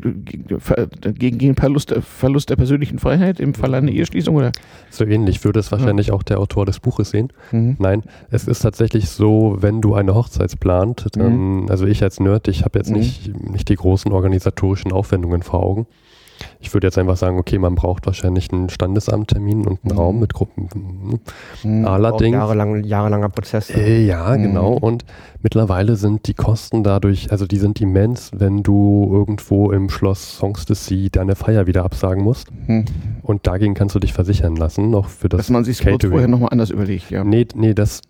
gegen, 1.13 1.39
gegen, 1.39 1.57
Verlust, 1.57 1.91
der- 1.91 2.03
Verlust 2.03 2.49
der 2.51 2.55
persönlichen 2.55 3.01
Freiheit 3.01 3.41
im 3.41 3.53
Fall 3.53 3.75
einer 3.75 3.91
Eheschließung 3.91 4.37
oder? 4.37 4.53
So 4.91 5.05
ähnlich 5.05 5.43
würde 5.43 5.59
es 5.59 5.73
wahrscheinlich 5.73 6.13
auch 6.13 6.23
der 6.23 6.39
Autor 6.39 6.67
des 6.67 6.79
Buches 6.79 7.11
sehen. 7.11 7.33
Mhm. 7.51 7.75
Nein, 7.81 8.05
es 8.31 8.47
ist 8.47 8.61
tatsächlich 8.61 9.09
so, 9.09 9.57
wenn 9.59 9.81
du 9.81 9.95
eine 9.95 10.15
Hochzeit 10.15 10.61
plant, 10.61 11.07
dann, 11.17 11.69
also 11.69 11.85
ich 11.85 12.01
als 12.05 12.21
Nerd, 12.21 12.47
ich 12.47 12.65
habe 12.65 12.79
jetzt 12.79 12.91
Mhm. 12.91 12.97
nicht, 12.99 13.51
nicht 13.51 13.69
die 13.69 13.75
großen 13.77 14.13
organisatorischen 14.13 14.93
Aufwendungen 14.93 15.43
vor 15.43 15.65
Augen. 15.65 15.87
Ich 16.61 16.73
würde 16.75 16.87
jetzt 16.87 16.99
einfach 16.99 17.17
sagen, 17.17 17.39
okay, 17.39 17.59
man 17.59 17.75
braucht 17.75 18.07
wahrscheinlich 18.07 18.53
einen 18.53 18.69
Standesamttermin 18.69 19.67
und 19.67 19.81
einen 19.85 19.93
Mhm. 19.93 19.99
Raum 19.99 20.21
mit 20.21 20.35
Gruppen. 20.35 21.21
Mhm. 21.63 21.85
Allerdings. 21.85 22.35
Jahrelang, 22.35 22.85
jahrelanger 22.85 23.29
Prozess. 23.29 23.71
Äh, 23.71 24.05
ja, 24.07 24.37
Mhm. 24.37 24.43
genau. 24.43 24.73
Und 24.75 25.05
mittlerweile 25.43 25.97
sind 25.97 26.27
die 26.27 26.35
Kosten 26.35 26.83
dadurch, 26.83 27.31
also 27.33 27.47
die 27.47 27.59
sind 27.59 27.81
immens, 27.81 28.31
wenn 28.35 28.63
du 28.63 29.09
irgendwo 29.13 29.71
im 29.73 29.89
Schloss 29.91 30.37
Songs 30.39 30.65
de 30.67 30.77
Sea 30.77 31.09
deine 31.11 31.35
Feier 31.37 31.67
wieder 31.67 31.85
absagen 31.85 32.23
musst. 32.23 32.49
Hm. 32.67 32.85
Und 33.23 33.47
dagegen 33.47 33.75
kannst 33.75 33.95
du 33.95 33.99
dich 33.99 34.13
versichern 34.13 34.57
lassen, 34.57 34.91
noch 34.91 35.09
für 35.09 35.29
das 35.29 35.39
Dass 35.39 35.51
man 35.51 35.65
sich 35.65 35.83
kurz 35.85 36.05
vorher 36.05 36.29
nochmal 36.29 36.51
anders 36.53 36.71
überlegt, 36.71 37.11
ja. 37.11 37.25
Nee, 37.25 37.47
nee, 37.55 37.75
das, 37.75 38.01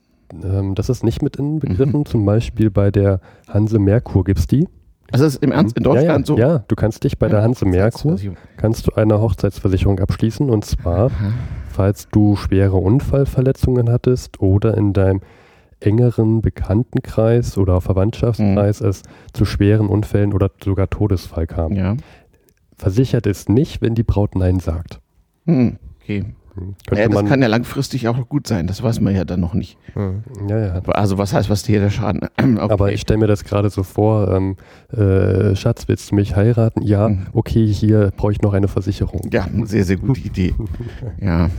ähm, 0.42 0.74
das 0.74 0.88
ist 0.88 1.04
nicht 1.04 1.22
mit 1.22 1.36
inbegriffen. 1.36 2.00
Mhm. 2.00 2.06
Zum 2.06 2.24
Beispiel 2.24 2.70
bei 2.70 2.90
der 2.90 3.20
Hanse 3.48 3.78
Merkur 3.78 4.24
gibt's 4.24 4.46
die. 4.46 4.68
Also 5.12 5.24
ist 5.24 5.42
im 5.42 5.52
Ernst 5.52 5.76
in 5.76 5.84
ja, 5.84 5.92
Deutschland 5.92 6.28
ja, 6.28 6.34
so? 6.34 6.38
Ja, 6.38 6.64
du 6.66 6.76
kannst 6.76 7.04
dich 7.04 7.18
bei 7.18 7.28
der 7.28 7.42
Hanse 7.42 7.64
Merkur, 7.64 8.16
kannst 8.56 8.86
du 8.86 8.92
eine 8.94 9.20
Hochzeitsversicherung 9.20 9.98
abschließen 9.98 10.48
und 10.48 10.64
zwar, 10.64 11.06
Aha. 11.06 11.32
falls 11.68 12.08
du 12.08 12.36
schwere 12.36 12.76
Unfallverletzungen 12.76 13.90
hattest 13.90 14.40
oder 14.40 14.76
in 14.76 14.92
deinem 14.92 15.20
engeren 15.80 16.42
Bekanntenkreis 16.42 17.56
oder 17.56 17.80
Verwandtschaftskreis 17.80 18.80
es 18.80 19.02
zu 19.32 19.44
schweren 19.44 19.88
Unfällen 19.88 20.32
oder 20.32 20.50
sogar 20.62 20.90
Todesfall 20.90 21.46
kam. 21.46 21.72
Ja. 21.72 21.96
Versichert 22.76 23.26
ist 23.26 23.48
nicht, 23.48 23.82
wenn 23.82 23.94
die 23.94 24.02
Braut 24.02 24.34
Nein 24.36 24.60
sagt. 24.60 25.00
Hm. 25.46 25.78
Okay. 26.00 26.24
Ja, 26.56 26.96
Könnte 26.96 27.08
das 27.16 27.24
kann 27.28 27.42
ja 27.42 27.48
langfristig 27.48 28.08
auch 28.08 28.28
gut 28.28 28.46
sein, 28.46 28.66
das 28.66 28.82
weiß 28.82 29.00
man 29.00 29.14
ja 29.14 29.24
dann 29.24 29.40
noch 29.40 29.54
nicht. 29.54 29.78
Ja, 30.48 30.58
ja. 30.58 30.80
Also 30.88 31.16
was 31.18 31.32
heißt, 31.32 31.48
was 31.48 31.64
hier 31.64 31.80
der 31.80 31.90
Schaden? 31.90 32.20
Okay. 32.40 32.58
Aber 32.72 32.92
ich 32.92 33.00
stelle 33.02 33.18
mir 33.20 33.26
das 33.28 33.44
gerade 33.44 33.70
so 33.70 33.82
vor, 33.82 34.28
ähm, 34.34 34.56
äh, 34.92 35.54
Schatz, 35.56 35.86
willst 35.88 36.10
du 36.10 36.14
mich 36.16 36.34
heiraten? 36.36 36.82
Ja, 36.82 37.08
Mhm. 37.08 37.26
okay, 37.32 37.66
hier 37.66 38.12
brauche 38.16 38.32
ich 38.32 38.42
noch 38.42 38.52
eine 38.52 38.68
Versicherung. 38.68 39.28
Ja, 39.32 39.46
sehr, 39.64 39.84
sehr 39.84 39.96
gute 39.96 40.20
Idee. 40.20 40.54
Ja. 41.20 41.50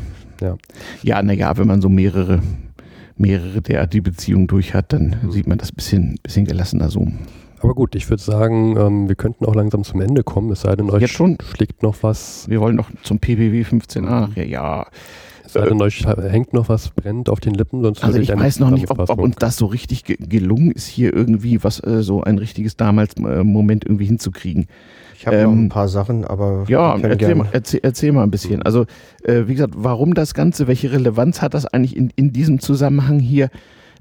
Ja. 0.42 0.56
Ja, 1.04 1.22
naja, 1.24 1.56
wenn 1.58 1.68
man 1.68 1.82
so 1.82 1.90
mehrere, 1.90 2.40
mehrere 3.16 3.62
der 3.62 3.88
die 3.88 4.02
Beziehung 4.02 4.48
durch 4.48 4.74
hat, 4.74 4.92
dann 4.94 5.16
Mhm. 5.24 5.32
sieht 5.32 5.48
man 5.48 5.58
das 5.58 5.72
bisschen, 5.72 6.16
bisschen 6.24 6.46
gelassener 6.46 6.90
so. 6.90 7.08
Aber 7.64 7.74
gut, 7.76 7.96
ich 7.96 8.10
würde 8.10 8.22
sagen, 8.24 8.76
ähm, 8.78 9.08
wir 9.08 9.16
könnten 9.16 9.46
auch 9.46 9.56
langsam 9.56 9.84
zum 9.84 10.02
Ende 10.02 10.24
kommen, 10.24 10.52
es 10.52 10.62
sei 10.62 10.76
denn, 10.76 10.90
euch 10.90 11.02
Jetzt 11.02 11.14
schon? 11.14 11.38
schlägt 11.54 11.84
noch 11.84 11.96
was, 12.02 12.48
Wir 12.50 12.60
wollen 12.60 12.76
noch 12.76 12.90
zum 13.04 13.20
PPW 13.20 13.62
15a 13.64 14.02
nachher. 14.02 14.48
Ja, 14.48 14.88
es 15.46 15.54
sei 15.54 15.66
denn, 15.66 15.82
euch 15.82 16.06
hängt 16.06 16.54
noch 16.54 16.70
was 16.70 16.90
brennt 16.90 17.30
auf 17.30 17.40
den 17.40 17.54
Lippen, 17.54 17.84
sonst 17.84 18.04
also 18.04 18.16
würde 18.18 18.24
ich 18.24 18.40
weiß 18.40 18.60
noch 18.60 18.72
nicht, 18.72 18.90
ob, 18.90 19.00
ob 19.10 19.20
uns 19.20 19.36
das 19.38 19.58
so 19.58 19.66
richtig 19.68 20.04
ge 20.06 20.18
gelungen 20.20 20.72
ist, 20.72 20.88
hier 20.88 21.14
irgendwie 21.14 21.64
was, 21.64 21.84
äh, 21.84 22.02
so 22.04 22.24
ein 22.24 22.38
richtiges 22.38 22.78
damals 22.78 23.14
äh, 23.18 23.44
Moment 23.44 23.86
irgendwie 23.86 24.06
hinzukriegen. 24.06 24.68
Ich 25.16 25.28
habe 25.28 25.44
noch 25.44 25.52
Ähm, 25.52 25.66
ein 25.66 25.70
paar 25.70 25.88
Sachen, 25.88 26.26
aber 26.26 26.64
Ja, 26.68 26.98
erzähl, 26.98 27.36
mal- 27.36 27.48
erzähl, 27.52 27.80
erzähl 27.84 28.12
mal 28.12 28.24
ein 28.24 28.32
bisschen. 28.32 28.64
Also, 28.64 28.86
äh, 29.24 29.44
wie 29.46 29.54
gesagt, 29.54 29.76
warum 29.78 30.16
das 30.16 30.34
Ganze, 30.34 30.66
welche 30.68 30.92
Relevanz 30.92 31.44
hat 31.44 31.54
das 31.54 31.68
eigentlich 31.68 31.96
in, 31.96 32.12
in 32.16 32.34
diesem 32.34 32.60
Zusammenhang 32.60 33.20
hier? 33.20 33.50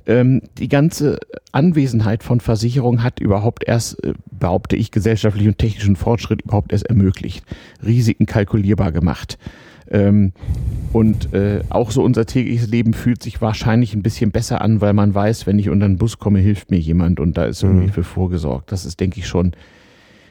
Ähm, 0.07 0.43
die 0.59 0.69
ganze 0.69 1.19
Anwesenheit 1.53 2.23
von 2.23 2.41
Versicherung 2.41 3.03
hat 3.03 3.21
überhaupt 3.21 3.65
erst, 3.67 4.03
äh, 4.05 4.15
behaupte 4.39 4.77
ich, 4.77 4.91
gesellschaftlichen 4.91 5.51
und 5.51 5.59
technischen 5.59 5.97
Fortschritt 5.97 6.43
überhaupt 6.43 6.73
erst 6.73 6.87
ermöglicht, 6.87 7.45
Risiken 7.85 8.27
kalkulierbar 8.27 8.93
gemacht. 8.93 9.39
Ähm, 9.91 10.33
und 10.93 11.35
äh, 11.35 11.61
auch 11.69 11.91
so 11.91 12.03
unser 12.03 12.25
tägliches 12.27 12.69
Leben 12.69 12.95
fühlt 12.95 13.23
sich 13.23 13.41
wahrscheinlich 13.41 13.95
ein 13.95 14.03
bisschen 14.03 14.31
besser 14.31 14.61
an, 14.61 14.81
weil 14.81 14.93
man 14.93 15.15
weiß, 15.15 15.47
wenn 15.47 15.59
ich 15.59 15.69
unter 15.69 15.87
den 15.87 15.99
Bus 15.99 16.19
komme, 16.19 16.39
hilft 16.39 16.71
mir 16.71 16.79
jemand 16.79 17.21
und 17.21 17.37
da 17.37 17.45
ist 17.45 17.63
irgendwie 17.63 17.87
Mhm. 17.87 17.93
für 17.93 18.05
vorgesorgt. 18.05 18.73
Das 18.73 18.85
ist, 18.87 19.01
denke 19.01 19.19
ich, 19.21 19.27
schon 19.27 19.53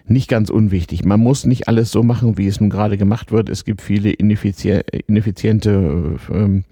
nicht 0.07 0.27
ganz 0.27 0.49
unwichtig. 0.49 1.05
Man 1.05 1.19
muss 1.19 1.45
nicht 1.45 1.67
alles 1.67 1.91
so 1.91 2.03
machen, 2.03 2.37
wie 2.37 2.47
es 2.47 2.59
nun 2.59 2.69
gerade 2.69 2.97
gemacht 2.97 3.31
wird. 3.31 3.47
Es 3.49 3.63
gibt 3.63 3.81
viele 3.81 4.09
ineffizie 4.11 4.83
ineffiziente 5.07 6.17
äh, 6.29 6.33
ähm, 6.33 6.63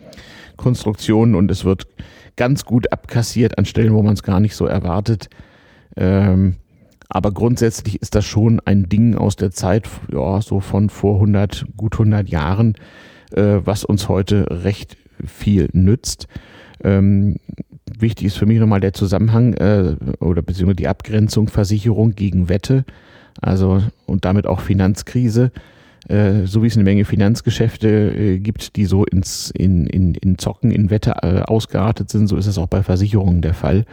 Konstruktionen 0.56 1.36
und 1.36 1.52
es 1.52 1.64
wird 1.64 1.88
ganz 2.38 2.64
gut 2.64 2.92
abkassiert 2.94 3.58
an 3.58 3.66
Stellen, 3.66 3.94
wo 3.94 4.02
man 4.02 4.14
es 4.14 4.24
gar 4.24 4.40
nicht 4.40 4.56
so 4.56 4.66
erwartet. 4.66 5.30
Ähm, 5.98 6.56
aber 7.10 7.32
grundsätzlich 7.32 8.02
ist 8.02 8.16
das 8.16 8.26
schon 8.26 8.62
ein 8.66 8.90
Ding 8.90 9.16
aus 9.16 9.36
der 9.36 9.52
Zeit, 9.52 9.90
ja, 10.12 10.42
so 10.42 10.60
von 10.60 10.90
vor 10.90 11.16
100, 11.16 11.66
gut 11.76 11.96
100 11.96 12.30
Jahren, 12.30 12.76
äh, 13.32 13.60
was 13.64 13.84
uns 13.84 14.10
heute 14.10 14.46
recht 14.64 14.98
viel 15.26 15.70
nützt. 15.74 16.28
Ähm, 16.84 17.38
wichtig 17.98 18.28
ist 18.28 18.38
für 18.38 18.46
mich 18.46 18.60
nochmal 18.60 18.82
der 18.82 18.94
Zusammenhang 18.94 19.54
äh, 19.54 19.96
oder 20.20 20.42
beziehungsweise 20.42 20.76
die 20.76 20.88
Abgrenzung 20.88 21.48
Versicherung 21.48 22.12
gegen 22.12 22.50
Wette, 22.50 22.86
also 23.42 23.82
und 24.06 24.26
damit 24.26 24.46
auch 24.46 24.60
Finanzkrise. 24.60 25.52
Äh, 26.08 26.46
so 26.46 26.64
wie 26.64 26.68
es 26.68 26.76
eine 26.76 26.86
Menge 26.86 27.04
Finanzgeschäfte 27.04 27.88
äh, 27.88 28.40
gibt, 28.40 28.76
die 28.76 28.86
so 28.86 29.04
ins, 29.04 29.52
in, 29.52 29.88
in, 29.88 30.16
in 30.16 30.38
Zocken, 30.38 30.72
in 30.72 30.90
Wette 30.90 31.16
äh, 31.22 31.42
ausgeartet 31.42 32.10
sind, 32.10 32.28
so 32.28 32.38
ist 32.38 32.48
es 32.48 32.58
auch 32.58 32.68
bei 32.68 32.82
Versicherungen 32.82 33.42
der 33.42 33.54
Fall. 33.54 33.86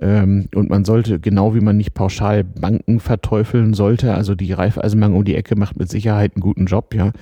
Ähm, 0.00 0.48
und 0.54 0.70
man 0.70 0.84
sollte, 0.84 1.18
genau 1.18 1.54
wie 1.54 1.60
man 1.60 1.76
nicht 1.76 1.92
pauschal 1.92 2.44
Banken 2.44 3.00
verteufeln 3.00 3.74
sollte, 3.74 4.14
also 4.14 4.34
die 4.34 4.52
Raiffeisenbank 4.52 5.14
um 5.14 5.24
die 5.24 5.34
Ecke 5.34 5.56
macht 5.56 5.78
mit 5.78 5.90
Sicherheit 5.90 6.32
einen 6.34 6.42
guten 6.42 6.66
Job, 6.66 6.94
ja. 6.94 7.12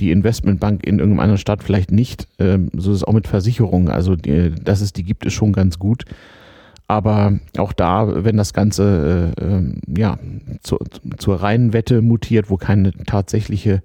Die 0.00 0.10
Investmentbank 0.10 0.84
in 0.84 0.98
irgendeiner 0.98 1.22
anderen 1.22 1.38
Stadt 1.38 1.62
vielleicht 1.62 1.92
nicht. 1.92 2.26
Ähm, 2.40 2.70
so 2.72 2.90
ist 2.90 2.96
es 2.96 3.04
auch 3.04 3.12
mit 3.12 3.28
Versicherungen. 3.28 3.88
Also, 3.88 4.16
die, 4.16 4.50
dass 4.50 4.80
es 4.80 4.92
die 4.92 5.04
gibt, 5.04 5.24
ist 5.24 5.34
schon 5.34 5.52
ganz 5.52 5.78
gut. 5.78 6.04
Aber 6.86 7.38
auch 7.56 7.72
da, 7.72 8.24
wenn 8.24 8.36
das 8.36 8.52
Ganze 8.52 9.32
äh, 9.38 9.42
ähm, 9.44 9.80
ja, 9.96 10.18
zur, 10.62 10.80
zur 11.16 11.36
reinen 11.42 11.72
Wette 11.72 12.02
mutiert, 12.02 12.50
wo 12.50 12.56
keine 12.56 12.92
tatsächliche 12.92 13.82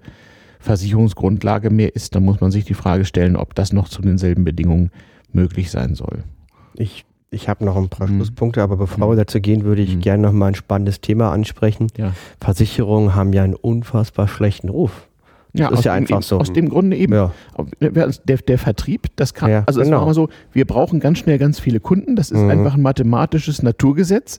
Versicherungsgrundlage 0.60 1.70
mehr 1.70 1.94
ist, 1.96 2.14
dann 2.14 2.24
muss 2.24 2.40
man 2.40 2.50
sich 2.50 2.64
die 2.64 2.74
Frage 2.74 3.04
stellen, 3.06 3.36
ob 3.36 3.54
das 3.54 3.72
noch 3.72 3.88
zu 3.88 4.02
denselben 4.02 4.44
Bedingungen 4.44 4.90
möglich 5.32 5.70
sein 5.70 5.94
soll. 5.94 6.24
Ich, 6.74 7.06
ich 7.30 7.48
habe 7.48 7.64
noch 7.64 7.76
ein 7.76 7.88
paar 7.88 8.06
Mhm. 8.06 8.16
Schlusspunkte, 8.16 8.62
aber 8.62 8.76
bevor 8.76 9.06
Mhm. 9.06 9.12
wir 9.12 9.16
dazu 9.16 9.40
gehen, 9.40 9.64
würde 9.64 9.80
ich 9.82 9.96
Mhm. 9.96 10.00
gerne 10.00 10.22
noch 10.24 10.32
mal 10.32 10.48
ein 10.48 10.54
spannendes 10.54 11.00
Thema 11.00 11.32
ansprechen. 11.32 11.86
Ja. 11.96 12.12
Versicherungen 12.40 13.14
haben 13.14 13.32
ja 13.32 13.42
einen 13.42 13.54
unfassbar 13.54 14.28
schlechten 14.28 14.68
Ruf. 14.68 15.06
Ja, 15.52 15.68
ist 15.68 15.78
aus 15.78 15.84
ja 15.84 15.94
dem, 15.94 16.02
einfach 16.02 16.22
so. 16.22 16.38
Aus 16.38 16.52
dem 16.52 16.68
Grunde 16.68 16.96
eben. 16.96 17.12
Ja. 17.12 17.32
Der, 17.80 18.08
der 18.08 18.58
Vertrieb, 18.58 19.06
das 19.16 19.34
kann, 19.34 19.50
Ja, 19.50 19.64
also 19.66 19.80
es 19.80 19.86
genau. 19.86 19.98
war 19.98 20.04
immer 20.04 20.14
so, 20.14 20.28
wir 20.52 20.64
brauchen 20.64 21.00
ganz 21.00 21.18
schnell 21.18 21.38
ganz 21.38 21.58
viele 21.58 21.80
Kunden, 21.80 22.14
das 22.16 22.30
ist 22.30 22.40
Mhm. 22.40 22.50
einfach 22.50 22.74
ein 22.74 22.82
mathematisches 22.82 23.62
Naturgesetz 23.62 24.38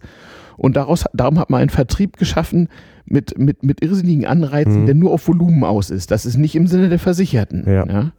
und 0.57 0.75
daraus, 0.77 1.05
darum 1.13 1.37
hat 1.39 1.49
man 1.49 1.61
einen 1.61 1.69
Vertrieb 1.69 2.17
geschaffen 2.17 2.69
mit, 3.05 3.37
mit, 3.37 3.63
mit 3.63 3.83
irrsinnigen 3.83 4.25
Anreizen, 4.25 4.83
Mhm. 4.83 4.85
der 4.85 4.95
nur 4.95 5.11
auf 5.11 5.27
Volumen 5.27 5.63
aus 5.65 5.89
ist. 5.89 6.11
Das 6.11 6.25
ist 6.25 6.37
nicht 6.37 6.55
im 6.55 6.67
Sinne 6.67 6.87
der 6.87 6.99
Versicherten. 6.99 7.65
Ja. 7.67 8.11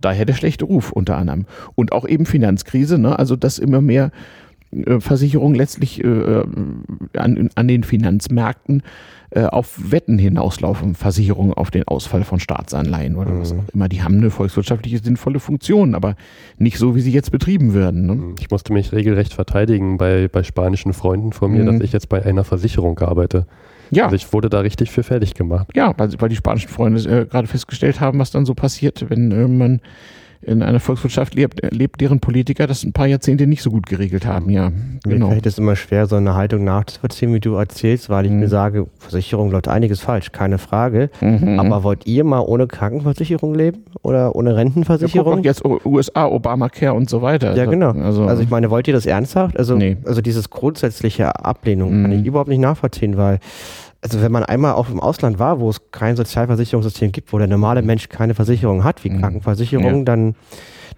Daher 0.00 0.24
der 0.24 0.34
schlechte 0.34 0.64
Ruf 0.64 0.92
unter 0.92 1.16
anderem. 1.16 1.46
Und 1.74 1.90
auch 1.90 2.06
eben 2.06 2.24
Finanzkrise, 2.24 2.98
ne? 2.98 3.18
also 3.18 3.34
dass 3.34 3.58
immer 3.58 3.80
mehr 3.80 4.12
äh, 4.70 5.00
Versicherungen 5.00 5.56
letztlich 5.56 6.04
äh, 6.04 6.42
an, 7.16 7.50
an 7.56 7.66
den 7.68 7.82
Finanzmärkten 7.82 8.82
äh, 9.30 9.44
auf 9.44 9.90
Wetten 9.90 10.18
hinauslaufen, 10.18 10.94
Versicherungen 10.94 11.52
auf 11.52 11.70
den 11.70 11.86
Ausfall 11.86 12.24
von 12.24 12.40
Staatsanleihen 12.40 13.16
oder 13.16 13.30
mhm. 13.32 13.40
was 13.40 13.52
auch 13.52 13.68
immer. 13.74 13.88
Die 13.88 14.02
haben 14.02 14.16
eine 14.16 14.30
volkswirtschaftliche 14.30 14.98
sinnvolle 14.98 15.38
Funktion, 15.38 15.94
aber 15.94 16.16
nicht 16.56 16.78
so, 16.78 16.94
wie 16.96 17.00
sie 17.00 17.12
jetzt 17.12 17.30
betrieben 17.30 17.74
werden. 17.74 18.06
Ne? 18.06 18.14
Mhm. 18.14 18.34
Ich 18.38 18.50
musste 18.50 18.72
mich 18.72 18.92
regelrecht 18.92 19.34
verteidigen 19.34 19.98
bei, 19.98 20.28
bei 20.28 20.42
spanischen 20.42 20.92
Freunden 20.92 21.32
von 21.32 21.52
mir, 21.52 21.62
mhm. 21.62 21.66
dass 21.66 21.80
ich 21.80 21.92
jetzt 21.92 22.08
bei 22.08 22.24
einer 22.24 22.44
Versicherung 22.44 22.98
arbeite. 23.00 23.46
Ja. 23.90 24.04
Also 24.04 24.16
ich 24.16 24.32
wurde 24.32 24.48
da 24.48 24.60
richtig 24.60 24.90
für 24.90 25.02
fertig 25.02 25.34
gemacht. 25.34 25.68
Ja, 25.74 25.94
weil, 25.96 26.10
weil 26.18 26.28
die 26.28 26.36
spanischen 26.36 26.68
Freunde 26.68 27.00
äh, 27.02 27.26
gerade 27.26 27.48
festgestellt 27.48 28.00
haben, 28.00 28.18
was 28.18 28.30
dann 28.30 28.46
so 28.46 28.54
passiert, 28.54 29.06
wenn 29.08 29.30
äh, 29.30 29.48
man 29.48 29.80
in 30.40 30.62
einer 30.62 30.80
Volkswirtschaft 30.80 31.34
lebt, 31.34 31.60
lebt, 31.72 32.00
deren 32.00 32.20
Politiker 32.20 32.66
das 32.66 32.84
ein 32.84 32.92
paar 32.92 33.06
Jahrzehnte 33.06 33.46
nicht 33.46 33.62
so 33.62 33.70
gut 33.70 33.86
geregelt 33.86 34.24
haben, 34.24 34.50
ja. 34.50 34.70
Genau. 35.04 35.26
Mir 35.26 35.32
fällt 35.32 35.46
es 35.46 35.58
immer 35.58 35.74
schwer, 35.74 36.06
so 36.06 36.16
eine 36.16 36.34
Haltung 36.34 36.64
nachzuvollziehen, 36.64 37.34
wie 37.34 37.40
du 37.40 37.54
erzählst, 37.54 38.08
weil 38.08 38.26
ich 38.26 38.30
mhm. 38.30 38.40
mir 38.40 38.48
sage, 38.48 38.86
Versicherung 38.98 39.50
läuft 39.50 39.68
einiges 39.68 40.00
falsch, 40.00 40.30
keine 40.32 40.58
Frage. 40.58 41.10
Mhm. 41.20 41.58
Aber 41.58 41.82
wollt 41.82 42.06
ihr 42.06 42.24
mal 42.24 42.40
ohne 42.40 42.66
Krankenversicherung 42.66 43.54
leben 43.54 43.84
oder 44.02 44.36
ohne 44.36 44.54
Rentenversicherung? 44.54 45.38
Ja, 45.38 45.50
jetzt 45.50 45.64
USA, 45.64 46.26
Obamacare 46.26 46.94
und 46.94 47.10
so 47.10 47.20
weiter. 47.20 47.56
Ja, 47.56 47.66
genau. 47.66 47.90
Also, 47.90 48.24
also 48.24 48.42
ich 48.42 48.50
meine, 48.50 48.70
wollt 48.70 48.86
ihr 48.86 48.94
das 48.94 49.06
ernsthaft? 49.06 49.58
Also, 49.58 49.76
nee. 49.76 49.96
also 50.04 50.20
dieses 50.20 50.50
grundsätzliche 50.50 51.44
Ablehnung 51.44 51.98
mhm. 51.98 52.02
kann 52.02 52.12
ich 52.12 52.26
überhaupt 52.26 52.48
nicht 52.48 52.60
nachvollziehen, 52.60 53.16
weil 53.16 53.40
also 54.00 54.22
wenn 54.22 54.30
man 54.30 54.44
einmal 54.44 54.74
auch 54.74 54.88
im 54.90 55.00
Ausland 55.00 55.38
war, 55.38 55.60
wo 55.60 55.70
es 55.70 55.80
kein 55.90 56.16
Sozialversicherungssystem 56.16 57.12
gibt, 57.12 57.32
wo 57.32 57.38
der 57.38 57.48
normale 57.48 57.82
Mensch 57.82 58.08
keine 58.08 58.34
Versicherung 58.34 58.84
hat, 58.84 59.04
wie 59.04 59.10
mhm. 59.10 59.20
Krankenversicherung, 59.20 59.98
ja. 59.98 60.04
dann 60.04 60.34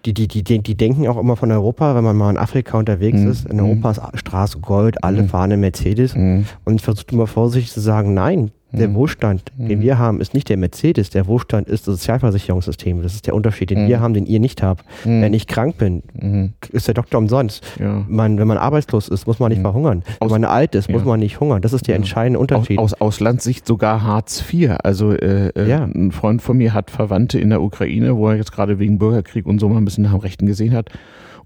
die, 0.05 0.15
die, 0.15 0.29
die, 0.29 0.59
die 0.61 0.75
denken 0.75 1.07
auch 1.09 1.19
immer 1.19 1.37
von 1.37 1.53
Europa, 1.53 1.95
wenn 1.95 2.05
man 2.05 2.17
mal 2.17 2.31
in 2.31 2.39
Afrika 2.39 2.79
unterwegs 2.79 3.19
mhm. 3.19 3.31
ist, 3.31 3.47
in 3.47 3.61
Europa 3.61 3.91
ist 3.91 4.01
Straße 4.15 4.59
Gold, 4.61 5.03
alle 5.05 5.23
mhm. 5.23 5.29
fahren 5.29 5.51
in 5.51 5.61
Mercedes. 5.61 6.15
Mhm. 6.15 6.47
Und 6.65 6.77
ich 6.77 6.83
versuche 6.83 7.07
immer 7.13 7.27
vorsichtig 7.27 7.73
zu 7.73 7.81
sagen, 7.81 8.15
nein, 8.15 8.51
der 8.73 8.89
mhm. 8.89 8.95
Wohlstand, 8.95 9.53
den 9.57 9.79
mhm. 9.79 9.83
wir 9.83 9.99
haben, 9.99 10.21
ist 10.21 10.35
nicht 10.35 10.49
der 10.49 10.57
Mercedes. 10.57 11.11
Der 11.11 11.27
Wohlstand 11.27 11.69
ist 11.69 11.87
das 11.87 11.97
Sozialversicherungssystem. 11.97 13.03
Das 13.03 13.15
ist 13.15 13.27
der 13.27 13.35
Unterschied, 13.35 13.71
den 13.71 13.85
mhm. 13.85 13.89
wir 13.89 14.01
haben, 14.01 14.15
den 14.15 14.27
ihr 14.27 14.41
nicht 14.41 14.63
habt. 14.63 14.85
Mhm. 15.05 15.23
Wenn 15.23 15.35
ich 15.35 15.47
krank 15.47 15.79
bin, 15.79 16.03
mhm. 16.13 16.53
ist 16.73 16.87
der 16.87 16.95
Doktor 16.95 17.19
umsonst. 17.19 17.65
Ja. 17.79 18.05
Man, 18.09 18.39
wenn 18.39 18.49
man 18.49 18.59
arbeitslos 18.59 19.09
ist, 19.09 19.27
muss 19.27 19.39
man 19.39 19.51
nicht 19.51 19.59
mhm. 19.59 19.63
verhungern. 19.63 20.03
Wenn 20.21 20.29
man 20.29 20.45
alt 20.45 20.75
ist, 20.75 20.91
muss 20.91 21.05
man 21.05 21.21
nicht 21.21 21.41
hungern. 21.41 21.63
Das 21.63 21.73
ist 21.73 21.87
der 21.87 21.97
entscheidende 21.97 22.39
Unterschied. 22.39 22.79
Aus, 22.79 22.95
aus 22.95 23.21
Auslandssicht 23.21 23.67
sogar 23.67 24.03
Hartz 24.03 24.43
IV. 24.51 24.77
Also 24.83 25.13
äh, 25.13 25.49
äh, 25.49 25.69
ja. 25.69 25.85
ein 25.85 26.11
Freund 26.11 26.41
von 26.41 26.57
mir 26.57 26.73
hat 26.73 26.91
Verwandte 26.91 27.39
in 27.39 27.51
der 27.51 27.61
Ukraine, 27.61 28.17
wo 28.17 28.29
er 28.29 28.37
jetzt 28.37 28.51
gerade 28.51 28.79
wegen 28.79 28.99
Bürgerkrieg 28.99 29.47
und 29.47 29.59
so 29.59 29.69
mal 29.69 29.77
ein 29.77 29.85
bisschen 29.85 30.05
nach 30.05 30.13
dem 30.13 30.21
Rechten 30.21 30.47
gesehen 30.47 30.73
hat. 30.73 30.91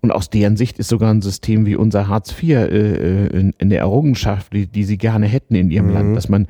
Und 0.00 0.12
aus 0.12 0.30
deren 0.30 0.56
Sicht 0.56 0.78
ist 0.78 0.88
sogar 0.88 1.10
ein 1.10 1.22
System 1.22 1.66
wie 1.66 1.76
unser 1.76 2.06
Hartz 2.08 2.30
IV 2.30 2.50
äh, 2.50 2.64
äh 2.66 3.26
in, 3.26 3.54
in, 3.58 3.70
der 3.70 3.80
Errungenschaft, 3.80 4.52
die, 4.52 4.66
die 4.66 4.84
sie 4.84 4.98
gerne 4.98 5.26
hätten 5.26 5.54
in 5.54 5.70
ihrem 5.70 5.88
Land, 5.88 6.16
dass 6.16 6.28
man 6.28 6.46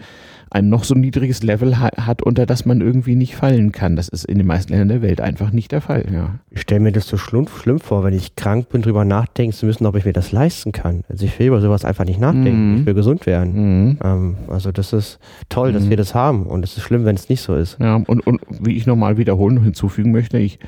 ein 0.54 0.68
noch 0.68 0.84
so 0.84 0.94
niedriges 0.94 1.42
Level 1.42 1.80
ha 1.80 1.90
hat, 2.06 2.22
unter 2.22 2.46
das 2.46 2.64
man 2.64 2.80
irgendwie 2.80 3.16
nicht 3.16 3.34
fallen 3.34 3.72
kann. 3.72 3.96
Das 3.96 4.08
ist 4.08 4.24
in 4.24 4.38
den 4.38 4.46
meisten 4.46 4.72
Ländern 4.72 4.88
der 4.88 5.02
Welt 5.02 5.20
einfach 5.20 5.50
nicht 5.50 5.72
der 5.72 5.80
Fall. 5.80 6.06
Ja. 6.12 6.38
Ich 6.50 6.60
stelle 6.60 6.80
mir 6.80 6.92
das 6.92 7.08
so 7.08 7.16
schlimm, 7.16 7.48
schlimm 7.48 7.80
vor, 7.80 8.04
wenn 8.04 8.14
ich 8.14 8.36
krank 8.36 8.68
bin, 8.68 8.80
drüber 8.80 9.04
nachdenken 9.04 9.52
zu 9.52 9.66
müssen, 9.66 9.84
ob 9.84 9.96
ich 9.96 10.04
mir 10.04 10.12
das 10.12 10.30
leisten 10.30 10.70
kann. 10.70 11.02
Also 11.08 11.24
ich 11.24 11.36
will 11.40 11.48
über 11.48 11.60
sowas 11.60 11.84
einfach 11.84 12.04
nicht 12.04 12.20
nachdenken. 12.20 12.70
Mhm. 12.72 12.78
Ich 12.78 12.86
will 12.86 12.94
gesund 12.94 13.26
werden. 13.26 13.54
Mhm. 13.54 13.98
Ähm, 14.04 14.36
also 14.46 14.70
das 14.70 14.92
ist 14.92 15.18
toll, 15.48 15.72
dass 15.72 15.86
mhm. 15.86 15.90
wir 15.90 15.96
das 15.96 16.14
haben. 16.14 16.46
Und 16.46 16.64
es 16.64 16.76
ist 16.76 16.84
schlimm, 16.84 17.04
wenn 17.04 17.16
es 17.16 17.28
nicht 17.28 17.40
so 17.40 17.56
ist. 17.56 17.76
Ja, 17.80 17.96
und, 17.96 18.24
und 18.24 18.40
wie 18.60 18.76
ich 18.76 18.86
nochmal 18.86 19.18
wiederholen 19.18 19.58
und 19.58 19.64
hinzufügen 19.64 20.12
möchte, 20.12 20.38
ich 20.38 20.60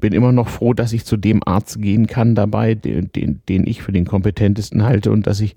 bin 0.00 0.12
immer 0.12 0.32
noch 0.32 0.48
froh, 0.48 0.74
dass 0.74 0.92
ich 0.92 1.04
zu 1.04 1.16
dem 1.16 1.42
Arzt 1.44 1.80
gehen 1.80 2.06
kann 2.06 2.34
dabei, 2.34 2.74
den, 2.74 3.10
den, 3.12 3.40
den 3.48 3.66
ich 3.66 3.82
für 3.82 3.92
den 3.92 4.04
kompetentesten 4.04 4.84
halte 4.84 5.10
und 5.10 5.26
dass 5.26 5.40
ich 5.40 5.56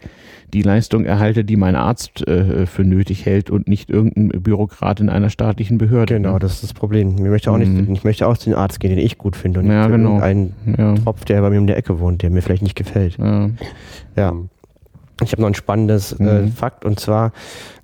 die 0.53 0.61
Leistung 0.61 1.05
erhalte, 1.05 1.43
die 1.43 1.57
mein 1.57 1.76
Arzt 1.76 2.26
äh, 2.27 2.65
für 2.65 2.84
nötig 2.84 3.26
hält 3.26 3.49
und 3.49 3.68
nicht 3.68 3.89
irgendein 3.89 4.41
Bürokrat 4.41 4.99
in 4.99 5.09
einer 5.09 5.30
staatlichen 5.30 5.77
Behörde. 5.77 6.15
Genau, 6.15 6.39
das 6.39 6.53
ist 6.53 6.64
das 6.64 6.73
Problem. 6.73 7.15
Ich 7.15 7.22
möchte 7.22 7.51
auch, 7.51 7.57
mhm. 7.57 7.73
nicht, 7.76 7.89
ich 7.91 8.03
möchte 8.03 8.27
auch 8.27 8.38
zu 8.38 8.49
den 8.49 8.57
Arzt 8.57 8.80
gehen, 8.80 8.91
den 8.91 8.99
ich 8.99 9.18
gut 9.18 9.35
finde 9.35 9.59
und 9.59 9.68
nicht 9.68 9.76
ja, 9.76 9.88
genau. 9.88 10.19
einen 10.19 10.53
ja. 10.77 10.95
Tropf, 10.95 11.26
der 11.26 11.41
bei 11.41 11.49
mir 11.49 11.59
um 11.59 11.68
der 11.68 11.77
Ecke 11.77 11.99
wohnt, 11.99 12.22
der 12.22 12.30
mir 12.30 12.41
vielleicht 12.41 12.64
nicht 12.64 12.76
gefällt. 12.76 13.18
Ja. 13.18 13.49
ja. 14.15 14.34
Ich 15.23 15.31
habe 15.31 15.41
noch 15.41 15.47
ein 15.47 15.55
spannendes 15.55 16.14
äh, 16.14 16.43
mhm. 16.43 16.51
Fakt 16.51 16.85
und 16.85 16.99
zwar 16.99 17.31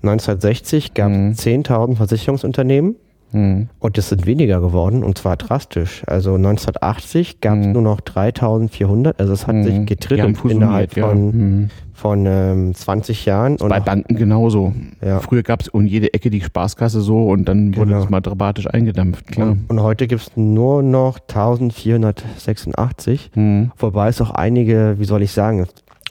1960 0.04 0.94
gab 0.94 1.12
es 1.12 1.46
mhm. 1.46 1.62
10.000 1.64 1.96
Versicherungsunternehmen 1.96 2.96
Mhm. 3.34 3.70
Und 3.80 3.98
es 3.98 4.10
sind 4.10 4.26
weniger 4.26 4.60
geworden 4.62 5.04
und 5.04 5.18
zwar 5.18 5.38
drastisch. 5.38 6.04
Also 6.08 6.36
1980 6.36 7.42
gab 7.42 7.58
es 7.58 7.68
mhm. 7.68 7.74
nur 7.74 7.82
noch 7.82 8.00
3400, 8.02 9.20
also 9.20 9.34
es 9.34 9.48
hat 9.48 9.56
mhm. 9.56 9.64
sich 9.64 9.86
getrittelt 9.86 10.38
innerhalb 10.46 10.94
von, 10.94 11.02
ja. 11.02 11.16
Mhm. 11.16 11.70
von 11.94 12.26
ähm, 12.26 12.74
20 12.74 13.26
Jahren. 13.26 13.58
Und 13.58 13.70
bei 13.70 13.80
Banken 13.80 14.16
genauso. 14.16 14.74
Ja. 15.04 15.20
Früher 15.20 15.44
gab 15.44 15.62
es 15.62 15.70
um 15.70 15.86
jede 15.86 16.14
Ecke 16.14 16.30
die 16.30 16.42
Spaßkasse 16.42 17.02
so 17.02 17.28
und 17.28 17.46
dann 17.46 17.76
wurde 17.76 17.88
genau. 17.88 18.02
das 18.02 18.10
mal 18.10 18.22
dramatisch 18.22 18.68
eingedampft. 18.68 19.28
Klar. 19.28 19.52
Und, 19.52 19.70
und 19.70 19.82
heute 19.82 20.08
gibt 20.08 20.22
es 20.22 20.32
nur 20.36 20.84
noch 20.84 21.20
1486, 21.20 23.32
mhm. 23.36 23.72
wobei 23.78 24.10
es 24.10 24.22
auch 24.22 24.32
einige, 24.32 24.96
wie 25.00 25.06
soll 25.06 25.24
ich 25.24 25.32
sagen, 25.32 25.66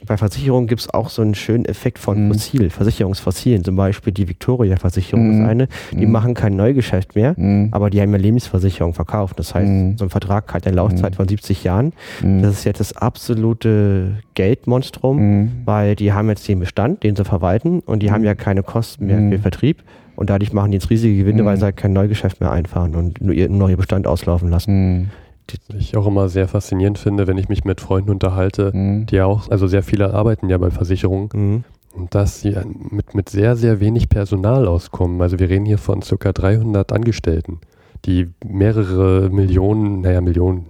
bei 0.05 0.17
Versicherungen 0.17 0.67
gibt 0.67 0.81
es 0.81 0.93
auch 0.93 1.09
so 1.09 1.21
einen 1.21 1.35
schönen 1.35 1.65
Effekt 1.65 1.99
von 1.99 2.27
mhm. 2.27 2.33
Fossil, 2.33 2.69
Versicherungsfossilen. 2.69 3.63
Zum 3.63 3.75
Beispiel 3.75 4.13
die 4.13 4.27
Victoria-Versicherung 4.27 5.27
mhm. 5.27 5.33
ist 5.33 5.49
eine. 5.49 5.67
Die 5.91 6.05
mhm. 6.05 6.11
machen 6.11 6.33
kein 6.33 6.55
Neugeschäft 6.55 7.15
mehr, 7.15 7.33
mhm. 7.37 7.69
aber 7.71 7.89
die 7.89 8.01
haben 8.01 8.11
ja 8.11 8.17
Lebensversicherung 8.17 8.93
verkauft. 8.93 9.39
Das 9.39 9.55
heißt, 9.55 9.69
mhm. 9.69 9.97
so 9.97 10.05
ein 10.05 10.09
Vertrag 10.09 10.53
hat 10.53 10.65
eine 10.67 10.75
Laufzeit 10.75 11.13
mhm. 11.13 11.15
von 11.17 11.27
70 11.27 11.63
Jahren. 11.63 11.93
Das 12.21 12.53
ist 12.53 12.63
jetzt 12.63 12.79
das 12.79 12.95
absolute 12.95 14.17
Geldmonstrum, 14.33 15.51
weil 15.65 15.95
die 15.95 16.13
haben 16.13 16.29
jetzt 16.29 16.47
den 16.47 16.59
Bestand, 16.59 17.03
den 17.03 17.15
sie 17.15 17.25
verwalten 17.25 17.79
und 17.79 18.01
die 18.01 18.11
haben 18.11 18.23
ja 18.23 18.35
keine 18.35 18.63
Kosten 18.63 19.07
mehr 19.07 19.19
für 19.29 19.39
Vertrieb. 19.39 19.83
Und 20.15 20.29
dadurch 20.29 20.53
machen 20.53 20.71
die 20.71 20.75
jetzt 20.75 20.89
riesige 20.89 21.17
Gewinne, 21.17 21.43
weil 21.43 21.57
sie 21.57 21.63
halt 21.63 21.77
kein 21.77 21.93
Neugeschäft 21.93 22.39
mehr 22.39 22.51
einfahren 22.51 22.95
und 22.95 23.19
nur 23.19 23.33
ihr, 23.33 23.49
nur 23.49 23.69
ihr 23.69 23.77
Bestand 23.77 24.05
auslaufen 24.05 24.49
lassen 24.49 25.09
die 25.49 25.77
ich 25.77 25.97
auch 25.97 26.07
immer 26.07 26.29
sehr 26.29 26.47
faszinierend 26.47 26.97
finde, 26.97 27.27
wenn 27.27 27.37
ich 27.37 27.49
mich 27.49 27.63
mit 27.63 27.81
Freunden 27.81 28.11
unterhalte, 28.11 28.71
mhm. 28.73 29.05
die 29.05 29.21
auch, 29.21 29.49
also 29.49 29.67
sehr 29.67 29.83
viele 29.83 30.13
arbeiten 30.13 30.49
ja 30.49 30.57
bei 30.57 30.71
Versicherungen, 30.71 31.29
mhm. 31.33 31.63
dass 32.09 32.41
sie 32.41 32.55
mit, 32.89 33.15
mit 33.15 33.29
sehr, 33.29 33.55
sehr 33.55 33.79
wenig 33.79 34.09
Personal 34.09 34.67
auskommen. 34.67 35.21
Also 35.21 35.39
wir 35.39 35.49
reden 35.49 35.65
hier 35.65 35.77
von 35.77 36.01
circa 36.01 36.31
300 36.31 36.91
Angestellten, 36.91 37.59
die 38.05 38.29
mehrere 38.45 39.29
Millionen, 39.29 40.01
naja, 40.01 40.21
Millionen, 40.21 40.65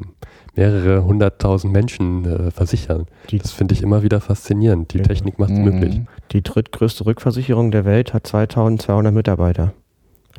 mehrere 0.55 1.03
hunderttausend 1.03 1.73
Menschen 1.73 2.25
äh, 2.25 2.51
versichern. 2.51 3.05
Die, 3.29 3.39
das 3.39 3.51
finde 3.51 3.73
ich 3.73 3.81
immer 3.81 4.03
wieder 4.03 4.21
faszinierend. 4.21 4.93
Die 4.93 4.99
ja. 4.99 5.03
Technik 5.03 5.39
macht 5.39 5.51
es 5.51 5.57
mhm. 5.57 5.65
möglich. 5.65 6.01
Die 6.31 6.43
drittgrößte 6.43 7.05
Rückversicherung 7.05 7.71
der 7.71 7.85
Welt 7.85 8.13
hat 8.13 8.27
2200 8.27 9.13
Mitarbeiter 9.13 9.73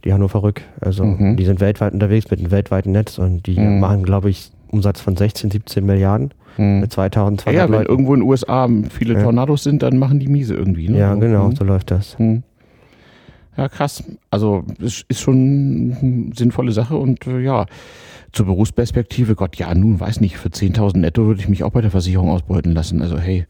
die 0.05 0.13
Hannover 0.13 0.43
Rück. 0.43 0.63
Also 0.81 1.05
mhm. 1.05 1.37
die 1.37 1.45
sind 1.45 1.61
weltweit 1.61 1.93
unterwegs 1.93 2.31
mit 2.31 2.41
einem 2.41 2.51
weltweiten 2.51 2.93
Netz 2.93 3.19
und 3.19 3.47
die 3.47 3.59
mhm. 3.59 3.81
machen, 3.81 4.03
glaube 4.03 4.31
ich, 4.31 4.51
Umsatz 4.71 5.01
von 5.01 5.17
16, 5.17 5.51
17 5.51 5.85
Milliarden 5.85 6.33
mhm. 6.57 6.81
mit 6.81 6.93
2200 6.93 7.55
ja, 7.55 7.67
ja, 7.67 7.81
wenn 7.81 7.87
irgendwo 7.87 8.15
in 8.15 8.21
den 8.21 8.29
USA 8.29 8.69
viele 8.91 9.23
Tornados 9.23 9.63
sind, 9.63 9.83
dann 9.83 9.99
machen 9.99 10.19
die 10.21 10.29
miese 10.29 10.55
irgendwie. 10.55 10.89
Ne? 10.89 10.99
Ja, 10.99 11.15
genau, 11.15 11.51
so 11.53 11.65
läuft 11.65 11.91
das. 11.91 12.19
Mhm. 12.19 12.43
Ja, 13.57 13.69
krass. 13.69 14.03
Also 14.31 14.65
es 14.83 15.05
ist 15.09 15.21
schon 15.21 15.97
eine 16.01 16.35
sinnvolle 16.35 16.73
Sache 16.73 16.97
und 16.97 17.27
äh, 17.27 17.41
ja, 17.41 17.67
zur 18.33 18.47
Berufsperspektive, 18.47 19.37
Gott, 19.37 19.57
ja, 19.57 19.73
nun 19.75 20.01
weiß 20.01 20.21
nicht, 20.21 20.39
für 20.39 20.49
10.000 20.49 20.99
netto 20.99 21.27
würde 21.27 21.41
ich 21.41 21.49
mich 21.49 21.63
auch 21.63 21.71
bei 21.71 21.81
der 21.81 21.93
Versicherung 21.93 22.31
ausbeuten 22.31 22.73
lassen. 22.73 23.01
Also 23.01 23.17
hey, 23.17 23.47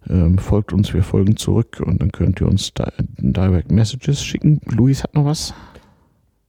Ähm, 0.10 0.38
folgt 0.38 0.72
uns, 0.74 0.94
wir 0.94 1.04
folgen 1.04 1.36
zurück 1.38 1.82
und 1.86 2.02
dann 2.02 2.12
könnt 2.12 2.40
ihr 2.42 2.48
uns 2.48 2.74
da 2.74 2.92
Direct 3.18 3.72
Messages 3.72 4.24
schicken. 4.24 4.62
Luis 4.66 5.04
hat 5.04 5.14
noch 5.16 5.26
was? 5.26 5.54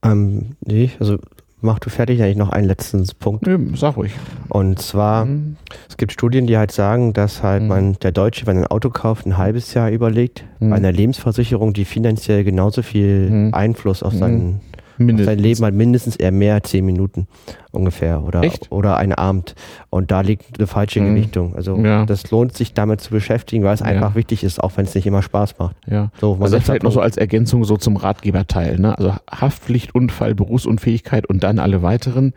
Ähm, 0.02 0.56
nee, 0.64 0.90
also 0.98 1.18
mach 1.60 1.78
du 1.78 1.90
fertig, 1.90 2.22
eigentlich 2.22 2.38
noch 2.38 2.48
einen 2.48 2.66
letzten 2.66 3.04
Punkt. 3.18 3.46
Nee, 3.46 3.58
sag 3.76 3.96
ruhig. 3.96 4.12
Und 4.48 4.78
zwar, 4.80 5.26
Mhm. 5.26 5.56
es 5.88 5.98
gibt 5.98 6.12
Studien, 6.12 6.46
die 6.46 6.56
halt 6.56 6.72
sagen, 6.72 7.12
dass 7.12 7.42
halt 7.42 7.62
Mhm. 7.62 7.68
man, 7.68 7.92
der 8.00 8.12
Deutsche, 8.12 8.46
wenn 8.46 8.56
er 8.56 8.62
ein 8.62 8.66
Auto 8.68 8.88
kauft, 8.88 9.26
ein 9.26 9.36
halbes 9.36 9.74
Jahr 9.74 9.90
überlegt, 9.90 10.44
Mhm. 10.60 10.70
bei 10.70 10.76
einer 10.76 10.92
Lebensversicherung, 10.92 11.74
die 11.74 11.84
finanziell 11.84 12.44
genauso 12.44 12.80
viel 12.82 13.28
Mhm. 13.30 13.54
Einfluss 13.54 14.02
auf 14.02 14.14
Mhm. 14.14 14.20
Mindestens. 15.06 15.26
sein 15.34 15.38
Leben 15.38 15.64
hat, 15.64 15.74
mindestens 15.74 16.16
eher 16.16 16.30
mehr 16.32 16.54
als 16.54 16.70
zehn 16.70 16.84
Minuten 16.84 17.26
ungefähr 17.72 18.22
oder, 18.22 18.42
Echt? 18.42 18.70
oder 18.70 18.96
ein 18.96 19.12
Abend. 19.12 19.54
Und 19.90 20.10
da 20.10 20.20
liegt 20.20 20.58
eine 20.58 20.66
falsche 20.66 21.00
Mhm. 21.00 21.14
Gewichtung. 21.14 21.54
Also 21.56 21.76
Ja. 21.78 22.04
das 22.06 22.30
lohnt 22.30 22.56
sich 22.56 22.74
damit 22.74 23.00
zu 23.00 23.10
beschäftigen, 23.10 23.64
weil 23.64 23.74
es 23.74 23.80
Ja. 23.80 23.86
einfach 23.86 24.14
wichtig 24.14 24.44
ist, 24.44 24.62
auch 24.62 24.72
wenn 24.76 24.84
es 24.84 24.94
nicht 24.94 25.06
immer 25.06 25.22
Spaß 25.22 25.58
macht. 25.58 25.76
Ja. 25.88 26.10
So, 26.20 26.32
Also 26.40 26.54
letzter 26.56 26.60
vielleicht 26.72 26.82
noch 26.82 26.92
so 26.92 27.00
als 27.00 27.16
Ergänzung 27.16 27.64
so 27.64 27.76
zum 27.76 27.96
Ratgeberteil. 27.96 28.78
Ne? 28.78 28.96
Also 28.96 29.14
Haftpflicht, 29.30 29.94
Unfall, 29.94 30.34
Berufsunfähigkeit 30.34 31.26
und 31.26 31.42
dann 31.42 31.58
alle 31.58 31.82
weiteren. 31.82 32.34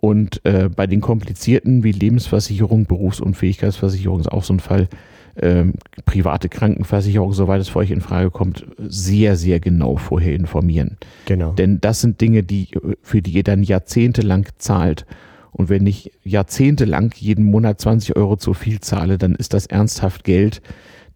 Und 0.00 0.44
äh, 0.44 0.68
bei 0.68 0.86
den 0.86 1.00
komplizierten 1.00 1.82
wie 1.82 1.90
Lebensversicherung, 1.92 2.86
Berufsunfähigkeitsversicherung 2.86 4.20
ist 4.20 4.30
auch 4.30 4.44
so 4.44 4.54
ein 4.54 4.60
Fall, 4.60 4.88
ähm, 5.40 5.74
private 6.04 6.48
Krankenversicherung, 6.48 7.32
soweit 7.32 7.60
es 7.60 7.68
für 7.68 7.78
euch 7.80 7.90
in 7.90 8.00
Frage 8.00 8.30
kommt, 8.30 8.66
sehr, 8.78 9.36
sehr 9.36 9.60
genau 9.60 9.96
vorher 9.96 10.34
informieren. 10.34 10.96
Genau. 11.26 11.52
Denn 11.52 11.80
das 11.80 12.00
sind 12.00 12.20
Dinge, 12.20 12.42
die, 12.42 12.68
für 13.02 13.22
die 13.22 13.32
ihr 13.32 13.42
dann 13.44 13.62
jahrzehntelang 13.62 14.46
zahlt. 14.58 15.06
Und 15.52 15.68
wenn 15.68 15.86
ich 15.86 16.12
jahrzehntelang 16.24 17.12
jeden 17.16 17.44
Monat 17.44 17.80
20 17.80 18.16
Euro 18.16 18.36
zu 18.36 18.54
viel 18.54 18.80
zahle, 18.80 19.18
dann 19.18 19.34
ist 19.34 19.54
das 19.54 19.66
ernsthaft 19.66 20.24
Geld. 20.24 20.60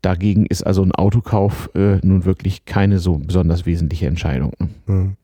Dagegen 0.00 0.46
ist 0.46 0.62
also 0.66 0.82
ein 0.82 0.92
Autokauf 0.92 1.70
äh, 1.74 1.98
nun 2.02 2.24
wirklich 2.24 2.64
keine 2.64 2.98
so 2.98 3.18
besonders 3.18 3.66
wesentliche 3.66 4.06
Entscheidung. 4.06 4.52
ne? 4.58 4.68
Mhm. 4.86 5.16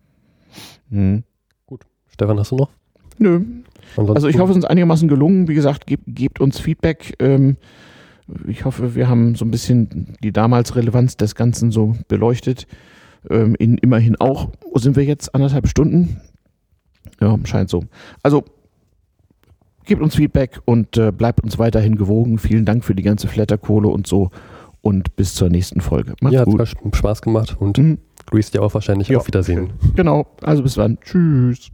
Mhm. 0.91 1.23
Stefan, 2.13 2.39
hast 2.39 2.51
du 2.53 2.57
noch? 2.57 2.71
Nö. 3.19 3.41
Ansonsten- 3.97 4.17
Also 4.17 4.29
ich 4.29 4.39
hoffe, 4.39 4.51
es 4.53 4.57
ist 4.59 4.65
uns 4.65 4.71
einigermaßen 4.71 5.09
gelungen. 5.09 5.49
Wie 5.49 5.55
gesagt, 5.55 5.87
gebt, 5.87 6.05
gebt 6.07 6.41
uns 6.41 6.59
Feedback. 6.61 7.15
Ähm, 7.21 7.57
ich 8.47 8.65
hoffe, 8.65 8.95
wir 8.95 9.09
haben 9.09 9.35
so 9.35 9.45
ein 9.45 9.51
bisschen 9.51 10.17
die 10.23 10.33
damals 10.33 10.77
Relevanz 10.77 11.17
des 11.17 11.35
Ganzen 11.35 11.71
so 11.71 11.95
beleuchtet. 12.09 12.67
Ähm, 13.31 13.55
in, 13.59 13.79
immerhin 13.79 14.17
auch, 14.17 14.51
wo 14.73 14.79
sind 14.79 14.97
wir 14.97 15.05
jetzt? 15.05 15.35
Anderthalb 15.35 15.69
Stunden? 15.69 16.21
Ja, 17.21 17.37
scheint 17.45 17.69
so. 17.71 17.85
Also 18.23 18.45
gebt 19.85 20.03
uns 20.03 20.15
Feedback 20.17 20.61
und 20.67 20.97
äh, 20.97 21.11
bleibt 21.11 21.43
uns 21.43 21.59
weiterhin 21.59 21.97
gewogen. 21.97 22.39
Vielen 22.39 22.65
Dank 22.65 22.85
für 22.85 22.95
die 22.95 23.03
ganze 23.03 23.27
Flatterkohle 23.29 23.89
und 23.89 24.07
so. 24.07 24.31
Und 24.83 25.17
bis 25.17 25.35
zur 25.35 25.49
nächsten 25.49 25.81
Folge. 25.81 26.15
Macht's 26.21 26.35
ja, 26.35 26.41
hat 26.41 26.47
gut. 26.47 26.95
Spaß 26.95 27.23
gemacht 27.23 27.57
und 27.59 27.79
Mhm. 27.79 27.99
Luis 28.31 28.51
dir 28.51 28.63
auch 28.63 28.75
wahrscheinlich 28.75 29.09
Ja, 29.09 29.19
auf 29.19 29.27
Wiedersehen. 29.27 29.71
Genau. 29.97 30.27
Also 30.43 30.63
bis 30.63 30.75
dann. 30.75 30.99
Tschüss. 31.01 31.71